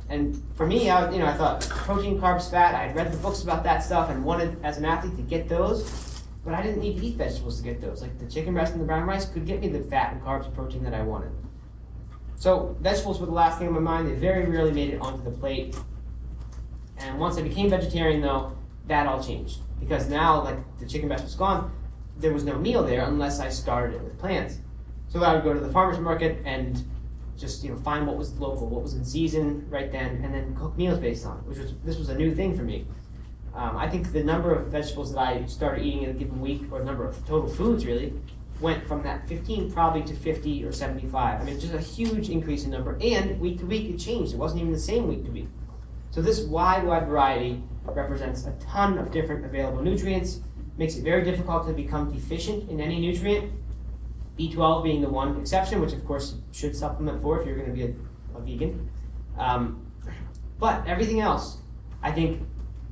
And 0.09 0.43
for 0.55 0.67
me, 0.67 0.91
I, 0.91 1.11
you 1.11 1.19
know, 1.19 1.27
I 1.27 1.35
thought 1.35 1.63
protein, 1.69 2.21
carbs, 2.21 2.51
fat. 2.51 2.75
I 2.75 2.87
had 2.87 2.97
read 2.97 3.13
the 3.13 3.17
books 3.19 3.43
about 3.43 3.65
that 3.65 3.83
stuff 3.83 4.11
and 4.11 4.25
wanted, 4.25 4.63
as 4.63 4.79
an 4.79 4.85
athlete, 4.85 5.17
to 5.17 5.23
get 5.23 5.49
those. 5.49 6.14
But 6.45 6.55
I 6.55 6.63
didn't 6.63 6.81
need 6.81 6.99
to 6.99 7.07
eat 7.07 7.17
vegetables 7.17 7.59
to 7.59 7.65
get 7.65 7.81
those. 7.81 8.03
Like 8.03 8.19
the 8.19 8.27
chicken 8.27 8.55
breast 8.55 8.73
and 8.73 8.81
the 8.81 8.87
brown 8.87 9.07
rice 9.07 9.25
could 9.27 9.47
get 9.47 9.61
me 9.61 9.69
the 9.69 9.81
fat 9.81 10.13
and 10.13 10.23
carbs 10.23 10.47
and 10.47 10.55
protein 10.55 10.85
that 10.85 10.95
I 10.95 11.03
wanted. 11.03 11.31
So 12.37 12.77
vegetables 12.81 13.21
were 13.21 13.27
the 13.27 13.33
last 13.33 13.59
thing 13.59 13.69
on 13.69 13.75
my 13.75 13.81
mind. 13.81 14.09
They 14.09 14.15
very 14.15 14.45
rarely 14.45 14.73
made 14.73 14.91
it 14.91 15.01
onto 15.01 15.25
the 15.25 15.31
plate. 15.31 15.77
And 16.99 17.19
once 17.19 17.39
I 17.39 17.43
became 17.43 17.71
vegetarian, 17.71 18.21
though, 18.21 18.57
that 18.87 19.07
all 19.07 19.23
changed 19.23 19.61
because 19.81 20.09
now, 20.09 20.43
like 20.43 20.59
the 20.79 20.87
chicken 20.87 21.09
breast 21.09 21.25
was 21.25 21.35
gone, 21.35 21.73
there 22.19 22.33
was 22.33 22.45
no 22.45 22.59
meal 22.59 22.83
there 22.83 23.05
unless 23.05 23.41
I 23.41 23.49
started 23.49 23.97
it 23.97 24.03
with 24.03 24.19
plants. 24.19 24.59
So 25.09 25.23
I 25.23 25.35
would 25.35 25.45
go 25.45 25.55
to 25.55 25.61
the 25.61 25.71
farmer's 25.71 25.99
market 25.99 26.43
and 26.45 26.83
just 27.37 27.65
you 27.65 27.71
know 27.71 27.77
find 27.79 28.07
what 28.07 28.17
was 28.17 28.33
local, 28.39 28.69
what 28.69 28.83
was 28.83 28.95
in 28.95 29.05
season 29.05 29.67
right 29.69 29.91
then, 29.91 30.21
and 30.23 30.35
then 30.35 30.55
cook 30.57 30.77
meals 30.77 30.99
based 30.99 31.27
on 31.27 31.39
it. 31.39 31.45
Which 31.45 31.59
was 31.59 31.75
this 31.85 31.99
was 31.99 32.09
a 32.09 32.15
new 32.15 32.35
thing 32.35 32.57
for 32.57 32.63
me. 32.63 32.87
Um, 33.55 33.77
I 33.77 33.89
think 33.89 34.13
the 34.13 34.23
number 34.23 34.53
of 34.53 34.67
vegetables 34.67 35.13
that 35.13 35.21
I 35.21 35.47
started 35.47 35.85
eating 35.85 36.03
in 36.03 36.11
a 36.11 36.13
given 36.13 36.41
week, 36.41 36.63
or 36.73 36.81
the 36.81 36.85
number 36.85 37.07
of 37.07 37.17
total 37.27 37.49
foods 37.49 37.87
really, 37.87 38.13
went 38.61 38.87
from 38.87 39.03
that 39.05 39.29
15 39.29 39.73
probably 39.73 40.03
to 40.03 40.15
50 40.15 40.65
or 40.65 40.73
75. 40.73 41.41
I 41.41 41.45
mean, 41.45 41.61
just 41.61 41.75
a 41.75 41.81
huge 41.81 42.31
increase 42.31 42.65
in 42.65 42.71
number. 42.71 42.99
And 43.01 43.39
week 43.41 43.61
to 43.61 43.67
week 43.67 43.91
it 43.91 43.99
changed. 43.99 44.33
It 44.33 44.39
wasn't 44.39 44.63
even 44.63 44.73
the 44.73 44.79
same 44.79 45.07
week 45.07 45.25
to 45.25 45.31
week. 45.31 45.49
So 46.11 46.21
this 46.23 46.41
wide, 46.41 46.85
wide 46.85 47.07
variety 47.07 47.63
represents 47.85 48.45
a 48.47 48.53
ton 48.61 48.99
of 48.99 49.11
different 49.13 49.45
available 49.45 49.83
nutrients, 49.83 50.41
makes 50.77 50.97
it 50.97 51.05
very 51.05 51.25
difficult 51.25 51.67
to 51.67 51.73
become 51.73 52.13
deficient 52.13 52.71
in 52.71 52.81
any 52.81 53.01
nutrient. 53.01 53.53
B12 54.39 54.83
being 54.83 55.01
the 55.01 55.09
one 55.09 55.41
exception, 55.41 55.81
which 55.81 55.93
of 55.93 56.05
course 56.05 56.35
should 56.53 56.75
supplement 56.75 57.23
for 57.23 57.41
if 57.41 57.47
you're 57.47 57.57
going 57.57 57.69
to 57.69 57.75
be 57.75 57.85
a, 57.85 58.37
a 58.37 58.41
vegan. 58.41 58.91
Um, 59.39 59.87
but 60.59 60.87
everything 60.89 61.21
else, 61.21 61.59
I 62.03 62.11
think 62.11 62.43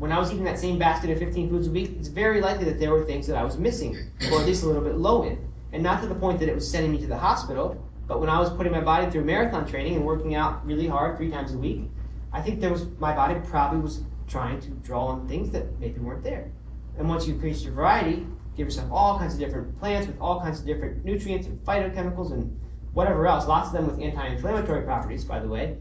when 0.02 0.10
I 0.10 0.18
was 0.18 0.32
eating 0.32 0.42
that 0.46 0.58
same 0.58 0.80
basket 0.80 1.10
of 1.10 1.20
15 1.20 1.48
foods 1.48 1.68
a 1.68 1.70
week, 1.70 1.92
it's 1.96 2.08
very 2.08 2.40
likely 2.40 2.64
that 2.64 2.80
there 2.80 2.90
were 2.90 3.04
things 3.04 3.24
that 3.28 3.36
I 3.36 3.44
was 3.44 3.56
missing, 3.56 3.96
or 4.32 4.40
at 4.40 4.46
least 4.46 4.64
a 4.64 4.66
little 4.66 4.82
bit 4.82 4.96
low 4.96 5.22
in. 5.22 5.38
And 5.72 5.80
not 5.80 6.02
to 6.02 6.08
the 6.08 6.14
point 6.16 6.40
that 6.40 6.48
it 6.48 6.56
was 6.56 6.68
sending 6.68 6.90
me 6.90 6.98
to 7.02 7.06
the 7.06 7.16
hospital, 7.16 7.80
but 8.08 8.18
when 8.18 8.28
I 8.28 8.40
was 8.40 8.50
putting 8.50 8.72
my 8.72 8.80
body 8.80 9.08
through 9.08 9.24
marathon 9.24 9.64
training 9.64 9.94
and 9.94 10.04
working 10.04 10.34
out 10.34 10.66
really 10.66 10.88
hard 10.88 11.16
three 11.16 11.30
times 11.30 11.54
a 11.54 11.56
week, 11.56 11.88
I 12.32 12.42
think 12.42 12.60
there 12.60 12.72
was 12.72 12.84
my 12.98 13.14
body 13.14 13.38
probably 13.44 13.78
was 13.78 14.02
trying 14.26 14.60
to 14.62 14.70
draw 14.70 15.06
on 15.06 15.28
things 15.28 15.50
that 15.50 15.78
maybe 15.78 16.00
weren't 16.00 16.24
there. 16.24 16.50
And 16.98 17.08
once 17.08 17.28
you 17.28 17.34
increase 17.34 17.62
your 17.62 17.72
variety, 17.72 18.26
give 18.56 18.66
yourself 18.66 18.90
all 18.90 19.20
kinds 19.20 19.34
of 19.34 19.38
different 19.38 19.78
plants 19.78 20.08
with 20.08 20.20
all 20.20 20.40
kinds 20.40 20.58
of 20.58 20.66
different 20.66 21.04
nutrients 21.04 21.46
and 21.46 21.64
phytochemicals 21.64 22.32
and 22.32 22.60
whatever 22.92 23.28
else, 23.28 23.46
lots 23.46 23.68
of 23.68 23.74
them 23.74 23.86
with 23.86 24.00
anti-inflammatory 24.00 24.82
properties, 24.82 25.24
by 25.24 25.38
the 25.38 25.46
way, 25.46 25.76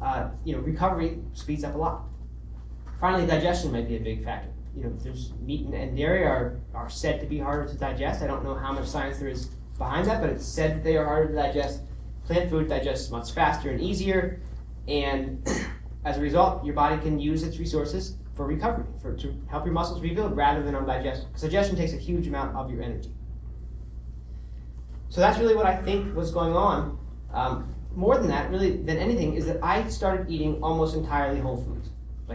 uh, 0.00 0.30
you 0.46 0.56
know, 0.56 0.62
recovery 0.62 1.18
speeds 1.34 1.62
up 1.62 1.74
a 1.74 1.78
lot. 1.78 2.04
Finally, 3.00 3.26
digestion 3.26 3.72
might 3.72 3.88
be 3.88 3.96
a 3.96 4.00
big 4.00 4.22
factor. 4.22 4.50
You 4.76 4.84
know, 4.84 4.92
there's 5.02 5.32
meat 5.40 5.66
and 5.66 5.96
dairy 5.96 6.24
are, 6.24 6.60
are 6.74 6.90
said 6.90 7.20
to 7.20 7.26
be 7.26 7.38
harder 7.38 7.66
to 7.66 7.76
digest. 7.76 8.22
I 8.22 8.26
don't 8.26 8.44
know 8.44 8.54
how 8.54 8.72
much 8.72 8.86
science 8.86 9.18
there 9.18 9.28
is 9.28 9.46
behind 9.78 10.06
that, 10.06 10.20
but 10.20 10.30
it's 10.30 10.46
said 10.46 10.76
that 10.76 10.84
they 10.84 10.96
are 10.96 11.04
harder 11.04 11.28
to 11.28 11.34
digest. 11.34 11.80
Plant 12.26 12.50
food 12.50 12.68
digests 12.68 13.10
much 13.10 13.32
faster 13.32 13.70
and 13.70 13.80
easier, 13.80 14.40
and 14.86 15.42
as 16.04 16.18
a 16.18 16.20
result, 16.20 16.64
your 16.64 16.74
body 16.74 17.00
can 17.00 17.18
use 17.18 17.42
its 17.42 17.58
resources 17.58 18.16
for 18.36 18.46
recovery, 18.46 18.84
for 19.02 19.14
to 19.16 19.34
help 19.48 19.64
your 19.64 19.74
muscles 19.74 20.00
rebuild 20.00 20.36
rather 20.36 20.62
than 20.62 20.74
on 20.74 20.86
digestion. 20.86 21.28
Digestion 21.40 21.76
takes 21.76 21.92
a 21.92 21.96
huge 21.96 22.26
amount 22.26 22.54
of 22.54 22.70
your 22.70 22.82
energy. 22.82 23.12
So 25.08 25.20
that's 25.20 25.38
really 25.38 25.56
what 25.56 25.66
I 25.66 25.76
think 25.76 26.14
was 26.14 26.30
going 26.30 26.54
on. 26.54 26.98
Um, 27.32 27.74
more 27.94 28.16
than 28.16 28.28
that, 28.28 28.50
really, 28.50 28.76
than 28.76 28.98
anything, 28.98 29.34
is 29.34 29.46
that 29.46 29.58
I 29.62 29.88
started 29.88 30.30
eating 30.30 30.62
almost 30.62 30.94
entirely 30.94 31.40
whole 31.40 31.64
foods. 31.64 31.89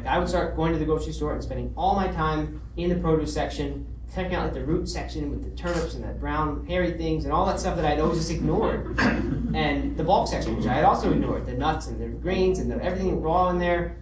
Like 0.05 0.13
I 0.13 0.19
would 0.19 0.29
start 0.29 0.55
going 0.55 0.71
to 0.71 0.77
the 0.77 0.85
grocery 0.85 1.13
store 1.13 1.33
and 1.33 1.41
spending 1.41 1.73
all 1.75 1.95
my 1.95 2.07
time 2.09 2.61
in 2.77 2.89
the 2.89 2.95
produce 2.95 3.33
section, 3.33 3.87
checking 4.13 4.35
out 4.35 4.43
like 4.43 4.53
the 4.53 4.63
root 4.63 4.87
section 4.87 5.31
with 5.31 5.43
the 5.43 5.49
turnips 5.59 5.95
and 5.95 6.03
the 6.03 6.09
brown 6.09 6.63
hairy 6.67 6.91
things 6.91 7.23
and 7.25 7.33
all 7.33 7.43
that 7.47 7.59
stuff 7.59 7.75
that 7.75 7.85
I'd 7.85 7.99
always 7.99 8.19
just 8.19 8.29
ignored, 8.29 8.99
and 8.99 9.97
the 9.97 10.03
bulk 10.03 10.27
section, 10.27 10.57
which 10.57 10.67
I 10.67 10.73
had 10.73 10.83
also 10.83 11.11
ignored, 11.11 11.47
the 11.47 11.53
nuts 11.53 11.87
and 11.87 11.99
the 11.99 12.07
grains 12.19 12.59
and 12.59 12.69
the, 12.69 12.81
everything 12.83 13.19
raw 13.19 13.49
in 13.49 13.57
there. 13.57 13.97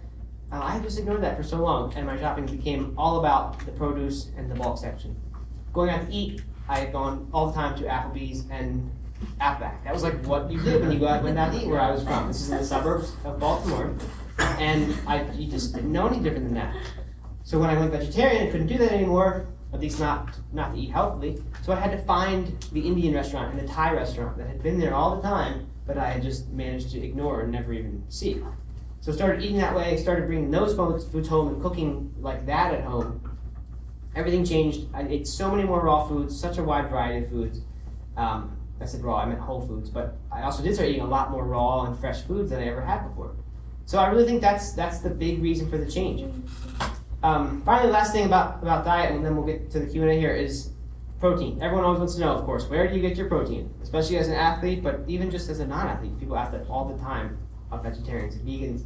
Uh, 0.52 0.60
I 0.62 0.78
just 0.80 0.98
ignored 0.98 1.22
that 1.22 1.38
for 1.38 1.42
so 1.42 1.56
long, 1.56 1.94
and 1.94 2.06
my 2.06 2.18
shopping 2.18 2.44
became 2.44 2.92
all 2.98 3.18
about 3.18 3.64
the 3.64 3.72
produce 3.72 4.30
and 4.36 4.50
the 4.50 4.54
bulk 4.54 4.76
section. 4.76 5.16
Going 5.72 5.88
out 5.88 6.06
to 6.06 6.12
eat, 6.12 6.42
I 6.68 6.80
had 6.80 6.92
gone 6.92 7.30
all 7.32 7.46
the 7.46 7.54
time 7.54 7.78
to 7.78 7.84
Applebee's 7.84 8.44
and 8.50 8.90
Outback. 9.40 9.82
That 9.84 9.94
was 9.94 10.02
like 10.02 10.22
what 10.26 10.50
you 10.50 10.60
did 10.60 10.82
when 10.82 10.92
you 10.92 10.98
go 10.98 11.08
out, 11.08 11.22
went 11.22 11.38
out 11.38 11.52
to 11.52 11.58
eat 11.62 11.66
where 11.66 11.80
I 11.80 11.90
was 11.90 12.04
from. 12.04 12.28
This 12.28 12.42
is 12.42 12.50
in 12.50 12.58
the 12.58 12.64
suburbs 12.64 13.12
of 13.24 13.40
Baltimore, 13.40 13.94
and 14.38 14.96
I 15.06 15.30
you 15.32 15.50
just 15.50 15.74
didn't 15.74 15.92
know 15.92 16.06
any 16.06 16.20
different 16.20 16.46
than 16.46 16.54
that. 16.54 16.74
So 17.44 17.58
when 17.58 17.70
I 17.70 17.78
went 17.78 17.92
vegetarian, 17.92 18.48
I 18.48 18.50
couldn't 18.50 18.66
do 18.66 18.78
that 18.78 18.92
anymore. 18.92 19.46
At 19.72 19.80
least 19.80 19.98
not 19.98 20.38
not 20.52 20.74
to 20.74 20.80
eat 20.80 20.90
healthily. 20.90 21.42
So 21.62 21.72
I 21.72 21.76
had 21.76 21.90
to 21.90 21.98
find 22.04 22.66
the 22.72 22.80
Indian 22.80 23.14
restaurant 23.14 23.54
and 23.54 23.68
the 23.68 23.72
Thai 23.72 23.92
restaurant 23.92 24.38
that 24.38 24.46
had 24.46 24.62
been 24.62 24.78
there 24.78 24.94
all 24.94 25.16
the 25.16 25.22
time, 25.22 25.66
but 25.86 25.98
I 25.98 26.10
had 26.10 26.22
just 26.22 26.48
managed 26.50 26.90
to 26.92 27.04
ignore 27.04 27.42
and 27.42 27.52
never 27.52 27.72
even 27.72 28.04
see. 28.08 28.42
So 29.00 29.12
I 29.12 29.14
started 29.14 29.42
eating 29.42 29.58
that 29.58 29.74
way. 29.74 29.96
Started 29.96 30.26
bringing 30.26 30.50
those 30.50 30.74
foods 30.74 31.28
home 31.28 31.48
and 31.48 31.62
cooking 31.62 32.14
like 32.20 32.46
that 32.46 32.72
at 32.72 32.84
home. 32.84 33.20
Everything 34.16 34.44
changed. 34.44 34.86
I 34.94 35.02
ate 35.02 35.26
so 35.26 35.50
many 35.50 35.64
more 35.64 35.80
raw 35.80 36.06
foods, 36.06 36.38
such 36.38 36.58
a 36.58 36.62
wide 36.62 36.88
variety 36.88 37.24
of 37.24 37.30
foods. 37.30 37.60
Um, 38.16 38.56
I 38.80 38.86
said 38.86 39.02
raw, 39.02 39.16
I 39.16 39.26
meant 39.26 39.40
whole 39.40 39.66
foods, 39.66 39.90
but 39.90 40.16
I 40.30 40.42
also 40.42 40.62
did 40.62 40.74
start 40.74 40.88
eating 40.88 41.02
a 41.02 41.06
lot 41.06 41.30
more 41.30 41.44
raw 41.44 41.84
and 41.84 41.98
fresh 41.98 42.22
foods 42.22 42.50
than 42.50 42.60
I 42.60 42.66
ever 42.66 42.80
had 42.80 43.08
before. 43.08 43.34
So 43.86 43.98
I 43.98 44.08
really 44.08 44.24
think 44.24 44.40
that's 44.40 44.72
that's 44.72 44.98
the 44.98 45.10
big 45.10 45.42
reason 45.42 45.68
for 45.68 45.78
the 45.78 45.90
change. 45.90 46.30
Um, 47.22 47.62
finally, 47.62 47.88
the 47.88 47.92
last 47.92 48.12
thing 48.12 48.26
about 48.26 48.62
about 48.62 48.84
diet, 48.84 49.14
and 49.14 49.24
then 49.24 49.36
we'll 49.36 49.46
get 49.46 49.70
to 49.72 49.80
the 49.80 49.86
Q 49.86 50.02
and 50.02 50.10
A 50.10 50.14
here 50.14 50.34
is 50.34 50.70
protein. 51.20 51.62
Everyone 51.62 51.84
always 51.84 51.98
wants 51.98 52.14
to 52.14 52.20
know, 52.20 52.34
of 52.34 52.44
course, 52.44 52.68
where 52.68 52.86
do 52.86 52.94
you 52.94 53.00
get 53.00 53.16
your 53.16 53.28
protein? 53.28 53.72
Especially 53.82 54.18
as 54.18 54.28
an 54.28 54.34
athlete, 54.34 54.82
but 54.82 55.00
even 55.08 55.30
just 55.30 55.48
as 55.48 55.58
a 55.60 55.66
non-athlete, 55.66 56.18
people 56.20 56.36
ask 56.36 56.52
that 56.52 56.66
all 56.68 56.84
the 56.84 56.98
time 57.02 57.38
of 57.70 57.82
vegetarians 57.82 58.34
and 58.34 58.46
vegans. 58.46 58.84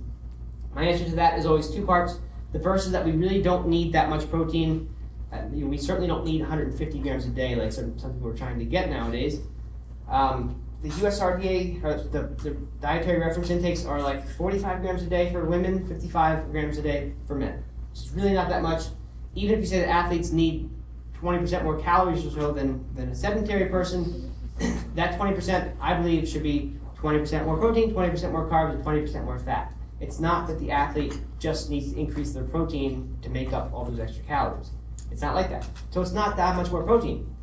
My 0.72 0.84
answer 0.84 1.04
to 1.04 1.16
that 1.16 1.38
is 1.38 1.46
always 1.46 1.68
two 1.68 1.84
parts. 1.84 2.20
The 2.52 2.60
first 2.60 2.86
is 2.86 2.92
that 2.92 3.04
we 3.04 3.12
really 3.12 3.42
don't 3.42 3.66
need 3.66 3.92
that 3.94 4.08
much 4.08 4.30
protein. 4.30 4.88
Uh, 5.32 5.42
we 5.50 5.76
certainly 5.76 6.06
don't 6.06 6.24
need 6.24 6.40
150 6.40 6.98
grams 7.00 7.26
a 7.26 7.30
day 7.30 7.56
like 7.56 7.72
some, 7.72 7.98
some 7.98 8.14
people 8.14 8.28
are 8.28 8.36
trying 8.36 8.58
to 8.60 8.64
get 8.64 8.88
nowadays. 8.88 9.40
Um, 10.08 10.62
the 10.82 10.90
USRDA, 10.90 11.82
or 11.82 11.94
the, 11.94 12.22
the 12.42 12.50
dietary 12.80 13.18
reference 13.18 13.50
intakes 13.50 13.84
are 13.84 14.00
like 14.00 14.28
45 14.36 14.80
grams 14.80 15.02
a 15.02 15.06
day 15.06 15.32
for 15.32 15.44
women, 15.44 15.86
55 15.88 16.50
grams 16.52 16.78
a 16.78 16.82
day 16.82 17.12
for 17.26 17.34
men. 17.34 17.64
It's 17.90 18.10
really 18.10 18.32
not 18.32 18.48
that 18.48 18.62
much. 18.62 18.84
Even 19.34 19.54
if 19.54 19.60
you 19.60 19.66
say 19.66 19.80
that 19.80 19.88
athletes 19.88 20.30
need 20.30 20.70
20% 21.20 21.64
more 21.64 21.80
calories 21.80 22.24
or 22.24 22.30
so 22.30 22.52
than, 22.52 22.84
than 22.94 23.08
a 23.08 23.14
sedentary 23.14 23.66
person, 23.66 24.32
that 24.94 25.18
20% 25.18 25.72
I 25.80 25.94
believe 25.94 26.28
should 26.28 26.44
be 26.44 26.74
20% 27.00 27.44
more 27.44 27.56
protein, 27.56 27.92
20% 27.92 28.32
more 28.32 28.48
carbs, 28.48 28.74
and 28.74 28.84
20% 28.84 29.24
more 29.24 29.38
fat. 29.38 29.72
It's 30.00 30.20
not 30.20 30.46
that 30.46 30.60
the 30.60 30.70
athlete 30.70 31.20
just 31.40 31.70
needs 31.70 31.92
to 31.92 31.98
increase 31.98 32.32
their 32.32 32.44
protein 32.44 33.18
to 33.22 33.30
make 33.30 33.52
up 33.52 33.72
all 33.72 33.84
those 33.84 33.98
extra 33.98 34.22
calories. 34.24 34.70
It's 35.10 35.22
not 35.22 35.34
like 35.34 35.50
that. 35.50 35.66
So 35.90 36.00
it's 36.00 36.12
not 36.12 36.36
that 36.36 36.54
much 36.54 36.70
more 36.70 36.84
protein. 36.84 37.34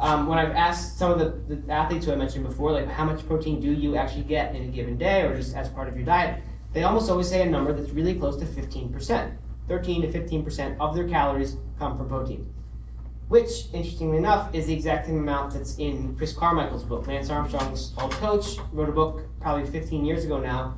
Um, 0.00 0.26
when 0.26 0.38
I've 0.38 0.52
asked 0.52 0.98
some 0.98 1.12
of 1.12 1.18
the, 1.18 1.54
the 1.54 1.72
athletes 1.72 2.06
who 2.06 2.12
I 2.12 2.16
mentioned 2.16 2.44
before, 2.44 2.72
like 2.72 2.88
how 2.88 3.04
much 3.04 3.26
protein 3.26 3.60
do 3.60 3.72
you 3.72 3.96
actually 3.96 4.24
get 4.24 4.54
in 4.54 4.62
a 4.62 4.68
given 4.68 4.96
day 4.98 5.22
or 5.22 5.36
just 5.36 5.54
as 5.54 5.68
part 5.68 5.88
of 5.88 5.96
your 5.96 6.04
diet, 6.04 6.42
they 6.72 6.82
almost 6.84 7.10
always 7.10 7.28
say 7.28 7.42
a 7.42 7.50
number 7.50 7.72
that's 7.72 7.90
really 7.90 8.14
close 8.14 8.36
to 8.38 8.44
15%. 8.46 9.36
13 9.68 10.02
to 10.02 10.08
15% 10.08 10.76
of 10.80 10.94
their 10.94 11.08
calories 11.08 11.56
come 11.78 11.96
from 11.96 12.08
protein. 12.08 12.52
Which, 13.28 13.66
interestingly 13.72 14.18
enough, 14.18 14.54
is 14.54 14.66
the 14.66 14.74
exact 14.74 15.06
same 15.06 15.18
amount 15.18 15.54
that's 15.54 15.78
in 15.78 16.16
Chris 16.16 16.32
Carmichael's 16.32 16.84
book. 16.84 17.06
Lance 17.06 17.30
Armstrong's 17.30 17.94
old 17.98 18.12
coach 18.12 18.58
wrote 18.72 18.88
a 18.88 18.92
book 18.92 19.24
probably 19.40 19.66
15 19.70 20.04
years 20.04 20.24
ago 20.24 20.38
now 20.38 20.76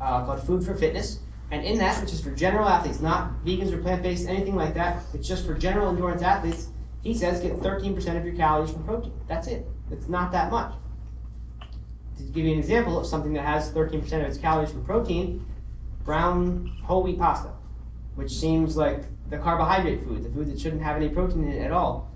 uh, 0.00 0.24
called 0.24 0.42
Food 0.42 0.64
for 0.64 0.74
Fitness. 0.74 1.20
And 1.50 1.64
in 1.64 1.78
that, 1.78 2.00
which 2.00 2.12
is 2.12 2.20
for 2.20 2.30
general 2.32 2.68
athletes, 2.68 3.00
not 3.00 3.44
vegans 3.44 3.72
or 3.72 3.78
plant 3.78 4.02
based, 4.02 4.28
anything 4.28 4.56
like 4.56 4.74
that, 4.74 5.02
it's 5.14 5.26
just 5.26 5.46
for 5.46 5.54
general 5.54 5.88
endurance 5.88 6.22
athletes, 6.22 6.68
he 7.04 7.14
says 7.14 7.40
get 7.40 7.60
13% 7.60 8.16
of 8.16 8.24
your 8.24 8.34
calories 8.34 8.70
from 8.70 8.82
protein. 8.84 9.12
That's 9.28 9.46
it. 9.46 9.66
It's 9.90 10.08
not 10.08 10.32
that 10.32 10.50
much. 10.50 10.72
To 12.16 12.22
give 12.22 12.46
you 12.46 12.52
an 12.52 12.58
example 12.58 12.98
of 12.98 13.06
something 13.06 13.34
that 13.34 13.44
has 13.44 13.70
13% 13.70 14.02
of 14.04 14.12
its 14.22 14.38
calories 14.38 14.70
from 14.70 14.84
protein, 14.84 15.46
brown 16.04 16.76
whole 16.82 17.02
wheat 17.02 17.18
pasta, 17.18 17.50
which 18.14 18.32
seems 18.32 18.76
like 18.76 19.04
the 19.28 19.36
carbohydrate 19.38 20.02
food, 20.04 20.24
the 20.24 20.30
food 20.30 20.50
that 20.50 20.58
shouldn't 20.58 20.82
have 20.82 20.96
any 20.96 21.10
protein 21.10 21.44
in 21.44 21.52
it 21.52 21.62
at 21.62 21.72
all, 21.72 22.10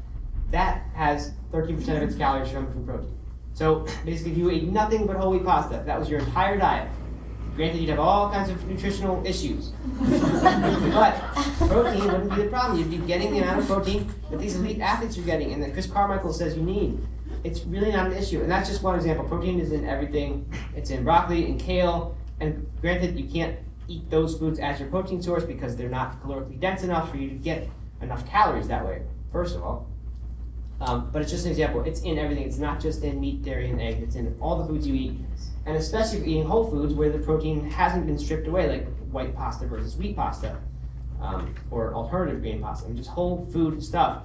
that 0.51 0.82
has 0.95 1.32
13% 1.53 1.78
of 1.97 2.03
its 2.03 2.14
calories 2.14 2.51
from, 2.51 2.72
from 2.72 2.86
protein. 2.86 3.14
So 3.53 3.86
basically, 4.07 4.32
if 4.32 4.39
you 4.39 4.51
ate 4.51 4.64
nothing 4.64 5.07
but 5.07 5.16
whole 5.16 5.32
wheat 5.32 5.45
pasta, 5.45 5.82
that 5.84 5.99
was 5.99 6.09
your 6.09 6.20
entire 6.20 6.57
diet, 6.57 6.89
Granted, 7.59 7.81
you'd 7.81 7.91
have 7.91 7.99
all 7.99 8.31
kinds 8.31 8.51
of 8.51 8.69
nutritional 8.69 9.21
issues. 9.27 9.71
but 10.01 11.15
protein 11.59 12.05
wouldn't 12.05 12.33
be 12.33 12.43
the 12.43 12.49
problem. 12.49 12.79
You'd 12.79 12.89
be 12.89 13.05
getting 13.05 13.33
the 13.33 13.39
amount 13.39 13.59
of 13.59 13.67
protein 13.67 14.09
that 14.31 14.39
these 14.39 14.55
elite 14.55 14.81
athletes 14.81 15.19
are 15.19 15.23
getting 15.23 15.53
and 15.53 15.61
that 15.65 15.73
Chris 15.73 15.87
Carmichael 15.87 16.33
says 16.33 16.55
you 16.57 16.63
need. 16.63 17.05
It's 17.43 17.65
really 17.65 17.91
not 17.91 18.07
an 18.07 18.13
issue. 18.13 18.43
And 18.43 18.49
that's 18.49 18.69
just 18.69 18.85
one 18.85 18.95
example. 18.95 19.25
Protein 19.25 19.59
is 19.59 19.73
in 19.73 19.89
everything. 19.89 20.49
It's 20.77 20.91
in 20.91 21.03
broccoli 21.03 21.47
and 21.47 21.59
kale. 21.59 22.17
And 22.39 22.65
granted, 22.81 23.19
you 23.19 23.29
can't 23.29 23.59
eat 23.89 24.09
those 24.09 24.39
foods 24.39 24.61
as 24.61 24.79
your 24.79 24.89
protein 24.89 25.21
source 25.21 25.43
because 25.43 25.75
they're 25.75 25.89
not 25.89 26.23
calorically 26.23 26.61
dense 26.61 26.85
enough 26.85 27.11
for 27.11 27.17
you 27.17 27.29
to 27.29 27.35
get 27.35 27.69
enough 28.03 28.25
calories 28.29 28.69
that 28.69 28.87
way, 28.87 29.03
first 29.33 29.57
of 29.57 29.65
all. 29.65 29.89
Um, 30.81 31.11
but 31.13 31.23
it's 31.23 31.33
just 31.33 31.45
an 31.45 31.51
example. 31.51 31.83
It's 31.83 32.03
in 32.03 32.19
everything. 32.19 32.45
It's 32.45 32.59
not 32.59 32.79
just 32.79 33.03
in 33.03 33.21
meat, 33.21 33.43
dairy, 33.43 33.69
and 33.69 33.81
eggs. 33.81 34.01
It's 34.01 34.15
in 34.15 34.37
all 34.41 34.63
the 34.63 34.69
foods 34.69 34.87
you 34.87 34.95
eat 34.95 35.19
and 35.69 35.77
especially 35.77 36.19
if 36.19 36.25
you're 36.25 36.31
eating 36.31 36.47
whole 36.47 36.71
foods 36.71 36.95
where 36.95 37.11
the 37.11 37.19
protein 37.19 37.69
hasn't 37.69 38.07
been 38.07 38.19
stripped 38.19 38.49
away, 38.49 38.69
like 38.69 38.87
white 39.11 39.37
pasta 39.37 39.66
versus 39.66 39.97
wheat 39.97 40.16
pasta, 40.16 40.57
um, 41.21 41.55
or 41.71 41.93
alternative 41.93 42.41
grain 42.41 42.62
pasta, 42.62 42.87
I 42.87 42.89
mean, 42.89 42.97
just 42.97 43.11
whole 43.11 43.47
food 43.53 43.83
stuff, 43.85 44.23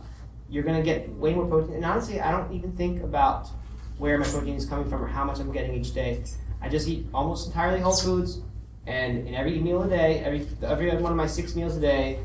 you're 0.49 0.63
going 0.63 0.77
to 0.77 0.83
get 0.83 1.09
way 1.09 1.33
more 1.33 1.45
protein. 1.45 1.75
And 1.75 1.83
honestly, 1.83 2.21
I 2.21 2.31
don't 2.31 2.53
even 2.53 2.71
think 2.77 3.03
about 3.03 3.49
where 3.97 4.17
my 4.17 4.25
protein 4.25 4.55
is 4.55 4.65
coming 4.65 4.89
from 4.89 5.03
or 5.03 5.07
how 5.07 5.25
much 5.25 5.39
I'm 5.39 5.51
getting 5.51 5.73
each 5.73 5.93
day. 5.93 6.23
I 6.61 6.69
just 6.69 6.87
eat 6.87 7.07
almost 7.13 7.47
entirely 7.47 7.81
whole 7.81 7.95
foods, 7.95 8.39
and 8.87 9.27
in 9.27 9.35
every 9.35 9.59
meal 9.59 9.83
a 9.83 9.89
day, 9.89 10.19
every 10.19 10.47
every 10.63 10.95
one 10.95 11.11
of 11.11 11.17
my 11.17 11.27
six 11.27 11.55
meals 11.55 11.75
a 11.75 11.81
day, 11.81 12.19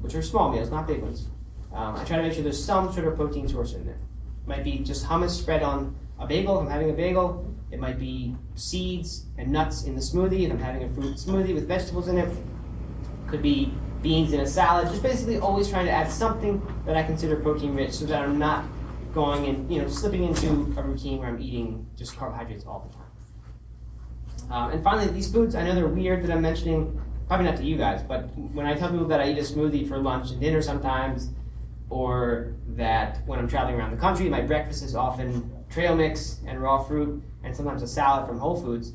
which 0.00 0.14
are 0.14 0.22
small 0.22 0.50
meals, 0.50 0.70
not 0.70 0.86
big 0.86 1.02
ones, 1.02 1.26
um, 1.74 1.96
I 1.96 2.04
try 2.04 2.16
to 2.16 2.22
make 2.22 2.32
sure 2.32 2.42
there's 2.42 2.64
some 2.64 2.90
sort 2.94 3.06
of 3.06 3.16
protein 3.16 3.48
source 3.48 3.74
in 3.74 3.84
there. 3.84 3.98
Might 4.46 4.64
be 4.64 4.78
just 4.78 5.04
hummus 5.04 5.38
spread 5.38 5.62
on 5.62 5.94
a 6.18 6.26
bagel 6.26 6.58
if 6.58 6.64
I'm 6.64 6.70
having 6.70 6.88
a 6.88 6.94
bagel. 6.94 7.51
It 7.72 7.80
might 7.80 7.98
be 7.98 8.36
seeds 8.54 9.24
and 9.38 9.50
nuts 9.50 9.84
in 9.84 9.94
the 9.94 10.00
smoothie 10.00 10.42
if 10.42 10.52
I'm 10.52 10.58
having 10.58 10.84
a 10.84 10.88
fruit 10.90 11.16
smoothie 11.16 11.54
with 11.54 11.66
vegetables 11.66 12.06
in 12.06 12.18
it. 12.18 12.28
Could 13.26 13.42
be 13.42 13.78
beans 14.02 14.34
in 14.34 14.40
a 14.40 14.46
salad. 14.46 14.88
Just 14.88 15.02
basically 15.02 15.38
always 15.38 15.70
trying 15.70 15.86
to 15.86 15.90
add 15.90 16.10
something 16.10 16.62
that 16.84 16.96
I 16.96 17.02
consider 17.02 17.36
protein 17.36 17.74
rich 17.74 17.94
so 17.94 18.04
that 18.06 18.22
I'm 18.22 18.38
not 18.38 18.66
going 19.14 19.46
and 19.46 19.70
you 19.70 19.80
know 19.80 19.88
slipping 19.88 20.24
into 20.24 20.48
a 20.76 20.82
routine 20.82 21.18
where 21.18 21.28
I'm 21.28 21.40
eating 21.40 21.86
just 21.96 22.16
carbohydrates 22.16 22.66
all 22.66 22.86
the 22.88 22.94
time. 22.94 23.06
Um, 24.50 24.70
and 24.72 24.84
finally, 24.84 25.08
these 25.08 25.32
foods, 25.32 25.54
I 25.54 25.64
know 25.64 25.74
they're 25.74 25.86
weird 25.86 26.24
that 26.24 26.30
I'm 26.30 26.42
mentioning, 26.42 27.00
probably 27.26 27.46
not 27.46 27.56
to 27.56 27.64
you 27.64 27.78
guys, 27.78 28.02
but 28.02 28.36
when 28.36 28.66
I 28.66 28.74
tell 28.74 28.90
people 28.90 29.06
that 29.06 29.20
I 29.20 29.30
eat 29.30 29.38
a 29.38 29.42
smoothie 29.42 29.88
for 29.88 29.96
lunch 29.96 30.30
and 30.30 30.40
dinner 30.40 30.60
sometimes, 30.60 31.30
or 31.88 32.52
that 32.68 33.26
when 33.26 33.38
I'm 33.38 33.48
traveling 33.48 33.76
around 33.76 33.92
the 33.92 33.96
country, 33.96 34.28
my 34.28 34.42
breakfast 34.42 34.82
is 34.82 34.94
often 34.94 35.50
trail 35.70 35.96
mix 35.96 36.40
and 36.46 36.60
raw 36.60 36.82
fruit, 36.82 37.22
and 37.44 37.54
sometimes 37.56 37.82
a 37.82 37.88
salad 37.88 38.26
from 38.26 38.38
Whole 38.38 38.60
Foods. 38.60 38.92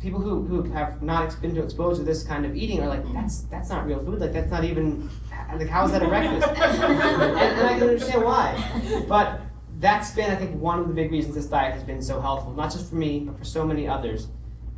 People 0.00 0.20
who, 0.20 0.42
who 0.42 0.62
have 0.72 1.02
not 1.02 1.40
been 1.40 1.54
to 1.54 1.62
exposed 1.62 1.98
to 1.98 2.04
this 2.04 2.22
kind 2.22 2.44
of 2.44 2.54
eating 2.54 2.80
are 2.82 2.88
like, 2.88 3.10
that's 3.14 3.42
that's 3.42 3.70
not 3.70 3.86
real 3.86 4.04
food. 4.04 4.20
Like 4.20 4.32
that's 4.32 4.50
not 4.50 4.64
even 4.64 5.08
like 5.56 5.68
how 5.68 5.86
is 5.86 5.92
that 5.92 6.02
a 6.02 6.08
breakfast? 6.08 6.46
and, 6.48 7.00
and 7.00 7.66
I 7.66 7.78
can 7.78 7.88
understand 7.88 8.24
why, 8.24 9.04
but 9.08 9.40
that's 9.80 10.10
been 10.10 10.30
I 10.30 10.36
think 10.36 10.60
one 10.60 10.78
of 10.78 10.88
the 10.88 10.94
big 10.94 11.10
reasons 11.10 11.34
this 11.34 11.46
diet 11.46 11.72
has 11.74 11.82
been 11.82 12.02
so 12.02 12.20
helpful, 12.20 12.52
not 12.52 12.70
just 12.72 12.90
for 12.90 12.96
me 12.96 13.20
but 13.20 13.38
for 13.38 13.44
so 13.44 13.64
many 13.64 13.88
others. 13.88 14.28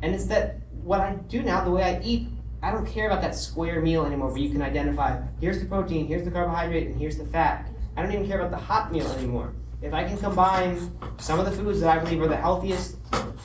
And 0.01 0.15
it's 0.15 0.25
that 0.25 0.61
what 0.83 1.01
I 1.01 1.15
do 1.27 1.41
now, 1.41 1.63
the 1.63 1.71
way 1.71 1.83
I 1.83 2.01
eat, 2.03 2.29
I 2.61 2.71
don't 2.71 2.87
care 2.87 3.07
about 3.07 3.21
that 3.21 3.35
square 3.35 3.81
meal 3.81 4.05
anymore 4.05 4.29
where 4.29 4.39
you 4.39 4.49
can 4.49 4.61
identify 4.61 5.21
here's 5.41 5.59
the 5.59 5.65
protein, 5.65 6.07
here's 6.07 6.23
the 6.23 6.31
carbohydrate, 6.31 6.87
and 6.87 6.97
here's 6.97 7.17
the 7.17 7.25
fat. 7.25 7.69
I 7.95 8.01
don't 8.01 8.11
even 8.13 8.27
care 8.27 8.39
about 8.39 8.51
the 8.51 8.63
hot 8.63 8.91
meal 8.91 9.07
anymore. 9.13 9.53
If 9.81 9.93
I 9.93 10.03
can 10.03 10.17
combine 10.17 10.91
some 11.19 11.39
of 11.39 11.45
the 11.45 11.51
foods 11.51 11.81
that 11.81 11.89
I 11.89 12.03
believe 12.03 12.21
are 12.21 12.27
the 12.27 12.35
healthiest 12.35 12.97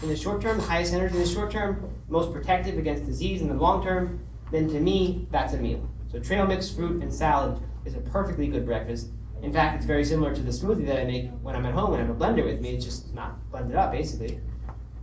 in 0.02 0.08
the 0.08 0.16
short 0.16 0.40
term, 0.40 0.56
the 0.56 0.64
highest 0.64 0.94
energy 0.94 1.14
in 1.14 1.20
the 1.22 1.28
short 1.28 1.50
term, 1.50 1.90
most 2.08 2.32
protective 2.32 2.78
against 2.78 3.04
disease 3.04 3.42
in 3.42 3.48
the 3.48 3.54
long 3.54 3.84
term, 3.84 4.20
then 4.50 4.68
to 4.68 4.80
me, 4.80 5.26
that's 5.30 5.52
a 5.52 5.58
meal. 5.58 5.88
So 6.10 6.18
trail 6.18 6.46
mix, 6.46 6.70
fruit, 6.70 7.02
and 7.02 7.12
salad 7.12 7.60
is 7.84 7.94
a 7.94 8.00
perfectly 8.00 8.48
good 8.48 8.64
breakfast. 8.64 9.08
In 9.42 9.52
fact, 9.52 9.76
it's 9.76 9.86
very 9.86 10.04
similar 10.04 10.34
to 10.34 10.40
the 10.40 10.50
smoothie 10.50 10.86
that 10.86 11.00
I 11.00 11.04
make 11.04 11.30
when 11.42 11.56
I'm 11.56 11.66
at 11.66 11.74
home 11.74 11.94
and 11.94 12.02
I 12.02 12.06
have 12.06 12.14
a 12.14 12.18
blender 12.18 12.44
with 12.44 12.60
me. 12.60 12.70
It's 12.76 12.84
just 12.84 13.12
not 13.12 13.50
blended 13.50 13.76
up, 13.76 13.92
basically. 13.92 14.40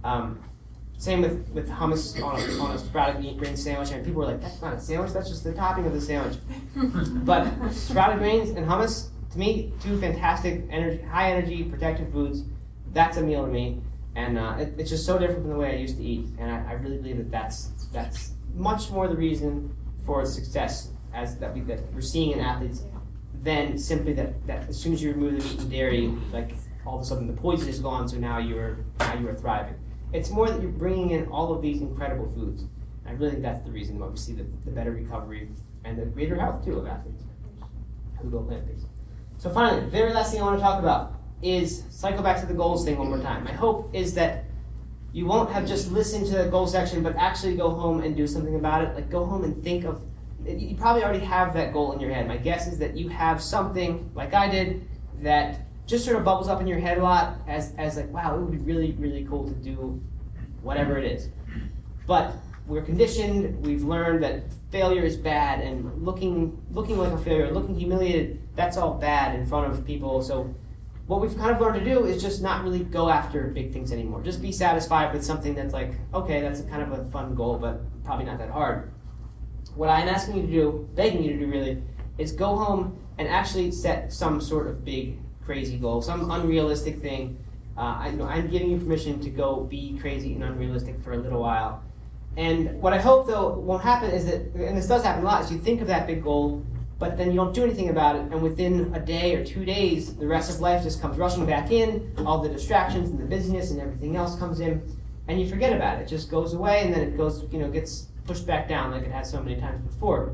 Um, 0.03 0.41
same 0.97 1.21
with, 1.21 1.49
with 1.49 1.69
hummus 1.69 2.21
on 2.21 2.39
a, 2.39 2.61
on 2.61 2.71
a 2.71 2.77
sprouted 2.77 3.37
grain 3.37 3.55
sandwich. 3.55 3.91
And 3.91 4.05
people 4.05 4.21
were 4.21 4.27
like, 4.27 4.41
that's 4.41 4.61
not 4.61 4.73
a 4.73 4.79
sandwich, 4.79 5.13
that's 5.13 5.29
just 5.29 5.43
the 5.43 5.53
topping 5.53 5.85
of 5.85 5.93
the 5.93 6.01
sandwich. 6.01 6.37
but 7.25 7.71
sprouted 7.71 8.19
grains 8.19 8.49
and 8.51 8.65
hummus, 8.65 9.09
to 9.31 9.39
me, 9.39 9.71
two 9.81 9.99
fantastic 9.99 10.65
energy, 10.69 11.01
high 11.03 11.31
energy 11.31 11.63
protective 11.63 12.11
foods. 12.11 12.43
That's 12.93 13.17
a 13.17 13.21
meal 13.21 13.45
to 13.45 13.51
me, 13.51 13.79
and 14.15 14.37
uh, 14.37 14.55
it, 14.59 14.73
it's 14.77 14.89
just 14.89 15.05
so 15.05 15.19
different 15.19 15.41
from 15.41 15.51
the 15.51 15.57
way 15.57 15.73
I 15.73 15.77
used 15.77 15.97
to 15.97 16.03
eat. 16.03 16.27
And 16.39 16.51
I, 16.51 16.71
I, 16.71 16.73
really 16.73 16.97
believe 16.97 17.17
that 17.17 17.29
that's 17.29 17.69
that's 17.93 18.31
much 18.55 18.89
more 18.89 19.07
the 19.07 19.15
reason 19.15 19.75
for 20.05 20.25
success 20.25 20.89
as 21.13 21.37
that, 21.37 21.53
we, 21.53 21.61
that 21.61 21.79
we're 21.93 22.01
seeing 22.01 22.31
in 22.31 22.39
athletes 22.39 22.81
than 23.43 23.77
simply 23.77 24.13
that, 24.13 24.45
that 24.47 24.67
as 24.69 24.79
soon 24.79 24.93
as 24.93 25.03
you 25.03 25.11
remove 25.13 25.41
the 25.41 25.49
meat 25.49 25.59
and 25.59 25.71
dairy, 25.71 26.07
like 26.33 26.51
all 26.85 26.95
of 26.95 27.01
a 27.01 27.05
sudden 27.05 27.27
the 27.27 27.33
poison 27.33 27.69
is 27.69 27.79
gone, 27.79 28.09
so 28.09 28.17
now 28.17 28.39
you're 28.39 28.79
now 28.99 29.13
you 29.13 29.27
are 29.27 29.35
thriving. 29.35 29.75
It's 30.11 30.31
more 30.31 30.49
that 30.49 30.59
you're 30.61 30.71
bringing 30.71 31.11
in 31.11 31.27
all 31.27 31.53
of 31.53 31.61
these 31.61 31.81
incredible 31.81 32.31
foods. 32.33 32.63
I 33.05 33.11
really 33.11 33.31
think 33.31 33.43
that's 33.43 33.63
the 33.63 33.71
reason 33.71 33.99
why 33.99 34.07
we 34.07 34.17
see 34.17 34.33
the, 34.33 34.45
the 34.65 34.71
better 34.71 34.91
recovery 34.91 35.49
and 35.83 35.97
the 35.97 36.05
greater 36.05 36.35
health 36.35 36.65
too 36.65 36.79
of 36.79 36.87
athletes 36.87 37.23
who 38.19 38.29
go 38.29 38.41
plant 38.41 38.67
based. 38.67 38.88
So 39.39 39.49
finally, 39.49 39.79
the 39.85 39.87
very 39.87 40.11
last 40.11 40.33
thing 40.33 40.41
I 40.41 40.43
want 40.43 40.57
to 40.57 40.61
talk 40.61 40.79
about 40.79 41.13
is 41.41 41.85
cycle 41.89 42.21
back 42.21 42.41
to 42.41 42.45
the 42.45 42.53
goals 42.53 42.83
thing 42.83 42.97
one 42.97 43.07
more 43.07 43.19
time. 43.19 43.45
My 43.45 43.53
hope 43.53 43.89
is 43.93 44.13
that 44.15 44.43
you 45.13 45.25
won't 45.25 45.49
have 45.49 45.65
just 45.65 45.89
listened 45.91 46.25
to 46.27 46.33
the 46.33 46.49
goal 46.49 46.67
section, 46.67 47.01
but 47.01 47.15
actually 47.15 47.55
go 47.55 47.69
home 47.69 48.01
and 48.01 48.17
do 48.17 48.27
something 48.27 48.55
about 48.55 48.83
it. 48.83 48.93
Like 48.95 49.09
go 49.09 49.25
home 49.25 49.45
and 49.45 49.63
think 49.63 49.85
of. 49.85 50.01
You 50.45 50.75
probably 50.75 51.03
already 51.03 51.23
have 51.23 51.53
that 51.53 51.71
goal 51.71 51.93
in 51.93 52.01
your 52.01 52.11
head. 52.13 52.27
My 52.27 52.35
guess 52.35 52.67
is 52.67 52.77
that 52.79 52.97
you 52.97 53.07
have 53.07 53.41
something 53.41 54.11
like 54.13 54.33
I 54.33 54.49
did 54.49 54.85
that 55.21 55.65
just 55.87 56.03
sort 56.03 56.17
of 56.17 56.25
bubbles 56.25 56.49
up 56.49 56.59
in 56.59 56.67
your 56.67 56.79
head 56.79 56.97
a 56.97 57.03
lot 57.03 57.39
as 57.47 57.73
as 57.77 57.95
like, 57.95 58.11
wow, 58.11 58.35
it 58.35 58.41
would 58.41 58.51
be 58.51 58.57
really 58.57 58.91
really 58.99 59.23
cool 59.23 59.47
to 59.47 59.55
do 59.55 60.01
whatever 60.61 60.97
it 60.97 61.05
is. 61.05 61.29
But 62.05 62.35
we're 62.69 62.83
conditioned. 62.83 63.65
We've 63.65 63.83
learned 63.83 64.23
that 64.23 64.43
failure 64.71 65.03
is 65.03 65.17
bad, 65.17 65.59
and 65.61 66.05
looking 66.05 66.61
looking 66.71 66.97
like 66.97 67.11
a 67.11 67.17
failure, 67.17 67.51
looking 67.51 67.75
humiliated, 67.75 68.39
that's 68.55 68.77
all 68.77 68.93
bad 68.93 69.37
in 69.37 69.45
front 69.47 69.73
of 69.73 69.85
people. 69.85 70.21
So 70.21 70.53
what 71.07 71.21
we've 71.21 71.35
kind 71.35 71.49
of 71.49 71.59
learned 71.59 71.83
to 71.83 71.85
do 71.93 72.05
is 72.05 72.21
just 72.21 72.41
not 72.41 72.63
really 72.63 72.83
go 72.83 73.09
after 73.09 73.47
big 73.47 73.73
things 73.73 73.91
anymore. 73.91 74.21
Just 74.21 74.41
be 74.41 74.51
satisfied 74.51 75.11
with 75.11 75.23
something 75.25 75.55
that's 75.55 75.73
like, 75.73 75.91
okay, 76.13 76.39
that's 76.41 76.61
kind 76.61 76.83
of 76.83 76.91
a 76.91 77.09
fun 77.09 77.33
goal, 77.33 77.57
but 77.57 77.81
probably 78.03 78.25
not 78.25 78.37
that 78.37 78.51
hard. 78.51 78.91
What 79.75 79.89
I'm 79.89 80.07
asking 80.07 80.35
you 80.37 80.41
to 80.43 80.51
do, 80.51 80.89
begging 80.95 81.23
you 81.23 81.33
to 81.33 81.39
do 81.39 81.47
really, 81.51 81.81
is 82.19 82.31
go 82.31 82.55
home 82.55 82.99
and 83.17 83.27
actually 83.27 83.71
set 83.71 84.13
some 84.13 84.39
sort 84.39 84.67
of 84.67 84.85
big, 84.85 85.17
crazy 85.43 85.77
goal, 85.77 86.01
some 86.01 86.29
unrealistic 86.29 87.01
thing 87.01 87.37
Uh, 87.79 87.81
I, 87.81 88.07
I'm 88.07 88.49
giving 88.51 88.71
you 88.71 88.77
permission 88.77 89.21
to 89.21 89.29
go 89.29 89.63
be 89.63 89.97
crazy 90.01 90.33
and 90.35 90.43
unrealistic 90.43 91.01
for 91.01 91.13
a 91.13 91.17
little 91.17 91.39
while. 91.39 91.81
And 92.39 92.81
what 92.81 92.93
I 92.93 92.99
hope 92.99 93.27
though 93.27 93.49
won't 93.49 93.83
happen 93.83 94.11
is 94.11 94.25
that, 94.27 94.39
and 94.55 94.77
this 94.77 94.87
does 94.87 95.03
happen 95.03 95.23
a 95.23 95.25
lot, 95.25 95.43
is 95.43 95.51
you 95.51 95.59
think 95.59 95.81
of 95.81 95.87
that 95.87 96.07
big 96.07 96.23
goal, 96.23 96.65
but 96.97 97.17
then 97.17 97.31
you 97.31 97.35
don't 97.35 97.53
do 97.53 97.65
anything 97.65 97.89
about 97.89 98.15
it, 98.15 98.21
and 98.31 98.41
within 98.41 98.95
a 98.95 98.99
day 99.01 99.35
or 99.35 99.43
two 99.43 99.65
days, 99.65 100.15
the 100.15 100.25
rest 100.25 100.49
of 100.49 100.61
life 100.61 100.81
just 100.81 101.01
comes 101.01 101.17
rushing 101.17 101.45
back 101.45 101.69
in, 101.69 102.13
all 102.25 102.41
the 102.41 102.47
distractions 102.47 103.09
and 103.09 103.19
the 103.19 103.25
busyness 103.25 103.71
and 103.71 103.81
everything 103.81 104.15
else 104.15 104.37
comes 104.37 104.61
in, 104.61 104.81
and 105.27 105.41
you 105.41 105.49
forget 105.49 105.73
about 105.73 105.99
it. 105.99 106.03
It 106.03 106.07
just 106.07 106.31
goes 106.31 106.53
away, 106.53 106.81
and 106.81 106.93
then 106.93 107.01
it 107.01 107.17
goes, 107.17 107.43
you 107.51 107.59
know, 107.59 107.69
gets 107.69 108.07
pushed 108.25 108.47
back 108.47 108.69
down 108.69 108.91
like 108.91 109.03
it 109.03 109.11
has 109.11 109.29
so 109.29 109.43
many 109.43 109.59
times 109.59 109.85
before. 109.85 110.33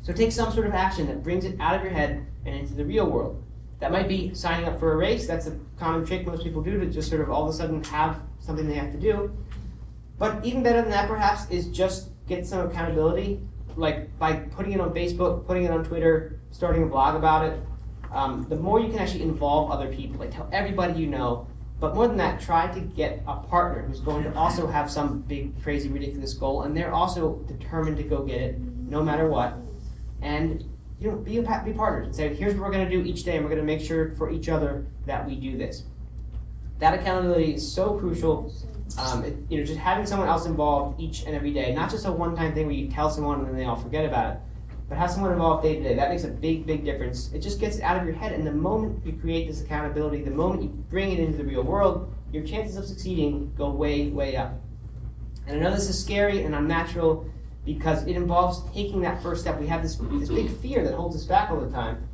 So 0.00 0.14
take 0.14 0.32
some 0.32 0.50
sort 0.52 0.66
of 0.66 0.72
action 0.72 1.06
that 1.08 1.22
brings 1.22 1.44
it 1.44 1.60
out 1.60 1.76
of 1.76 1.82
your 1.82 1.92
head 1.92 2.24
and 2.46 2.54
into 2.54 2.72
the 2.72 2.84
real 2.86 3.04
world. 3.04 3.44
That 3.80 3.92
might 3.92 4.08
be 4.08 4.32
signing 4.34 4.66
up 4.66 4.80
for 4.80 4.94
a 4.94 4.96
race. 4.96 5.26
That's 5.26 5.46
a 5.46 5.58
common 5.78 6.06
trick 6.06 6.26
most 6.26 6.44
people 6.44 6.62
do 6.62 6.80
to 6.80 6.86
just 6.86 7.10
sort 7.10 7.20
of 7.20 7.30
all 7.30 7.46
of 7.46 7.50
a 7.50 7.52
sudden 7.52 7.84
have 7.84 8.22
something 8.38 8.66
they 8.66 8.74
have 8.74 8.92
to 8.92 8.98
do. 8.98 9.30
But 10.20 10.44
even 10.44 10.62
better 10.62 10.82
than 10.82 10.90
that, 10.90 11.08
perhaps, 11.08 11.50
is 11.50 11.68
just 11.68 12.10
get 12.28 12.46
some 12.46 12.68
accountability, 12.68 13.40
like 13.74 14.16
by 14.18 14.34
putting 14.34 14.72
it 14.72 14.80
on 14.80 14.92
Facebook, 14.92 15.46
putting 15.46 15.64
it 15.64 15.70
on 15.70 15.82
Twitter, 15.82 16.38
starting 16.50 16.82
a 16.82 16.86
blog 16.86 17.16
about 17.16 17.46
it. 17.46 17.58
Um, 18.12 18.44
the 18.50 18.56
more 18.56 18.78
you 18.78 18.90
can 18.90 18.98
actually 18.98 19.22
involve 19.22 19.70
other 19.70 19.88
people, 19.88 20.20
like 20.20 20.30
tell 20.30 20.46
everybody 20.52 21.00
you 21.00 21.06
know. 21.06 21.46
But 21.80 21.94
more 21.94 22.06
than 22.06 22.18
that, 22.18 22.38
try 22.38 22.68
to 22.68 22.80
get 22.80 23.22
a 23.26 23.36
partner 23.36 23.82
who's 23.86 24.00
going 24.00 24.24
to 24.24 24.34
also 24.34 24.66
have 24.66 24.90
some 24.90 25.22
big, 25.22 25.60
crazy, 25.62 25.88
ridiculous 25.88 26.34
goal, 26.34 26.62
and 26.62 26.76
they're 26.76 26.92
also 26.92 27.36
determined 27.48 27.96
to 27.96 28.02
go 28.02 28.22
get 28.22 28.42
it, 28.42 28.58
no 28.58 29.02
matter 29.02 29.26
what. 29.26 29.56
And 30.20 30.62
you 30.98 31.10
know, 31.10 31.16
be 31.16 31.38
a, 31.38 31.62
be 31.64 31.72
partners 31.72 32.08
and 32.08 32.14
say, 32.14 32.34
here's 32.34 32.52
what 32.56 32.64
we're 32.64 32.72
going 32.72 32.86
to 32.86 32.94
do 32.94 33.02
each 33.08 33.24
day, 33.24 33.36
and 33.36 33.44
we're 33.44 33.54
going 33.54 33.66
to 33.66 33.66
make 33.66 33.80
sure 33.80 34.14
for 34.18 34.30
each 34.30 34.50
other 34.50 34.84
that 35.06 35.26
we 35.26 35.34
do 35.34 35.56
this. 35.56 35.84
That 36.78 36.92
accountability 36.92 37.54
is 37.54 37.72
so 37.72 37.98
crucial. 37.98 38.52
Um, 38.98 39.24
it, 39.24 39.36
you 39.48 39.58
know, 39.58 39.64
just 39.64 39.78
having 39.78 40.06
someone 40.06 40.28
else 40.28 40.46
involved 40.46 41.00
each 41.00 41.24
and 41.24 41.34
every 41.34 41.52
day, 41.52 41.72
not 41.74 41.90
just 41.90 42.06
a 42.06 42.12
one-time 42.12 42.54
thing 42.54 42.66
where 42.66 42.74
you 42.74 42.88
tell 42.90 43.10
someone 43.10 43.40
and 43.40 43.48
then 43.48 43.56
they 43.56 43.64
all 43.64 43.76
forget 43.76 44.04
about 44.04 44.34
it, 44.34 44.40
but 44.88 44.98
have 44.98 45.10
someone 45.10 45.32
involved 45.32 45.62
day 45.62 45.76
to 45.76 45.82
day. 45.82 45.94
That 45.94 46.10
makes 46.10 46.24
a 46.24 46.28
big, 46.28 46.66
big 46.66 46.84
difference. 46.84 47.32
It 47.32 47.38
just 47.40 47.60
gets 47.60 47.76
it 47.76 47.82
out 47.82 47.96
of 47.96 48.04
your 48.04 48.14
head, 48.14 48.32
and 48.32 48.46
the 48.46 48.52
moment 48.52 49.06
you 49.06 49.12
create 49.12 49.46
this 49.46 49.62
accountability, 49.62 50.22
the 50.22 50.30
moment 50.30 50.62
you 50.62 50.68
bring 50.90 51.12
it 51.12 51.20
into 51.20 51.38
the 51.38 51.44
real 51.44 51.62
world, 51.62 52.12
your 52.32 52.44
chances 52.44 52.76
of 52.76 52.84
succeeding 52.84 53.52
go 53.56 53.70
way, 53.70 54.08
way 54.08 54.36
up. 54.36 54.60
And 55.46 55.58
I 55.58 55.60
know 55.62 55.74
this 55.74 55.88
is 55.88 56.00
scary 56.00 56.42
and 56.44 56.54
unnatural 56.54 57.30
because 57.64 58.06
it 58.06 58.16
involves 58.16 58.62
taking 58.72 59.00
that 59.02 59.22
first 59.22 59.42
step. 59.42 59.60
We 59.60 59.66
have 59.68 59.82
this, 59.82 59.96
this 59.96 60.28
big 60.28 60.50
fear 60.58 60.84
that 60.84 60.94
holds 60.94 61.16
us 61.16 61.24
back 61.24 61.50
all 61.50 61.60
the 61.60 61.70
time. 61.70 62.08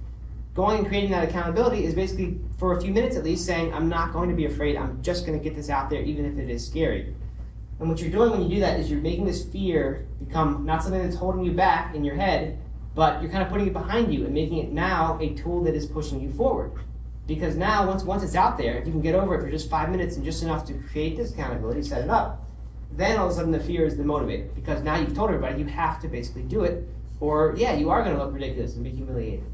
Going 0.57 0.79
and 0.79 0.89
creating 0.89 1.11
that 1.11 1.29
accountability 1.29 1.85
is 1.85 1.93
basically, 1.93 2.41
for 2.57 2.79
a 2.79 2.81
few 2.81 2.91
minutes 2.91 3.15
at 3.15 3.25
least, 3.25 3.45
saying, 3.45 3.75
I'm 3.75 3.91
not 3.91 4.15
going 4.15 4.31
to 4.31 4.35
be 4.35 4.47
afraid. 4.47 4.79
I'm 4.79 5.03
just 5.03 5.27
going 5.27 5.39
to 5.39 5.45
get 5.45 5.55
this 5.55 5.69
out 5.69 5.91
there, 5.91 6.01
even 6.01 6.25
if 6.25 6.39
it 6.39 6.49
is 6.49 6.67
scary. 6.67 7.15
And 7.79 7.91
what 7.91 8.01
you're 8.01 8.11
doing 8.11 8.31
when 8.31 8.41
you 8.41 8.49
do 8.49 8.61
that 8.61 8.81
is 8.81 8.91
you're 8.91 8.99
making 8.99 9.27
this 9.27 9.45
fear 9.45 10.07
become 10.19 10.65
not 10.65 10.83
something 10.83 11.03
that's 11.03 11.15
holding 11.15 11.45
you 11.45 11.53
back 11.53 11.95
in 11.95 12.05
your 12.05 12.15
head, 12.15 12.59
but 12.95 13.21
you're 13.21 13.31
kind 13.31 13.43
of 13.43 13.51
putting 13.51 13.67
it 13.67 13.75
behind 13.75 14.15
you 14.15 14.25
and 14.25 14.33
making 14.33 14.57
it 14.57 14.73
now 14.73 15.19
a 15.21 15.35
tool 15.35 15.63
that 15.65 15.75
is 15.75 15.85
pushing 15.85 16.23
you 16.23 16.33
forward. 16.33 16.73
Because 17.27 17.55
now, 17.55 17.87
once 17.87 18.05
once 18.05 18.23
it's 18.23 18.35
out 18.35 18.57
there, 18.57 18.79
if 18.79 18.87
you 18.87 18.93
can 18.93 19.03
get 19.03 19.15
over 19.15 19.35
it 19.35 19.43
for 19.43 19.51
just 19.51 19.69
five 19.69 19.91
minutes 19.91 20.17
and 20.17 20.25
just 20.25 20.43
enough 20.43 20.65
to 20.69 20.73
create 20.91 21.19
this 21.19 21.33
accountability, 21.33 21.83
set 21.83 22.01
it 22.01 22.09
up, 22.09 22.43
then 22.93 23.19
all 23.19 23.27
of 23.27 23.33
a 23.33 23.35
sudden 23.35 23.51
the 23.51 23.61
fear 23.61 23.85
is 23.85 23.99
the 23.99 24.05
motivator. 24.05 24.55
Because 24.55 24.83
now 24.83 24.97
you've 24.97 25.15
told 25.15 25.29
everybody 25.29 25.61
you 25.61 25.67
have 25.67 26.01
to 26.01 26.09
basically 26.09 26.45
do 26.45 26.65
it, 26.65 26.89
or 27.21 27.55
yeah, 27.59 27.75
you 27.75 27.91
are 27.91 28.03
going 28.03 28.17
to 28.17 28.25
look 28.25 28.33
ridiculous 28.33 28.75
and 28.77 28.85
be 28.85 28.91
humiliated. 28.91 29.45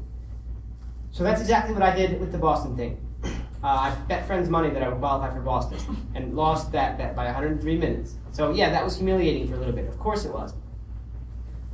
So 1.13 1.23
that's 1.23 1.41
exactly 1.41 1.75
what 1.75 1.83
I 1.83 1.95
did 1.95 2.19
with 2.19 2.31
the 2.31 2.39
Boston 2.39 2.75
thing. 2.75 2.97
Uh, 3.23 3.29
I 3.67 3.95
bet 4.07 4.25
friends 4.25 4.49
money 4.49 4.71
that 4.71 4.81
I 4.81 4.89
would 4.89 4.97
qualify 4.97 5.31
for 5.31 5.41
Boston 5.41 5.79
and 6.15 6.35
lost 6.35 6.71
that 6.71 6.97
bet 6.97 7.15
by 7.15 7.25
103 7.25 7.77
minutes. 7.77 8.15
So 8.31 8.51
yeah, 8.51 8.71
that 8.71 8.83
was 8.83 8.97
humiliating 8.97 9.47
for 9.47 9.53
a 9.53 9.57
little 9.59 9.75
bit. 9.75 9.87
Of 9.87 9.99
course 9.99 10.25
it 10.25 10.33
was. 10.33 10.55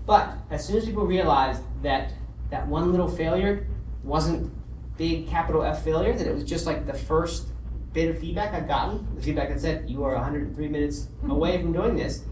But 0.06 0.38
as 0.52 0.68
soon 0.68 0.76
as 0.76 0.86
people 0.86 1.06
realized 1.06 1.64
that 1.84 2.12
that 2.50 2.68
one 2.68 2.92
little 2.92 3.08
failure 3.08 3.66
wasn't 4.04 4.52
big 4.98 5.30
capital 5.30 5.64
F 5.64 5.86
failure, 5.86 6.14
that 6.18 6.28
it 6.28 6.36
was 6.36 6.44
just 6.44 6.66
like 6.66 6.86
the 6.86 6.94
first 6.94 7.48
bit 7.94 8.10
of 8.10 8.20
feedback 8.20 8.54
I'd 8.54 8.68
gotten, 8.68 9.08
the 9.16 9.22
feedback 9.22 9.48
that 9.50 9.62
said 9.62 9.90
you 9.90 10.04
are 10.04 10.16
103 10.16 10.68
minutes 10.68 11.08
away 11.30 11.62
from 11.62 11.72
doing 11.72 11.96
this. 11.96 12.24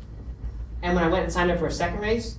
And 0.84 0.94
when 0.94 1.06
I 1.06 1.08
went 1.08 1.24
and 1.24 1.34
signed 1.34 1.52
up 1.52 1.60
for 1.60 1.68
a 1.68 1.72
second 1.72 2.02
race, 2.02 2.38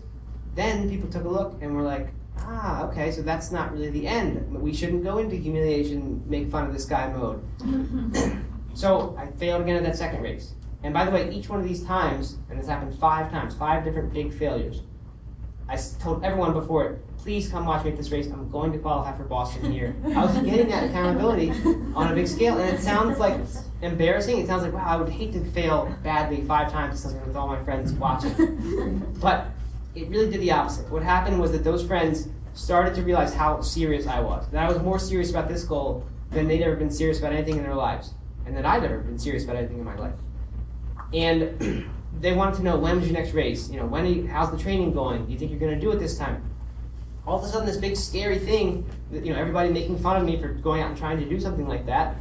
then 0.55 0.91
people 0.91 1.09
took 1.09 1.25
a 1.25 1.29
look 1.29 1.63
and 1.63 1.75
were 1.75 1.83
like, 1.83 2.11
ah, 2.41 2.85
okay, 2.89 3.11
so 3.13 3.23
that's 3.23 3.51
not 3.51 3.73
really 3.73 3.91
the 3.91 4.07
end. 4.07 4.51
We 4.53 4.75
shouldn't 4.75 5.05
go 5.05 5.19
into 5.19 5.37
humiliation, 5.37 6.23
make 6.27 6.51
fun 6.51 6.67
of 6.67 6.73
this 6.73 6.85
guy 6.85 7.13
mode. 7.13 7.43
so 8.75 9.17
I 9.19 9.27
failed 9.27 9.63
again 9.63 9.77
at 9.77 9.83
that 9.85 9.97
second 9.97 10.23
race. 10.23 10.53
And 10.83 10.95
by 10.95 11.05
the 11.05 11.11
way, 11.11 11.31
each 11.33 11.49
one 11.49 11.61
of 11.61 11.67
these 11.67 11.85
times, 11.85 12.37
and 12.51 12.59
this 12.59 12.69
happened 12.69 12.99
five 12.99 13.31
times, 13.31 13.55
five 13.55 13.85
different 13.85 14.13
big 14.13 14.33
failures, 14.33 14.83
I 15.69 15.77
told 15.99 16.25
everyone 16.25 16.55
before 16.55 16.87
it, 16.87 17.19
please 17.19 17.49
come 17.51 17.67
watch 17.67 17.85
me 17.85 17.91
at 17.91 17.97
this 17.97 18.11
race. 18.11 18.27
I'm 18.27 18.49
going 18.51 18.73
to 18.73 18.79
qualify 18.79 19.15
for 19.15 19.25
Boston 19.25 19.71
here. 19.71 19.95
I 20.17 20.25
was 20.25 20.35
getting 20.39 20.69
that 20.69 20.85
accountability 20.89 21.51
on 21.95 22.11
a 22.11 22.15
big 22.15 22.27
scale, 22.27 22.57
and 22.57 22.75
it 22.75 22.81
sounds 22.81 23.19
like 23.19 23.39
embarrassing. 23.83 24.39
It 24.39 24.47
sounds 24.47 24.63
like, 24.63 24.73
wow, 24.73 24.87
I 24.87 24.97
would 24.97 25.11
hate 25.11 25.35
to 25.35 25.45
fail 25.51 25.95
badly 26.03 26.43
five 26.43 26.73
times 26.73 27.05
with 27.05 27.37
all 27.37 27.49
my 27.49 27.63
friends 27.65 27.93
watching. 27.93 29.15
But 29.21 29.49
it 30.03 30.09
really 30.09 30.31
did 30.31 30.41
the 30.41 30.53
opposite. 30.53 30.89
What 30.91 31.03
happened 31.03 31.41
was 31.41 31.53
that 31.53 31.65
those 31.65 31.87
friends 31.87 32.29
started 32.55 32.95
to 32.95 33.03
realize 33.03 33.35
how 33.35 33.61
serious 33.61 34.07
I 34.07 34.21
was. 34.21 34.49
That 34.49 34.65
I 34.65 34.73
was 34.73 34.83
more 34.83 34.99
serious 34.99 35.31
about 35.31 35.49
this 35.49 35.65
goal 35.65 36.07
than 36.31 36.47
they'd 36.49 36.63
ever 36.63 36.77
been 36.77 36.91
serious 36.91 37.19
about 37.19 37.33
anything 37.33 37.57
in 37.57 37.63
their 37.63 37.75
lives, 37.75 38.15
and 38.47 38.57
that 38.57 38.67
I'd 38.67 38.85
ever 38.85 38.99
been 38.99 39.19
serious 39.19 39.45
about 39.45 39.57
anything 39.57 39.79
in 39.79 39.85
my 39.85 39.97
life. 39.97 40.15
And 41.13 41.91
they 42.21 42.33
wanted 42.33 42.57
to 42.57 42.63
know 42.63 42.79
when 42.79 42.97
was 42.97 43.09
your 43.09 43.19
next 43.19 43.33
race? 43.33 43.71
You 43.71 43.81
know, 43.81 43.87
when 43.87 44.07
you, 44.07 44.27
how's 44.27 44.51
the 44.51 44.59
training 44.59 44.93
going? 44.93 45.27
Do 45.27 45.33
you 45.33 45.39
think 45.39 45.51
you're 45.51 45.61
going 45.61 45.75
to 45.75 45.81
do 45.81 45.91
it 45.93 45.99
this 45.99 46.19
time? 46.19 46.43
All 47.27 47.39
of 47.39 47.45
a 47.45 47.49
sudden, 47.49 47.67
this 47.67 47.77
big 47.77 47.97
scary 47.97 48.39
thing, 48.39 48.89
that, 49.11 49.25
you 49.25 49.33
know, 49.33 49.39
everybody 49.39 49.71
making 49.71 49.99
fun 49.99 50.17
of 50.17 50.25
me 50.25 50.41
for 50.41 50.49
going 50.49 50.83
out 50.83 50.91
and 50.91 50.99
trying 50.99 51.19
to 51.19 51.29
do 51.29 51.41
something 51.41 51.69
like 51.69 51.87
that, 51.87 52.17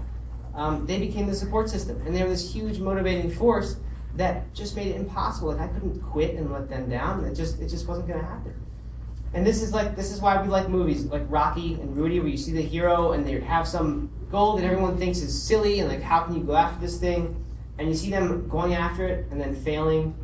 um, 0.53 0.85
they 0.85 0.99
became 0.99 1.27
the 1.27 1.35
support 1.35 1.69
system, 1.69 2.01
and 2.05 2.15
they 2.15 2.23
were 2.23 2.29
this 2.29 2.51
huge 2.51 2.79
motivating 2.79 3.31
force 3.31 3.77
that 4.17 4.53
just 4.53 4.75
made 4.75 4.87
it 4.87 4.95
impossible. 4.95 5.49
Like 5.49 5.61
I 5.61 5.67
couldn't 5.67 6.01
quit 6.01 6.35
and 6.35 6.51
let 6.51 6.69
them 6.69 6.89
down. 6.89 7.23
It 7.25 7.35
just 7.35 7.59
it 7.59 7.69
just 7.69 7.87
wasn't 7.87 8.07
going 8.07 8.19
to 8.19 8.25
happen. 8.25 8.53
And 9.33 9.45
this 9.45 9.61
is 9.61 9.73
like 9.73 9.95
this 9.95 10.11
is 10.11 10.21
why 10.21 10.41
we 10.41 10.47
like 10.47 10.69
movies 10.69 11.05
like 11.05 11.23
Rocky 11.29 11.73
and 11.75 11.95
Rudy, 11.95 12.19
where 12.19 12.29
you 12.29 12.37
see 12.37 12.51
the 12.51 12.61
hero 12.61 13.11
and 13.11 13.25
they 13.25 13.39
have 13.39 13.67
some 13.67 14.09
goal 14.31 14.57
that 14.57 14.65
everyone 14.65 14.97
thinks 14.97 15.19
is 15.19 15.41
silly, 15.41 15.79
and 15.79 15.89
like 15.89 16.01
how 16.01 16.23
can 16.23 16.35
you 16.35 16.43
go 16.43 16.55
after 16.55 16.79
this 16.79 16.97
thing? 16.97 17.43
and 17.79 17.87
you 17.87 17.95
see 17.95 18.09
them 18.09 18.47
going 18.47 18.73
after 18.73 19.07
it 19.07 19.27
and 19.31 19.39
then 19.39 19.55
failing, 19.55 20.15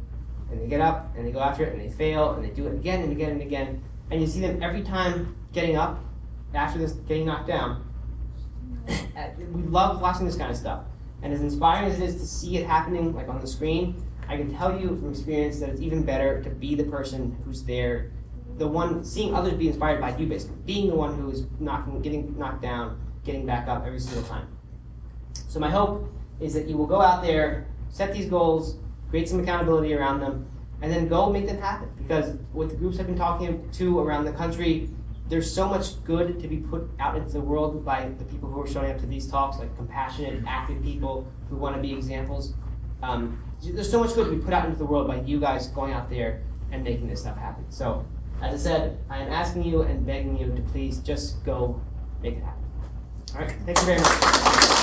and 0.51 0.61
they 0.61 0.67
get 0.67 0.81
up 0.81 1.13
and 1.15 1.25
they 1.25 1.31
go 1.31 1.39
after 1.39 1.63
it 1.63 1.73
and 1.73 1.81
they 1.81 1.91
fail 1.95 2.31
and 2.31 2.43
they 2.43 2.49
do 2.49 2.67
it 2.67 2.73
again 2.73 3.01
and 3.01 3.11
again 3.11 3.31
and 3.31 3.41
again, 3.41 3.83
and 4.11 4.21
you 4.21 4.27
see 4.27 4.39
them 4.39 4.61
every 4.61 4.81
time 4.81 5.35
getting 5.51 5.75
up 5.75 6.03
after 6.53 6.79
this 6.79 6.93
getting 7.07 7.25
knocked 7.25 7.47
down. 7.47 7.87
we 8.87 9.61
love 9.63 10.01
watching 10.01 10.25
this 10.25 10.35
kind 10.35 10.51
of 10.51 10.57
stuff, 10.57 10.83
and 11.23 11.33
as 11.33 11.41
inspiring 11.41 11.89
as 11.89 11.99
it 11.99 12.03
is 12.03 12.15
to 12.15 12.27
see 12.27 12.57
it 12.57 12.67
happening 12.67 13.15
like 13.15 13.29
on 13.29 13.39
the 13.39 13.47
screen, 13.47 14.03
I 14.27 14.37
can 14.37 14.53
tell 14.53 14.77
you 14.79 14.89
from 14.89 15.09
experience 15.09 15.59
that 15.61 15.69
it's 15.69 15.81
even 15.81 16.03
better 16.03 16.43
to 16.43 16.49
be 16.49 16.75
the 16.75 16.83
person 16.83 17.35
who's 17.43 17.63
there, 17.63 18.11
the 18.57 18.67
one 18.67 19.03
seeing 19.03 19.33
others 19.33 19.53
be 19.53 19.67
inspired 19.67 20.01
by 20.01 20.15
you, 20.17 20.27
basically 20.27 20.57
being 20.65 20.89
the 20.89 20.95
one 20.95 21.17
who 21.17 21.31
is 21.31 21.45
knocking, 21.59 22.01
getting 22.01 22.37
knocked 22.37 22.61
down, 22.61 22.99
getting 23.23 23.45
back 23.45 23.67
up 23.67 23.85
every 23.85 23.99
single 23.99 24.23
time. 24.23 24.47
So 25.47 25.59
my 25.59 25.69
hope 25.69 26.11
is 26.39 26.53
that 26.53 26.67
you 26.67 26.77
will 26.77 26.87
go 26.87 27.01
out 27.01 27.23
there, 27.23 27.67
set 27.89 28.13
these 28.13 28.27
goals, 28.27 28.77
create 29.09 29.29
some 29.29 29.39
accountability 29.39 29.93
around 29.93 30.19
them, 30.19 30.45
and 30.81 30.91
then 30.91 31.07
go 31.07 31.31
make 31.31 31.47
them 31.47 31.57
happen. 31.57 31.89
Because 31.97 32.35
with 32.53 32.69
the 32.69 32.75
groups 32.75 32.99
I've 32.99 33.07
been 33.07 33.17
talking 33.17 33.69
to 33.71 33.99
around 33.99 34.25
the 34.25 34.33
country, 34.33 34.89
there's 35.33 35.51
so 35.51 35.67
much 35.67 36.03
good 36.03 36.39
to 36.39 36.47
be 36.47 36.57
put 36.57 36.87
out 36.99 37.17
into 37.17 37.31
the 37.31 37.41
world 37.41 37.83
by 37.83 38.07
the 38.19 38.23
people 38.25 38.47
who 38.47 38.61
are 38.61 38.67
showing 38.67 38.91
up 38.91 38.99
to 38.99 39.07
these 39.07 39.25
talks, 39.25 39.57
like 39.57 39.75
compassionate, 39.75 40.43
active 40.47 40.79
people 40.83 41.25
who 41.49 41.55
want 41.55 41.75
to 41.75 41.81
be 41.81 41.91
examples. 41.91 42.53
Um, 43.01 43.43
there's 43.63 43.89
so 43.89 43.99
much 43.99 44.13
good 44.13 44.29
to 44.29 44.35
be 44.35 44.43
put 44.43 44.53
out 44.53 44.65
into 44.65 44.77
the 44.77 44.85
world 44.85 45.07
by 45.07 45.21
you 45.21 45.39
guys 45.39 45.69
going 45.69 45.91
out 45.91 46.07
there 46.07 46.43
and 46.71 46.83
making 46.83 47.07
this 47.07 47.21
stuff 47.21 47.35
happen. 47.35 47.65
So, 47.71 48.05
as 48.43 48.53
I 48.53 48.57
said, 48.57 48.99
I 49.09 49.21
am 49.21 49.29
asking 49.33 49.63
you 49.63 49.81
and 49.81 50.05
begging 50.05 50.37
you 50.37 50.53
to 50.53 50.61
please 50.71 50.99
just 50.99 51.43
go 51.43 51.81
make 52.21 52.35
it 52.37 52.43
happen. 52.43 52.63
All 53.33 53.41
right, 53.41 53.55
thank 53.65 53.79
you 53.79 53.85
very 53.85 54.01
much. 54.01 54.82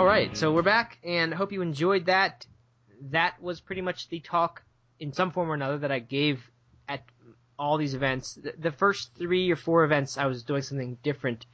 All 0.00 0.06
right, 0.06 0.34
so 0.34 0.50
we're 0.50 0.62
back, 0.62 0.96
and 1.04 1.34
hope 1.34 1.52
you 1.52 1.60
enjoyed 1.60 2.06
that. 2.06 2.46
That 3.10 3.34
was 3.42 3.60
pretty 3.60 3.82
much 3.82 4.08
the 4.08 4.20
talk 4.20 4.62
in 4.98 5.12
some 5.12 5.30
form 5.30 5.50
or 5.50 5.54
another 5.54 5.76
that 5.76 5.92
I 5.92 5.98
gave 5.98 6.42
at 6.88 7.02
all 7.58 7.76
these 7.76 7.92
events. 7.92 8.38
The, 8.58 8.72
first 8.72 9.14
three 9.14 9.50
or 9.50 9.56
four 9.56 9.84
events, 9.84 10.16
I 10.16 10.24
was 10.24 10.42
doing 10.42 10.62
something 10.62 10.96
different, 11.02 11.44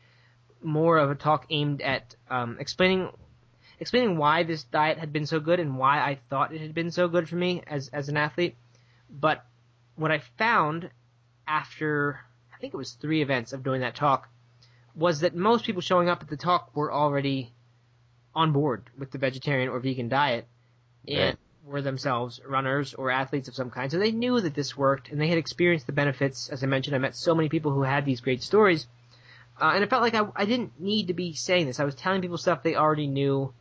more 0.62 0.96
of 0.96 1.10
a 1.10 1.16
talk 1.16 1.46
aimed 1.50 1.82
at 1.82 2.14
um, 2.30 2.58
explaining 2.60 3.10
explaining 3.80 4.16
why 4.16 4.44
this 4.44 4.62
diet 4.62 4.98
had 4.98 5.12
been 5.12 5.26
so 5.26 5.40
good 5.40 5.58
and 5.58 5.76
why 5.76 5.98
I 5.98 6.20
thought 6.30 6.54
it 6.54 6.60
had 6.60 6.72
been 6.72 6.92
so 6.92 7.08
good 7.08 7.28
for 7.28 7.34
me 7.34 7.64
as 7.66 7.88
as 7.88 8.08
an 8.08 8.16
athlete. 8.16 8.54
But 9.10 9.44
what 9.96 10.12
I 10.12 10.22
found 10.38 10.88
after 11.48 12.20
I 12.54 12.58
think 12.58 12.74
it 12.74 12.76
was 12.76 12.92
three 12.92 13.22
events 13.22 13.52
of 13.52 13.64
doing 13.64 13.80
that 13.80 13.96
talk 13.96 14.28
was 14.94 15.18
that 15.22 15.34
most 15.34 15.64
people 15.64 15.82
showing 15.82 16.08
up 16.08 16.22
at 16.22 16.28
the 16.28 16.36
talk 16.36 16.76
were 16.76 16.92
already 16.92 17.52
on 18.36 18.52
board 18.52 18.84
with 18.96 19.10
the 19.10 19.18
vegetarian 19.18 19.68
or 19.68 19.80
vegan 19.80 20.08
diet 20.08 20.46
and 21.08 21.18
Right. 21.18 21.38
were 21.64 21.82
themselves 21.82 22.40
runners 22.46 22.94
or 22.94 23.10
athletes 23.10 23.48
of 23.48 23.54
some 23.54 23.70
kind. 23.70 23.90
So 23.90 23.98
they 23.98 24.12
knew 24.12 24.40
that 24.40 24.54
this 24.54 24.76
worked 24.76 25.10
and 25.10 25.20
they 25.20 25.26
had 25.26 25.38
experienced 25.38 25.86
the 25.86 25.92
benefits. 25.92 26.48
As 26.48 26.62
I 26.62 26.66
mentioned, 26.66 26.94
I 26.94 26.98
met 26.98 27.16
so 27.16 27.34
many 27.34 27.48
people 27.48 27.72
who 27.72 27.82
had 27.82 28.04
these 28.04 28.20
great 28.20 28.42
stories. 28.42 28.86
Uh, 29.60 29.72
and 29.74 29.82
it 29.82 29.90
felt 29.90 30.02
like 30.02 30.14
I, 30.14 30.28
I 30.36 30.44
didn't 30.44 30.78
need 30.78 31.08
to 31.08 31.14
be 31.14 31.32
saying 31.32 31.66
this. 31.66 31.80
I 31.80 31.84
was 31.84 31.94
telling 31.94 32.20
people 32.20 32.38
stuff 32.38 32.62
they 32.62 32.76
already 32.76 33.06
knew. 33.06 33.52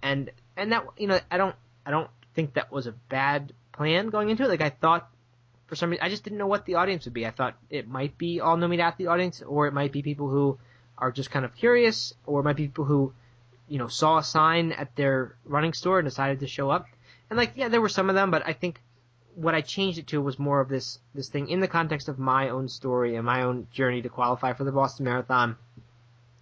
And, 0.00 0.30
and 0.56 0.72
that, 0.72 0.86
you 0.96 1.08
know, 1.08 1.18
I 1.30 1.36
don't, 1.36 1.56
I 1.84 1.90
don't 1.90 2.08
think 2.34 2.54
that 2.54 2.72
was 2.72 2.86
a 2.86 2.92
bad 2.92 3.52
plan 3.72 4.08
going 4.08 4.30
into 4.30 4.44
it. 4.44 4.48
Like 4.48 4.62
I 4.62 4.70
thought 4.70 5.10
for 5.66 5.76
some 5.76 5.88
reason, 5.90 6.04
I 6.04 6.10
just 6.10 6.22
didn't 6.22 6.38
know 6.38 6.46
what 6.46 6.66
the 6.66 6.74
audience 6.74 7.06
would 7.06 7.14
be. 7.14 7.26
I 7.26 7.30
thought 7.30 7.56
it 7.70 7.88
might 7.88 8.18
be 8.18 8.40
all 8.40 8.58
no 8.58 8.68
meat 8.68 8.80
athlete 8.80 9.08
audience, 9.08 9.40
or 9.40 9.66
it 9.66 9.72
might 9.72 9.90
be 9.90 10.02
people 10.02 10.28
who 10.28 10.58
are 10.98 11.10
just 11.10 11.30
kind 11.30 11.46
of 11.46 11.56
curious, 11.56 12.12
or 12.26 12.40
it 12.40 12.42
might 12.44 12.56
be 12.56 12.66
people 12.66 12.84
who, 12.84 13.14
you 13.72 13.78
know, 13.78 13.88
saw 13.88 14.18
a 14.18 14.22
sign 14.22 14.72
at 14.72 14.94
their 14.96 15.34
running 15.46 15.72
store 15.72 15.98
and 15.98 16.06
decided 16.06 16.40
to 16.40 16.46
show 16.46 16.68
up. 16.68 16.86
And 17.30 17.38
like, 17.38 17.52
yeah, 17.54 17.68
there 17.68 17.80
were 17.80 17.88
some 17.88 18.10
of 18.10 18.14
them, 18.14 18.30
but 18.30 18.46
I 18.46 18.52
think 18.52 18.82
what 19.34 19.54
I 19.54 19.62
changed 19.62 19.98
it 19.98 20.08
to 20.08 20.20
was 20.20 20.38
more 20.38 20.60
of 20.60 20.68
this 20.68 20.98
this 21.14 21.30
thing 21.30 21.48
in 21.48 21.60
the 21.60 21.68
context 21.68 22.08
of 22.08 22.18
my 22.18 22.50
own 22.50 22.68
story 22.68 23.16
and 23.16 23.24
my 23.24 23.42
own 23.42 23.68
journey 23.72 24.02
to 24.02 24.10
qualify 24.10 24.52
for 24.52 24.64
the 24.64 24.72
Boston 24.72 25.06
Marathon, 25.06 25.56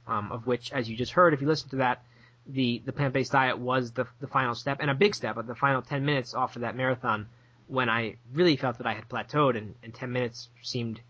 um, 0.09 0.33
of 0.33 0.49
which, 0.49 0.73
as 0.73 0.91
you 0.91 0.97
just 0.97 1.13
heard, 1.13 1.33
if 1.33 1.41
you 1.41 1.47
listen 1.47 1.69
to 1.71 1.77
that, 1.77 2.03
the 2.49 2.83
the 2.85 2.93
plant 2.93 3.15
based 3.15 3.31
diet 3.31 3.59
was 3.59 3.93
the 3.93 4.07
the 4.19 4.27
final 4.27 4.57
step 4.57 4.79
and 4.81 4.91
a 4.91 4.95
big 4.95 5.15
step, 5.15 5.37
but 5.37 5.47
the 5.47 5.55
final 5.55 5.83
ten 5.83 6.05
minutes 6.05 6.35
off 6.35 6.57
of 6.57 6.63
that 6.63 6.75
marathon 6.75 7.29
when 7.71 7.89
I 7.89 8.17
really 8.33 8.57
felt 8.57 8.79
that 8.79 8.87
I 8.89 8.95
had 8.95 9.09
plateaued 9.09 9.57
and, 9.57 9.77
and 9.85 9.95
10 9.95 10.11
minutes 10.11 10.49
seemed 10.61 11.01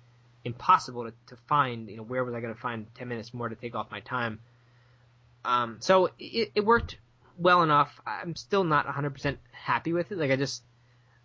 impossible 0.45 1.05
to, 1.05 1.13
to 1.29 1.37
find, 1.49 1.89
you 1.89 1.97
know, 1.97 2.03
where 2.03 2.23
was 2.23 2.35
I 2.35 2.41
going 2.41 2.55
to 2.55 2.61
find 2.61 2.87
10 2.97 3.09
minutes 3.09 3.33
more 3.33 3.49
to 3.49 3.55
take 3.55 3.75
off 3.75 3.91
my 3.91 4.01
time? 4.01 4.41
Um, 5.45 5.77
so 5.81 6.11
it, 6.19 6.53
it 6.55 6.65
worked 6.65 6.99
well 7.39 7.63
enough. 7.63 8.01
I'm 8.07 8.37
still 8.37 8.65
not 8.65 8.87
100% 8.87 9.39
happy 9.53 9.93
with 9.93 10.13
it. 10.13 10.19
Like 10.19 10.31
I 10.31 10.37
just, 10.37 10.63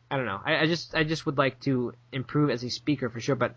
I 0.09 0.17
don't 0.17 0.25
know. 0.25 0.41
I, 0.43 0.57
I 0.57 0.65
just, 0.65 0.95
I 0.95 1.03
just 1.03 1.25
would 1.25 1.37
like 1.37 1.59
to 1.61 1.93
improve 2.11 2.49
as 2.49 2.63
a 2.63 2.69
speaker 2.69 3.09
for 3.09 3.19
sure, 3.19 3.35
but 3.35 3.55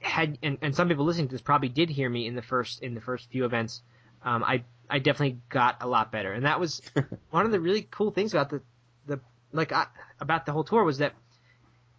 had, 0.00 0.38
and, 0.42 0.58
and 0.62 0.74
some 0.74 0.88
people 0.88 1.04
listening 1.04 1.28
to 1.28 1.32
this 1.32 1.40
probably 1.40 1.68
did 1.68 1.88
hear 1.90 2.08
me 2.08 2.26
in 2.26 2.34
the 2.34 2.42
first, 2.42 2.82
in 2.82 2.94
the 2.94 3.00
first 3.00 3.30
few 3.30 3.44
events. 3.44 3.82
Um, 4.22 4.44
I, 4.44 4.64
I 4.88 4.98
definitely 4.98 5.38
got 5.48 5.78
a 5.80 5.86
lot 5.86 6.12
better. 6.12 6.32
And 6.32 6.44
that 6.44 6.60
was 6.60 6.82
one 7.30 7.46
of 7.46 7.52
the 7.52 7.60
really 7.60 7.86
cool 7.90 8.10
things 8.10 8.34
about 8.34 8.50
the, 8.50 8.60
the, 9.06 9.20
like 9.52 9.72
I, 9.72 9.86
about 10.20 10.46
the 10.46 10.52
whole 10.52 10.64
tour 10.64 10.84
was 10.84 10.98
that 10.98 11.14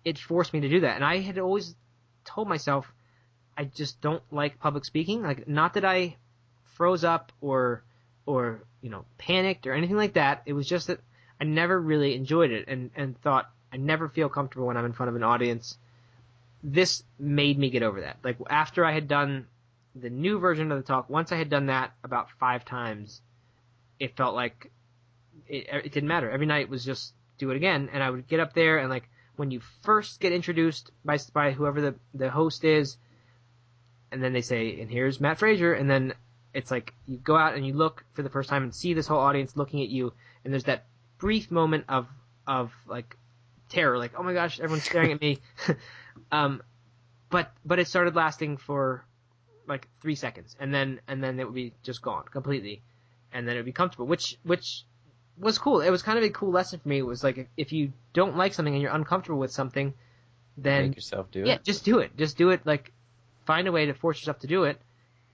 it 0.05 0.17
forced 0.17 0.53
me 0.53 0.61
to 0.61 0.69
do 0.69 0.81
that. 0.81 0.95
And 0.95 1.05
I 1.05 1.19
had 1.19 1.39
always 1.39 1.75
told 2.25 2.47
myself 2.47 2.91
I 3.57 3.65
just 3.65 4.01
don't 4.01 4.23
like 4.31 4.59
public 4.59 4.85
speaking. 4.85 5.21
Like 5.21 5.47
not 5.47 5.73
that 5.75 5.85
I 5.85 6.17
froze 6.73 7.03
up 7.03 7.31
or 7.41 7.83
or 8.25 8.63
you 8.81 8.89
know 8.89 9.05
panicked 9.17 9.67
or 9.67 9.73
anything 9.73 9.95
like 9.95 10.13
that. 10.13 10.43
It 10.45 10.53
was 10.53 10.67
just 10.67 10.87
that 10.87 10.99
I 11.39 11.43
never 11.43 11.79
really 11.79 12.15
enjoyed 12.15 12.51
it 12.51 12.67
and 12.67 12.91
and 12.95 13.19
thought 13.21 13.49
I 13.71 13.77
never 13.77 14.09
feel 14.09 14.29
comfortable 14.29 14.67
when 14.67 14.77
I'm 14.77 14.85
in 14.85 14.93
front 14.93 15.09
of 15.09 15.15
an 15.15 15.23
audience. 15.23 15.77
This 16.63 17.03
made 17.17 17.57
me 17.57 17.69
get 17.69 17.83
over 17.83 18.01
that. 18.01 18.17
Like 18.23 18.37
after 18.49 18.85
I 18.85 18.91
had 18.91 19.07
done 19.07 19.47
the 19.95 20.09
new 20.09 20.39
version 20.39 20.71
of 20.71 20.77
the 20.77 20.83
talk, 20.83 21.09
once 21.09 21.31
I 21.31 21.37
had 21.37 21.49
done 21.49 21.67
that 21.67 21.91
about 22.03 22.29
five 22.39 22.63
times, 22.63 23.21
it 23.99 24.15
felt 24.15 24.35
like 24.35 24.71
it, 25.47 25.67
it 25.69 25.91
didn't 25.91 26.09
matter. 26.09 26.29
Every 26.29 26.45
night 26.45 26.69
was 26.69 26.85
just 26.85 27.13
do 27.37 27.49
it 27.49 27.57
again, 27.57 27.89
and 27.91 28.03
I 28.03 28.09
would 28.09 28.27
get 28.27 28.39
up 28.39 28.53
there 28.53 28.77
and 28.77 28.89
like 28.89 29.09
when 29.35 29.51
you 29.51 29.61
first 29.81 30.19
get 30.19 30.31
introduced 30.31 30.91
by 31.03 31.17
by 31.33 31.51
whoever 31.51 31.81
the 31.81 31.95
the 32.13 32.29
host 32.29 32.63
is, 32.63 32.97
and 34.11 34.21
then 34.23 34.33
they 34.33 34.41
say, 34.41 34.79
and 34.79 34.91
here's 34.91 35.19
Matt 35.19 35.39
Frazier, 35.39 35.73
and 35.73 35.89
then 35.89 36.13
it's 36.53 36.71
like 36.71 36.93
you 37.05 37.17
go 37.17 37.35
out 37.35 37.55
and 37.55 37.65
you 37.65 37.73
look 37.73 38.03
for 38.13 38.23
the 38.23 38.29
first 38.29 38.49
time 38.49 38.63
and 38.63 38.75
see 38.75 38.93
this 38.93 39.07
whole 39.07 39.19
audience 39.19 39.55
looking 39.55 39.81
at 39.81 39.89
you, 39.89 40.13
and 40.43 40.53
there's 40.53 40.65
that 40.65 40.85
brief 41.17 41.51
moment 41.51 41.85
of 41.89 42.07
of 42.47 42.71
like 42.87 43.17
terror, 43.69 43.97
like 43.97 44.13
oh 44.17 44.23
my 44.23 44.33
gosh, 44.33 44.59
everyone's 44.59 44.83
staring 44.83 45.11
at 45.11 45.21
me, 45.21 45.39
um, 46.31 46.61
but 47.29 47.51
but 47.65 47.79
it 47.79 47.87
started 47.87 48.15
lasting 48.15 48.57
for 48.57 49.05
like 49.67 49.87
three 50.01 50.15
seconds, 50.15 50.55
and 50.59 50.73
then 50.73 50.99
and 51.07 51.23
then 51.23 51.39
it 51.39 51.45
would 51.45 51.55
be 51.55 51.73
just 51.83 52.01
gone 52.01 52.23
completely, 52.25 52.81
and 53.31 53.47
then 53.47 53.55
it 53.55 53.59
would 53.59 53.65
be 53.65 53.71
comfortable, 53.71 54.05
which 54.05 54.37
which 54.43 54.83
was 55.37 55.57
cool. 55.57 55.81
It 55.81 55.89
was 55.89 56.03
kind 56.03 56.17
of 56.17 56.23
a 56.23 56.29
cool 56.29 56.51
lesson 56.51 56.79
for 56.79 56.89
me. 56.89 56.99
It 56.99 57.05
was 57.05 57.23
like 57.23 57.37
if 57.37 57.47
if 57.57 57.71
you 57.71 57.93
don't 58.13 58.35
like 58.35 58.53
something 58.53 58.73
and 58.73 58.81
you're 58.81 58.91
uncomfortable 58.93 59.39
with 59.39 59.51
something, 59.51 59.93
then 60.57 60.87
Make 60.87 60.95
yourself 60.95 61.31
do 61.31 61.43
yeah, 61.45 61.53
it. 61.53 61.63
just 61.63 61.85
do 61.85 61.99
it. 61.99 62.15
Just 62.17 62.37
do 62.37 62.49
it. 62.49 62.65
Like 62.65 62.91
find 63.45 63.67
a 63.67 63.71
way 63.71 63.85
to 63.85 63.93
force 63.93 64.19
yourself 64.19 64.39
to 64.39 64.47
do 64.47 64.65
it, 64.65 64.79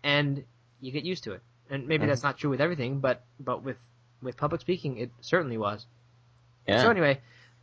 and 0.03 0.43
you 0.81 0.91
get 0.91 1.03
used 1.03 1.23
to 1.25 1.33
it. 1.33 1.41
And 1.69 1.87
maybe 1.87 2.05
Mhm. 2.05 2.09
that's 2.09 2.23
not 2.23 2.37
true 2.37 2.49
with 2.49 2.61
everything, 2.61 2.99
but 2.99 3.23
but 3.39 3.63
with 3.63 3.77
with 4.21 4.37
public 4.37 4.61
speaking, 4.61 4.97
it 4.97 5.11
certainly 5.21 5.57
was. 5.57 5.85
Yeah. 6.67 6.81
So 6.83 6.89
anyway, 6.89 7.19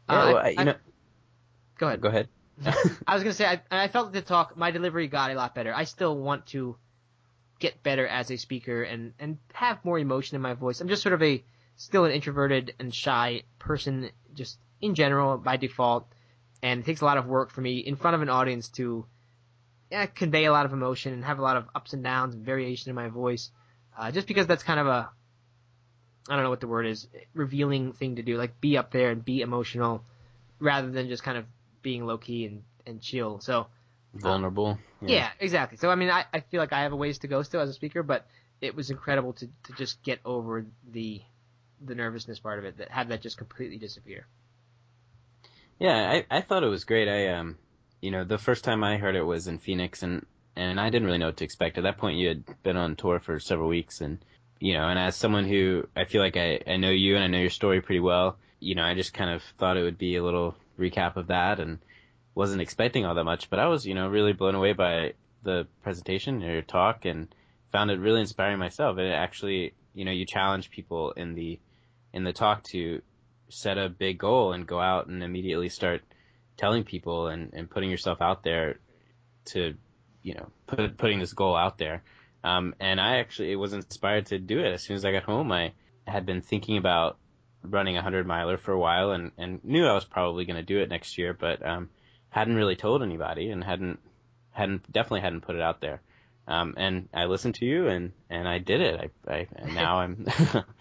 yeah, 0.09 0.15
uh, 0.23 0.27
well, 0.27 0.37
I- 0.39 0.49
you 0.51 0.57
I- 0.59 0.65
know, 0.65 0.75
go 1.79 1.87
ahead. 1.89 2.01
go 2.01 2.09
ahead. 2.09 2.29
I 3.07 3.15
was 3.15 3.23
gonna 3.23 3.33
say 3.35 3.47
I, 3.47 3.61
I 3.85 3.89
felt 3.89 4.13
the 4.13 4.23
talk, 4.23 4.57
my 4.57 4.71
delivery 4.71 5.09
got 5.09 5.31
a 5.31 5.35
lot 5.35 5.55
better. 5.55 5.75
I 5.75 5.85
still 5.85 6.17
want 6.17 6.47
to 6.49 6.77
get 7.59 7.83
better 7.83 8.07
as 8.07 8.31
a 8.31 8.37
speaker 8.37 8.83
and 8.83 9.13
and 9.19 9.39
have 9.53 9.85
more 9.85 9.99
emotion 9.99 10.37
in 10.37 10.43
my 10.43 10.55
voice. 10.55 10.81
I'm 10.81 10.89
just 10.89 11.03
sort 11.03 11.15
of 11.15 11.23
a 11.23 11.43
still 11.77 12.05
an 12.05 12.13
introverted 12.13 12.75
and 12.79 12.95
shy 12.95 13.43
person, 13.59 14.11
just 14.35 14.59
in 14.81 14.95
general 14.95 15.39
by 15.39 15.57
default, 15.57 16.07
and 16.63 16.81
it 16.81 16.87
takes 16.87 17.01
a 17.01 17.05
lot 17.05 17.17
of 17.17 17.27
work 17.27 17.51
for 17.51 17.61
me 17.63 17.79
in 17.79 17.97
front 17.97 18.15
of 18.15 18.23
an 18.23 18.29
audience 18.29 18.69
to 18.71 19.07
yeah, 19.95 20.07
convey 20.07 20.45
a 20.47 20.51
lot 20.51 20.67
of 20.67 20.73
emotion 20.73 21.13
and 21.13 21.25
have 21.25 21.39
a 21.39 21.43
lot 21.43 21.57
of 21.57 21.67
ups 21.73 21.93
and 21.93 22.03
downs 22.03 22.35
and 22.35 22.45
variation 22.45 22.91
in 22.91 22.97
my 22.97 23.07
voice. 23.07 23.53
Uh, 23.97 24.11
just 24.11 24.27
because 24.27 24.49
that's 24.49 24.65
kind 24.65 24.81
of 24.81 24.89
a 24.89 25.09
I 26.29 26.35
don't 26.35 26.43
know 26.43 26.51
what 26.51 26.61
the 26.61 26.67
word 26.67 26.87
is, 26.87 27.07
revealing 27.33 27.93
thing 27.93 28.17
to 28.17 28.23
do, 28.23 28.37
like 28.37 28.61
be 28.61 28.77
up 28.77 28.91
there 28.91 29.11
and 29.11 29.25
be 29.25 29.41
emotional, 29.41 30.03
rather 30.59 30.91
than 30.91 31.09
just 31.09 31.23
kind 31.23 31.39
of 31.39 31.45
being 31.81 32.07
low 32.07 32.19
key 32.19 32.47
and, 32.47 32.65
and 32.85 33.01
chill. 33.01 33.39
So 33.39 33.69
Vulnerable. 34.15 34.79
yeah. 35.01 35.31
exactly. 35.39 35.79
So 35.79 35.91
I 35.91 35.95
mean, 35.95 36.11
I, 36.11 36.25
I 36.33 36.41
feel 36.41 36.59
like 36.59 36.73
I 36.73 36.83
have 36.83 36.93
a 36.93 36.97
ways 36.97 37.19
to 37.19 37.29
go 37.29 37.43
still 37.43 37.61
as 37.61 37.69
a 37.69 37.75
speaker, 37.75 38.03
but 38.03 38.27
it 38.61 38.75
was 38.75 38.91
incredible 38.91 39.35
to, 39.35 39.47
to 39.47 39.73
just 39.77 40.03
get 40.03 40.19
over 40.25 40.67
the 40.91 41.23
the 41.81 41.95
nervousness 41.95 42.41
part 42.41 42.59
of 42.59 42.65
it, 42.65 42.79
that 42.79 42.91
have 42.91 43.11
that 43.11 43.23
just 43.23 43.39
completely 43.39 43.79
disappear. 43.79 44.27
Yeah, 45.79 46.11
I, 46.11 46.39
I 46.39 46.41
thought 46.41 46.65
it 46.65 46.69
was 46.69 46.83
great. 46.83 47.09
I 47.09 47.29
um, 47.35 47.59
you 48.05 48.11
know, 48.11 48.23
the 48.23 48.37
first 48.37 48.65
time 48.65 48.85
I 48.85 48.99
heard 48.99 49.17
it 49.17 49.23
was 49.23 49.47
in 49.47 49.59
Phoenix, 49.59 50.03
and 50.03 50.27
and 50.57 50.79
I 50.79 50.91
didn't 50.91 51.07
really 51.07 51.17
know 51.17 51.29
what 51.29 51.39
to 51.39 51.45
expect. 51.45 51.79
At 51.79 51.85
that 51.85 51.97
point, 51.97 52.19
you 52.19 52.29
had 52.29 52.63
been 52.63 52.77
on 52.77 52.97
tour 52.97 53.19
for 53.19 53.41
several 53.41 53.67
weeks, 53.67 54.03
and 54.03 54.19
you 54.61 54.75
know, 54.75 54.87
and 54.87 54.99
as 54.99 55.17
someone 55.17 55.47
who 55.47 55.89
I 55.97 56.05
feel 56.05 56.21
like 56.21 56.37
I 56.37 56.61
I 56.67 56.77
know 56.77 56.91
you 56.91 57.15
and 57.15 57.25
I 57.25 57.29
know 57.29 57.41
your 57.41 57.49
story 57.49 57.81
pretty 57.81 58.01
well, 58.01 58.37
you 58.61 58.75
know, 58.75 58.85
I 58.85 58.93
just 58.93 59.15
kind 59.15 59.31
of 59.31 59.43
thought 59.59 59.79
it 59.79 59.83
would 59.85 59.97
be 59.97 60.17
a 60.17 60.23
little 60.23 60.55
recap 60.79 61.17
of 61.17 61.29
that, 61.29 61.61
and 61.61 61.79
wasn't 62.35 62.61
expecting 62.61 63.07
all 63.07 63.15
that 63.15 63.25
much. 63.25 63.49
But 63.49 63.59
I 63.59 63.69
was, 63.69 63.87
you 63.87 63.95
know, 63.95 64.09
really 64.09 64.35
blown 64.35 64.55
away 64.55 64.75
by 64.75 65.15
the 65.43 65.67
presentation, 65.83 66.43
your 66.43 66.61
talk, 66.61 67.07
and 67.07 67.35
found 67.73 67.91
it 67.91 68.01
really 68.01 68.21
inspiring 68.21 68.59
myself. 68.59 68.99
And 68.99 69.07
it 69.07 69.13
actually, 69.13 69.73
you 69.95 70.05
know, 70.05 70.13
you 70.13 70.27
challenge 70.27 70.71
people 70.71 71.13
in 71.13 71.35
the 71.35 71.59
in 72.13 72.23
the 72.25 72.35
talk 72.35 72.65
to 72.65 73.01
set 73.49 73.79
a 73.79 73.89
big 73.89 74.19
goal 74.19 74.53
and 74.53 74.67
go 74.67 74.79
out 74.79 75.07
and 75.07 75.23
immediately 75.23 75.71
start 75.71 76.03
telling 76.57 76.85
people 76.85 77.29
and, 77.29 77.53
and 77.53 77.71
putting 77.71 77.91
yourself 77.91 78.21
out 78.21 78.43
there 78.43 78.79
to, 79.47 79.75
you 80.23 80.35
know, 80.35 80.49
put, 80.67 80.97
putting 80.97 81.19
this 81.19 81.33
goal 81.33 81.57
out 81.57 81.79
there. 81.79 82.03
Um, 82.43 82.75
and 82.79 83.01
I 83.01 83.19
actually 83.19 83.57
was 83.57 83.73
inspired 83.73 84.27
to 84.27 84.39
do 84.39 84.61
it 84.61 84.73
as 84.73 84.83
soon 84.83 84.97
as 84.97 85.05
I 85.05 85.13
got 85.13 85.23
home. 85.23 85.51
I 85.51 85.73
had 86.07 86.27
been 86.27 86.43
thinking 86.43 86.77
about 86.77 87.17
running 87.63 87.97
a 87.97 88.03
hundred 88.03 88.27
miler 88.27 88.59
for 88.59 88.73
a 88.73 88.79
while 88.79 89.13
and, 89.13 89.33
and 89.39 89.65
knew 89.65 89.87
I 89.87 89.95
was 89.95 90.05
probably 90.05 90.45
going 90.45 90.57
to 90.57 90.63
do 90.63 90.81
it 90.81 90.91
next 90.91 91.17
year, 91.17 91.33
but, 91.33 91.67
um, 91.67 91.89
hadn't 92.29 92.57
really 92.57 92.77
told 92.77 93.03
anybody 93.03 93.51
and 93.51 93.65
hadn't, 93.65 94.01
hadn't, 94.51 94.91
definitely 94.93 95.21
hadn't 95.21 95.43
put 95.43 95.57
it 95.57 95.63
out 95.63 95.81
there. 95.81 96.03
Um, 96.47 96.75
and 96.77 97.09
I 97.15 97.25
listened 97.25 97.55
to 97.57 97.65
you 97.65 97.89
and, 97.89 98.13
and 98.29 98.47
I 98.47 98.59
did 98.59 98.83
it. 98.83 99.13
I, 99.27 99.33
I, 99.33 99.49
and 99.57 99.75
now 99.75 100.01
I'm, 100.01 100.27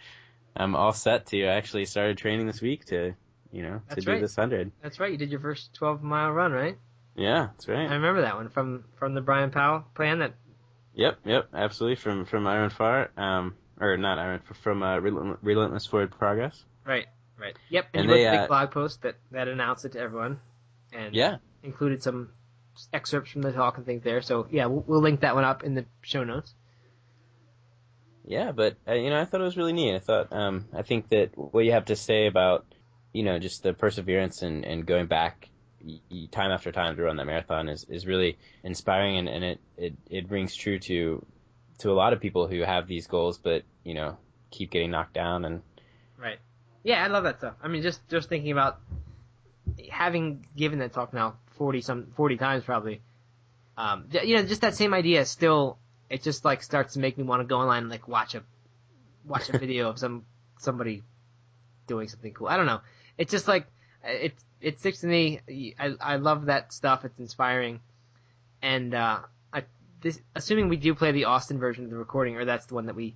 I'm 0.55 0.75
all 0.75 0.91
set 0.91 1.27
to 1.27 1.45
actually 1.45 1.85
started 1.85 2.17
training 2.17 2.47
this 2.47 2.61
week 2.61 2.85
to, 2.85 3.15
you 3.53 3.61
know, 3.63 3.77
to 3.77 3.81
That's 3.89 4.05
do 4.05 4.11
right. 4.11 4.21
this 4.21 4.35
hundred. 4.35 4.71
That's 4.81 4.99
right. 4.99 5.11
You 5.11 5.17
did 5.17 5.29
your 5.31 5.39
first 5.39 5.73
12 5.75 6.01
mile 6.03 6.31
run, 6.31 6.51
right? 6.51 6.77
Yeah, 7.15 7.47
that's 7.51 7.67
right. 7.67 7.87
I 7.89 7.93
remember 7.93 8.21
that 8.21 8.35
one 8.35 8.49
from 8.49 8.83
from 8.97 9.13
the 9.13 9.21
Bryon 9.21 9.51
Powell 9.51 9.85
plan. 9.95 10.19
That 10.19 10.33
Yep, 10.95 11.19
yep, 11.25 11.47
absolutely. 11.53 11.95
From 11.95 12.25
from 12.25 12.47
Iron 12.47 12.69
Fire, 12.71 13.11
um, 13.17 13.55
or 13.79 13.97
not 13.97 14.17
Iron, 14.19 14.41
from 14.63 14.83
uh, 14.83 14.97
Relentless 14.99 15.85
Forward 15.85 16.11
Progress. 16.11 16.63
right, 16.85 17.05
right. 17.39 17.55
Yep. 17.69 17.85
And, 17.93 18.01
And 18.01 18.09
you 18.09 18.15
wrote 18.15 18.27
a 18.27 18.31
big 18.31 18.39
uh, 18.41 18.47
blog 18.47 18.71
post 18.71 19.01
that 19.03 19.15
that 19.31 19.47
announced 19.47 19.85
it 19.85 19.91
to 19.93 19.99
everyone, 19.99 20.39
and 20.91 21.13
Yeah, 21.15 21.37
included 21.61 22.01
some 22.03 22.29
excerpts 22.91 23.31
from 23.31 23.43
the 23.43 23.51
talk 23.51 23.77
and 23.77 23.85
things 23.85 24.03
there. 24.03 24.21
So 24.23 24.47
yeah, 24.49 24.65
we'll, 24.65 24.83
we'll 24.87 25.01
link 25.01 25.21
that 25.21 25.35
one 25.35 25.43
up 25.43 25.63
in 25.63 25.75
the 25.75 25.85
show 26.01 26.23
notes. 26.23 26.53
yeah, 28.25 28.51
but 28.51 28.77
uh, 28.87 28.93
you 28.93 29.09
know, 29.09 29.19
I 29.19 29.25
thought 29.25 29.41
it 29.41 29.45
was 29.45 29.57
really 29.57 29.73
neat. 29.73 29.95
I 29.95 29.99
thought, 29.99 30.31
um, 30.33 30.65
I 30.73 30.81
think 30.81 31.09
that 31.09 31.31
what 31.35 31.65
you 31.65 31.71
have 31.73 31.85
to 31.85 31.95
say 31.95 32.27
about, 32.27 32.65
you 33.13 33.23
know, 33.23 33.39
just 33.39 33.63
the 33.63 33.73
perseverance 33.73 34.41
and 34.41 34.65
and 34.65 34.85
going 34.85 35.07
back, 35.07 35.49
time 36.31 36.51
after 36.51 36.71
time 36.71 36.95
to 36.95 37.03
run 37.03 37.17
that 37.17 37.25
marathon 37.25 37.69
is, 37.69 37.85
is 37.89 38.05
really 38.05 38.37
inspiring 38.63 39.17
and, 39.17 39.29
and 39.29 39.43
it, 39.43 39.59
it, 39.77 39.93
it 40.09 40.29
rings 40.29 40.55
true 40.55 40.79
to 40.79 41.25
to 41.79 41.91
a 41.91 41.93
lot 41.93 42.13
of 42.13 42.21
people 42.21 42.47
who 42.47 42.61
have 42.61 42.87
these 42.87 43.07
goals 43.07 43.37
but 43.37 43.63
you 43.83 43.93
know 43.93 44.17
keep 44.49 44.71
getting 44.71 44.91
knocked 44.91 45.13
down 45.13 45.43
and 45.43 45.61
Right. 46.17 46.39
Yeah, 46.83 47.03
I 47.03 47.07
love 47.07 47.23
that 47.23 47.39
stuff. 47.39 47.55
I 47.61 47.67
mean, 47.67 47.81
just 47.81 48.07
just 48.09 48.29
thinking 48.29 48.51
about 48.51 48.79
having 49.89 50.45
given 50.55 50.79
that 50.79 50.93
talk 50.93 51.13
now 51.13 51.37
forty 51.57 51.81
some 51.81 52.07
forty 52.15 52.37
times 52.37 52.63
probably. 52.63 53.01
Um, 53.77 54.05
you 54.23 54.35
know, 54.35 54.43
just 54.43 54.61
that 54.61 54.75
same 54.75 54.93
idea 54.93 55.25
still. 55.25 55.77
It 56.09 56.21
just 56.21 56.45
like 56.45 56.61
starts 56.61 56.93
to 56.93 56.99
make 56.99 57.17
me 57.17 57.23
want 57.23 57.41
to 57.41 57.45
go 57.45 57.57
online 57.57 57.83
and 57.83 57.89
like 57.89 58.07
watch 58.07 58.35
a 58.35 58.43
watch 59.25 59.49
a 59.49 59.57
video 59.57 59.89
of 59.89 59.97
some 59.97 60.25
somebody 60.59 61.03
doing 61.87 62.07
something 62.07 62.33
cool. 62.33 62.47
I 62.47 62.57
don't 62.57 62.65
know. 62.65 62.81
It's 63.17 63.31
just 63.31 63.47
like 63.47 63.67
it 64.03 64.33
it 64.61 64.79
sticks 64.79 65.01
to 65.01 65.07
me. 65.07 65.39
I 65.79 65.95
I 65.99 66.15
love 66.17 66.45
that 66.45 66.73
stuff. 66.73 67.05
It's 67.05 67.19
inspiring, 67.19 67.79
and 68.61 68.93
uh, 68.93 69.19
I 69.53 69.63
this 70.01 70.19
assuming 70.35 70.69
we 70.69 70.77
do 70.77 70.95
play 70.95 71.11
the 71.11 71.25
Austin 71.25 71.59
version 71.59 71.85
of 71.85 71.89
the 71.89 71.97
recording, 71.97 72.37
or 72.37 72.45
that's 72.45 72.65
the 72.65 72.75
one 72.75 72.87
that 72.87 72.95
we 72.95 73.15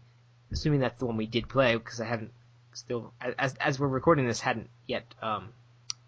assuming 0.51 0.79
that's 0.79 0.99
the 0.99 1.05
one 1.05 1.17
we 1.17 1.25
did 1.25 1.49
play 1.49 1.75
because 1.75 1.99
I 1.99 2.05
haven't 2.05 2.31
still 2.73 3.13
as 3.39 3.55
as 3.55 3.79
we're 3.79 3.87
recording 3.87 4.27
this 4.27 4.39
hadn't 4.39 4.69
yet 4.85 5.13
um, 5.21 5.49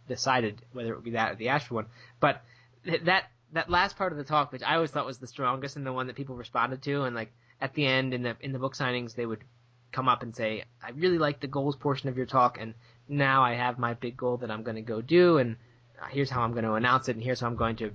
decided 0.07 0.61
whether 0.72 0.91
it 0.91 0.95
would 0.95 1.06
be 1.06 1.11
that 1.11 1.32
or 1.32 1.36
the 1.36 1.49
Ashford 1.49 1.76
one. 1.76 1.86
But 2.20 2.44
th- 2.86 3.03
that 3.03 3.32
that 3.53 3.70
last 3.70 3.98
part 3.98 4.11
of 4.11 4.18
the 4.18 4.24
talk, 4.24 4.52
which 4.52 4.64
I 4.64 4.76
always 4.76 4.91
thought 4.91 5.06
was 5.06 5.18
the 5.18 5.28
strongest 5.28 5.76
and 5.76 5.86
the 5.86 5.94
one 5.94 6.07
that 6.07 6.16
people 6.16 6.36
responded 6.36 6.82
to, 6.84 7.03
and 7.03 7.16
like 7.16 7.32
at 7.60 7.74
the 7.74 7.86
end 7.86 8.14
in 8.14 8.24
the 8.24 8.36
in 8.41 8.52
the 8.52 8.60
book 8.60 8.76
signings, 8.76 9.16
they 9.16 9.26
would 9.26 9.44
come 9.91 10.07
up 10.07 10.24
and 10.24 10.36
say, 10.36 10.64
"I 10.82 10.91
really 10.91 11.18
like 11.18 11.40
the 11.40 11.48
goals 11.48 11.76
portion 11.76 12.10
of 12.10 12.18
your 12.18 12.26
talk, 12.26 12.57
and 12.60 12.74
now 13.07 13.44
I 13.44 13.53
have 13.53 13.80
my 13.80 13.94
big 13.94 14.18
goal 14.18 14.38
that 14.38 14.52
I'm 14.52 14.64
going 14.64 14.76
to 14.76 14.82
go 14.82 15.02
do, 15.02 15.38
and 15.38 15.56
uh, 16.02 16.06
here's 16.10 16.30
how 16.30 16.41
I'm 16.41 16.52
going 16.52 16.66
to 16.66 16.74
announce 16.74 17.10
it, 17.10 17.16
and 17.16 17.24
here's 17.24 17.40
how 17.40 17.48
I'm 17.48 17.56
going 17.56 17.76
to, 17.78 17.91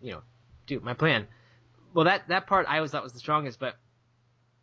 you 0.00 0.12
know, 0.12 0.22
do 0.66 0.80
my 0.80 0.94
plan." 0.94 1.26
Well, 1.94 2.06
that 2.06 2.28
that 2.28 2.46
part 2.46 2.66
I 2.68 2.76
always 2.76 2.90
thought 2.90 3.02
was 3.02 3.12
the 3.12 3.18
strongest, 3.18 3.58
but 3.58 3.76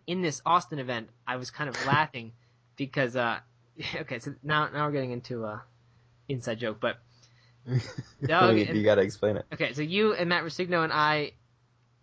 in 0.08 0.22
this 0.22 0.42
Austin 0.46 0.80
event, 0.80 1.10
I 1.28 1.36
was 1.38 1.52
kind 1.52 1.70
of 1.70 1.76
laughing 1.88 2.34
because 2.76 3.16
uh, 3.16 3.40
okay, 4.02 4.20
so 4.20 4.34
now 4.44 4.70
now 4.70 4.86
we're 4.86 4.94
getting 4.94 5.12
into 5.12 5.46
a 5.46 5.64
inside 6.28 6.60
joke, 6.60 6.80
but 6.80 6.98
Doug 8.26 8.58
you, 8.58 8.66
you 8.66 8.84
gotta 8.84 9.02
explain 9.02 9.38
it 9.38 9.46
Okay, 9.54 9.74
so 9.74 9.82
you 9.82 10.14
and 10.14 10.30
Matt 10.30 10.44
Ruscigno 10.44 10.84
and 10.84 10.94
I, 10.94 11.34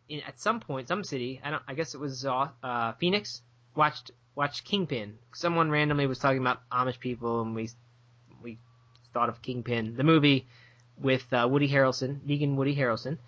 in, 0.09 0.20
at 0.22 0.38
some 0.40 0.60
point, 0.60 0.88
some 0.88 1.05
city, 1.05 1.40
I 1.43 1.51
don't, 1.51 1.62
I 1.66 1.74
guess 1.74 1.94
it 1.94 2.01
was 2.01 2.24
uh, 2.24 2.48
uh, 2.62 2.93
Phoenix, 2.94 3.43
watched 3.74 4.10
watched 4.36 4.64
Kingpin. 4.64 5.18
Someone 5.34 5.70
randomly 5.70 6.06
was 6.06 6.20
talking 6.20 6.40
about 6.40 6.60
Amish 6.70 7.00
people, 7.00 7.40
and 7.40 7.56
we 7.56 7.70
we 8.42 8.58
thought 9.12 9.28
of 9.28 9.42
Kingpin, 9.42 9.96
the 9.96 10.04
movie 10.04 10.46
with 11.00 11.24
uh, 11.32 11.48
Woody 11.50 11.68
Harrelson, 11.68 12.20
Negan 12.20 12.54
Woody 12.54 12.76
Harrelson, 12.76 13.18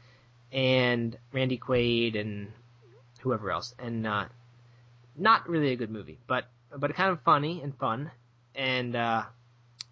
and 0.53 1.19
Randy 1.33 1.59
Quaid 1.59 2.17
and 2.19 2.53
whoever 3.21 3.51
else, 3.51 3.75
and 3.81 4.07
uh, 4.07 4.27
not 5.17 5.49
really 5.49 5.73
a 5.73 5.77
good 5.77 5.91
movie, 5.91 6.19
but 6.29 6.45
but 6.77 6.95
kind 6.95 7.11
of 7.11 7.21
funny 7.23 7.61
and 7.63 7.77
fun, 7.77 8.13
and 8.55 8.95
uh, 8.95 9.25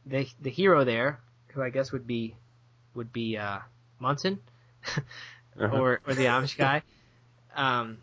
the 0.04 0.26
the 0.40 0.50
hero 0.50 0.84
there, 0.84 1.18
who 1.48 1.62
I 1.62 1.70
guess 1.70 1.90
would 1.90 2.06
be 2.06 2.36
would 2.94 3.12
be 3.12 3.36
uh, 3.36 3.58
Munson 3.98 4.38
Uh-huh. 5.58 5.74
or 5.78 6.00
or 6.06 6.12
the 6.14 6.26
Amish 6.26 6.58
guy. 6.58 6.82
Um, 7.54 7.96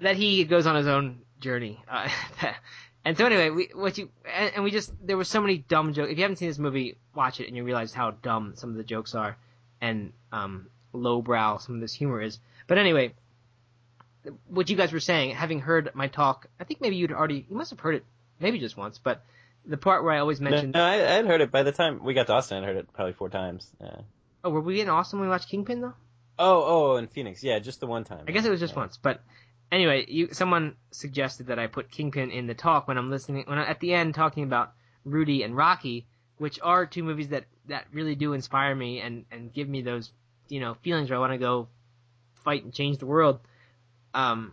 that 0.00 0.14
he 0.14 0.44
goes 0.44 0.68
on 0.68 0.76
his 0.76 0.86
own 0.86 1.18
journey. 1.42 1.82
Uh, 1.88 2.08
and 3.04 3.18
so 3.18 3.26
anyway, 3.26 3.50
we 3.50 3.70
what 3.74 3.98
you 3.98 4.08
and, 4.32 4.54
and 4.54 4.64
we 4.64 4.70
just 4.70 4.92
there 5.06 5.16
were 5.16 5.24
so 5.24 5.40
many 5.40 5.58
dumb 5.58 5.92
jokes. 5.92 6.10
If 6.10 6.18
you 6.18 6.24
haven't 6.24 6.36
seen 6.36 6.48
this 6.48 6.58
movie, 6.58 6.96
watch 7.14 7.40
it 7.40 7.48
and 7.48 7.56
you 7.56 7.64
realize 7.64 7.92
how 7.92 8.12
dumb 8.12 8.54
some 8.56 8.70
of 8.70 8.76
the 8.76 8.84
jokes 8.84 9.14
are 9.14 9.36
and 9.80 10.12
um, 10.30 10.68
lowbrow 10.92 11.58
some 11.58 11.74
of 11.74 11.80
this 11.80 11.92
humor 11.92 12.22
is. 12.22 12.38
But 12.66 12.78
anyway, 12.78 13.14
what 14.48 14.70
you 14.70 14.76
guys 14.76 14.92
were 14.92 15.00
saying, 15.00 15.34
having 15.34 15.60
heard 15.60 15.90
my 15.94 16.08
talk, 16.08 16.46
I 16.60 16.64
think 16.64 16.80
maybe 16.80 16.96
you'd 16.96 17.12
already 17.12 17.44
you 17.48 17.56
must 17.56 17.70
have 17.70 17.80
heard 17.80 17.96
it 17.96 18.04
maybe 18.40 18.58
just 18.58 18.76
once, 18.76 18.98
but 18.98 19.24
the 19.64 19.76
part 19.76 20.02
where 20.02 20.12
I 20.12 20.18
always 20.18 20.40
no, 20.40 20.50
mentioned, 20.50 20.74
no, 20.74 20.82
I, 20.82 20.94
I 20.94 21.12
had 21.14 21.26
heard 21.26 21.40
it 21.40 21.50
by 21.50 21.62
the 21.62 21.72
time 21.72 22.02
we 22.02 22.14
got 22.14 22.26
to 22.26 22.32
Austin 22.32 22.58
I'd 22.58 22.64
heard 22.64 22.76
it 22.76 22.92
probably 22.92 23.12
four 23.12 23.28
times 23.28 23.68
yeah. 23.80 24.00
oh, 24.42 24.50
were 24.50 24.60
we 24.60 24.80
in 24.80 24.88
Austin 24.88 25.18
when 25.20 25.28
we 25.28 25.30
watched 25.30 25.48
Kingpin 25.48 25.80
though? 25.80 25.94
oh 26.38 26.64
oh 26.64 26.96
in 26.96 27.06
Phoenix 27.06 27.44
yeah 27.44 27.58
just 27.58 27.78
the 27.80 27.86
one 27.86 28.04
time 28.04 28.24
I 28.26 28.32
guess 28.32 28.44
it 28.44 28.50
was 28.50 28.60
just 28.60 28.74
Yeah. 28.74 28.80
once, 28.80 28.96
but 28.96 29.20
anyway, 29.72 30.04
you 30.06 30.28
someone 30.32 30.76
suggested 30.90 31.48
that 31.48 31.58
I 31.58 31.66
put 31.66 31.90
Kingpin 31.90 32.30
in 32.30 32.46
the 32.46 32.54
talk 32.54 32.86
when 32.86 32.98
I'm 32.98 33.10
listening 33.10 33.44
when 33.46 33.58
I, 33.58 33.66
at 33.66 33.80
the 33.80 33.94
end 33.94 34.14
talking 34.14 34.44
about 34.44 34.72
Rudy 35.04 35.42
and 35.42 35.56
Rocky, 35.56 36.06
which 36.36 36.60
are 36.62 36.86
two 36.86 37.02
movies 37.02 37.28
that 37.28 37.44
that 37.66 37.86
really 37.92 38.14
do 38.14 38.34
inspire 38.34 38.74
me 38.74 39.00
and 39.00 39.24
and 39.32 39.52
give 39.52 39.68
me 39.68 39.82
those 39.82 40.12
you 40.48 40.60
know 40.60 40.74
feelings 40.74 41.10
where 41.10 41.16
I 41.16 41.20
want 41.20 41.32
to 41.32 41.38
go 41.38 41.68
fight 42.44 42.62
and 42.62 42.72
change 42.72 42.98
the 42.98 43.06
world. 43.06 43.40
Um, 44.14 44.52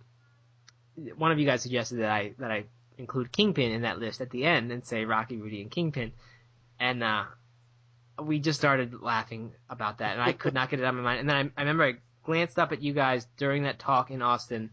one 1.18 1.32
of 1.32 1.40
you 1.40 1.46
guys 1.46 1.62
suggested 1.62 2.00
that 2.00 2.10
I 2.10 2.34
that 2.40 2.50
I 2.50 2.64
include 2.98 3.32
Kingpin 3.32 3.72
in 3.72 3.82
that 3.84 4.00
list 4.00 4.22
at 4.22 4.30
the 4.30 4.46
end 4.46 4.72
and 4.72 4.86
say 4.86 5.06
Rocky, 5.06 5.38
Rudy, 5.38 5.62
and 5.62 5.70
Kingpin, 5.70 6.14
and 6.80 7.04
uh, 7.04 7.26
we 8.22 8.40
just 8.40 8.60
started 8.60 9.02
laughing 9.02 9.52
about 9.70 10.00
that, 10.00 10.14
and 10.14 10.22
I 10.22 10.32
could 10.32 10.54
not 10.54 10.70
get 10.70 10.80
it 10.80 10.84
out 10.84 10.90
of 10.90 10.96
my 10.96 11.02
mind. 11.02 11.20
And 11.22 11.30
then 11.30 11.36
I, 11.36 11.62
I 11.62 11.64
remember 11.64 11.84
I 11.84 11.94
glanced 12.24 12.60
up 12.60 12.72
at 12.72 12.82
you 12.82 12.94
guys 12.94 13.28
during 13.38 13.64
that 13.64 13.80
talk 13.80 14.12
in 14.12 14.22
Austin, 14.22 14.70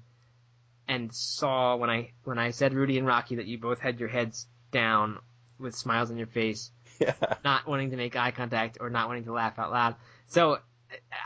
and 0.89 1.13
saw 1.13 1.77
when 1.77 1.91
I 1.91 2.13
when 2.25 2.39
I 2.39 2.51
said 2.51 2.73
Rudy 2.75 2.99
and 2.99 3.07
Rocky 3.07 3.37
that 3.37 3.47
you 3.47 3.59
both 3.59 3.79
had 3.81 3.99
your 4.01 4.09
heads 4.09 4.47
down 4.71 5.19
with 5.59 5.75
smiles 5.75 6.11
on 6.11 6.17
your 6.17 6.27
face, 6.27 6.71
yeah 7.01 7.15
not 7.45 7.67
wanting 7.67 7.91
to 7.91 7.97
make 7.97 8.17
eye 8.17 8.31
contact 8.31 8.79
or 8.81 8.91
not 8.91 9.09
wanting 9.09 9.25
to 9.25 9.33
laugh 9.33 9.59
out 9.59 9.71
loud. 9.73 9.97
So 10.29 10.59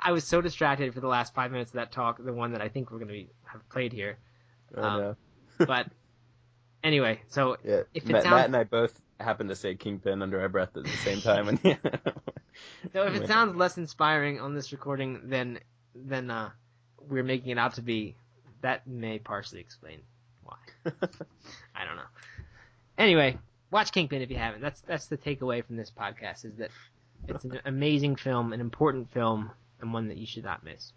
I 0.03 0.13
was 0.13 0.25
so 0.25 0.41
distracted 0.41 0.95
for 0.95 1.01
the 1.01 1.09
last 1.09 1.35
five 1.35 1.51
minutes 1.53 1.71
of 1.71 1.75
that 1.75 1.93
talk, 1.93 2.23
the 2.25 2.33
one 2.33 2.53
that 2.53 2.63
I 2.63 2.69
think 2.69 2.91
we're 2.91 2.99
going 2.99 3.09
to 3.09 3.15
be, 3.15 3.29
have 3.45 3.69
played 3.69 3.93
here. 3.93 4.17
oh, 4.77 4.83
Um, 4.83 5.01
no. 5.01 5.17
But 5.67 5.89
anyway, 6.83 7.21
so 7.29 7.57
yeah 7.65 7.83
if 7.93 8.05
it 8.05 8.13
Matt, 8.13 8.23
sounds- 8.23 8.35
Matt 8.35 8.45
and 8.47 8.57
I 8.57 8.65
both 8.65 8.99
happened 9.19 9.51
to 9.51 9.57
say 9.57 9.75
Kingpin 9.75 10.23
under 10.23 10.41
our 10.41 10.49
breath 10.49 10.75
at 10.79 10.85
the 10.85 10.89
same 11.05 11.21
time 11.21 11.49
and 11.49 11.61
So 12.93 13.03
if 13.07 13.15
it 13.15 13.29
sounds 13.29 13.55
less 13.57 13.77
inspiring 13.77 14.41
on 14.41 14.55
this 14.55 14.73
recording 14.73 15.29
than 15.29 15.59
than 15.95 16.31
uh, 16.31 16.51
we're 16.99 17.23
making 17.23 17.51
it 17.51 17.59
out 17.59 17.75
to 17.75 17.83
be, 17.83 18.17
that 18.63 18.87
may 18.87 19.19
partially 19.19 19.61
explain 19.61 20.01
why. 20.43 20.57
I 21.75 21.85
don't 21.85 21.97
know. 21.97 22.03
Anyway, 22.99 23.39
watch 23.71 23.93
Kingpin 23.93 24.23
if 24.23 24.31
you 24.31 24.37
haven't. 24.37 24.61
That's 24.61 24.81
that's 24.83 25.07
the 25.07 25.17
takeaway 25.17 25.65
from 25.65 25.77
this 25.77 25.91
podcast 25.91 26.45
is 26.45 26.57
that 26.57 26.71
it's 27.29 27.45
an 27.45 27.61
amazing 27.65 28.17
film, 28.17 28.53
an 28.53 28.61
important 28.61 29.11
film, 29.13 29.51
and 29.81 29.93
one 29.93 30.09
that 30.09 30.17
you 30.17 30.27
should 30.27 30.45
not 30.45 30.65
miss. 30.65 30.93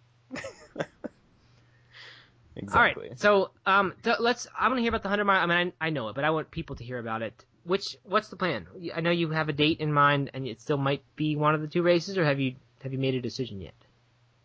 exactly 2.56 2.73
All 2.73 2.81
right. 2.81 3.19
So 3.19 3.52
um, 3.65 3.94
th- 4.03 4.18
let's. 4.19 4.48
I 4.57 4.68
want 4.68 4.77
to 4.77 4.81
hear 4.81 4.90
about 4.90 5.03
the 5.03 5.10
hundred 5.10 5.26
mile. 5.26 5.41
I 5.41 5.45
mean, 5.45 5.73
I, 5.80 5.88
I 5.88 5.90
know 5.90 6.10
it, 6.10 6.15
but 6.15 6.23
I 6.23 6.31
want 6.31 6.52
people 6.52 6.76
to 6.77 6.84
hear 6.84 6.99
about 6.99 7.22
it. 7.22 7.45
Which 7.65 7.98
what's 8.03 8.30
the 8.30 8.35
plan? 8.35 8.68
I 8.94 9.02
know 9.02 9.11
you 9.11 9.30
have 9.30 9.48
a 9.48 9.53
date 9.53 9.80
in 9.80 9.94
mind, 9.94 10.31
and 10.34 10.45
it 10.45 10.60
still 10.60 10.77
might 10.77 11.03
be 11.15 11.35
one 11.35 11.56
of 11.56 11.61
the 11.61 11.68
two 11.68 11.81
races, 11.81 12.18
or 12.18 12.26
have 12.26 12.40
you 12.40 12.56
have 12.84 12.91
you 12.91 12.99
made 12.99 13.15
a 13.15 13.22
decision 13.22 13.61
yet? 13.61 13.73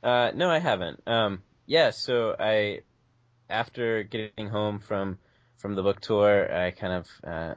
Uh, 0.02 0.30
no, 0.34 0.48
I 0.48 0.60
haven't. 0.60 1.02
Um, 1.08 1.42
yeah, 1.66 1.90
so 1.90 2.34
I, 2.38 2.80
after 3.48 4.02
getting 4.02 4.48
home 4.48 4.80
from 4.80 5.18
from 5.58 5.74
the 5.74 5.82
book 5.82 6.00
tour, 6.00 6.54
I 6.54 6.70
kind 6.70 6.92
of 6.92 7.06
uh, 7.28 7.54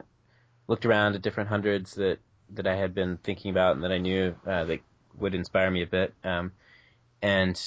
looked 0.66 0.86
around 0.86 1.14
at 1.14 1.22
different 1.22 1.50
hundreds 1.50 1.94
that 1.94 2.18
that 2.50 2.66
I 2.66 2.76
had 2.76 2.94
been 2.94 3.16
thinking 3.16 3.50
about 3.50 3.76
and 3.76 3.84
that 3.84 3.92
I 3.92 3.98
knew 3.98 4.34
uh, 4.46 4.64
that 4.64 4.80
would 5.18 5.34
inspire 5.34 5.70
me 5.70 5.82
a 5.82 5.86
bit. 5.86 6.14
Um, 6.24 6.52
and 7.22 7.60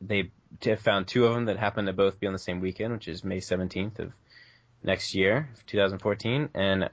they 0.00 0.30
found 0.76 1.08
two 1.08 1.26
of 1.26 1.34
them 1.34 1.46
that 1.46 1.58
happened 1.58 1.86
to 1.86 1.92
both 1.92 2.20
be 2.20 2.26
on 2.26 2.32
the 2.32 2.38
same 2.38 2.60
weekend, 2.60 2.92
which 2.92 3.08
is 3.08 3.24
May 3.24 3.38
17th 3.38 3.98
of 3.98 4.12
next 4.82 5.14
year, 5.14 5.48
2014, 5.66 6.50
and 6.54 6.90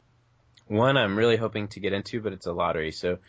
one 0.68 0.98
I'm 0.98 1.16
really 1.16 1.38
hoping 1.38 1.68
to 1.70 1.80
get 1.80 1.94
into, 1.94 2.22
but 2.22 2.34
it's 2.34 2.48
a 2.48 2.54
lottery, 2.54 2.92
so 2.92 3.20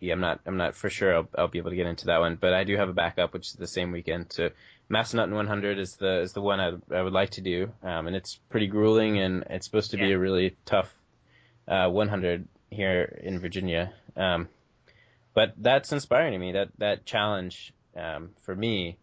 yeah, 0.00 0.12
I'm 0.12 0.20
not 0.20 0.40
I'm 0.46 0.56
not 0.56 0.74
for 0.76 0.90
sure 0.90 1.14
I'll, 1.14 1.28
I'll 1.36 1.48
be 1.48 1.58
able 1.58 1.70
to 1.70 1.76
get 1.76 1.86
into 1.86 2.06
that 2.06 2.20
one, 2.20 2.36
but 2.36 2.52
I 2.52 2.64
do 2.64 2.76
have 2.76 2.88
a 2.88 2.92
backup, 2.92 3.32
which 3.32 3.48
is 3.48 3.54
the 3.54 3.66
same 3.66 3.90
weekend. 3.90 4.32
So 4.32 4.50
Massanutten 4.90 5.32
100 5.34 5.78
is 5.78 5.96
the 5.96 6.20
is 6.20 6.32
the 6.32 6.42
one 6.42 6.60
I, 6.60 6.72
I 6.94 7.02
would 7.02 7.12
like 7.12 7.30
to 7.30 7.40
do, 7.40 7.72
um, 7.82 8.06
and 8.06 8.14
it's 8.14 8.36
pretty 8.50 8.66
grueling, 8.66 9.18
and 9.18 9.44
it's 9.50 9.66
supposed 9.66 9.92
to 9.92 9.96
be 9.96 10.12
a 10.12 10.18
really 10.18 10.56
tough 10.66 10.92
uh, 11.66 11.88
100 11.88 12.46
here 12.70 13.20
in 13.22 13.38
Virginia. 13.38 13.92
Um, 14.16 14.48
but 15.32 15.54
that's 15.56 15.92
inspiring 15.92 16.32
to 16.32 16.38
me. 16.38 16.52
That 16.52 16.68
that 16.78 17.06
challenge 17.06 17.72
um, 17.96 18.30
for 18.42 18.54
me, 18.54 18.98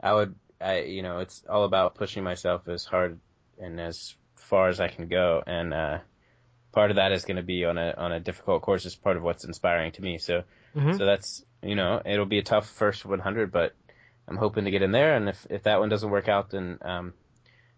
I 0.00 0.12
would 0.12 0.34
I 0.60 0.80
you 0.80 1.02
know 1.02 1.18
it's 1.18 1.42
all 1.48 1.64
about 1.64 1.94
pushing 1.94 2.22
myself 2.22 2.68
as 2.68 2.84
hard 2.84 3.18
and 3.58 3.80
as 3.80 4.14
far 4.36 4.68
as 4.68 4.80
I 4.80 4.88
can 4.88 5.08
go, 5.08 5.42
and 5.46 5.72
uh, 5.72 5.98
part 6.72 6.90
of 6.90 6.96
that 6.96 7.12
is 7.12 7.24
going 7.24 7.36
to 7.38 7.42
be 7.42 7.64
on 7.64 7.78
a 7.78 7.94
on 7.96 8.12
a 8.12 8.20
difficult 8.20 8.62
course. 8.62 8.84
Is 8.84 8.94
part 8.94 9.16
of 9.16 9.22
what's 9.22 9.44
inspiring 9.44 9.92
to 9.92 10.02
me. 10.02 10.18
So 10.18 10.42
Mhm. 10.76 10.98
so 10.98 11.06
that's 11.06 11.44
you 11.62 11.76
know 11.76 12.02
it'll 12.04 12.26
be 12.26 12.38
a 12.38 12.42
tough 12.42 12.68
first 12.68 13.04
100, 13.04 13.50
but 13.50 13.72
I'm 14.26 14.36
hoping 14.36 14.64
to 14.64 14.70
get 14.70 14.82
in 14.82 14.92
there. 14.92 15.16
And 15.16 15.28
if 15.28 15.46
if 15.50 15.62
that 15.64 15.80
one 15.80 15.88
doesn't 15.88 16.10
work 16.10 16.28
out, 16.28 16.50
then 16.50 16.78
um, 16.82 17.14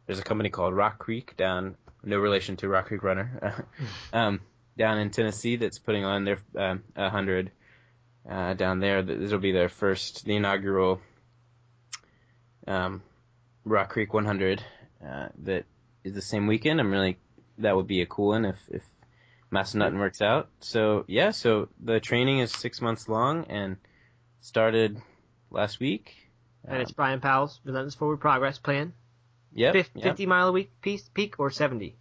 there's 0.06 0.18
a 0.18 0.24
company 0.24 0.50
called 0.50 0.74
Rock 0.74 0.98
Creek 0.98 1.36
down, 1.36 1.76
no 2.02 2.18
relation 2.18 2.56
to 2.58 2.68
Rock 2.68 2.86
Creek 2.86 3.02
Runner, 3.02 3.66
um, 4.12 4.40
down 4.76 4.98
in 4.98 5.10
Tennessee 5.10 5.56
that's 5.56 5.78
putting 5.78 6.04
on 6.04 6.24
their 6.24 6.38
um, 6.56 6.82
100 6.94 7.50
uh, 8.28 8.54
down 8.54 8.80
there. 8.80 9.02
This 9.02 9.32
will 9.32 9.38
be 9.38 9.52
their 9.52 9.68
first, 9.68 10.24
the 10.24 10.36
inaugural 10.36 11.00
um, 12.66 13.02
Rock 13.64 13.90
Creek 13.90 14.12
100 14.12 14.62
uh, 15.04 15.28
that 15.44 15.64
is 16.04 16.14
the 16.14 16.22
same 16.22 16.46
weekend. 16.46 16.80
I'm 16.80 16.90
really 16.90 17.18
that 17.58 17.74
would 17.74 17.86
be 17.86 18.02
a 18.02 18.06
cool 18.06 18.28
one 18.28 18.44
if 18.44 18.56
if 18.68 18.82
Massanutten 19.52 19.98
works 19.98 20.20
out. 20.22 20.48
So 20.60 21.04
yeah, 21.06 21.30
so 21.30 21.68
the 21.82 22.00
training 22.00 22.40
is 22.40 22.52
six 22.52 22.80
months 22.80 23.08
long 23.08 23.44
and 23.48 23.76
started 24.40 25.00
last 25.50 25.80
week. 25.80 26.14
And 26.68 26.82
it's 26.82 26.90
Bryon 26.92 27.20
Powell's 27.20 27.60
Relentless 27.64 27.94
Forward 27.94 28.18
Progress 28.18 28.58
plan. 28.58 28.92
Yep, 29.54 29.72
Fif- 29.72 29.90
yep. 29.94 30.04
50 30.04 30.26
mile 30.26 30.48
a 30.48 30.52
week 30.52 30.70
piece, 30.82 31.08
peak 31.08 31.38
or 31.38 31.50
70? 31.50 31.96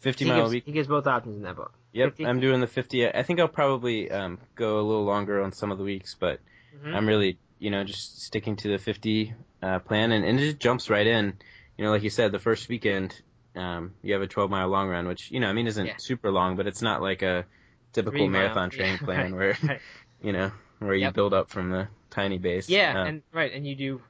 50 0.00 0.24
he 0.24 0.30
mile 0.30 0.40
gives, 0.40 0.50
a 0.50 0.52
week. 0.52 0.64
He 0.66 0.72
gives 0.72 0.88
both 0.88 1.06
options 1.06 1.36
in 1.36 1.42
that 1.42 1.56
book. 1.56 1.72
Yep, 1.92 2.10
50? 2.10 2.26
I'm 2.26 2.40
doing 2.40 2.60
the 2.60 2.66
50. 2.66 3.08
I 3.08 3.22
think 3.24 3.40
I'll 3.40 3.48
probably 3.48 4.10
um, 4.10 4.38
go 4.54 4.78
a 4.78 4.82
little 4.82 5.04
longer 5.04 5.42
on 5.42 5.52
some 5.52 5.72
of 5.72 5.78
the 5.78 5.84
weeks, 5.84 6.14
but 6.18 6.40
Mhm. 6.76 6.94
I'm 6.94 7.06
really, 7.08 7.38
you 7.58 7.70
know, 7.70 7.82
just 7.84 8.22
sticking 8.22 8.56
to 8.56 8.68
the 8.68 8.78
50 8.78 9.34
uh, 9.62 9.78
plan, 9.80 10.12
and, 10.12 10.24
and 10.24 10.38
it 10.38 10.42
just 10.44 10.58
jumps 10.60 10.88
right 10.88 11.06
in. 11.06 11.36
You 11.76 11.84
know, 11.84 11.90
like 11.90 12.02
you 12.02 12.10
said, 12.10 12.30
the 12.30 12.38
first 12.38 12.68
weekend, 12.68 13.20
um, 13.56 13.94
you 14.02 14.12
have 14.12 14.22
a 14.22 14.26
12 14.28 14.50
mile 14.50 14.68
long 14.68 14.88
run, 14.88 15.08
which 15.08 15.30
you 15.30 15.40
know, 15.40 15.48
I 15.48 15.52
mean, 15.52 15.66
isn't 15.66 15.86
Yeah. 15.86 15.96
super 15.98 16.30
long, 16.30 16.56
but 16.56 16.66
it's 16.66 16.82
not 16.82 17.02
like 17.02 17.22
a 17.22 17.44
typical 17.92 18.18
Three 18.18 18.28
marathon 18.28 18.70
training 18.70 18.98
Yeah, 19.00 19.04
plan 19.04 19.34
right, 19.34 19.38
where, 19.62 19.68
right. 19.68 19.80
you 20.22 20.32
know, 20.32 20.52
where 20.78 20.94
you 20.94 21.02
Yep. 21.02 21.14
build 21.14 21.34
up 21.34 21.50
from 21.50 21.70
the 21.70 21.88
tiny 22.10 22.38
base. 22.38 22.68
Yeah, 22.68 23.00
Uh, 23.02 23.04
and 23.06 23.22
right, 23.32 23.52
and 23.52 23.66
you 23.66 23.74
do 23.74 24.00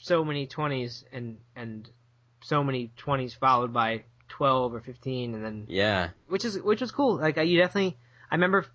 so 0.00 0.24
many 0.24 0.46
20s 0.46 1.04
and 1.12 1.38
and 1.56 1.88
so 2.42 2.62
many 2.64 2.90
20s 2.98 3.36
followed 3.38 3.72
by 3.72 4.02
12 4.28 4.74
or 4.74 4.80
15 4.80 5.34
and 5.34 5.44
then 5.44 5.66
yeah, 5.68 6.08
which 6.28 6.44
is 6.44 6.60
which 6.60 6.80
was 6.80 6.90
cool. 6.90 7.16
Like 7.16 7.36
you 7.36 7.58
definitely, 7.58 7.96
I 8.30 8.34
remember 8.34 8.66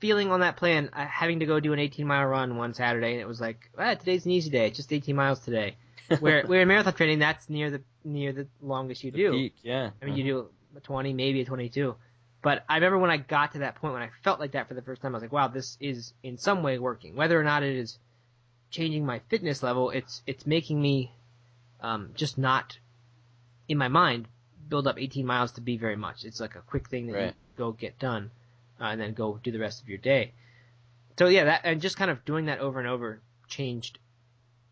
feeling 0.00 0.30
on 0.30 0.40
that 0.40 0.56
plan 0.56 0.90
uh, 0.92 1.06
having 1.06 1.40
to 1.40 1.46
go 1.46 1.60
do 1.60 1.72
an 1.72 1.78
18 1.78 2.06
mile 2.06 2.26
run 2.26 2.56
one 2.56 2.74
Saturday, 2.74 3.12
and 3.12 3.20
it 3.20 3.28
was 3.28 3.40
like, 3.40 3.70
ah, 3.78 3.94
today's 3.94 4.24
an 4.26 4.32
easy 4.32 4.50
day, 4.50 4.66
it's 4.66 4.76
just 4.76 4.92
18 4.92 5.14
miles 5.16 5.40
today. 5.40 5.76
Where 6.20 6.42
where 6.46 6.60
in 6.60 6.68
marathon 6.68 6.92
training, 6.94 7.20
that's 7.20 7.48
near 7.48 7.70
the 7.70 7.82
near 8.04 8.32
the 8.32 8.46
longest 8.60 9.02
you 9.04 9.10
the 9.12 9.18
do. 9.18 9.30
peak, 9.32 9.54
yeah. 9.62 9.90
I 10.02 10.04
mean, 10.04 10.16
you 10.16 10.24
do 10.24 10.48
a 10.76 10.80
20, 10.80 11.14
maybe 11.14 11.40
a 11.40 11.44
22. 11.44 11.94
But 12.44 12.62
I 12.68 12.74
remember 12.74 12.98
when 12.98 13.10
I 13.10 13.16
got 13.16 13.52
to 13.52 13.60
that 13.60 13.76
point 13.76 13.94
when 13.94 14.02
I 14.02 14.10
felt 14.22 14.38
like 14.38 14.52
that 14.52 14.68
for 14.68 14.74
the 14.74 14.82
first 14.82 15.00
time, 15.00 15.14
I 15.14 15.16
was 15.16 15.22
like, 15.22 15.32
wow, 15.32 15.48
this 15.48 15.78
is 15.80 16.12
in 16.22 16.36
some 16.36 16.62
way 16.62 16.78
working. 16.78 17.16
Whether 17.16 17.40
or 17.40 17.42
not 17.42 17.62
it 17.62 17.74
is 17.74 17.98
changing 18.70 19.06
my 19.06 19.22
fitness 19.30 19.62
level, 19.62 19.88
it's 19.88 20.22
it's 20.26 20.46
making 20.46 20.80
me 20.80 21.10
um, 21.80 22.10
just 22.14 22.36
not 22.36 22.78
in 23.66 23.78
my 23.78 23.88
mind 23.88 24.28
build 24.68 24.86
up 24.86 24.98
18 24.98 25.24
miles 25.24 25.52
to 25.52 25.62
be 25.62 25.78
very 25.78 25.96
much. 25.96 26.24
It's 26.24 26.38
like 26.38 26.54
a 26.54 26.60
quick 26.60 26.90
thing 26.90 27.06
that 27.06 27.28
you 27.28 27.32
go 27.56 27.72
get 27.72 27.98
done 27.98 28.30
uh, 28.78 28.84
and 28.84 29.00
then 29.00 29.14
go 29.14 29.40
do 29.42 29.50
the 29.50 29.58
rest 29.58 29.80
of 29.80 29.88
your 29.88 29.98
day. 29.98 30.32
So 31.18 31.28
yeah, 31.28 31.44
that 31.44 31.62
and 31.64 31.80
just 31.80 31.96
kind 31.96 32.10
of 32.10 32.26
doing 32.26 32.46
that 32.46 32.58
over 32.58 32.78
and 32.78 32.86
over 32.86 33.22
changed 33.48 33.98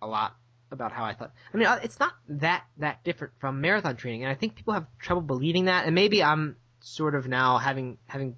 a 0.02 0.06
lot 0.06 0.36
about 0.70 0.92
how 0.92 1.04
I 1.04 1.14
thought. 1.14 1.32
I 1.54 1.56
mean, 1.56 1.66
uh, 1.66 1.80
it's 1.82 1.98
not 1.98 2.12
that 2.28 2.64
that 2.76 3.02
different 3.02 3.32
from 3.38 3.62
marathon 3.62 3.96
training, 3.96 4.24
and 4.24 4.30
I 4.30 4.34
think 4.34 4.56
people 4.56 4.74
have 4.74 4.86
trouble 4.98 5.22
believing 5.22 5.66
that. 5.66 5.86
And 5.86 5.94
maybe 5.94 6.22
I'm 6.22 6.56
sort 6.82 7.14
of 7.14 7.28
now 7.28 7.58
having 7.58 7.98
having 8.06 8.36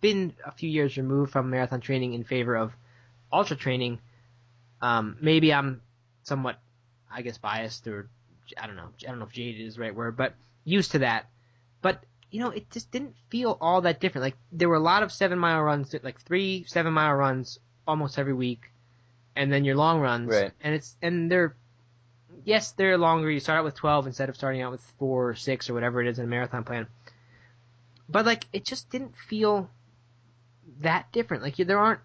been 0.00 0.34
a 0.44 0.52
few 0.52 0.68
years 0.68 0.96
removed 0.96 1.32
from 1.32 1.50
marathon 1.50 1.80
training 1.80 2.14
in 2.14 2.24
favor 2.24 2.56
of 2.56 2.72
ultra 3.32 3.56
training. 3.56 4.00
Um, 4.80 5.16
maybe 5.20 5.54
I'm 5.54 5.80
somewhat, 6.24 6.58
I 7.10 7.22
guess, 7.22 7.38
biased 7.38 7.86
or 7.86 8.08
I 8.60 8.66
don't 8.66 8.76
know. 8.76 8.88
I 9.06 9.10
don't 9.10 9.18
know 9.18 9.24
if 9.26 9.32
jaded 9.32 9.60
is 9.60 9.76
the 9.76 9.82
right 9.82 9.94
word, 9.94 10.16
but 10.16 10.34
used 10.64 10.92
to 10.92 11.00
that. 11.00 11.28
But 11.80 12.02
you 12.30 12.40
know, 12.40 12.50
it 12.50 12.70
just 12.70 12.90
didn't 12.90 13.14
feel 13.28 13.56
all 13.60 13.82
that 13.82 14.00
different. 14.00 14.24
Like 14.24 14.36
there 14.50 14.68
were 14.68 14.76
a 14.76 14.80
lot 14.80 15.02
of 15.02 15.12
seven 15.12 15.38
mile 15.38 15.62
runs, 15.62 15.94
like 16.02 16.20
three 16.20 16.64
seven 16.66 16.92
mile 16.92 17.14
runs 17.14 17.58
almost 17.86 18.18
every 18.18 18.34
week, 18.34 18.70
and 19.36 19.52
then 19.52 19.64
your 19.64 19.76
long 19.76 20.00
runs. 20.00 20.30
Right. 20.30 20.52
And 20.60 20.74
it's 20.74 20.96
and 21.02 21.30
they're 21.30 21.54
yes, 22.44 22.72
they're 22.72 22.98
longer. 22.98 23.30
You 23.30 23.40
start 23.40 23.58
out 23.58 23.64
with 23.64 23.74
twelve 23.74 24.06
instead 24.06 24.28
of 24.28 24.36
starting 24.36 24.62
out 24.62 24.72
with 24.72 24.82
four 24.98 25.30
or 25.30 25.34
six 25.34 25.70
or 25.70 25.74
whatever 25.74 26.00
it 26.00 26.08
is 26.08 26.18
in 26.18 26.24
a 26.24 26.28
marathon 26.28 26.64
plan. 26.64 26.86
But 28.08 28.26
like 28.26 28.46
it 28.52 28.64
just 28.64 28.90
didn't 28.90 29.14
feel 29.28 29.70
that 30.80 31.10
different. 31.12 31.42
Like 31.42 31.56
there 31.56 31.78
aren't. 31.78 32.00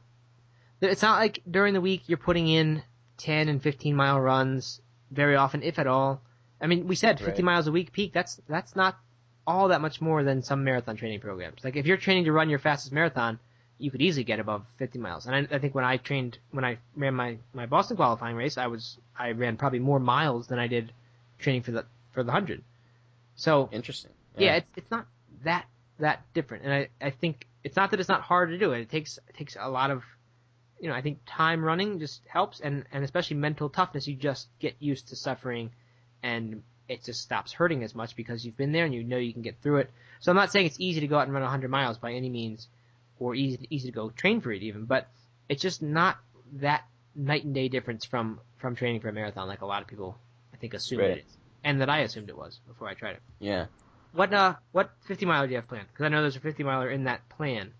It's 0.81 1.01
not 1.01 1.19
like 1.19 1.41
during 1.49 1.73
the 1.73 1.81
week 1.81 2.03
you're 2.07 2.17
putting 2.17 2.47
in 2.47 2.83
ten 3.17 3.49
and 3.49 3.61
fifteen 3.61 3.95
mile 3.95 4.19
runs 4.19 4.81
very 5.11 5.35
often, 5.35 5.63
if 5.63 5.79
at 5.79 5.87
all. 5.87 6.21
I 6.59 6.67
mean, 6.67 6.87
we 6.87 6.95
said 6.95 7.19
50 7.19 7.31
Right. 7.31 7.43
miles 7.43 7.67
a 7.67 7.71
week 7.71 7.91
peak. 7.91 8.13
That's 8.13 8.39
that's 8.47 8.75
not 8.75 8.97
all 9.45 9.69
that 9.69 9.79
much 9.81 10.01
more 10.01 10.23
than 10.23 10.41
some 10.43 10.63
marathon 10.63 10.97
training 10.97 11.19
programs. 11.19 11.63
Like 11.63 11.75
if 11.75 11.85
you're 11.85 11.97
training 11.97 12.25
to 12.25 12.31
run 12.31 12.49
your 12.49 12.59
fastest 12.59 12.91
marathon, 12.91 13.39
you 13.77 13.91
could 13.91 14.01
easily 14.01 14.23
get 14.23 14.39
above 14.39 14.65
50 14.77 14.99
miles. 14.99 15.25
And 15.27 15.35
I, 15.35 15.55
I 15.55 15.59
think 15.59 15.73
when 15.75 15.85
I 15.85 15.97
trained, 15.97 16.39
when 16.51 16.65
I 16.65 16.79
ran 16.95 17.13
my, 17.13 17.37
my 17.53 17.67
Boston 17.67 17.95
qualifying 17.95 18.35
race, 18.35 18.57
I 18.57 18.67
was 18.67 18.97
I 19.17 19.31
ran 19.31 19.55
probably 19.55 19.79
more 19.79 19.99
miles 19.99 20.47
than 20.47 20.59
I 20.59 20.67
did 20.67 20.91
training 21.39 21.61
for 21.61 21.71
the 21.71 21.85
for 22.11 22.23
the 22.23 22.31
hundred. 22.31 22.63
So 23.35 23.69
Interesting. 23.71 24.11
yeah, 24.37 24.55
it's 24.55 24.67
it's 24.75 24.91
not 24.91 25.05
that 25.43 25.65
that 25.99 26.21
different, 26.33 26.63
and 26.65 26.73
I 26.73 26.89
I 27.01 27.09
think 27.09 27.47
it's 27.63 27.75
not 27.75 27.91
that 27.91 27.99
it's 27.99 28.09
not 28.09 28.21
hard 28.21 28.49
to 28.49 28.57
do 28.57 28.71
it. 28.73 28.81
It 28.81 28.89
takes 28.89 29.17
it 29.27 29.35
takes 29.35 29.55
a 29.59 29.69
lot 29.69 29.91
of, 29.91 30.03
you 30.79 30.89
know, 30.89 30.95
I 30.95 31.01
think 31.01 31.19
time 31.25 31.63
running 31.63 31.99
just 31.99 32.21
helps, 32.27 32.59
and 32.59 32.85
and 32.91 33.03
especially 33.03 33.37
mental 33.37 33.69
toughness. 33.69 34.07
You 34.07 34.15
just 34.15 34.47
get 34.59 34.75
used 34.79 35.09
to 35.09 35.15
suffering, 35.15 35.71
and 36.23 36.63
it 36.87 37.03
just 37.03 37.21
stops 37.21 37.51
hurting 37.53 37.83
as 37.83 37.93
much 37.93 38.15
because 38.15 38.45
you've 38.45 38.57
been 38.57 38.71
there 38.71 38.85
and 38.85 38.93
you 38.93 39.03
know 39.03 39.17
you 39.17 39.33
can 39.33 39.41
get 39.41 39.61
through 39.61 39.77
it. 39.77 39.91
So 40.19 40.31
I'm 40.31 40.37
not 40.37 40.51
saying 40.51 40.67
it's 40.67 40.79
easy 40.79 41.01
to 41.01 41.07
go 41.07 41.17
out 41.17 41.23
and 41.25 41.33
run 41.33 41.43
100 41.43 41.69
miles 41.69 41.97
by 41.97 42.13
any 42.13 42.29
means, 42.29 42.67
or 43.19 43.35
easy 43.35 43.67
easy 43.69 43.89
to 43.89 43.95
go 43.95 44.09
train 44.09 44.41
for 44.41 44.51
it 44.51 44.63
even, 44.63 44.85
but 44.85 45.07
it's 45.49 45.61
just 45.61 45.81
not 45.81 46.17
that 46.53 46.85
night 47.15 47.43
and 47.43 47.53
day 47.55 47.67
difference 47.67 48.05
from 48.05 48.39
from 48.57 48.75
training 48.75 49.01
for 49.01 49.09
a 49.09 49.13
marathon 49.13 49.47
like 49.47 49.61
a 49.61 49.65
lot 49.65 49.81
of 49.81 49.87
people 49.87 50.17
I 50.53 50.57
think 50.57 50.73
assume 50.73 50.99
Right. 50.99 51.11
it 51.11 51.25
is, 51.25 51.37
and 51.63 51.81
that 51.81 51.89
I 51.89 51.99
assumed 51.99 52.29
it 52.29 52.37
was 52.37 52.59
before 52.67 52.87
I 52.87 52.93
tried 52.93 53.15
it. 53.15 53.21
yeah. 53.39 53.65
What 54.17 54.33
uh, 54.33 54.55
what 54.71 54.89
50 55.05 55.27
miler 55.27 55.45
do 55.45 55.51
you 55.51 55.57
have 55.57 55.67
planned? 55.67 55.85
Because 55.93 56.05
I 56.05 56.09
know 56.09 56.21
there's 56.21 56.35
a 56.35 56.39
50 56.39 56.63
miler 56.63 56.89
in 56.89 57.03
that 57.03 57.29
plan. 57.29 57.71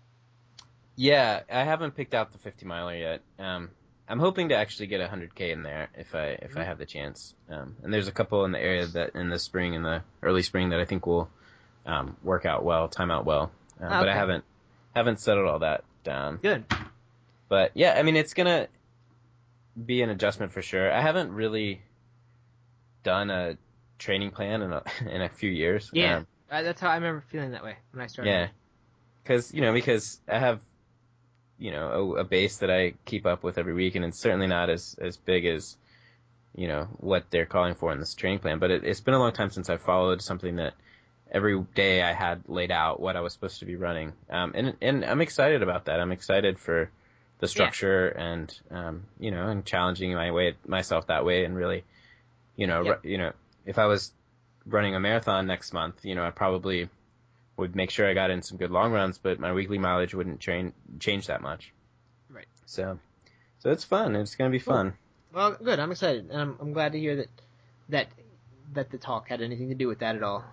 Yeah, 0.94 1.40
I 1.52 1.64
haven't 1.64 1.96
picked 1.96 2.14
out 2.14 2.30
the 2.30 2.38
50 2.38 2.64
miler 2.64 2.94
yet. 2.94 3.22
Um, 3.40 3.70
I'm 4.08 4.20
hoping 4.20 4.50
to 4.50 4.56
actually 4.56 4.86
get 4.86 5.00
a 5.00 5.08
100k 5.08 5.50
in 5.52 5.64
there 5.64 5.88
if 5.96 6.14
I 6.14 6.38
if 6.40 6.56
I 6.56 6.62
have 6.62 6.78
the 6.78 6.86
chance. 6.86 7.34
Um, 7.50 7.74
and 7.82 7.92
there's 7.92 8.06
a 8.06 8.12
couple 8.12 8.44
in 8.44 8.52
the 8.52 8.60
area 8.60 8.86
that 8.86 9.16
in 9.16 9.30
the 9.30 9.38
spring 9.40 9.74
in 9.74 9.82
the 9.82 10.04
early 10.22 10.44
spring 10.44 10.68
that 10.68 10.78
I 10.78 10.84
think 10.84 11.08
will 11.08 11.28
um, 11.84 12.16
work 12.22 12.46
out 12.46 12.64
well, 12.64 12.86
time 12.86 13.10
out 13.10 13.24
well. 13.24 13.50
Uh, 13.82 13.88
But 13.88 14.08
I 14.08 14.14
haven't 14.14 14.44
haven't 14.94 15.18
settled 15.18 15.48
all 15.48 15.58
that 15.58 15.82
down. 16.04 16.36
Good. 16.36 16.66
But 17.48 17.72
yeah, 17.74 17.94
I 17.98 18.04
mean 18.04 18.14
it's 18.14 18.34
gonna 18.34 18.68
be 19.74 20.02
an 20.02 20.10
adjustment 20.10 20.52
for 20.52 20.62
sure. 20.62 20.88
I 20.88 21.00
haven't 21.00 21.32
really 21.32 21.82
done 23.02 23.28
a 23.30 23.58
training 23.98 24.30
plan 24.30 24.62
in 24.62 24.72
a 24.72 24.82
in 25.10 25.22
a 25.22 25.28
few 25.28 25.50
years. 25.50 25.90
Yeah, 25.92 26.16
Um, 26.18 26.26
that's 26.48 26.80
how 26.80 26.90
I 26.90 26.94
remember 26.96 27.22
feeling 27.28 27.52
that 27.52 27.64
way 27.64 27.76
when 27.92 28.02
I 28.02 28.06
started. 28.06 28.30
yeah, 28.30 28.48
because 29.22 29.52
you 29.52 29.60
know 29.60 29.72
because 29.72 30.20
I 30.28 30.38
have 30.38 30.60
you 31.58 31.70
know 31.72 31.90
a, 32.16 32.20
a 32.20 32.24
base 32.24 32.58
that 32.58 32.70
I 32.70 32.94
keep 33.04 33.26
up 33.26 33.42
with 33.42 33.58
every 33.58 33.74
week, 33.74 33.94
and 33.94 34.04
it's 34.04 34.18
certainly 34.18 34.46
not 34.46 34.70
as 34.70 34.96
as 35.00 35.16
big 35.16 35.44
as 35.46 35.76
you 36.54 36.68
know 36.68 36.88
what 36.98 37.24
they're 37.30 37.46
calling 37.46 37.74
for 37.74 37.92
in 37.92 37.98
this 38.00 38.14
training 38.14 38.38
plan. 38.40 38.58
But 38.58 38.70
it, 38.70 38.84
it's 38.84 39.00
been 39.00 39.14
a 39.14 39.18
long 39.18 39.32
time 39.32 39.50
since 39.50 39.68
I 39.70 39.76
followed 39.76 40.22
something 40.22 40.56
that 40.56 40.74
every 41.30 41.60
day 41.74 42.02
I 42.02 42.12
had 42.14 42.42
laid 42.48 42.70
out 42.70 43.00
what 43.00 43.16
I 43.16 43.20
was 43.20 43.32
supposed 43.32 43.58
to 43.60 43.66
be 43.66 43.76
running, 43.76 44.12
um, 44.30 44.52
and 44.54 44.76
and 44.80 45.04
I'm 45.04 45.20
excited 45.20 45.62
about 45.62 45.86
that. 45.86 46.00
I'm 46.00 46.12
excited 46.12 46.58
for 46.58 46.90
the 47.40 47.46
structure 47.48 48.08
and 48.08 48.52
um, 48.70 49.04
you 49.20 49.30
know 49.30 49.46
and 49.48 49.64
challenging 49.64 50.14
my 50.14 50.30
way 50.30 50.56
myself 50.66 51.08
that 51.08 51.24
way, 51.24 51.44
and 51.44 51.54
really 51.54 51.84
you 52.56 52.66
know 52.66 52.82
Yep. 52.82 53.04
you 53.04 53.18
know 53.18 53.32
if 53.68 53.78
I 53.78 53.86
was 53.86 54.10
running 54.66 54.94
a 54.96 55.00
marathon 55.00 55.46
next 55.46 55.72
month, 55.72 56.04
you 56.04 56.14
know 56.14 56.24
I 56.24 56.30
probably 56.30 56.88
would 57.56 57.76
make 57.76 57.90
sure 57.90 58.08
I 58.08 58.14
got 58.14 58.30
in 58.30 58.42
some 58.42 58.56
good 58.56 58.70
long 58.70 58.92
runs, 58.92 59.18
but 59.18 59.38
my 59.38 59.52
weekly 59.52 59.78
mileage 59.78 60.14
wouldn't 60.14 60.40
train, 60.40 60.72
change 61.00 61.26
that 61.26 61.42
much. 61.42 61.72
Right. 62.30 62.46
So, 62.66 62.98
so 63.58 63.70
it's 63.70 63.84
fun. 63.84 64.16
It's 64.16 64.36
gonna 64.36 64.50
be 64.50 64.58
Cool. 64.60 64.74
fun. 64.74 64.94
Well, 65.32 65.56
good. 65.62 65.78
I'm 65.78 65.90
excited, 65.90 66.30
and 66.30 66.40
I'm, 66.40 66.56
I'm 66.60 66.72
glad 66.72 66.92
to 66.92 66.98
hear 66.98 67.16
that 67.16 67.28
that 67.90 68.08
that 68.72 68.90
the 68.90 68.98
talk 68.98 69.28
had 69.28 69.42
anything 69.42 69.68
to 69.68 69.74
do 69.74 69.86
with 69.86 69.98
that 70.00 70.16
at 70.16 70.22
all. 70.22 70.44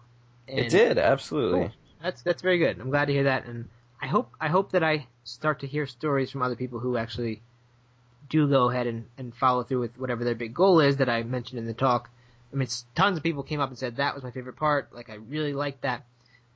it 0.47 0.69
did 0.69 0.97
absolutely. 0.97 1.61
Cool. 1.61 1.71
That's 2.03 2.21
that's 2.21 2.41
very 2.41 2.57
good. 2.57 2.79
I'm 2.79 2.89
glad 2.89 3.05
to 3.05 3.13
hear 3.13 3.23
that, 3.23 3.45
and 3.45 3.69
I 4.01 4.07
hope 4.07 4.31
I 4.41 4.49
hope 4.49 4.73
that 4.73 4.83
I 4.83 5.07
start 5.23 5.61
to 5.61 5.67
hear 5.67 5.87
stories 5.87 6.31
from 6.31 6.41
other 6.41 6.55
people 6.57 6.79
who 6.79 6.97
actually 6.97 7.41
do 8.29 8.47
go 8.49 8.69
ahead 8.69 8.87
and, 8.87 9.05
and 9.17 9.35
follow 9.35 9.63
through 9.63 9.79
with 9.79 9.97
whatever 9.97 10.23
their 10.23 10.35
big 10.35 10.53
goal 10.53 10.79
is 10.81 10.97
that 10.97 11.09
I 11.09 11.23
mentioned 11.23 11.59
in 11.59 11.65
the 11.65 11.73
talk. 11.73 12.09
I 12.53 12.55
mean, 12.57 12.67
tons 12.95 13.17
of 13.17 13.23
people 13.23 13.43
came 13.43 13.59
up 13.59 13.69
and 13.69 13.77
said 13.77 13.97
that 13.97 14.15
was 14.15 14.23
my 14.23 14.31
favorite 14.31 14.55
part. 14.55 14.93
Like 14.93 15.09
I 15.09 15.15
really 15.15 15.53
liked 15.53 15.81
that. 15.81 16.05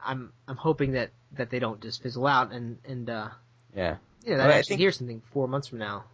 I'm 0.03 0.31
I'm 0.47 0.55
hoping 0.57 0.93
that, 0.93 1.09
that 1.33 1.49
they 1.49 1.59
don't 1.59 1.81
just 1.81 2.01
fizzle 2.01 2.25
out 2.27 2.51
and 2.51 2.77
and 2.85 3.09
uh, 3.09 3.29
Yeah. 3.75 3.97
you 4.23 4.31
know 4.31 4.37
that 4.37 4.43
Well, 4.47 4.55
I 4.55 4.59
actually 4.59 4.73
think- 4.75 4.79
hear 4.81 4.91
something 4.91 5.21
four 5.33 5.47
months 5.47 5.67
from 5.67 5.79
now. 5.79 6.05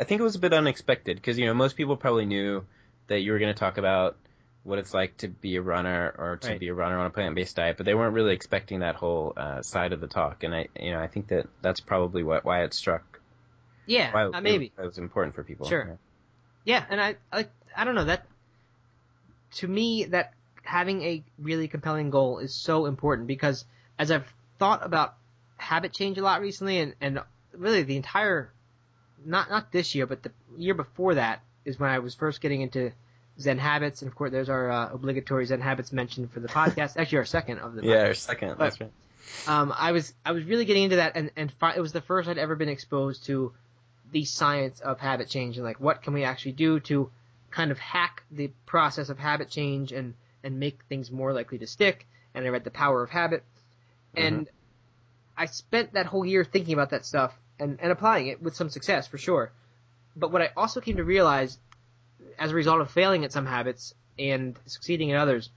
I 0.00 0.04
think 0.04 0.20
it 0.20 0.24
was 0.24 0.36
a 0.36 0.38
bit 0.38 0.52
unexpected 0.52 1.16
because 1.16 1.38
you 1.38 1.46
know 1.46 1.54
most 1.54 1.76
people 1.76 1.96
probably 1.96 2.24
knew 2.24 2.64
that 3.08 3.20
you 3.20 3.32
were 3.32 3.38
going 3.38 3.52
to 3.52 3.58
talk 3.58 3.78
about 3.78 4.16
what 4.64 4.78
it's 4.78 4.92
like 4.94 5.16
to 5.18 5.28
be 5.28 5.56
a 5.56 5.62
runner 5.62 6.14
or 6.18 6.36
to 6.36 6.48
Right. 6.48 6.60
be 6.60 6.68
a 6.68 6.74
runner 6.74 6.98
on 6.98 7.06
a 7.06 7.10
plant-based 7.10 7.56
diet, 7.56 7.76
but 7.78 7.86
they 7.86 7.94
weren't 7.94 8.12
really 8.14 8.34
expecting 8.34 8.80
that 8.80 8.96
whole 8.96 9.32
uh, 9.36 9.62
side 9.62 9.92
of 9.92 10.00
the 10.00 10.06
talk. 10.06 10.42
And 10.44 10.54
I, 10.54 10.68
you 10.78 10.90
know, 10.92 11.00
I 11.00 11.06
think 11.06 11.28
that 11.28 11.46
that's 11.62 11.80
probably 11.80 12.22
what 12.22 12.44
why 12.44 12.62
it 12.64 12.74
struck 12.74 13.20
Yeah, 13.86 14.12
why 14.12 14.24
uh, 14.26 14.40
maybe. 14.40 14.72
it 14.78 14.82
was 14.84 14.98
important 14.98 15.34
for 15.34 15.42
people. 15.42 15.66
Sure. 15.68 15.98
Yeah, 16.64 16.84
and 16.90 17.00
I, 17.00 17.16
I, 17.32 17.46
I 17.76 17.84
don't 17.84 17.94
know 17.94 18.04
that. 18.04 18.26
To 19.56 19.68
me, 19.68 20.04
that 20.04 20.34
having 20.62 21.02
a 21.02 21.24
really 21.38 21.68
compelling 21.68 22.10
goal 22.10 22.38
is 22.38 22.54
so 22.54 22.86
important 22.86 23.26
because 23.26 23.64
as 23.98 24.10
I've 24.10 24.26
thought 24.58 24.84
about 24.84 25.14
habit 25.56 25.92
change 25.92 26.18
a 26.18 26.22
lot 26.22 26.40
recently, 26.40 26.78
and 26.80 26.94
and 27.00 27.20
really 27.52 27.82
the 27.82 27.96
entire, 27.96 28.52
not 29.24 29.50
not 29.50 29.72
this 29.72 29.94
year, 29.94 30.06
but 30.06 30.22
the 30.22 30.30
year 30.56 30.74
before 30.74 31.14
that 31.14 31.42
is 31.64 31.78
when 31.78 31.90
I 31.90 31.98
was 32.00 32.14
first 32.14 32.40
getting 32.40 32.60
into 32.60 32.92
Zen 33.40 33.58
habits, 33.58 34.02
and 34.02 34.10
of 34.10 34.16
course 34.16 34.30
there's 34.30 34.48
our 34.48 34.70
uh, 34.70 34.90
obligatory 34.92 35.46
Zen 35.46 35.60
habits 35.60 35.92
mentioned 35.92 36.30
for 36.32 36.40
the 36.40 36.48
podcast. 36.48 36.96
Actually, 36.96 37.18
our 37.18 37.24
second 37.24 37.58
of 37.60 37.74
the 37.74 37.82
Yeah, 37.84 37.94
podcast. 38.04 38.06
our 38.08 38.14
second. 38.14 38.48
But- 38.50 38.58
that's 38.58 38.80
right. 38.80 38.92
um, 39.46 39.72
I 39.76 39.92
was 39.92 40.12
I 40.24 40.32
was 40.32 40.44
really 40.44 40.64
getting 40.66 40.84
into 40.84 40.96
that, 40.96 41.12
and 41.16 41.30
and 41.36 41.50
fi- 41.52 41.74
it 41.74 41.80
was 41.80 41.92
the 41.92 42.00
first 42.02 42.28
I'd 42.28 42.38
ever 42.38 42.56
been 42.56 42.68
exposed 42.68 43.24
to 43.26 43.52
the 44.12 44.24
science 44.24 44.80
of 44.80 44.98
habit 45.00 45.28
change 45.28 45.56
and 45.56 45.66
like 45.66 45.80
what 45.80 46.02
can 46.02 46.14
we 46.14 46.24
actually 46.24 46.52
do 46.52 46.80
to 46.80 47.10
kind 47.58 47.72
of 47.72 47.78
hack 47.78 48.22
the 48.30 48.48
process 48.66 49.08
of 49.08 49.18
habit 49.18 49.50
change 49.50 49.90
and 49.90 50.14
and 50.44 50.60
make 50.60 50.78
things 50.88 51.10
more 51.10 51.32
likely 51.32 51.58
to 51.58 51.66
stick. 51.66 52.06
And 52.32 52.46
I 52.46 52.50
read 52.50 52.62
The 52.62 52.70
Power 52.70 53.02
of 53.02 53.10
Habit, 53.10 53.42
mm-hmm. 53.42 54.26
and 54.26 54.50
I 55.36 55.46
spent 55.46 55.94
that 55.94 56.06
whole 56.06 56.24
year 56.24 56.44
thinking 56.44 56.74
about 56.74 56.90
that 56.90 57.04
stuff 57.04 57.32
and 57.58 57.78
and 57.82 57.90
applying 57.90 58.28
it 58.28 58.40
with 58.40 58.54
some 58.54 58.70
success 58.70 59.08
for 59.08 59.18
sure. 59.18 59.50
But 60.14 60.30
what 60.30 60.42
I 60.42 60.50
also 60.56 60.80
came 60.80 60.96
to 60.98 61.04
realize, 61.04 61.58
as 62.38 62.52
a 62.52 62.54
result 62.54 62.80
of 62.80 62.90
failing 62.90 63.24
at 63.24 63.32
some 63.32 63.46
habits 63.46 63.94
and 64.18 64.56
succeeding 64.66 65.08
in 65.10 65.16
others, 65.16 65.50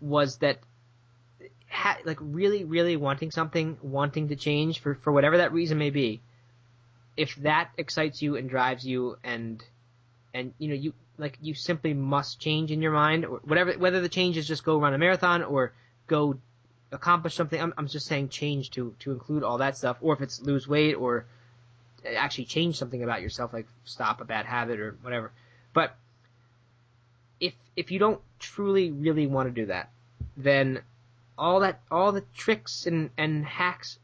was 0.00 0.36
that 0.38 0.58
ha- 1.70 1.98
like 2.04 2.18
really, 2.20 2.64
really 2.64 2.96
wanting 2.96 3.30
something, 3.30 3.78
wanting 3.82 4.28
to 4.28 4.36
change 4.36 4.80
for, 4.80 4.94
for 4.94 5.12
whatever 5.12 5.38
that 5.38 5.52
reason 5.52 5.78
may 5.78 5.90
be, 5.90 6.20
if 7.16 7.34
that 7.36 7.70
excites 7.76 8.22
you 8.22 8.36
and 8.36 8.48
drives 8.48 8.86
you 8.86 9.16
and, 9.24 9.62
and, 10.34 10.54
you 10.58 10.68
know, 10.68 10.74
you, 10.74 10.92
like, 11.18 11.38
you 11.40 11.54
simply 11.54 11.94
must 11.94 12.40
change 12.40 12.70
in 12.70 12.82
your 12.82 12.92
mind 12.92 13.24
or 13.24 13.40
whatever, 13.44 13.72
whether 13.72 14.00
the 14.00 14.08
change 14.08 14.36
is 14.36 14.46
just 14.46 14.64
go 14.64 14.78
run 14.78 14.94
a 14.94 14.98
marathon 14.98 15.42
or 15.42 15.72
go 16.06 16.38
accomplish 16.90 17.34
something. 17.34 17.60
I'm, 17.60 17.74
I'm 17.76 17.88
just 17.88 18.06
saying 18.06 18.28
change 18.30 18.70
to, 18.72 18.94
to 19.00 19.12
include 19.12 19.42
all 19.42 19.58
that 19.58 19.76
stuff 19.76 19.98
or 20.00 20.14
if 20.14 20.20
it's 20.20 20.40
lose 20.40 20.66
weight 20.66 20.94
or 20.94 21.26
actually 22.04 22.46
change 22.46 22.76
something 22.76 23.02
about 23.02 23.22
yourself, 23.22 23.52
like 23.52 23.66
stop 23.84 24.20
a 24.20 24.24
bad 24.24 24.46
habit 24.46 24.80
or 24.80 24.96
whatever. 25.02 25.32
But 25.72 25.96
if, 27.40 27.54
if 27.76 27.90
you 27.90 27.98
don't 27.98 28.20
truly, 28.38 28.90
really 28.90 29.26
want 29.26 29.48
to 29.48 29.52
do 29.52 29.66
that, 29.66 29.90
then 30.36 30.82
all 31.38 31.60
that 31.60 31.80
all 31.90 32.12
the 32.12 32.24
tricks 32.36 32.86
and, 32.86 33.10
and 33.16 33.44
hacks 33.44 33.98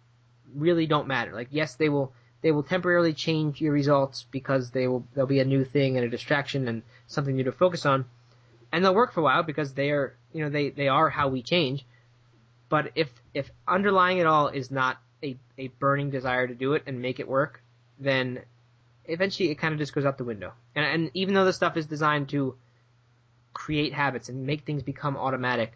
really 0.55 0.87
don't 0.87 1.07
matter. 1.07 1.33
Like 1.33 1.49
yes, 1.51 1.75
they 1.75 1.89
will 1.89 2.13
they 2.41 2.53
will 2.53 2.63
temporarily 2.63 3.13
change 3.13 3.61
your 3.61 3.73
results 3.73 4.27
because 4.31 4.71
they 4.71 4.87
will 4.87 5.05
there'll 5.15 5.27
be 5.29 5.41
a 5.41 5.45
new 5.45 5.65
thing 5.65 5.97
and 5.97 6.07
a 6.07 6.09
distraction 6.09 6.69
and 6.69 6.83
something 7.07 7.35
new 7.35 7.45
to 7.45 7.53
focus 7.53 7.85
on, 7.87 8.05
and 8.73 8.85
they'll 8.85 8.95
work 8.95 9.13
for 9.13 9.21
a 9.21 9.25
while 9.25 9.43
because 9.43 9.75
they 9.75 9.91
are 9.91 10.15
you 10.33 10.43
know 10.43 10.51
they 10.51 10.71
they 10.71 10.89
are 10.89 11.11
how 11.11 11.29
we 11.29 11.43
change. 11.43 11.85
But 12.69 12.93
if 12.95 13.11
if 13.35 13.51
underlying 13.67 14.19
it 14.19 14.27
all 14.27 14.49
is 14.49 14.71
not 14.71 14.99
a 15.23 15.37
a 15.57 15.69
burning 15.69 16.11
desire 16.11 16.47
to 16.47 16.55
do 16.55 16.75
it 16.75 16.85
and 16.87 17.03
make 17.03 17.19
it 17.19 17.29
work, 17.29 17.63
then 17.99 18.41
eventually 19.07 19.51
it 19.51 19.57
kind 19.57 19.73
of 19.73 19.79
just 19.81 19.95
goes 19.95 20.05
out 20.05 20.19
the 20.19 20.25
window. 20.25 20.53
And 20.75 20.85
and 20.85 21.11
even 21.15 21.35
though 21.35 21.45
this 21.45 21.57
stuff 21.57 21.77
is 21.77 21.87
designed 21.87 22.29
to 22.31 22.57
create 23.53 23.93
habits 23.93 24.29
and 24.29 24.47
make 24.47 24.63
things 24.63 24.83
become 24.83 25.17
automatic, 25.17 25.73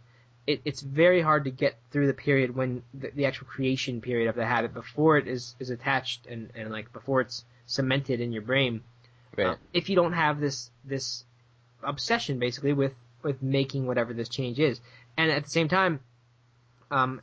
it, 0.47 0.61
it's 0.65 0.81
very 0.81 1.23
hard 1.23 1.45
to 1.45 1.51
get 1.51 1.77
through 1.91 2.07
the 2.07 2.15
period 2.15 2.55
when 2.55 2.83
the, 2.95 3.11
the 3.15 3.27
actual 3.27 3.47
creation 3.47 4.01
period 4.01 4.29
of 4.29 4.35
the 4.35 4.45
habit 4.45 4.75
before 4.75 5.17
it 5.17 5.29
is, 5.29 5.55
is 5.61 5.71
attached 5.71 6.27
and, 6.27 6.51
and 6.55 6.71
like 6.71 6.93
before 6.93 7.21
it's 7.21 7.45
cemented 7.67 8.21
in 8.21 8.33
your 8.33 8.43
brain. 8.43 8.83
Right. 9.37 9.47
Uh, 9.47 9.57
if 9.73 9.89
you 9.89 9.97
don't 9.97 10.13
have 10.13 10.41
this 10.41 10.71
this 10.85 11.25
obsession 11.83 12.39
basically 12.39 12.73
with 12.73 12.93
with 13.23 13.43
making 13.43 13.87
whatever 13.87 14.13
this 14.13 14.29
change 14.29 14.59
is, 14.59 14.81
and 15.17 15.31
at 15.31 15.45
the 15.45 15.51
same 15.51 15.69
time, 15.69 16.01
um, 16.91 17.23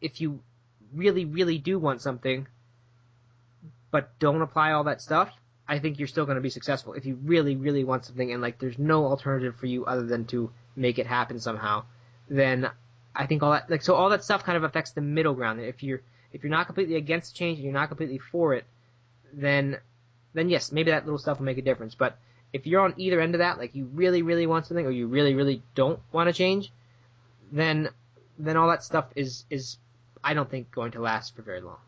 if 0.00 0.20
you 0.20 0.40
really 0.94 1.24
really 1.24 1.58
do 1.58 1.78
want 1.78 2.00
something, 2.00 2.46
but 3.90 4.16
don't 4.20 4.42
apply 4.42 4.72
all 4.72 4.84
that 4.84 5.00
stuff, 5.00 5.32
I 5.66 5.80
think 5.80 5.98
you're 5.98 6.06
still 6.06 6.26
going 6.26 6.36
to 6.36 6.42
be 6.42 6.50
successful. 6.50 6.92
If 6.92 7.06
you 7.06 7.18
really 7.24 7.56
really 7.56 7.82
want 7.82 8.04
something 8.04 8.30
and 8.30 8.40
like 8.40 8.58
there's 8.58 8.78
no 8.78 9.06
alternative 9.06 9.56
for 9.56 9.66
you 9.66 9.86
other 9.86 10.06
than 10.06 10.26
to 10.26 10.52
make 10.76 11.00
it 11.00 11.06
happen 11.08 11.40
somehow, 11.40 11.84
then 12.28 12.70
I 13.14 13.26
think 13.26 13.42
all 13.42 13.52
that 13.52 13.70
like 13.70 13.82
so 13.82 13.94
all 13.94 14.10
that 14.10 14.24
stuff 14.24 14.44
kind 14.44 14.56
of 14.56 14.64
affects 14.64 14.92
the 14.92 15.00
middle 15.00 15.34
ground. 15.34 15.60
If 15.60 15.82
you're 15.82 16.00
if 16.32 16.42
you're 16.42 16.50
not 16.50 16.66
completely 16.66 16.96
against 16.96 17.36
change 17.36 17.58
and 17.58 17.64
you're 17.64 17.72
not 17.72 17.88
completely 17.88 18.18
for 18.18 18.54
it, 18.54 18.64
then 19.32 19.78
then 20.34 20.48
yes, 20.48 20.72
maybe 20.72 20.90
that 20.90 21.04
little 21.04 21.18
stuff 21.18 21.38
will 21.38 21.46
make 21.46 21.58
a 21.58 21.62
difference. 21.62 21.94
But 21.94 22.18
if 22.52 22.66
you're 22.66 22.80
on 22.80 22.94
either 22.96 23.20
end 23.20 23.34
of 23.34 23.38
that, 23.38 23.58
like 23.58 23.74
you 23.74 23.86
really, 23.86 24.22
really 24.22 24.46
want 24.46 24.66
something 24.66 24.86
or 24.86 24.90
you 24.90 25.06
really, 25.06 25.34
really 25.34 25.62
don't 25.74 26.00
want 26.12 26.28
to 26.28 26.32
change, 26.32 26.72
then 27.52 27.88
then 28.38 28.56
all 28.56 28.68
that 28.68 28.82
stuff 28.82 29.06
is 29.14 29.44
is 29.50 29.78
I 30.22 30.34
don't 30.34 30.50
think 30.50 30.70
going 30.70 30.92
to 30.92 31.00
last 31.00 31.36
for 31.36 31.42
very 31.42 31.60
long. 31.60 31.78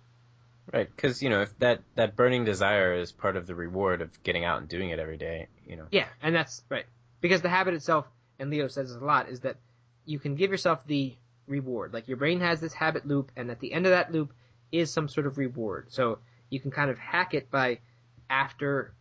Right, 0.72 0.88
because 0.94 1.22
you 1.22 1.30
know 1.30 1.42
if 1.42 1.58
that 1.58 1.80
that 1.94 2.16
burning 2.16 2.44
desire 2.44 2.94
is 2.94 3.12
part 3.12 3.36
of 3.36 3.46
the 3.46 3.54
reward 3.54 4.02
of 4.02 4.22
getting 4.22 4.44
out 4.44 4.58
and 4.58 4.68
doing 4.68 4.90
it 4.90 4.98
every 4.98 5.16
day, 5.16 5.46
you 5.66 5.76
know. 5.76 5.86
Yeah, 5.90 6.06
and 6.22 6.34
that's 6.34 6.62
right. 6.68 6.86
Because 7.20 7.42
the 7.42 7.48
habit 7.48 7.74
itself, 7.74 8.06
and 8.38 8.50
Leo 8.50 8.68
says 8.68 8.92
this 8.92 9.00
a 9.00 9.04
lot, 9.04 9.28
is 9.28 9.40
that 9.40 9.56
you 10.06 10.18
can 10.18 10.36
give 10.36 10.50
yourself 10.50 10.80
the 10.86 11.14
reward. 11.46 11.92
Like 11.92 12.08
your 12.08 12.16
brain 12.16 12.40
has 12.40 12.60
this 12.60 12.72
habit 12.72 13.06
loop, 13.06 13.30
and 13.36 13.50
at 13.50 13.60
the 13.60 13.72
end 13.72 13.86
of 13.86 13.90
that 13.90 14.12
loop 14.12 14.32
is 14.72 14.90
some 14.90 15.08
sort 15.08 15.26
of 15.26 15.36
reward. 15.36 15.86
So 15.90 16.18
you 16.48 16.60
can 16.60 16.70
kind 16.70 16.90
of 16.90 16.98
hack 16.98 17.34
it 17.34 17.50
by 17.50 17.80
after 18.30 18.94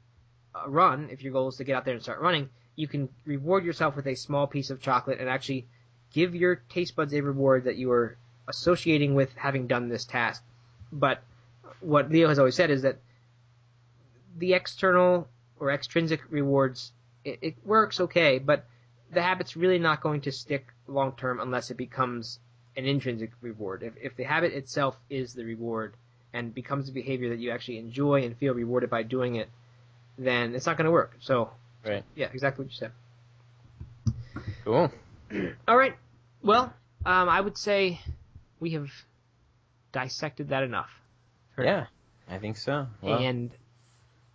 a 0.53 0.69
run, 0.69 1.09
if 1.11 1.23
your 1.23 1.33
goal 1.33 1.47
is 1.47 1.57
to 1.57 1.63
get 1.63 1.75
out 1.75 1.85
there 1.85 1.93
and 1.93 2.03
start 2.03 2.19
running, 2.19 2.49
you 2.75 2.87
can 2.87 3.09
reward 3.25 3.63
yourself 3.63 3.95
with 3.95 4.07
a 4.07 4.15
small 4.15 4.47
piece 4.47 4.69
of 4.69 4.81
chocolate 4.81 5.19
and 5.19 5.29
actually 5.29 5.67
give 6.13 6.35
your 6.35 6.55
taste 6.69 6.95
buds 6.95 7.13
a 7.13 7.21
reward 7.21 7.65
that 7.65 7.77
you 7.77 7.91
are 7.91 8.17
associating 8.47 9.15
with 9.15 9.33
having 9.35 9.67
done 9.67 9.89
this 9.89 10.05
task. 10.05 10.43
But 10.91 11.23
what 11.79 12.09
Leo 12.09 12.29
has 12.29 12.39
always 12.39 12.55
said 12.55 12.71
is 12.71 12.83
that 12.83 12.99
the 14.37 14.53
external 14.53 15.27
or 15.59 15.71
extrinsic 15.71 16.21
rewards 16.29 16.91
it, 17.23 17.39
it 17.41 17.55
works 17.65 17.99
okay, 17.99 18.39
but 18.39 18.65
the 19.11 19.21
habit's 19.21 19.55
really 19.55 19.79
not 19.79 20.01
going 20.01 20.21
to 20.21 20.31
stick 20.31 20.67
long 20.87 21.13
term 21.15 21.39
unless 21.39 21.71
it 21.71 21.77
becomes 21.77 22.39
an 22.77 22.85
intrinsic 22.85 23.31
reward. 23.41 23.83
If 23.83 23.93
if 24.01 24.15
the 24.15 24.23
habit 24.23 24.53
itself 24.53 24.97
is 25.09 25.33
the 25.33 25.45
reward 25.45 25.95
and 26.33 26.53
becomes 26.53 26.89
a 26.89 26.91
behavior 26.91 27.29
that 27.29 27.39
you 27.39 27.51
actually 27.51 27.77
enjoy 27.77 28.23
and 28.23 28.35
feel 28.37 28.53
rewarded 28.53 28.89
by 28.89 29.03
doing 29.03 29.35
it, 29.35 29.49
then 30.17 30.53
it's 30.55 30.65
not 30.65 30.77
going 30.77 30.85
to 30.85 30.91
work. 30.91 31.15
So 31.19 31.51
Right. 31.85 32.03
yeah, 32.15 32.29
exactly 32.33 32.65
what 32.65 32.71
you 32.71 32.77
said. 32.77 32.91
Cool. 34.63 34.91
All 35.67 35.77
right. 35.77 35.95
Well, 36.41 36.73
um, 37.05 37.29
I 37.29 37.39
would 37.39 37.57
say 37.57 37.99
we 38.59 38.71
have 38.71 38.89
dissected 39.91 40.49
that 40.49 40.63
enough. 40.63 40.89
Yeah, 41.57 41.85
I 42.29 42.37
think 42.39 42.57
so. 42.57 42.87
Well, 43.01 43.19
And 43.19 43.51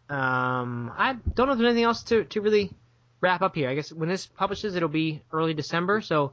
um, 0.09 0.93
I 0.97 1.17
don't 1.35 1.47
know 1.47 1.53
if 1.53 1.59
there's 1.59 1.69
anything 1.71 1.85
else 1.85 2.03
to, 2.05 2.25
to 2.25 2.41
really 2.41 2.73
wrap 3.21 3.43
up 3.43 3.55
here. 3.55 3.69
I 3.69 3.75
guess 3.75 3.93
when 3.93 4.09
this 4.09 4.27
publishes, 4.27 4.75
it'll 4.75 4.89
be 4.89 5.23
early 5.33 5.53
December, 5.55 6.01
so 6.01 6.33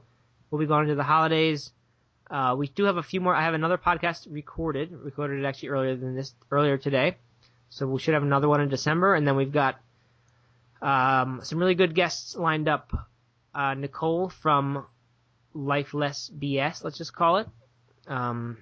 we'll 0.50 0.60
be 0.60 0.66
going 0.66 0.84
into 0.84 0.94
the 0.94 1.02
holidays. 1.02 1.72
Uh, 2.30 2.54
we 2.58 2.68
do 2.68 2.84
have 2.84 2.96
a 2.96 3.02
few 3.02 3.20
more. 3.20 3.34
I 3.34 3.42
have 3.42 3.54
another 3.54 3.78
podcast 3.78 4.26
recorded, 4.30 4.92
recorded 4.92 5.40
it 5.42 5.46
actually 5.46 5.70
earlier 5.70 5.96
than 5.96 6.14
this, 6.14 6.34
earlier 6.50 6.76
today. 6.76 7.16
So 7.70 7.86
we 7.86 8.00
should 8.00 8.14
have 8.14 8.22
another 8.22 8.48
one 8.48 8.60
in 8.60 8.68
December, 8.68 9.14
and 9.14 9.26
then 9.26 9.36
we've 9.36 9.52
got 9.52 9.80
um, 10.82 11.40
some 11.42 11.58
really 11.58 11.74
good 11.74 11.94
guests 11.94 12.36
lined 12.36 12.68
up. 12.68 12.92
Uh, 13.54 13.74
Nicole 13.74 14.28
from 14.28 14.86
Lifeless 15.54 16.30
BS, 16.38 16.84
let's 16.84 16.98
just 16.98 17.14
call 17.14 17.38
it. 17.38 17.48
Um, 18.06 18.58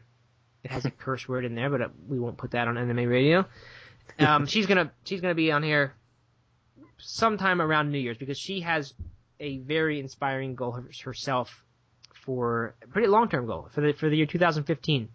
it 0.63 0.71
has 0.71 0.85
a 0.85 0.91
curse 1.05 1.29
word 1.29 1.45
in 1.45 1.55
there, 1.55 1.71
but 1.71 1.83
uh, 1.83 1.89
we 2.09 2.19
won't 2.19 2.37
put 2.37 2.53
that 2.53 2.69
on 2.69 2.77
NMA 2.77 3.09
Radio. 3.09 3.45
Um, 4.19 4.47
she's 4.47 4.67
gonna 4.67 4.93
she's 5.05 5.21
gonna 5.21 5.35
be 5.35 5.51
on 5.51 5.63
here 5.63 5.95
sometime 6.99 7.61
around 7.61 7.91
New 7.91 7.99
Year's 7.99 8.17
because 8.17 8.39
she 8.39 8.61
has 8.61 8.95
a 9.41 9.59
very 9.59 10.01
inspiring 10.01 10.55
goal 10.55 10.79
herself 11.05 11.65
for 12.27 12.75
a 12.83 12.89
pretty 12.89 13.07
long 13.09 13.29
term 13.29 13.47
goal 13.47 13.69
for 13.73 13.81
the 13.81 13.93
for 13.93 14.11
the 14.11 14.17
year 14.17 14.27
2015. 14.27 15.09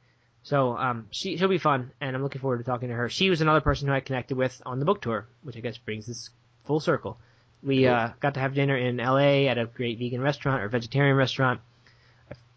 So 0.43 0.75
um, 0.75 1.07
she 1.11 1.37
she'll 1.37 1.49
be 1.49 1.59
fun, 1.59 1.91
and 2.01 2.15
I'm 2.15 2.23
looking 2.23 2.41
forward 2.41 2.57
to 2.57 2.63
talking 2.63 2.89
to 2.89 2.95
her. 2.95 3.09
She 3.09 3.29
was 3.29 3.41
another 3.41 3.61
person 3.61 3.87
who 3.87 3.93
I 3.93 3.99
connected 3.99 4.35
with 4.35 4.59
on 4.65 4.79
the 4.79 4.85
book 4.85 5.01
tour, 5.01 5.27
which 5.43 5.55
I 5.55 5.59
guess 5.59 5.77
brings 5.77 6.07
this 6.07 6.31
full 6.65 6.79
circle. 6.79 7.19
We 7.61 7.85
uh, 7.85 8.09
got 8.19 8.33
to 8.33 8.39
have 8.39 8.55
dinner 8.55 8.75
in 8.75 8.99
L.A. 8.99 9.47
at 9.47 9.59
a 9.59 9.67
great 9.67 9.99
vegan 9.99 10.19
restaurant 10.19 10.63
or 10.63 10.69
vegetarian 10.69 11.15
restaurant, 11.15 11.61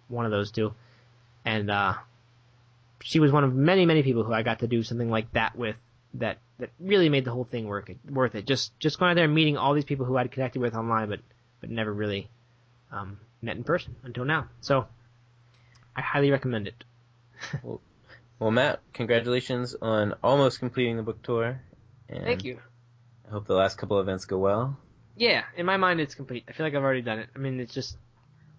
one 0.08 0.24
of 0.24 0.30
those 0.30 0.50
two, 0.50 0.72
and 1.44 1.70
uh, 1.70 1.94
she 3.02 3.20
was 3.20 3.30
one 3.30 3.44
of 3.44 3.54
many 3.54 3.84
many 3.84 4.02
people 4.02 4.24
who 4.24 4.32
I 4.32 4.42
got 4.42 4.60
to 4.60 4.66
do 4.66 4.82
something 4.82 5.10
like 5.10 5.30
that 5.32 5.56
with. 5.56 5.76
That 6.14 6.38
that 6.58 6.70
really 6.78 7.08
made 7.08 7.24
the 7.24 7.32
whole 7.32 7.44
thing 7.44 7.66
work 7.66 7.90
worth 8.08 8.34
it. 8.34 8.46
Just 8.46 8.78
just 8.78 8.98
going 8.98 9.10
out 9.10 9.14
there 9.14 9.24
and 9.24 9.34
meeting 9.34 9.58
all 9.58 9.74
these 9.74 9.84
people 9.84 10.06
who 10.06 10.16
I'd 10.16 10.30
connected 10.30 10.62
with 10.62 10.74
online, 10.74 11.10
but 11.10 11.20
but 11.60 11.68
never 11.68 11.92
really 11.92 12.30
um, 12.92 13.18
met 13.44 13.56
in 13.56 13.64
person 13.64 13.96
until 14.02 14.24
now. 14.24 14.48
So 14.60 14.86
I 15.96 16.00
highly 16.00 16.30
recommend 16.30 16.68
it. 16.68 16.84
well, 17.62 17.80
Well, 18.38 18.50
Matt, 18.50 18.80
congratulations 18.92 19.76
on 19.80 20.14
almost 20.22 20.58
completing 20.58 20.96
the 20.96 21.02
book 21.02 21.22
tour. 21.22 21.60
And 22.08 22.24
Thank 22.24 22.44
you. 22.44 22.58
I 23.26 23.30
hope 23.30 23.46
the 23.46 23.54
last 23.54 23.78
couple 23.78 24.00
events 24.00 24.24
go 24.24 24.38
well. 24.38 24.76
Yeah, 25.16 25.44
in 25.56 25.66
my 25.66 25.76
mind 25.76 26.00
it's 26.00 26.14
complete. 26.14 26.44
I 26.48 26.52
feel 26.52 26.66
like 26.66 26.74
I've 26.74 26.82
already 26.82 27.02
done 27.02 27.20
it. 27.20 27.28
I 27.34 27.38
mean, 27.38 27.60
it's 27.60 27.72
just 27.72 27.96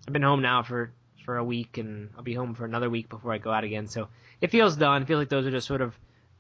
I've 0.07 0.14
been 0.14 0.22
home 0.22 0.41
now 0.41 0.64
for 0.64 0.91
for 1.26 1.38
a 1.38 1.44
week, 1.44 1.78
and 1.78 2.10
I'll 2.16 2.24
be 2.24 2.34
home 2.34 2.56
for 2.56 2.66
another 2.66 2.90
week 2.90 3.10
before 3.10 3.34
I 3.34 3.38
go 3.38 3.52
out 3.52 3.64
again. 3.64 3.88
So 3.88 4.07
it 4.41 4.52
feels 4.52 4.76
done. 4.76 5.02
I 5.03 5.06
feel 5.06 5.18
like 5.18 5.30
those 5.30 5.45
are 5.45 5.52
just 5.52 5.68
sort 5.68 5.82
of 5.82 5.94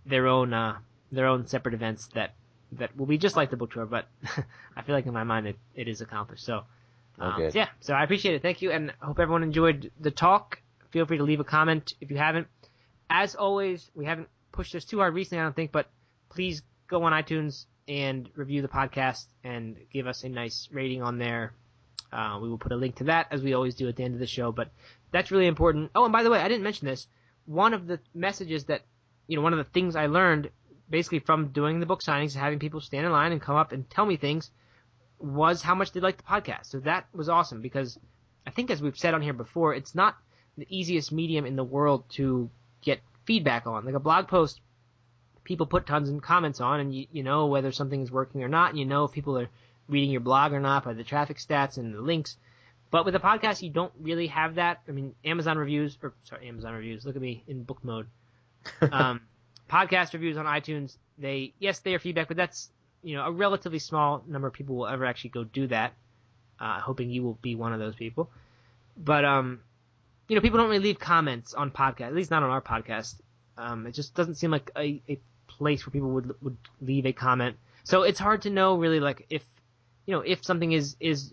their 0.05 0.27
own 0.27 0.53
uh, 0.53 0.77
their 1.11 1.27
own 1.27 1.47
separate 1.47 1.73
events 1.75 2.07
that 2.13 2.33
that 2.73 2.95
will 2.95 3.05
be 3.05 3.17
just 3.17 3.35
like 3.35 3.49
the 3.49 3.57
book 3.57 3.71
tour, 3.73 3.85
but 3.85 4.07
I 4.75 4.81
feel 4.81 4.95
like 4.95 5.05
in 5.05 5.13
my 5.13 5.23
mind 5.23 5.47
it, 5.47 5.57
it 5.75 5.87
is 5.87 6.01
accomplished. 6.01 6.43
So 6.43 6.63
um, 7.19 7.37
good. 7.37 7.55
yeah, 7.55 7.69
so 7.79 7.93
I 7.93 8.03
appreciate 8.03 8.35
it. 8.35 8.41
Thank 8.41 8.61
you, 8.61 8.71
and 8.71 8.93
hope 9.01 9.19
everyone 9.19 9.43
enjoyed 9.43 9.91
the 9.99 10.11
talk. 10.11 10.59
Feel 10.91 11.05
free 11.05 11.17
to 11.17 11.23
leave 11.23 11.39
a 11.39 11.45
comment 11.45 11.93
if 12.01 12.11
you 12.11 12.17
haven't. 12.17 12.47
As 13.09 13.35
always, 13.35 13.89
we 13.93 14.05
haven't 14.05 14.29
pushed 14.51 14.73
this 14.73 14.85
too 14.85 14.99
hard 14.99 15.13
recently, 15.13 15.41
I 15.41 15.43
don't 15.43 15.55
think, 15.55 15.71
but 15.71 15.89
please 16.29 16.61
go 16.87 17.03
on 17.03 17.11
iTunes 17.11 17.65
and 17.87 18.29
review 18.35 18.61
the 18.61 18.67
podcast 18.67 19.25
and 19.43 19.77
give 19.91 20.07
us 20.07 20.23
a 20.23 20.29
nice 20.29 20.67
rating 20.71 21.01
on 21.01 21.17
there. 21.17 21.53
Uh, 22.11 22.39
we 22.41 22.49
will 22.49 22.57
put 22.57 22.71
a 22.71 22.75
link 22.75 22.95
to 22.95 23.03
that 23.05 23.27
as 23.31 23.41
we 23.41 23.53
always 23.53 23.75
do 23.75 23.87
at 23.87 23.95
the 23.95 24.03
end 24.03 24.13
of 24.13 24.19
the 24.19 24.27
show, 24.27 24.51
but 24.51 24.71
that's 25.11 25.31
really 25.31 25.47
important. 25.47 25.91
Oh, 25.93 26.05
and 26.05 26.13
by 26.13 26.23
the 26.23 26.29
way, 26.29 26.39
I 26.39 26.47
didn't 26.47 26.63
mention 26.63 26.87
this. 26.87 27.07
One 27.45 27.73
of 27.73 27.87
the 27.87 27.99
messages 28.13 28.65
that, 28.65 28.81
you 29.27 29.35
know, 29.35 29.43
one 29.43 29.53
of 29.53 29.59
the 29.59 29.71
things 29.71 29.95
I 29.95 30.07
learned 30.07 30.49
basically 30.89 31.19
from 31.19 31.47
doing 31.47 31.79
the 31.79 31.85
book 31.85 32.01
signings, 32.01 32.35
having 32.35 32.59
people 32.59 32.81
stand 32.81 33.05
in 33.05 33.11
line 33.11 33.31
and 33.31 33.41
come 33.41 33.55
up 33.55 33.71
and 33.71 33.89
tell 33.89 34.05
me 34.05 34.17
things, 34.17 34.51
was 35.25 35.61
how 35.61 35.75
much 35.75 35.91
they 35.91 35.99
liked 35.99 36.19
the 36.19 36.23
podcast. 36.23 36.67
So 36.67 36.79
that 36.81 37.07
was 37.13 37.29
awesome 37.29 37.61
because 37.61 37.97
I 38.45 38.51
think 38.51 38.69
as 38.69 38.81
we've 38.81 38.97
said 38.97 39.13
on 39.13 39.21
here 39.21 39.33
before, 39.33 39.73
it's 39.73 39.95
not 39.95 40.15
the 40.57 40.67
easiest 40.69 41.11
medium 41.11 41.45
in 41.45 41.55
the 41.55 41.63
world 41.63 42.03
to 42.11 42.49
get 42.81 42.99
feedback 43.25 43.65
on. 43.65 43.85
Like 43.85 43.95
a 43.95 43.99
blog 43.99 44.27
post, 44.27 44.61
people 45.43 45.65
put 45.65 45.85
tons 45.85 46.09
of 46.09 46.21
comments 46.21 46.61
on, 46.61 46.79
and 46.79 46.95
you, 46.95 47.07
you 47.11 47.23
know 47.23 47.47
whether 47.47 47.71
something 47.71 48.01
is 48.01 48.11
working 48.11 48.43
or 48.43 48.47
not, 48.47 48.69
and 48.69 48.79
you 48.79 48.85
know 48.85 49.05
if 49.05 49.11
people 49.11 49.37
are 49.37 49.49
reading 49.87 50.11
your 50.11 50.21
blog 50.21 50.53
or 50.53 50.59
not 50.59 50.85
by 50.85 50.93
the 50.93 51.03
traffic 51.03 51.37
stats 51.37 51.77
and 51.77 51.93
the 51.93 52.01
links. 52.01 52.37
But 52.91 53.03
with 53.03 53.15
a 53.15 53.19
podcast, 53.19 53.61
you 53.61 53.71
don't 53.71 53.91
really 53.99 54.27
have 54.27 54.55
that. 54.55 54.81
I 54.87 54.91
mean, 54.91 55.15
Amazon 55.25 55.57
reviews, 55.57 55.97
or 56.01 56.13
sorry, 56.23 56.47
Amazon 56.47 56.73
reviews. 56.73 57.05
Look 57.05 57.15
at 57.15 57.21
me 57.21 57.43
in 57.47 57.63
book 57.63 57.83
mode. 57.83 58.07
Um, 58.91 59.21
podcast 59.69 60.13
reviews 60.13 60.37
on 60.37 60.45
iTunes, 60.45 60.97
they 61.17 61.53
yes, 61.59 61.79
they 61.79 61.93
are 61.93 61.99
feedback, 61.99 62.27
but 62.27 62.37
that's 62.37 62.69
you 63.05 63.15
know 63.15 63.23
a 63.23 63.31
relatively 63.31 63.79
small 63.79 64.23
number 64.27 64.47
of 64.47 64.53
people 64.53 64.75
will 64.75 64.87
ever 64.87 65.05
actually 65.05 65.29
go 65.29 65.43
do 65.43 65.67
that. 65.67 65.93
Uh, 66.59 66.79
hoping 66.79 67.09
you 67.11 67.21
will 67.21 67.37
be 67.41 67.53
one 67.53 67.71
of 67.71 67.79
those 67.79 67.95
people. 67.95 68.29
But 68.97 69.23
um, 69.23 69.61
you 70.27 70.35
know, 70.35 70.41
people 70.41 70.57
don't 70.57 70.69
really 70.69 70.83
leave 70.83 70.99
comments 70.99 71.53
on 71.53 71.69
podcasts. 71.69 72.07
At 72.07 72.15
least 72.15 72.31
not 72.31 72.43
on 72.43 72.49
our 72.49 72.61
podcast. 72.61 73.15
Um, 73.57 73.85
it 73.85 73.93
just 73.93 74.15
doesn't 74.15 74.35
seem 74.35 74.51
like 74.51 74.71
a, 74.75 75.01
a 75.07 75.19
place 75.47 75.85
where 75.85 75.91
people 75.91 76.09
would 76.11 76.35
would 76.41 76.57
leave 76.81 77.05
a 77.05 77.13
comment. 77.13 77.57
So 77.83 78.01
it's 78.01 78.19
hard 78.19 78.41
to 78.43 78.49
know 78.49 78.75
really 78.77 78.99
like 78.99 79.27
if 79.29 79.43
you 80.07 80.13
know 80.13 80.21
if 80.21 80.43
something 80.43 80.71
is 80.71 80.95
is 80.99 81.31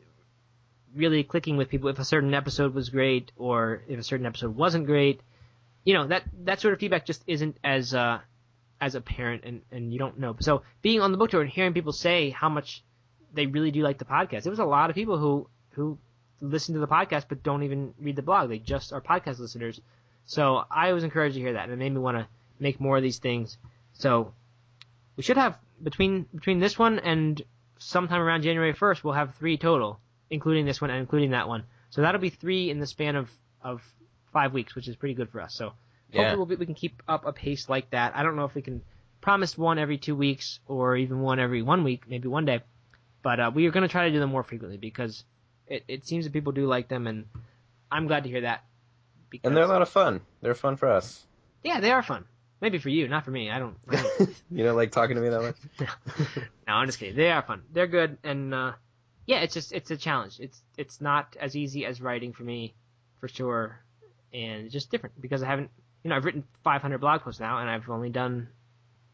really 0.94 1.24
clicking 1.24 1.56
with 1.56 1.70
people. 1.70 1.88
If 1.88 1.98
a 1.98 2.04
certain 2.04 2.34
episode 2.34 2.74
was 2.74 2.90
great 2.90 3.32
or 3.36 3.82
if 3.88 3.98
a 3.98 4.02
certain 4.02 4.26
episode 4.26 4.54
wasn't 4.54 4.84
great, 4.84 5.22
you 5.84 5.94
know 5.94 6.06
that 6.08 6.24
that 6.44 6.60
sort 6.60 6.74
of 6.74 6.80
feedback 6.80 7.06
just 7.06 7.22
isn't 7.26 7.56
as 7.64 7.94
uh, 7.94 8.20
as 8.82 8.96
apparent 8.96 9.44
and 9.44 9.62
and 9.70 9.92
you 9.92 9.98
don't 9.98 10.18
know. 10.18 10.34
So 10.40 10.62
being 10.82 11.00
on 11.00 11.12
the 11.12 11.16
book 11.16 11.30
tour 11.30 11.40
and 11.40 11.48
hearing 11.48 11.72
people 11.72 11.92
say 11.92 12.30
how 12.30 12.48
much 12.48 12.82
they 13.32 13.46
really 13.46 13.70
do 13.70 13.82
like 13.82 13.98
the 13.98 14.04
podcast, 14.04 14.44
it 14.44 14.50
was 14.50 14.58
a 14.58 14.64
lot 14.64 14.90
of 14.90 14.96
people 14.96 15.16
who 15.16 15.48
who 15.70 15.98
listen 16.40 16.74
to 16.74 16.80
the 16.80 16.88
podcast 16.88 17.26
but 17.28 17.44
don't 17.44 17.62
even 17.62 17.94
read 18.00 18.16
the 18.16 18.22
blog. 18.22 18.50
They 18.50 18.58
just 18.58 18.92
are 18.92 19.00
podcast 19.00 19.38
listeners. 19.38 19.80
So 20.26 20.64
I 20.68 20.92
was 20.92 21.04
encouraged 21.04 21.36
to 21.36 21.40
hear 21.40 21.52
that, 21.52 21.64
and 21.64 21.72
it 21.72 21.76
made 21.76 21.92
me 21.92 22.00
want 22.00 22.18
to 22.18 22.26
make 22.58 22.80
more 22.80 22.96
of 22.96 23.04
these 23.04 23.18
things. 23.18 23.56
So 23.92 24.34
we 25.16 25.22
should 25.22 25.36
have 25.36 25.56
between 25.80 26.26
between 26.34 26.58
this 26.58 26.76
one 26.76 26.98
and 26.98 27.40
sometime 27.78 28.20
around 28.20 28.42
January 28.42 28.74
1st, 28.74 29.04
we'll 29.04 29.14
have 29.14 29.36
three 29.36 29.56
total, 29.58 30.00
including 30.28 30.66
this 30.66 30.80
one 30.80 30.90
and 30.90 30.98
including 30.98 31.30
that 31.30 31.46
one. 31.46 31.62
So 31.90 32.02
that'll 32.02 32.20
be 32.20 32.30
three 32.30 32.68
in 32.68 32.80
the 32.80 32.86
span 32.88 33.14
of 33.14 33.30
of 33.62 33.80
five 34.32 34.52
weeks, 34.52 34.74
which 34.74 34.88
is 34.88 34.96
pretty 34.96 35.14
good 35.14 35.30
for 35.30 35.40
us. 35.40 35.54
So 35.54 35.72
hopefully 36.12 36.24
Yeah. 36.24 36.34
we'll 36.36 36.46
be, 36.46 36.56
we 36.56 36.66
can 36.66 36.74
keep 36.74 37.02
up 37.08 37.26
a 37.26 37.32
pace 37.32 37.68
like 37.68 37.90
that. 37.90 38.16
I 38.16 38.22
don't 38.22 38.36
know 38.36 38.44
if 38.44 38.54
we 38.54 38.62
can 38.62 38.82
promise 39.20 39.56
one 39.56 39.78
every 39.78 39.98
two 39.98 40.14
weeks 40.16 40.60
or 40.66 40.96
even 40.96 41.20
one 41.20 41.38
every 41.38 41.62
one 41.62 41.84
week, 41.84 42.04
maybe 42.08 42.28
one 42.28 42.44
day. 42.44 42.60
But 43.22 43.40
uh, 43.40 43.50
we 43.54 43.66
are 43.66 43.70
going 43.70 43.82
to 43.82 43.88
try 43.88 44.06
to 44.06 44.12
do 44.12 44.18
them 44.18 44.30
more 44.30 44.42
frequently 44.42 44.76
because 44.78 45.24
it, 45.66 45.84
it 45.88 46.06
seems 46.06 46.24
that 46.24 46.32
people 46.32 46.52
do 46.52 46.66
like 46.66 46.88
them, 46.88 47.06
and 47.06 47.26
I'm 47.90 48.06
glad 48.08 48.24
to 48.24 48.28
hear 48.30 48.40
that. 48.42 48.64
Because, 49.30 49.46
And 49.48 49.56
they're 49.56 49.64
a 49.64 49.68
lot 49.68 49.80
of 49.82 49.88
fun. 49.88 50.20
They're 50.42 50.54
fun 50.54 50.76
for 50.76 50.88
us. 50.88 51.24
yeah, 51.62 51.80
they 51.80 51.92
are 51.92 52.02
fun. 52.02 52.24
Maybe 52.60 52.78
for 52.78 52.90
you, 52.90 53.08
not 53.08 53.24
for 53.24 53.30
me. 53.32 53.50
I 53.50 53.58
don't. 53.58 53.76
I 53.88 53.96
don't 54.18 54.34
you 54.50 54.64
don't 54.64 54.76
like 54.76 54.90
talking 54.92 55.16
to 55.16 55.22
me 55.22 55.28
that 55.30 55.40
much? 55.42 55.56
no, 56.68 56.72
I'm 56.74 56.86
just 56.86 56.98
kidding. 56.98 57.16
They 57.16 57.30
are 57.30 57.42
fun. 57.42 57.62
They're 57.72 57.86
good, 57.88 58.18
and 58.22 58.52
uh, 58.54 58.72
yeah, 59.26 59.40
it's 59.40 59.54
just 59.54 59.72
it's 59.72 59.90
a 59.90 59.96
challenge. 59.96 60.38
It's 60.40 60.60
it's 60.76 61.00
not 61.00 61.36
as 61.40 61.56
easy 61.56 61.86
as 61.86 62.00
writing 62.00 62.32
for 62.32 62.42
me, 62.44 62.74
for 63.20 63.26
sure, 63.28 63.80
and 64.32 64.64
it's 64.66 64.72
just 64.72 64.90
different 64.90 65.20
because 65.20 65.42
I 65.42 65.46
haven't, 65.46 65.70
you 66.02 66.10
know, 66.10 66.16
I've 66.16 66.24
written 66.24 66.44
500 66.64 66.98
blog 66.98 67.22
posts 67.22 67.40
now, 67.40 67.58
and 67.58 67.70
I've 67.70 67.88
only 67.88 68.10
done 68.10 68.48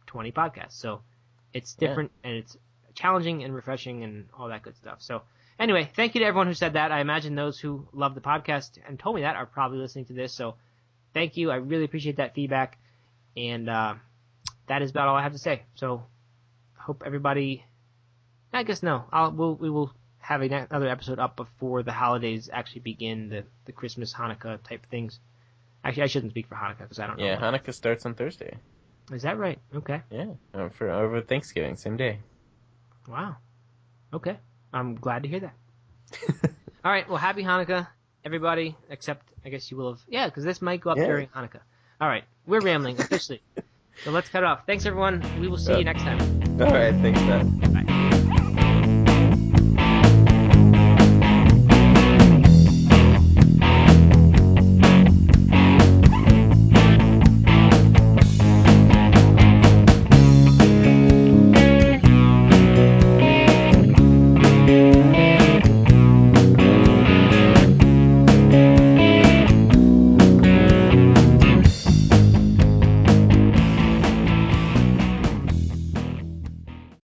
20 0.06 0.32
podcasts, 0.32 0.72
so 0.72 1.02
it's 1.52 1.76
Yeah. 1.78 1.88
different 1.88 2.12
and 2.24 2.36
it's 2.36 2.56
challenging 2.94 3.44
and 3.44 3.54
refreshing 3.54 4.02
and 4.04 4.28
all 4.36 4.48
that 4.48 4.62
good 4.62 4.76
stuff. 4.76 5.00
So 5.02 5.22
anyway, 5.58 5.90
thank 5.94 6.14
you 6.14 6.20
to 6.20 6.26
everyone 6.26 6.46
who 6.46 6.54
said 6.54 6.72
that. 6.74 6.90
I 6.92 7.00
imagine 7.00 7.34
those 7.34 7.58
who 7.60 7.86
love 7.92 8.14
the 8.14 8.20
podcast 8.20 8.78
and 8.86 8.98
told 8.98 9.16
me 9.16 9.22
that 9.22 9.36
are 9.36 9.46
probably 9.46 9.78
listening 9.78 10.06
to 10.06 10.14
this. 10.14 10.32
So 10.32 10.56
thank 11.14 11.36
you. 11.36 11.50
I 11.50 11.56
really 11.56 11.84
appreciate 11.84 12.16
that 12.16 12.34
feedback, 12.34 12.78
and 13.36 13.68
uh, 13.68 13.94
that 14.66 14.82
is 14.82 14.90
about 14.90 15.08
all 15.08 15.16
I 15.16 15.22
have 15.22 15.32
to 15.32 15.38
say. 15.38 15.62
So 15.74 16.04
hope 16.76 17.02
everybody. 17.04 17.64
I 18.52 18.62
guess 18.62 18.82
no. 18.82 19.04
I'll 19.12 19.30
we'll, 19.30 19.54
we 19.54 19.68
will 19.70 19.92
have 20.20 20.40
another 20.42 20.88
episode 20.88 21.18
up 21.18 21.36
before 21.36 21.82
the 21.82 21.92
holidays 21.92 22.48
actually 22.52 22.80
begin. 22.80 23.28
The 23.28 23.44
the 23.66 23.72
Christmas 23.72 24.12
Hanukkah 24.14 24.62
type 24.62 24.86
things. 24.86 25.20
Actually, 25.84 26.02
I 26.02 26.06
shouldn't 26.06 26.32
speak 26.32 26.46
for 26.48 26.54
Hanukkah 26.56 26.80
because 26.80 26.98
I 26.98 27.06
don't 27.06 27.18
Yeah, 27.18 27.36
know. 27.38 27.40
Yeah, 27.40 27.58
Hanukkah 27.58 27.74
starts 27.74 28.04
on 28.06 28.14
Thursday. 28.14 28.56
Is 29.12 29.22
that 29.22 29.38
right? 29.38 29.58
Okay. 29.74 30.02
Yeah, 30.10 30.32
uh, 30.52 30.68
for 30.68 30.90
over 30.90 31.20
Thanksgiving, 31.22 31.76
same 31.76 31.96
day. 31.96 32.18
Wow. 33.06 33.36
Okay. 34.12 34.36
I'm 34.72 34.96
glad 34.96 35.22
to 35.22 35.28
hear 35.28 35.40
that. 35.40 35.54
All 36.84 36.92
right. 36.92 37.08
Well, 37.08 37.16
happy 37.16 37.42
Hanukkah, 37.42 37.88
everybody. 38.24 38.76
Except 38.90 39.26
I 39.44 39.48
guess 39.48 39.70
you 39.70 39.76
will 39.76 39.94
have. 39.94 40.02
Yeah, 40.08 40.26
because 40.26 40.44
this 40.44 40.60
might 40.60 40.80
go 40.80 40.90
up 40.90 40.98
Yeah. 40.98 41.06
during 41.06 41.28
Hanukkah. 41.28 41.60
All 42.00 42.08
right. 42.08 42.24
We're 42.46 42.60
rambling 42.60 43.00
officially. 43.00 43.42
so 44.04 44.10
let's 44.10 44.28
cut 44.28 44.42
it 44.42 44.46
off. 44.46 44.66
Thanks 44.66 44.84
everyone. 44.84 45.24
We 45.40 45.48
will 45.48 45.56
see 45.56 45.78
you 45.78 45.84
next 45.84 46.02
time. 46.02 46.18
All 46.60 46.72
right, 46.72 46.94
thanks, 46.96 47.20
Matt. 47.22 47.60
Bye. 47.72 47.97